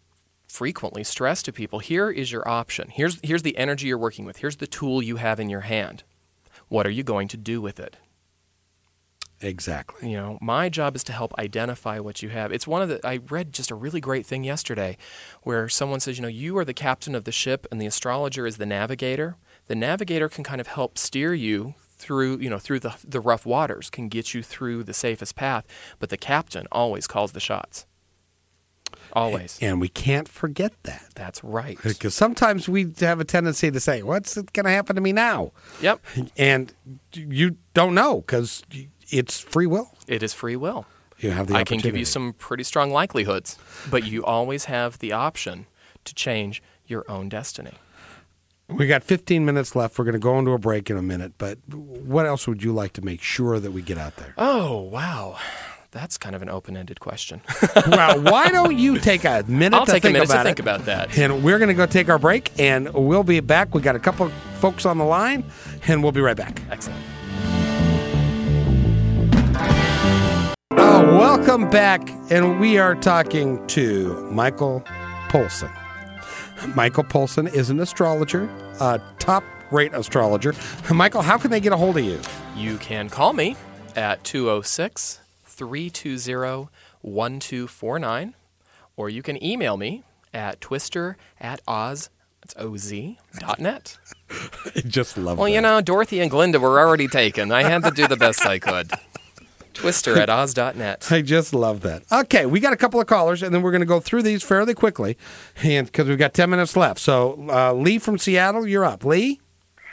frequently 0.46 1.04
stress 1.04 1.44
to 1.44 1.52
people 1.52 1.78
here 1.78 2.10
is 2.10 2.32
your 2.32 2.46
option 2.48 2.88
here's 2.88 3.20
here's 3.22 3.42
the 3.42 3.56
energy 3.56 3.86
you're 3.86 3.96
working 3.96 4.24
with 4.24 4.38
here's 4.38 4.56
the 4.56 4.66
tool 4.66 5.00
you 5.00 5.14
have 5.14 5.38
in 5.38 5.48
your 5.48 5.60
hand 5.60 6.02
what 6.66 6.84
are 6.84 6.90
you 6.90 7.04
going 7.04 7.28
to 7.28 7.36
do 7.36 7.60
with 7.60 7.78
it 7.78 7.96
exactly. 9.40 10.10
you 10.10 10.16
know 10.16 10.38
my 10.40 10.68
job 10.68 10.94
is 10.96 11.02
to 11.04 11.12
help 11.12 11.32
identify 11.38 11.98
what 11.98 12.22
you 12.22 12.28
have 12.28 12.52
it's 12.52 12.66
one 12.66 12.82
of 12.82 12.88
the 12.88 13.04
i 13.06 13.18
read 13.28 13.52
just 13.52 13.70
a 13.70 13.74
really 13.74 14.00
great 14.00 14.26
thing 14.26 14.44
yesterday 14.44 14.96
where 15.42 15.68
someone 15.68 16.00
says 16.00 16.18
you 16.18 16.22
know 16.22 16.28
you 16.28 16.56
are 16.58 16.64
the 16.64 16.74
captain 16.74 17.14
of 17.14 17.24
the 17.24 17.32
ship 17.32 17.66
and 17.70 17.80
the 17.80 17.86
astrologer 17.86 18.46
is 18.46 18.56
the 18.58 18.66
navigator 18.66 19.36
the 19.66 19.74
navigator 19.74 20.28
can 20.28 20.44
kind 20.44 20.60
of 20.60 20.66
help 20.66 20.98
steer 20.98 21.32
you 21.32 21.74
through 21.96 22.38
you 22.38 22.50
know 22.50 22.58
through 22.58 22.80
the 22.80 22.94
the 23.06 23.20
rough 23.20 23.44
waters 23.46 23.90
can 23.90 24.08
get 24.08 24.34
you 24.34 24.42
through 24.42 24.82
the 24.82 24.94
safest 24.94 25.36
path 25.36 25.66
but 25.98 26.08
the 26.10 26.16
captain 26.16 26.66
always 26.72 27.06
calls 27.06 27.32
the 27.32 27.40
shots 27.40 27.86
always 29.12 29.58
And 29.60 29.80
we 29.80 29.88
can't 29.88 30.28
forget 30.28 30.72
that. 30.84 31.06
that's 31.14 31.42
right 31.42 31.78
Because 31.82 32.14
sometimes 32.14 32.68
we 32.68 32.92
have 33.00 33.20
a 33.20 33.24
tendency 33.24 33.70
to 33.70 33.80
say, 33.80 34.02
"What's 34.02 34.34
going 34.34 34.64
to 34.64 34.70
happen 34.70 34.94
to 34.96 35.02
me 35.02 35.12
now?" 35.12 35.52
yep 35.80 36.00
And 36.36 36.72
you 37.14 37.56
don't 37.74 37.94
know 37.94 38.20
because 38.20 38.62
it's 39.10 39.40
free 39.40 39.66
will. 39.66 39.92
it 40.06 40.22
is 40.22 40.32
free 40.32 40.56
will 40.56 40.86
You 41.18 41.30
have 41.30 41.46
the. 41.46 41.54
I 41.54 41.64
can 41.64 41.78
give 41.78 41.96
you 41.96 42.04
some 42.04 42.32
pretty 42.32 42.64
strong 42.64 42.90
likelihoods, 42.90 43.58
but 43.90 44.06
you 44.06 44.24
always 44.24 44.66
have 44.66 44.98
the 44.98 45.12
option 45.12 45.66
to 46.04 46.14
change 46.14 46.62
your 46.86 47.04
own 47.10 47.28
destiny. 47.28 47.74
We 48.68 48.86
got 48.86 49.02
15 49.02 49.44
minutes 49.44 49.74
left. 49.74 49.98
We're 49.98 50.04
going 50.04 50.12
to 50.12 50.20
go 50.20 50.38
into 50.38 50.52
a 50.52 50.58
break 50.58 50.90
in 50.90 50.96
a 50.96 51.02
minute. 51.02 51.32
But 51.38 51.58
what 51.68 52.24
else 52.24 52.46
would 52.46 52.62
you 52.62 52.72
like 52.72 52.92
to 52.94 53.02
make 53.02 53.20
sure 53.20 53.58
that 53.58 53.72
we 53.72 53.82
get 53.82 53.98
out 53.98 54.16
there? 54.16 54.34
Oh, 54.38 54.80
wow. 54.80 55.38
That's 55.92 56.16
kind 56.16 56.36
of 56.36 56.42
an 56.42 56.48
open 56.48 56.76
ended 56.76 57.00
question. 57.00 57.40
well, 57.88 58.22
why 58.22 58.48
don't 58.48 58.78
you 58.78 58.98
take 58.98 59.24
a 59.24 59.44
minute 59.48 59.76
I'll 59.76 59.86
to 59.86 59.92
take 59.92 60.04
a 60.04 60.06
think 60.06 60.12
minute 60.12 60.28
to 60.28 60.34
about 60.34 60.46
think 60.46 60.60
about 60.60 60.84
that. 60.84 61.18
And 61.18 61.42
we're 61.42 61.58
going 61.58 61.68
to 61.68 61.74
go 61.74 61.84
take 61.84 62.08
our 62.08 62.18
break, 62.18 62.52
and 62.60 62.92
we'll 62.94 63.24
be 63.24 63.40
back. 63.40 63.74
We 63.74 63.82
got 63.82 63.96
a 63.96 63.98
couple 64.00 64.28
folks 64.60 64.86
on 64.86 64.98
the 64.98 65.04
line, 65.04 65.42
and 65.88 66.00
we'll 66.00 66.12
be 66.12 66.20
right 66.20 66.36
back. 66.36 66.62
Excellent. 66.70 67.02
Welcome 71.10 71.68
back, 71.70 72.08
and 72.30 72.60
we 72.60 72.78
are 72.78 72.94
talking 72.94 73.66
to 73.68 74.14
Michael 74.30 74.82
Poulsen. 75.28 75.70
Michael 76.76 77.02
Poulsen 77.04 77.52
is 77.52 77.68
an 77.68 77.80
astrologer, 77.80 78.44
a 78.80 79.00
top 79.18 79.42
rate 79.72 79.92
astrologer. 79.92 80.54
Michael, 80.92 81.22
how 81.22 81.36
can 81.36 81.50
they 81.50 81.58
get 81.60 81.72
a 81.72 81.76
hold 81.76 81.96
of 81.98 82.04
you? 82.04 82.20
You 82.56 82.76
can 82.78 83.08
call 83.08 83.32
me 83.32 83.56
at 83.96 84.22
206 84.22 85.18
320 85.44 86.68
1249, 87.02 88.34
or 88.96 89.08
you 89.10 89.22
can 89.22 89.42
email 89.42 89.76
me 89.76 90.04
at 90.32 90.60
twister 90.60 91.16
at 91.40 91.60
oz, 91.66 92.08
that's 92.40 92.54
O-Z, 92.56 93.18
dot 93.40 93.58
net. 93.58 93.98
I 94.76 94.80
just 94.86 95.18
love 95.18 95.38
Well, 95.38 95.46
that. 95.46 95.52
you 95.52 95.60
know, 95.60 95.80
Dorothy 95.80 96.20
and 96.20 96.30
Glinda 96.30 96.60
were 96.60 96.78
already 96.78 97.08
taken. 97.08 97.50
I 97.50 97.64
had 97.64 97.82
to 97.82 97.90
do 97.90 98.06
the 98.06 98.16
best 98.16 98.46
I 98.46 98.58
could. 98.60 98.90
Twister 99.74 100.18
at 100.18 100.28
oz.net. 100.30 101.08
I 101.10 101.22
just 101.22 101.54
love 101.54 101.80
that. 101.82 102.02
Okay, 102.10 102.46
we 102.46 102.60
got 102.60 102.72
a 102.72 102.76
couple 102.76 103.00
of 103.00 103.06
callers, 103.06 103.42
and 103.42 103.54
then 103.54 103.62
we're 103.62 103.70
going 103.70 103.80
to 103.82 103.86
go 103.86 104.00
through 104.00 104.22
these 104.22 104.42
fairly 104.42 104.74
quickly, 104.74 105.16
and 105.62 105.86
because 105.86 106.08
we've 106.08 106.18
got 106.18 106.34
ten 106.34 106.50
minutes 106.50 106.76
left. 106.76 107.00
So, 107.00 107.46
uh, 107.50 107.72
Lee 107.72 107.98
from 107.98 108.18
Seattle, 108.18 108.66
you're 108.66 108.84
up. 108.84 109.04
Lee, 109.04 109.40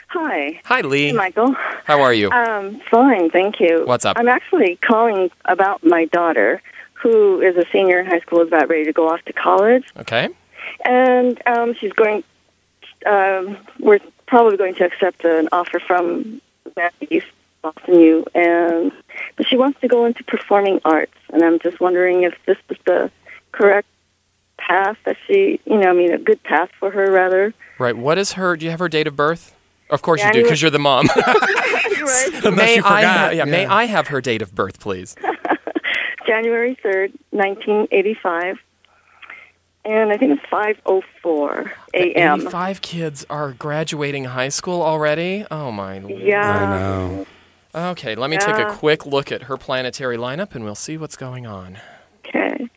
Hi. 0.08 0.58
Hi, 0.64 0.80
Lee. 0.80 1.08
Hey, 1.08 1.12
Michael. 1.12 1.54
How 1.84 2.00
are 2.00 2.14
you? 2.14 2.30
Um, 2.30 2.80
fine, 2.90 3.28
thank 3.30 3.60
you. 3.60 3.82
What's 3.84 4.04
up? 4.06 4.16
I'm 4.18 4.28
actually 4.28 4.76
calling 4.76 5.30
about 5.44 5.84
my 5.84 6.06
daughter, 6.06 6.62
who 6.94 7.42
is 7.42 7.56
a 7.56 7.66
senior 7.70 8.00
in 8.00 8.06
high 8.06 8.20
school, 8.20 8.40
is 8.40 8.48
about 8.48 8.68
ready 8.70 8.84
to 8.86 8.92
go 8.92 9.08
off 9.10 9.22
to 9.26 9.32
college, 9.34 9.84
Okay. 9.98 10.28
and 10.84 11.40
um, 11.46 11.74
she's 11.74 11.92
going. 11.92 12.24
Um, 13.06 13.56
we're 13.78 14.00
probably 14.26 14.56
going 14.56 14.74
to 14.74 14.84
accept 14.84 15.24
an 15.24 15.48
offer 15.52 15.78
from 15.78 16.40
East 17.10 17.26
Boston 17.62 18.00
U, 18.00 18.24
and 18.34 18.92
but 19.36 19.46
she 19.46 19.56
wants 19.56 19.80
to 19.80 19.88
go 19.88 20.04
into 20.04 20.22
performing 20.24 20.80
arts, 20.84 21.14
and 21.32 21.42
I'm 21.42 21.58
just 21.58 21.80
wondering 21.80 22.22
if 22.22 22.34
this 22.46 22.58
is 22.70 22.76
the 22.86 23.10
correct 23.52 23.88
path 24.58 24.96
that 25.04 25.16
she, 25.26 25.60
you 25.64 25.78
know, 25.78 25.90
I 25.90 25.92
mean, 25.92 26.12
a 26.12 26.18
good 26.18 26.42
path 26.42 26.70
for 26.78 26.90
her, 26.90 27.10
rather. 27.10 27.54
Right. 27.78 27.96
What 27.96 28.18
is 28.18 28.32
her? 28.32 28.56
Do 28.56 28.64
you 28.64 28.70
have 28.70 28.80
her 28.80 28.88
date 28.88 29.06
of 29.06 29.16
birth? 29.16 29.54
Of 29.90 30.02
course 30.02 30.22
you 30.22 30.30
do, 30.32 30.42
because 30.42 30.60
you're 30.60 30.70
the 30.70 30.78
mom. 30.78 31.06
right. 31.16 32.28
Unless 32.44 32.56
may 32.56 32.74
you 32.76 32.82
I? 32.84 33.00
forgot. 33.00 33.02
ha- 33.18 33.30
yeah, 33.30 33.44
May 33.44 33.64
I 33.66 33.84
have 33.84 34.08
her 34.08 34.20
date 34.20 34.42
of 34.42 34.54
birth, 34.54 34.78
please? 34.80 35.16
January 36.26 36.76
3rd, 36.84 37.12
1985. 37.30 38.58
And 39.86 40.12
I 40.12 40.18
think 40.18 40.38
it's 40.38 40.50
5:04 40.50 41.70
a.m. 41.94 42.50
Five 42.50 42.76
oh 42.76 42.80
kids 42.82 43.24
are 43.30 43.52
graduating 43.52 44.24
high 44.24 44.50
school 44.50 44.82
already. 44.82 45.46
Oh 45.50 45.72
my. 45.72 46.00
lord. 46.00 46.20
Yeah. 46.20 47.24
I 47.78 47.82
know. 47.82 47.90
Okay, 47.90 48.14
let 48.14 48.28
me 48.28 48.38
take 48.38 48.58
a 48.58 48.72
quick 48.72 49.06
look 49.06 49.30
at 49.30 49.44
her 49.44 49.56
planetary 49.56 50.16
lineup, 50.16 50.54
and 50.54 50.64
we'll 50.64 50.74
see 50.74 50.98
what's 50.98 51.16
going 51.16 51.46
on. 51.46 51.78
Okay. 52.26 52.68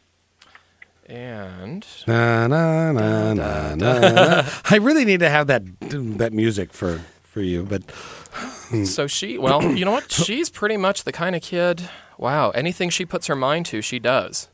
And 1.07 1.85
Na, 2.07 2.47
na, 2.47 2.91
na, 2.91 3.33
na, 3.33 3.75
na, 3.75 4.09
na. 4.09 4.49
I 4.69 4.75
really 4.77 5.03
need 5.03 5.19
to 5.21 5.29
have 5.29 5.47
that 5.47 5.63
that 5.81 6.33
music 6.33 6.71
for 6.71 7.01
for 7.23 7.41
you, 7.41 7.63
but 7.63 7.81
hmm. 7.91 8.85
so 8.85 9.07
she, 9.07 9.37
well, 9.37 9.63
you 9.75 9.85
know 9.85 9.91
what? 9.91 10.11
She's 10.11 10.49
pretty 10.49 10.77
much 10.77 11.03
the 11.03 11.11
kind 11.11 11.35
of 11.35 11.41
kid. 11.41 11.89
Wow, 12.17 12.51
anything 12.51 12.91
she 12.91 13.05
puts 13.05 13.27
her 13.27 13.35
mind 13.35 13.65
to, 13.67 13.81
she 13.81 13.97
does. 13.97 14.49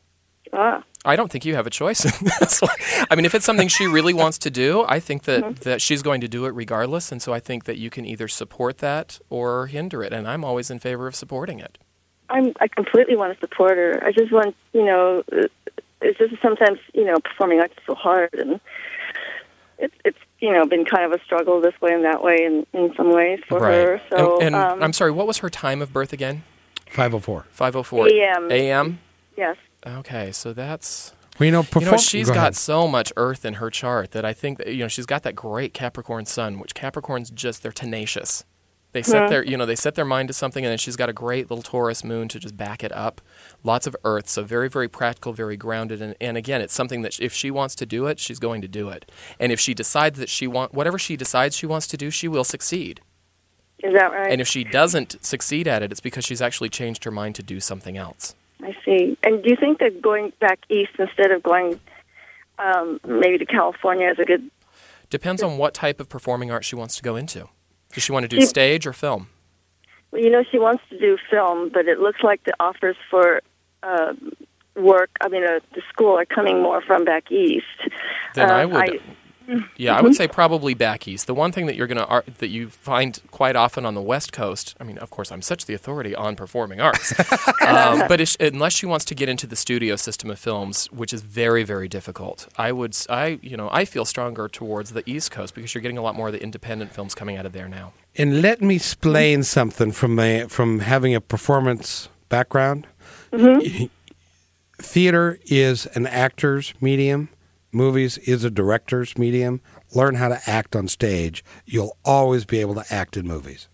Ah. 0.52 0.82
I 1.04 1.16
don't 1.16 1.30
think 1.30 1.44
you 1.44 1.54
have 1.54 1.66
a 1.66 1.70
choice. 1.70 2.04
in 2.04 2.26
this 2.40 2.60
one. 2.60 2.70
I 3.10 3.14
mean, 3.14 3.24
if 3.24 3.34
it's 3.34 3.44
something 3.44 3.68
she 3.68 3.86
really 3.86 4.14
wants 4.14 4.38
to 4.38 4.50
do, 4.50 4.84
I 4.88 5.00
think 5.00 5.24
that, 5.24 5.60
that 5.60 5.80
she's 5.80 6.02
going 6.02 6.20
to 6.20 6.28
do 6.28 6.44
it 6.46 6.50
regardless. 6.50 7.12
And 7.12 7.22
so 7.22 7.32
I 7.32 7.40
think 7.40 7.64
that 7.64 7.78
you 7.78 7.90
can 7.90 8.04
either 8.04 8.28
support 8.28 8.78
that 8.78 9.18
or 9.30 9.66
hinder 9.66 10.02
it. 10.02 10.12
And 10.12 10.26
I'm 10.28 10.44
always 10.44 10.70
in 10.70 10.78
favor 10.78 11.06
of 11.06 11.14
supporting 11.14 11.60
it. 11.60 11.78
I'm 12.30 12.52
I 12.60 12.68
completely 12.68 13.16
want 13.16 13.32
to 13.32 13.40
support 13.40 13.78
her. 13.78 14.04
I 14.04 14.12
just 14.12 14.32
want, 14.32 14.54
you 14.74 14.84
know, 14.84 15.22
uh, 15.32 15.46
it's 16.02 16.18
just 16.18 16.34
sometimes, 16.42 16.78
you 16.92 17.04
know, 17.04 17.16
performing 17.20 17.60
arts 17.60 17.72
is 17.78 17.82
so 17.86 17.94
hard 17.94 18.34
and 18.34 18.60
it's 19.78 19.94
it's 20.04 20.18
you 20.40 20.52
know 20.52 20.66
been 20.66 20.84
kind 20.84 21.04
of 21.04 21.18
a 21.18 21.22
struggle 21.24 21.60
this 21.60 21.74
way 21.80 21.92
and 21.92 22.04
that 22.04 22.22
way 22.22 22.36
in 22.44 22.66
in 22.72 22.92
some 22.96 23.12
ways 23.12 23.40
for 23.48 23.64
her. 23.64 24.00
So 24.10 24.38
and 24.40 24.54
and 24.54 24.56
um, 24.56 24.82
I'm 24.82 24.92
sorry, 24.92 25.10
what 25.10 25.26
was 25.26 25.38
her 25.38 25.48
time 25.48 25.80
of 25.80 25.92
birth 25.92 26.12
again? 26.12 26.42
five 26.90 27.14
oh 27.14 27.18
four. 27.18 27.46
504 27.50 28.08
AM. 28.08 28.50
AM? 28.50 28.98
yes. 29.36 29.56
Okay, 29.86 30.32
so 30.32 30.52
that's 30.52 31.12
Well, 31.38 31.46
you 31.46 31.52
know, 31.52 31.60
You 31.60 31.64
perform- 31.66 31.92
know, 31.92 31.96
she's 31.98 32.28
go 32.28 32.34
got 32.34 32.40
ahead. 32.40 32.56
so 32.56 32.88
much 32.88 33.12
earth 33.16 33.44
in 33.44 33.54
her 33.54 33.70
chart 33.70 34.10
that 34.10 34.24
I 34.24 34.32
think 34.32 34.58
that 34.58 34.68
you 34.68 34.78
know 34.80 34.88
she's 34.88 35.06
got 35.06 35.22
that 35.22 35.34
great 35.36 35.72
Capricorn 35.74 36.26
sun, 36.26 36.58
which 36.58 36.74
Capricorns 36.74 37.32
just 37.32 37.62
they're 37.62 37.72
tenacious. 37.72 38.44
They 38.92 39.02
set 39.02 39.28
their 39.28 39.44
you 39.44 39.56
know 39.56 39.66
they 39.66 39.76
set 39.76 39.94
their 39.94 40.04
mind 40.06 40.28
to 40.28 40.34
something, 40.34 40.64
and 40.64 40.70
then 40.70 40.78
she's 40.78 40.96
got 40.96 41.08
a 41.08 41.12
great 41.12 41.48
little 41.50 41.62
Taurus 41.62 42.02
moon 42.02 42.26
to 42.28 42.40
just 42.40 42.56
back 42.56 42.82
it 42.82 42.90
up. 42.92 43.20
Lots 43.62 43.86
of 43.86 43.94
earth, 44.02 44.28
so 44.28 44.42
very 44.42 44.68
very 44.68 44.88
practical, 44.88 45.32
very 45.32 45.56
grounded, 45.56 46.00
and, 46.02 46.16
and 46.20 46.36
again, 46.36 46.60
it's 46.62 46.74
something 46.74 47.02
that 47.02 47.20
if 47.20 47.32
she 47.32 47.50
wants 47.50 47.74
to 47.76 47.86
do 47.86 48.06
it, 48.06 48.18
she's 48.18 48.38
going 48.40 48.60
to 48.62 48.68
do 48.68 48.88
it. 48.88 49.08
And 49.38 49.52
if 49.52 49.60
she 49.60 49.74
decides 49.74 50.18
that 50.18 50.28
she 50.30 50.46
want 50.48 50.74
whatever 50.74 50.98
she 50.98 51.16
decides 51.16 51.54
she 51.56 51.66
wants 51.66 51.86
to 51.88 51.96
do, 51.96 52.10
she 52.10 52.26
will 52.28 52.44
succeed. 52.44 53.00
Is 53.84 53.92
that 53.94 54.10
right? 54.10 54.32
And 54.32 54.40
if 54.40 54.48
she 54.48 54.64
doesn't 54.64 55.24
succeed 55.24 55.68
at 55.68 55.82
it, 55.84 55.92
it's 55.92 56.00
because 56.00 56.24
she's 56.24 56.42
actually 56.42 56.70
changed 56.70 57.04
her 57.04 57.12
mind 57.12 57.36
to 57.36 57.42
do 57.44 57.60
something 57.60 57.96
else. 57.96 58.34
I 58.62 58.76
see. 58.84 59.16
And 59.22 59.42
do 59.42 59.50
you 59.50 59.56
think 59.56 59.78
that 59.78 60.02
going 60.02 60.32
back 60.40 60.60
east 60.68 60.92
instead 60.98 61.30
of 61.30 61.42
going 61.42 61.78
um, 62.58 63.00
maybe 63.06 63.38
to 63.38 63.46
California 63.46 64.10
is 64.10 64.18
a 64.18 64.24
good? 64.24 64.50
Depends 65.10 65.42
on 65.42 65.58
what 65.58 65.74
type 65.74 66.00
of 66.00 66.08
performing 66.08 66.50
art 66.50 66.64
she 66.64 66.74
wants 66.76 66.96
to 66.96 67.02
go 67.02 67.16
into. 67.16 67.48
Does 67.94 68.02
she 68.02 68.12
want 68.12 68.24
to 68.24 68.28
do 68.28 68.40
She- 68.40 68.46
stage 68.46 68.86
or 68.86 68.92
film? 68.92 69.28
Well, 70.10 70.22
you 70.22 70.30
know, 70.30 70.42
she 70.50 70.58
wants 70.58 70.82
to 70.90 70.98
do 70.98 71.18
film, 71.30 71.68
but 71.68 71.86
it 71.86 71.98
looks 72.00 72.22
like 72.22 72.42
the 72.44 72.54
offers 72.58 72.96
for 73.10 73.42
uh, 73.82 74.14
work, 74.74 75.10
I 75.20 75.28
mean, 75.28 75.44
uh, 75.44 75.60
the 75.74 75.82
school 75.92 76.18
are 76.18 76.24
coming 76.24 76.62
more 76.62 76.80
from 76.80 77.04
back 77.04 77.30
east. 77.30 77.66
Then 78.34 78.50
Uh, 78.50 78.54
I 78.54 78.64
would. 78.64 79.00
Yeah, 79.76 79.96
I 79.96 80.02
would 80.02 80.14
say 80.14 80.28
probably 80.28 80.74
back 80.74 81.08
east. 81.08 81.26
The 81.26 81.34
one 81.34 81.52
thing 81.52 81.66
that 81.66 81.76
you're 81.76 81.86
gonna 81.86 82.04
ar- 82.04 82.24
that 82.38 82.48
you 82.48 82.70
find 82.70 83.20
quite 83.30 83.56
often 83.56 83.84
on 83.86 83.94
the 83.94 84.02
West 84.02 84.32
Coast. 84.32 84.74
I 84.80 84.84
mean, 84.84 84.98
of 84.98 85.10
course, 85.10 85.32
I'm 85.32 85.42
such 85.42 85.66
the 85.66 85.74
authority 85.74 86.14
on 86.14 86.36
performing 86.36 86.80
arts, 86.80 87.12
um, 87.66 88.04
but 88.08 88.20
if, 88.20 88.36
unless 88.40 88.72
she 88.72 88.86
wants 88.86 89.04
to 89.06 89.14
get 89.14 89.28
into 89.28 89.46
the 89.46 89.56
studio 89.56 89.96
system 89.96 90.30
of 90.30 90.38
films, 90.38 90.86
which 90.92 91.12
is 91.12 91.22
very, 91.22 91.64
very 91.64 91.88
difficult, 91.88 92.48
I 92.56 92.72
would. 92.72 92.96
I 93.08 93.38
you 93.42 93.56
know 93.56 93.68
I 93.72 93.84
feel 93.84 94.04
stronger 94.04 94.48
towards 94.48 94.92
the 94.92 95.02
East 95.08 95.30
Coast 95.30 95.54
because 95.54 95.74
you're 95.74 95.82
getting 95.82 95.98
a 95.98 96.02
lot 96.02 96.14
more 96.14 96.28
of 96.28 96.32
the 96.32 96.42
independent 96.42 96.92
films 96.92 97.14
coming 97.14 97.36
out 97.36 97.46
of 97.46 97.52
there 97.52 97.68
now. 97.68 97.92
And 98.16 98.42
let 98.42 98.60
me 98.60 98.76
explain 98.76 99.44
something 99.44 99.92
from 99.92 100.16
my, 100.16 100.46
from 100.48 100.80
having 100.80 101.14
a 101.14 101.20
performance 101.20 102.08
background. 102.28 102.86
Theater 104.80 105.38
is 105.46 105.86
an 105.86 106.06
actor's 106.06 106.74
medium. 106.80 107.28
Movies 107.72 108.18
is 108.18 108.44
a 108.44 108.50
director's 108.50 109.18
medium. 109.18 109.60
Learn 109.94 110.14
how 110.14 110.28
to 110.28 110.40
act 110.46 110.74
on 110.74 110.88
stage. 110.88 111.44
You'll 111.66 111.96
always 112.04 112.44
be 112.44 112.60
able 112.60 112.74
to 112.76 112.84
act 112.90 113.16
in 113.16 113.26
movies. 113.26 113.68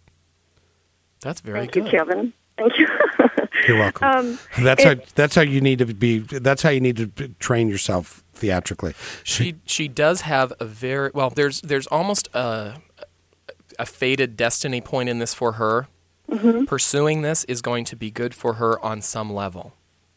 That's 1.21 1.41
very 1.41 1.61
Thank 1.61 1.73
good. 1.73 1.85
you, 1.85 1.91
Kevin. 1.91 2.33
Thank 2.59 2.79
you. 2.79 2.89
You're 3.69 3.79
welcome. 3.79 4.09
Um, 4.09 4.39
that's 4.61 4.85
it- 4.85 4.99
how 4.99 5.05
that's 5.15 5.35
how 5.35 5.43
you 5.43 5.61
need 5.61 5.79
to 5.79 5.87
be. 5.87 6.19
That's 6.19 6.63
how 6.63 6.71
you 6.71 6.81
need 6.81 6.97
to 6.97 7.29
train 7.39 7.69
yourself 7.69 8.23
theatrically. 8.35 8.95
she 9.23 9.55
she 9.65 9.87
does 9.89 10.23
have 10.23 10.53
a 10.61 10.65
very 10.65 11.11
well 11.15 11.31
there's 11.31 11.61
there's 11.63 11.87
almost 11.87 12.29
a 12.35 12.75
a 13.79 13.87
fated 13.87 14.37
destiny 14.37 14.81
point 14.81 15.09
in 15.09 15.19
this 15.21 15.33
for 15.35 15.53
her 15.53 15.87
pursuing 16.67 17.23
this 17.23 17.45
is 17.45 17.63
going 17.63 17.85
to 17.85 17.95
be 17.97 18.11
good 18.11 18.35
for 18.35 18.55
her 18.55 18.79
on 18.85 19.01
some 19.01 19.33
level 19.33 19.73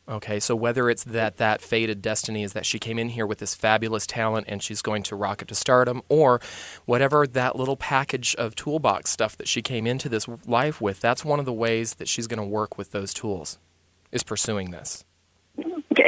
okay 0.07 0.39
so 0.39 0.55
whether 0.55 0.89
it's 0.89 1.03
that 1.03 1.37
that 1.37 1.61
fated 1.61 2.01
destiny 2.01 2.43
is 2.43 2.53
that 2.53 2.65
she 2.65 2.79
came 2.79 2.97
in 2.97 3.09
here 3.09 3.25
with 3.25 3.39
this 3.39 3.53
fabulous 3.53 4.07
talent 4.07 4.45
and 4.47 4.63
she's 4.63 4.81
going 4.81 5.03
to 5.03 5.15
rocket 5.15 5.47
to 5.47 5.55
stardom 5.55 6.01
or 6.09 6.39
whatever 6.85 7.27
that 7.27 7.55
little 7.55 7.77
package 7.77 8.35
of 8.35 8.55
toolbox 8.55 9.09
stuff 9.09 9.37
that 9.37 9.47
she 9.47 9.61
came 9.61 9.85
into 9.85 10.09
this 10.09 10.27
life 10.45 10.79
with 10.81 10.99
that's 11.01 11.25
one 11.25 11.39
of 11.39 11.45
the 11.45 11.53
ways 11.53 11.95
that 11.95 12.07
she's 12.07 12.27
going 12.27 12.39
to 12.39 12.45
work 12.45 12.77
with 12.77 12.91
those 12.91 13.13
tools 13.13 13.57
is 14.11 14.23
pursuing 14.23 14.71
this 14.71 15.03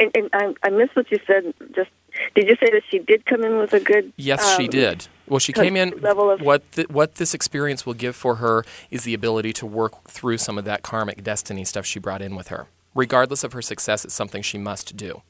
okay, 0.00 0.10
and, 0.14 0.30
I, 0.32 0.54
I 0.62 0.70
missed 0.70 0.96
what 0.96 1.10
you 1.10 1.18
said. 1.26 1.52
Just 1.74 1.90
did 2.34 2.48
you 2.48 2.56
say 2.56 2.70
that 2.72 2.82
she 2.90 2.98
did 2.98 3.26
come 3.26 3.44
in 3.44 3.58
with 3.58 3.72
a 3.72 3.80
good? 3.80 4.12
Yes, 4.16 4.56
she 4.56 4.64
um, 4.64 4.70
did. 4.70 5.08
Well, 5.28 5.38
she 5.38 5.52
came 5.52 5.76
in. 5.76 5.90
level 6.00 6.30
of- 6.30 6.40
what 6.40 6.70
th- 6.72 6.88
what 6.88 7.16
this 7.16 7.34
experience 7.34 7.86
will 7.86 7.94
give 7.94 8.16
for 8.16 8.36
her 8.36 8.64
is 8.90 9.04
the 9.04 9.14
ability 9.14 9.52
to 9.54 9.66
work 9.66 10.08
through 10.08 10.38
some 10.38 10.58
of 10.58 10.64
that 10.64 10.82
karmic 10.82 11.22
destiny 11.22 11.64
stuff 11.64 11.86
she 11.86 11.98
brought 11.98 12.22
in 12.22 12.34
with 12.34 12.48
her. 12.48 12.66
Regardless 12.94 13.44
of 13.44 13.52
her 13.52 13.62
success, 13.62 14.04
it's 14.04 14.14
something 14.14 14.42
she 14.42 14.58
must 14.58 14.96
do. 14.96 15.22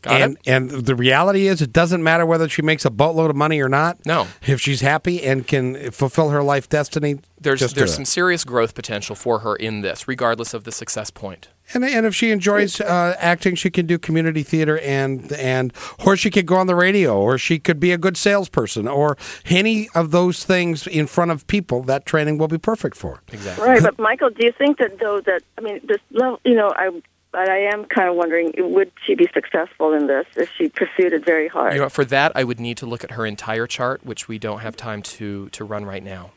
Got 0.00 0.20
and 0.20 0.32
it? 0.38 0.48
and 0.50 0.70
the 0.70 0.94
reality 0.94 1.48
is, 1.48 1.60
it 1.60 1.70
doesn't 1.72 2.02
matter 2.02 2.24
whether 2.24 2.48
she 2.48 2.62
makes 2.62 2.86
a 2.86 2.90
boatload 2.90 3.28
of 3.28 3.36
money 3.36 3.60
or 3.60 3.68
not. 3.68 3.98
No. 4.06 4.26
if 4.46 4.58
she's 4.60 4.80
happy 4.80 5.22
and 5.22 5.46
can 5.46 5.90
fulfill 5.90 6.30
her 6.30 6.42
life 6.42 6.68
destiny, 6.68 7.16
There's 7.38 7.60
there's 7.60 7.90
it. 7.90 7.94
some 7.94 8.04
serious 8.06 8.42
growth 8.44 8.74
potential 8.74 9.14
for 9.14 9.40
her 9.40 9.54
in 9.54 9.82
this, 9.82 10.08
regardless 10.08 10.54
of 10.54 10.64
the 10.64 10.72
success 10.72 11.10
point. 11.10 11.48
And, 11.74 11.84
and 11.84 12.06
if 12.06 12.14
she 12.14 12.30
enjoys 12.30 12.80
uh, 12.80 13.16
acting, 13.18 13.54
she 13.54 13.70
can 13.70 13.86
do 13.86 13.98
community 13.98 14.42
theater 14.42 14.78
and 14.78 15.32
and 15.32 15.72
or 16.04 16.16
she 16.16 16.30
could 16.30 16.46
go 16.46 16.56
on 16.56 16.66
the 16.66 16.76
radio, 16.76 17.18
or 17.20 17.38
she 17.38 17.58
could 17.58 17.80
be 17.80 17.92
a 17.92 17.98
good 17.98 18.16
salesperson, 18.16 18.86
or 18.86 19.16
any 19.46 19.88
of 19.94 20.10
those 20.10 20.44
things 20.44 20.86
in 20.86 21.06
front 21.06 21.30
of 21.30 21.46
people. 21.46 21.82
That 21.82 22.06
training 22.06 22.38
will 22.38 22.48
be 22.48 22.58
perfect 22.58 22.96
for. 22.96 23.22
Exactly. 23.32 23.66
Right, 23.66 23.82
but 23.82 23.98
Michael, 23.98 24.30
do 24.30 24.46
you 24.46 24.52
think 24.52 24.78
that 24.78 24.98
though 25.00 25.20
that 25.22 25.42
I 25.58 25.60
mean 25.60 25.80
this 25.84 25.98
level, 26.12 26.40
you 26.44 26.54
know, 26.54 26.72
I 26.76 26.90
but 27.32 27.50
I 27.50 27.58
am 27.72 27.84
kind 27.84 28.08
of 28.08 28.14
wondering 28.14 28.52
would 28.56 28.92
she 29.04 29.14
be 29.14 29.28
successful 29.34 29.92
in 29.92 30.06
this 30.06 30.26
if 30.36 30.50
she 30.56 30.68
pursued 30.68 31.12
it 31.12 31.24
very 31.24 31.48
hard? 31.48 31.74
You 31.74 31.80
know, 31.80 31.88
for 31.88 32.04
that, 32.06 32.32
I 32.34 32.44
would 32.44 32.60
need 32.60 32.76
to 32.78 32.86
look 32.86 33.04
at 33.04 33.10
her 33.12 33.26
entire 33.26 33.66
chart, 33.66 34.06
which 34.06 34.28
we 34.28 34.38
don't 34.38 34.60
have 34.60 34.76
time 34.76 35.02
to 35.02 35.48
to 35.50 35.64
run 35.64 35.84
right 35.84 36.02
now. 36.02 36.30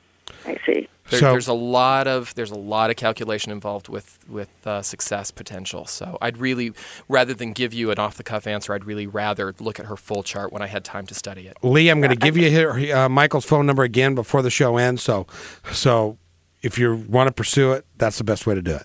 I 0.45 0.57
see. 0.65 0.87
There, 1.09 1.19
So- 1.19 1.31
there's 1.31 1.47
a 1.47 1.53
lot 1.53 2.07
of 2.07 2.33
there's 2.35 2.51
a 2.51 2.57
lot 2.57 2.89
of 2.89 2.95
calculation 2.95 3.51
involved 3.51 3.89
with 3.89 4.19
with 4.29 4.49
uh, 4.65 4.81
success 4.81 5.31
potential. 5.31 5.85
So 5.85 6.17
I'd 6.21 6.37
really 6.37 6.71
rather 7.07 7.33
than 7.33 7.53
give 7.53 7.73
you 7.73 7.91
an 7.91 7.99
off 7.99 8.15
the 8.17 8.23
cuff 8.23 8.45
answer, 8.47 8.73
I'd 8.73 8.85
really 8.85 9.07
rather 9.07 9.53
look 9.59 9.79
at 9.79 9.85
her 9.87 9.97
full 9.97 10.23
chart 10.23 10.51
when 10.53 10.61
I 10.61 10.67
had 10.67 10.83
time 10.83 11.05
to 11.07 11.13
study 11.13 11.47
it. 11.47 11.57
Lee, 11.63 11.89
I'm 11.89 11.99
going 11.99 12.11
to 12.11 12.15
give 12.15 12.37
you 12.37 12.51
her, 12.51 12.95
uh, 12.95 13.09
Michael's 13.09 13.45
phone 13.45 13.65
number 13.65 13.83
again 13.83 14.15
before 14.15 14.41
the 14.41 14.49
show 14.51 14.77
ends. 14.77 15.01
So, 15.01 15.25
so 15.71 16.17
if 16.61 16.77
you 16.77 16.95
want 17.07 17.27
to 17.27 17.33
pursue 17.33 17.71
it, 17.73 17.85
that's 17.97 18.17
the 18.17 18.23
best 18.23 18.45
way 18.45 18.55
to 18.55 18.61
do 18.61 18.75
it. 18.75 18.83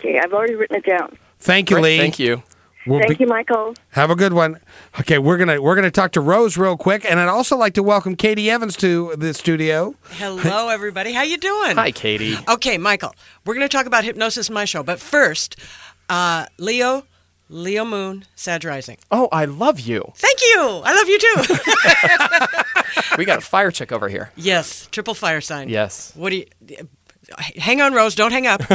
Okay, 0.00 0.18
I've 0.22 0.32
already 0.32 0.54
written 0.54 0.76
it 0.76 0.84
down. 0.86 1.16
Thank 1.38 1.70
you, 1.70 1.80
Lee. 1.80 1.98
Thank 1.98 2.18
you. 2.18 2.42
We'll 2.86 3.00
Thank 3.00 3.18
be- 3.18 3.24
you, 3.24 3.28
Michael. 3.28 3.74
Have 3.90 4.10
a 4.10 4.14
good 4.14 4.32
one. 4.34 4.60
Okay, 5.00 5.18
we're 5.18 5.38
gonna 5.38 5.60
we're 5.62 5.74
gonna 5.74 5.90
talk 5.90 6.12
to 6.12 6.20
Rose 6.20 6.56
real 6.58 6.76
quick, 6.76 7.04
and 7.04 7.18
I'd 7.18 7.28
also 7.28 7.56
like 7.56 7.74
to 7.74 7.82
welcome 7.82 8.14
Katie 8.14 8.50
Evans 8.50 8.76
to 8.78 9.14
the 9.16 9.32
studio. 9.32 9.94
Hello, 10.10 10.68
everybody. 10.68 11.12
How 11.12 11.22
you 11.22 11.38
doing? 11.38 11.76
Hi, 11.76 11.90
Katie. 11.90 12.36
Okay, 12.48 12.76
Michael. 12.78 13.14
We're 13.46 13.54
going 13.54 13.66
to 13.68 13.74
talk 13.74 13.86
about 13.86 14.04
hypnosis 14.04 14.48
in 14.48 14.54
my 14.54 14.64
show, 14.66 14.82
but 14.82 15.00
first, 15.00 15.56
uh, 16.10 16.46
Leo, 16.58 17.04
Leo 17.48 17.84
Moon, 17.86 18.24
Sag 18.34 18.64
Rising. 18.64 18.98
Oh, 19.10 19.28
I 19.32 19.46
love 19.46 19.80
you. 19.80 20.12
Thank 20.16 20.40
you. 20.42 20.82
I 20.84 20.94
love 20.94 21.08
you 21.08 21.18
too. 21.18 21.54
We 23.18 23.24
got 23.24 23.38
a 23.38 23.42
fire 23.42 23.70
chick 23.70 23.92
over 23.92 24.08
here. 24.08 24.30
yes, 24.36 24.88
triple 24.90 25.14
fire 25.14 25.40
sign. 25.40 25.68
Yes. 25.68 26.12
What 26.16 26.30
do 26.30 26.36
you? 26.36 26.46
Hang 27.56 27.80
on, 27.80 27.92
Rose. 27.94 28.14
Don't 28.16 28.32
hang 28.32 28.46
up. 28.48 28.60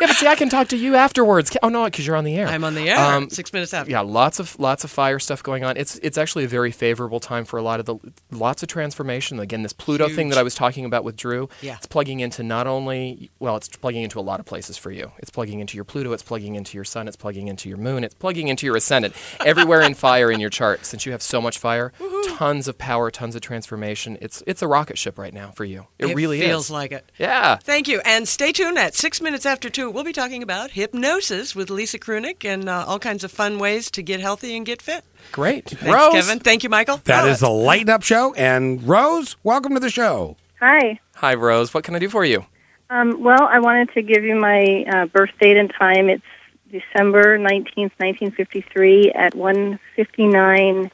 Yeah, 0.00 0.06
but 0.06 0.16
see, 0.16 0.26
I 0.26 0.34
can 0.34 0.48
talk 0.48 0.68
to 0.68 0.76
you 0.76 0.94
afterwards. 0.94 1.56
Oh 1.62 1.68
no, 1.68 1.84
because 1.84 2.06
you're 2.06 2.16
on 2.16 2.24
the 2.24 2.36
air. 2.36 2.46
I'm 2.46 2.64
on 2.64 2.74
the 2.74 2.88
air. 2.88 2.98
Um, 2.98 3.30
Six 3.30 3.52
minutes 3.52 3.74
after. 3.74 3.90
Yeah, 3.90 4.00
lots 4.00 4.38
of 4.40 4.58
lots 4.58 4.84
of 4.84 4.90
fire 4.90 5.18
stuff 5.18 5.42
going 5.42 5.64
on. 5.64 5.76
It's 5.76 5.96
it's 5.98 6.18
actually 6.18 6.44
a 6.44 6.48
very 6.48 6.70
favorable 6.70 7.20
time 7.20 7.44
for 7.44 7.58
a 7.58 7.62
lot 7.62 7.80
of 7.80 7.86
the 7.86 7.96
lots 8.30 8.62
of 8.62 8.68
transformation. 8.68 9.38
Again, 9.40 9.62
this 9.62 9.72
Pluto 9.72 10.08
thing 10.08 10.28
that 10.30 10.38
I 10.38 10.42
was 10.42 10.54
talking 10.54 10.84
about 10.84 11.04
with 11.04 11.16
Drew. 11.16 11.48
Yeah. 11.60 11.76
It's 11.76 11.86
plugging 11.86 12.20
into 12.20 12.42
not 12.42 12.66
only 12.66 13.30
well, 13.38 13.56
it's 13.56 13.68
plugging 13.68 14.02
into 14.02 14.18
a 14.18 14.22
lot 14.22 14.40
of 14.40 14.46
places 14.46 14.76
for 14.76 14.90
you. 14.90 15.12
It's 15.18 15.30
plugging 15.30 15.60
into 15.60 15.76
your 15.76 15.84
Pluto. 15.84 16.12
It's 16.12 16.22
plugging 16.22 16.54
into 16.56 16.76
your 16.76 16.84
Sun. 16.84 17.08
It's 17.08 17.16
plugging 17.16 17.48
into 17.48 17.68
your 17.68 17.78
Moon. 17.78 18.04
It's 18.04 18.14
plugging 18.14 18.48
into 18.48 18.66
your 18.66 18.76
Ascendant. 18.76 19.14
Everywhere 19.44 19.82
in 19.82 19.94
fire 19.94 20.30
in 20.30 20.40
your 20.40 20.50
chart. 20.50 20.86
Since 20.86 21.06
you 21.06 21.12
have 21.12 21.22
so 21.22 21.40
much 21.40 21.58
fire, 21.58 21.92
tons 22.28 22.68
of 22.68 22.78
power, 22.78 23.10
tons 23.10 23.34
of 23.34 23.42
transformation. 23.42 24.16
It's 24.20 24.42
it's 24.46 24.62
a 24.62 24.68
rocket 24.68 24.98
ship 24.98 25.18
right 25.18 25.34
now 25.34 25.50
for 25.50 25.64
you. 25.64 25.86
It, 25.98 26.14
really 26.14 26.38
is. 26.38 26.44
It 26.44 26.48
feels 26.48 26.64
is. 26.66 26.70
like 26.70 26.92
it. 26.92 27.10
Yeah. 27.18 27.56
Thank 27.56 27.88
you. 27.88 28.00
And 28.04 28.26
stay 28.26 28.52
tuned 28.52 28.78
at 28.78 28.94
six 28.94 29.20
minutes 29.20 29.46
after 29.46 29.68
two. 29.68 29.89
We'll 29.92 30.04
be 30.04 30.12
talking 30.12 30.42
about 30.42 30.70
hypnosis 30.70 31.56
with 31.56 31.68
Lisa 31.68 31.98
Krunick 31.98 32.44
and 32.44 32.68
uh, 32.68 32.84
all 32.86 33.00
kinds 33.00 33.24
of 33.24 33.32
fun 33.32 33.58
ways 33.58 33.90
to 33.92 34.02
get 34.02 34.20
healthy 34.20 34.56
and 34.56 34.64
get 34.64 34.80
fit. 34.80 35.04
Great. 35.32 35.68
Thanks, 35.68 35.84
Rose. 35.84 36.12
Kevin. 36.12 36.38
Thank 36.38 36.62
you, 36.62 36.68
Michael. 36.68 36.98
That 37.04 37.26
is 37.26 37.40
the 37.40 37.50
Lighten 37.50 37.90
Up 37.90 38.04
Show, 38.04 38.32
and 38.34 38.82
Rose, 38.86 39.36
welcome 39.42 39.74
to 39.74 39.80
the 39.80 39.90
show. 39.90 40.36
Hi. 40.60 41.00
Hi, 41.16 41.34
Rose. 41.34 41.74
What 41.74 41.82
can 41.82 41.96
I 41.96 41.98
do 41.98 42.08
for 42.08 42.24
you? 42.24 42.46
Um, 42.88 43.22
well, 43.22 43.42
I 43.42 43.58
wanted 43.58 43.92
to 43.94 44.02
give 44.02 44.22
you 44.22 44.36
my 44.36 44.84
uh, 44.92 45.06
birth 45.06 45.30
date 45.40 45.56
and 45.56 45.72
time. 45.76 46.08
It's 46.08 46.22
December 46.70 47.36
19th, 47.38 47.92
1953 47.98 49.12
at 49.12 49.34
1.59 49.34 50.90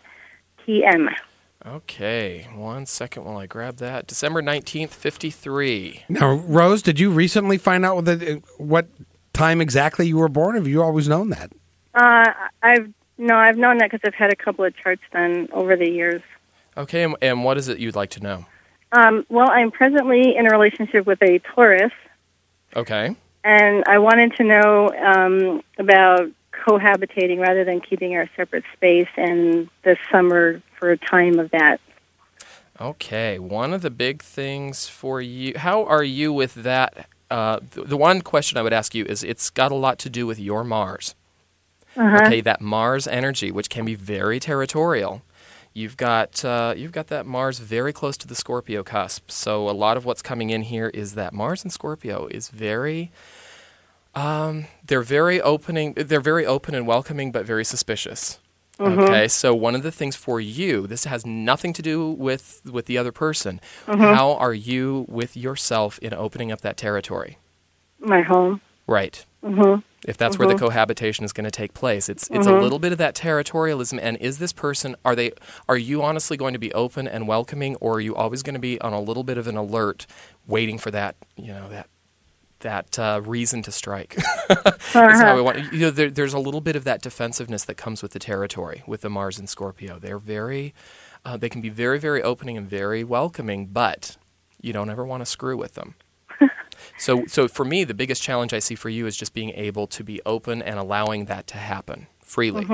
p.m. 0.65 1.11
Okay, 1.67 2.47
one 2.55 2.87
second 2.87 3.25
while 3.25 3.39
I 3.39 3.47
grab 3.47 3.79
that. 3.79 4.07
December 4.07 4.41
19th, 4.41 4.91
53. 4.91 6.05
Now, 6.09 6.35
Rose, 6.35 6.81
did 6.81 7.01
you 7.01 7.11
recently 7.11 7.59
find 7.59 7.85
out 7.85 7.97
what, 7.97 8.05
the, 8.05 8.41
what 8.57 8.87
time 9.33 9.61
exactly 9.61 10.07
you 10.07 10.17
were 10.19 10.29
born? 10.29 10.55
Have 10.55 10.69
you 10.69 10.81
always 10.81 11.09
known 11.09 11.31
that? 11.31 11.51
Uh, 11.93 12.33
I've 12.63 12.93
no, 13.19 13.35
I've 13.35 13.57
known 13.57 13.79
that 13.79 13.91
because 13.91 14.07
I've 14.07 14.15
had 14.15 14.31
a 14.33 14.37
couple 14.37 14.65
of 14.65 14.77
charts 14.77 15.03
done 15.13 15.49
over 15.53 15.75
the 15.75 15.91
years. 15.91 16.23
Okay, 16.77 17.03
and, 17.03 17.17
and 17.23 17.43
what 17.43 17.57
is 17.57 17.69
it 17.69 17.79
you'd 17.79 17.97
like 17.97 18.11
to 18.11 18.21
know? 18.23 18.47
Um, 18.93 19.25
well, 19.29 19.51
I'm 19.51 19.71
presently 19.73 20.37
in 20.37 20.47
a 20.47 20.51
relationship 20.51 21.07
with 21.07 21.21
a 21.23 21.41
Taurus, 21.41 21.93
Okay. 22.77 23.17
and 23.43 23.85
I 23.89 23.99
wanted 23.99 24.37
to 24.37 24.45
know 24.45 24.91
um, 25.05 25.63
about 25.79 26.31
cohabitating 26.53 27.41
rather 27.41 27.65
than 27.65 27.81
keeping 27.81 28.15
our 28.15 28.29
separate 28.37 28.65
space 28.75 29.09
and 29.17 29.69
the 29.83 29.97
summer 30.13 30.61
for 30.79 30.91
a 30.91 30.97
time 30.97 31.39
of 31.39 31.51
that. 31.51 31.81
Okay, 32.81 33.39
one 33.39 33.73
of 33.73 33.83
the 33.83 33.91
big 33.91 34.23
things 34.23 34.87
for 34.87 35.21
you, 35.21 35.55
how 35.57 35.85
are 35.85 36.05
you 36.05 36.33
with 36.33 36.55
that? 36.55 37.09
Uh, 37.31 37.61
the, 37.71 37.83
the 37.85 37.97
one 37.97 38.21
question 38.21 38.59
I 38.59 38.63
would 38.63 38.73
ask 38.73 38.95
you 38.95 39.05
is 39.07 39.25
it's 39.25 39.51
got 39.51 39.73
a 39.73 39.75
lot 39.75 39.99
to 40.01 40.11
do 40.11 40.27
with 40.27 40.39
your 40.39 40.63
Mars. 40.63 41.15
Okay, 41.97 42.43
that 42.43 42.61
Mars 42.61 43.07
energy, 43.07 43.51
which 43.51 43.71
can 43.71 43.87
be 43.87 43.95
very 43.95 44.39
territorial. 44.39 45.23
You've 45.73 45.97
got 45.97 46.45
uh, 46.45 46.75
you've 46.77 46.93
got 46.93 47.09
that 47.09 47.27
Mars 47.27 47.59
very 47.59 47.93
close 47.93 48.17
to 48.19 48.27
the 48.27 48.35
Scorpio 48.35 48.83
cusp. 48.83 49.31
So 49.31 49.69
a 49.69 49.73
lot 49.73 49.97
of 49.97 50.05
what's 50.05 50.23
coming 50.23 50.51
in 50.51 50.63
here 50.63 50.91
is 50.93 51.15
that 51.15 51.33
Mars 51.33 51.63
and 51.63 51.73
Scorpio 51.73 52.29
is 52.31 52.49
very 52.49 53.11
um, 54.15 54.67
they're 54.87 55.03
very 55.03 55.41
opening 55.41 55.93
they're 55.95 56.21
very 56.21 56.47
open 56.47 56.75
and 56.75 56.87
welcoming 56.87 57.33
but 57.33 57.45
very 57.45 57.65
suspicious. 57.65 58.39
Mm-hmm. 58.79 59.01
Okay, 59.01 59.29
so 59.29 59.55
one 59.55 59.75
of 59.75 59.83
the 59.83 59.93
things 59.93 60.17
for 60.17 60.39
you, 60.39 60.87
this 60.87 61.05
has 61.05 61.25
nothing 61.25 61.73
to 61.73 61.83
do 61.83 62.11
with 62.11 62.61
with 62.71 62.87
the 62.87 62.99
other 62.99 63.13
person. 63.13 63.61
Mm-hmm. 63.87 64.03
How 64.03 64.33
are 64.33 64.53
you 64.53 65.07
with 65.09 65.37
yourself 65.37 65.99
in 66.01 66.13
opening 66.13 66.53
up 66.53 66.61
that 66.61 66.77
territory? 66.77 67.39
My 67.99 68.21
home. 68.21 68.61
Right. 68.87 69.25
hmm 69.43 69.77
If 70.07 70.17
that's 70.17 70.39
where 70.39 70.47
the 70.47 70.55
mm-hmm. 70.55 70.67
cohabitation 70.67 71.25
is 71.25 71.33
going 71.33 71.47
to 71.47 71.51
take 71.51 71.73
place, 71.73 72.09
it's 72.09 72.29
it's 72.31 72.47
a 72.47 72.53
little 72.53 72.79
bit 72.79 72.93
of 72.93 72.99
that 72.99 73.15
territorialism. 73.15 73.99
And 74.01 74.19
is 74.19 74.39
this 74.39 74.53
person 74.53 74.95
are 75.05 75.17
they 75.17 75.33
are 75.69 75.79
you 75.79 76.03
honestly 76.03 76.37
going 76.37 76.53
to 76.53 76.59
be 76.59 76.73
open 76.75 77.09
and 77.09 77.27
welcoming, 77.27 77.77
or 77.77 77.95
are 77.95 78.01
you 78.01 78.15
always 78.15 78.43
going 78.43 78.55
to 78.55 78.61
be 78.61 78.79
on 78.83 78.93
a 78.93 79.01
little 79.01 79.25
bit 79.25 79.39
of 79.39 79.47
an 79.47 79.57
alert, 79.57 80.07
waiting 80.47 80.77
for 80.77 80.91
that 80.91 81.17
you 81.37 81.53
know 81.53 81.69
that 81.71 81.89
that 82.61 82.99
uh, 82.99 83.21
reason 83.25 83.63
to 83.63 83.73
strike? 83.73 84.17
Is 84.51 84.93
how 84.93 85.37
we 85.37 85.43
want. 85.43 85.59
You 85.73 85.81
know, 85.81 85.91
there, 85.91 86.11
there's 86.11 86.35
a 86.35 86.39
little 86.39 86.61
bit 86.61 86.77
of 86.77 86.85
that 86.85 87.03
defensiveness 87.03 87.65
that 87.65 87.77
comes 87.77 88.03
with 88.03 88.13
the 88.13 88.19
territory 88.19 88.83
with 88.87 89.01
the 89.03 89.11
Mars 89.11 89.39
and 89.39 89.49
Scorpio. 89.49 89.99
They're 89.99 90.19
very 90.19 90.75
uh, 91.25 91.37
they 91.37 91.49
can 91.49 91.61
be 91.61 91.69
very 91.69 91.99
very 91.99 92.23
opening 92.23 92.57
and 92.57 92.69
very 92.69 93.05
welcoming, 93.05 93.67
but 93.67 94.17
you 94.61 94.73
don't 94.73 94.91
ever 94.91 95.05
want 95.05 95.21
to 95.21 95.27
screw 95.27 95.57
with 95.57 95.75
them. 95.75 95.95
So, 96.99 97.25
so 97.27 97.49
for 97.49 97.65
me, 97.65 97.85
the 97.85 97.95
biggest 97.95 98.23
challenge 98.23 98.53
I 98.53 98.59
see 98.59 98.75
for 98.75 98.91
you 98.91 99.07
is 99.07 99.17
just 99.17 99.33
being 99.33 99.51
able 99.51 99.87
to 99.89 100.05
be 100.05 100.21
open 100.27 100.61
and 100.63 100.79
allowing 100.79 101.25
that 101.25 101.47
to 101.49 101.57
happen 101.57 102.07
freely. 102.21 102.65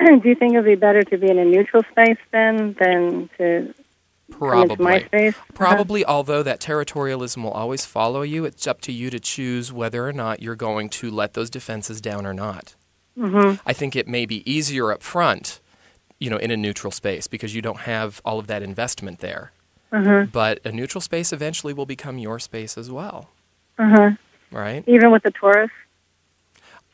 Do 0.00 0.20
you 0.24 0.34
think 0.34 0.54
it 0.54 0.56
would 0.56 0.64
be 0.64 0.76
better 0.76 1.02
to 1.02 1.18
be 1.18 1.30
in 1.30 1.38
a 1.38 1.44
neutral 1.44 1.82
space 1.90 2.18
then 2.32 2.74
than 2.80 3.28
to 3.36 3.74
come 4.30 4.62
into 4.70 4.82
my 4.82 5.00
Probably. 5.00 5.28
Uh-huh. 5.28 5.42
Probably, 5.54 6.04
although 6.04 6.42
that 6.42 6.60
territorialism 6.60 7.42
will 7.42 7.50
always 7.50 7.84
follow 7.84 8.22
you, 8.22 8.44
it's 8.44 8.66
up 8.66 8.80
to 8.82 8.92
you 8.92 9.10
to 9.10 9.20
choose 9.20 9.72
whether 9.72 10.06
or 10.06 10.12
not 10.12 10.42
you're 10.42 10.56
going 10.56 10.88
to 10.90 11.10
let 11.10 11.34
those 11.34 11.50
defenses 11.50 12.00
down 12.00 12.26
or 12.26 12.34
not. 12.34 12.74
Mm-hmm. 13.18 13.60
I 13.66 13.72
think 13.72 13.96
it 13.96 14.08
may 14.08 14.24
be 14.26 14.50
easier 14.50 14.92
up 14.92 15.02
front, 15.02 15.60
you 16.18 16.30
know, 16.30 16.38
in 16.38 16.50
a 16.50 16.56
neutral 16.56 16.90
space 16.90 17.26
because 17.26 17.54
you 17.54 17.60
don't 17.62 17.80
have 17.80 18.20
all 18.24 18.38
of 18.38 18.46
that 18.46 18.62
investment 18.62 19.18
there. 19.18 19.52
Uh-huh. 19.92 20.26
But 20.32 20.60
a 20.64 20.72
neutral 20.72 21.00
space 21.00 21.32
eventually 21.32 21.72
will 21.72 21.86
become 21.86 22.18
your 22.18 22.38
space 22.38 22.78
as 22.78 22.90
well, 22.90 23.28
Uh-huh. 23.78 24.12
right? 24.52 24.84
Even 24.86 25.10
with 25.10 25.24
the 25.24 25.32
Taurus? 25.32 25.70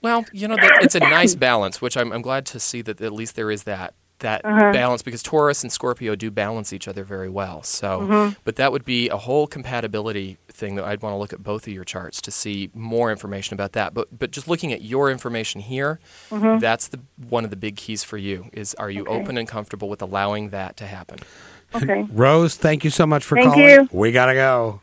Well, 0.02 0.24
you 0.32 0.48
know, 0.48 0.56
it's 0.58 0.94
a 0.94 1.00
nice 1.00 1.34
balance, 1.34 1.80
which 1.82 1.96
I'm, 1.96 2.12
I'm 2.12 2.22
glad 2.22 2.46
to 2.46 2.60
see 2.60 2.82
that 2.82 3.00
at 3.00 3.12
least 3.12 3.36
there 3.36 3.50
is 3.50 3.64
that 3.64 3.94
that 4.20 4.44
Uh-huh. 4.44 4.72
balance 4.72 5.02
because 5.02 5.22
Taurus 5.22 5.62
and 5.62 5.70
Scorpio 5.70 6.14
do 6.16 6.30
balance 6.30 6.72
each 6.72 6.88
other 6.88 7.05
very 7.05 7.28
well. 7.28 7.62
So, 7.62 8.01
Mm-hmm. 8.01 8.34
but 8.44 8.56
that 8.56 8.72
would 8.72 8.84
be 8.84 9.09
a 9.10 9.16
whole 9.16 9.47
compatibility 9.47 10.38
thing 10.48 10.74
that 10.76 10.84
I'd 10.84 11.02
want 11.02 11.12
to 11.12 11.18
look 11.18 11.32
at 11.34 11.43
both 11.43 11.66
of 11.66 11.72
your 11.72 11.84
charts 11.84 12.20
to 12.22 12.30
see 12.30 12.70
more 12.74 13.10
information 13.10 13.55
about 13.55 13.72
that. 13.72 13.93
But 13.93 14.09
but 14.18 14.30
just 14.30 14.48
looking 14.48 14.72
at 14.72 14.80
your 14.82 15.10
information 15.10 15.60
here, 15.60 16.01
that's 16.30 16.88
the 16.88 17.01
one 17.28 17.44
of 17.44 17.51
the 17.51 17.56
big 17.56 17.76
keys 17.76 18.02
for 18.05 18.16
you 18.16 18.47
is 18.52 18.74
are 18.74 18.90
you 18.90 19.05
Mm-hmm. 19.05 19.12
Okay. 19.12 19.22
open 19.22 19.38
and 19.38 19.47
comfortable 19.48 19.88
with 19.88 20.01
allowing 20.02 20.48
that 20.51 20.76
to 20.78 20.86
happen? 20.86 21.18
Okay. 21.74 22.06
Rose, 22.12 22.56
thank 22.56 22.84
you 22.84 22.90
so 22.90 23.06
much 23.06 23.22
for 23.24 23.34
Thank 23.36 23.52
calling. 23.52 23.68
you. 23.68 23.88
We 23.93 24.12
gotta 24.12 24.34
go. 24.34 24.80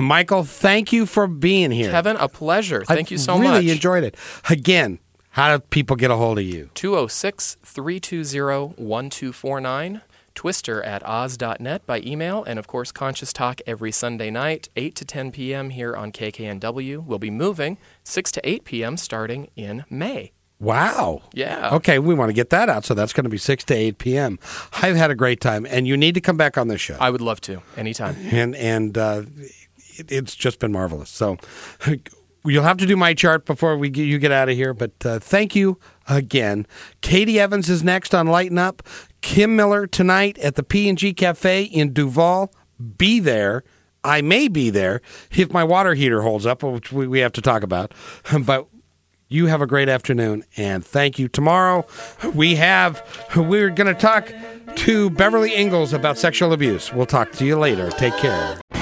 Michael, 0.00 0.44
thank 0.44 0.90
you 0.92 1.04
for 1.04 1.26
being 1.26 1.70
here. 1.70 1.90
Kevin, 1.90 2.16
a 2.16 2.28
pleasure. 2.28 2.82
Thank 2.84 3.08
I 3.10 3.14
you 3.14 3.18
so 3.18 3.34
really 3.34 3.44
much. 3.48 3.60
Really 3.60 3.70
enjoyed 3.72 4.04
it. 4.04 4.16
Again, 4.48 4.98
how 5.32 5.56
do 5.56 5.62
people 5.70 5.96
get 5.96 6.10
a 6.10 6.16
hold 6.16 6.38
of 6.38 6.44
you? 6.44 6.70
206 6.74 7.56
320 7.64 8.74
1249. 8.82 10.02
twister 10.34 10.82
at 10.82 11.02
oz.net 11.04 11.86
by 11.86 12.00
email, 12.00 12.42
and 12.44 12.58
of 12.58 12.66
course, 12.66 12.90
Conscious 12.92 13.32
Talk 13.32 13.60
every 13.66 13.92
Sunday 13.92 14.30
night, 14.30 14.68
8 14.76 14.94
to 14.94 15.04
10 15.04 15.32
p.m. 15.32 15.70
here 15.70 15.94
on 15.96 16.10
KKNW. 16.12 17.04
We'll 17.04 17.18
be 17.18 17.30
moving 17.30 17.76
6 18.04 18.32
to 18.32 18.48
8 18.48 18.64
p.m. 18.64 18.96
starting 18.96 19.50
in 19.56 19.84
May. 19.90 20.32
Wow. 20.58 21.22
Yeah. 21.32 21.70
Okay, 21.74 21.98
we 21.98 22.14
want 22.14 22.28
to 22.28 22.32
get 22.34 22.50
that 22.50 22.68
out. 22.68 22.84
So 22.84 22.94
that's 22.94 23.12
going 23.12 23.24
to 23.24 23.30
be 23.30 23.36
6 23.38 23.64
to 23.64 23.74
8 23.74 23.98
p.m. 23.98 24.38
I've 24.80 24.96
had 24.96 25.10
a 25.10 25.14
great 25.16 25.40
time, 25.40 25.66
and 25.68 25.88
you 25.88 25.96
need 25.96 26.14
to 26.14 26.20
come 26.20 26.36
back 26.36 26.56
on 26.56 26.68
the 26.68 26.78
show. 26.78 26.96
I 27.00 27.10
would 27.10 27.20
love 27.20 27.40
to, 27.42 27.62
anytime. 27.76 28.16
and 28.30 28.54
and 28.54 28.96
uh, 28.96 29.22
it, 29.98 30.12
it's 30.12 30.34
just 30.36 30.60
been 30.60 30.72
marvelous. 30.72 31.10
So 31.10 31.36
you'll 32.44 32.64
have 32.64 32.78
to 32.78 32.86
do 32.86 32.96
my 32.96 33.14
chart 33.14 33.46
before 33.46 33.76
we 33.76 33.90
get, 33.90 34.04
you 34.04 34.18
get 34.18 34.32
out 34.32 34.48
of 34.48 34.56
here. 34.56 34.74
But 34.74 34.92
uh, 35.04 35.18
thank 35.18 35.54
you 35.54 35.78
again. 36.08 36.66
Katie 37.00 37.38
Evans 37.38 37.68
is 37.68 37.82
next 37.82 38.14
on 38.14 38.26
Lighten 38.26 38.58
Up. 38.58 38.82
Kim 39.20 39.54
Miller 39.54 39.86
tonight 39.86 40.38
at 40.38 40.56
the 40.56 40.62
P 40.62 40.88
and 40.88 40.98
G 40.98 41.12
Cafe 41.14 41.64
in 41.64 41.92
Duvall. 41.92 42.52
Be 42.98 43.20
there. 43.20 43.62
I 44.04 44.20
may 44.20 44.48
be 44.48 44.70
there 44.70 45.00
if 45.30 45.52
my 45.52 45.62
water 45.62 45.94
heater 45.94 46.22
holds 46.22 46.44
up, 46.44 46.64
which 46.64 46.90
we, 46.90 47.06
we 47.06 47.20
have 47.20 47.32
to 47.32 47.40
talk 47.40 47.62
about. 47.62 47.94
But 48.44 48.66
you 49.28 49.46
have 49.46 49.62
a 49.62 49.66
great 49.66 49.88
afternoon 49.88 50.44
and 50.56 50.84
thank 50.84 51.18
you. 51.18 51.26
Tomorrow 51.26 51.86
we 52.34 52.56
have 52.56 53.02
we're 53.36 53.70
going 53.70 53.92
to 53.92 53.98
talk 53.98 54.32
to 54.76 55.10
Beverly 55.10 55.56
Ingalls 55.56 55.92
about 55.92 56.18
sexual 56.18 56.52
abuse. 56.52 56.92
We'll 56.92 57.06
talk 57.06 57.32
to 57.32 57.44
you 57.46 57.56
later. 57.56 57.90
Take 57.90 58.16
care. 58.18 58.81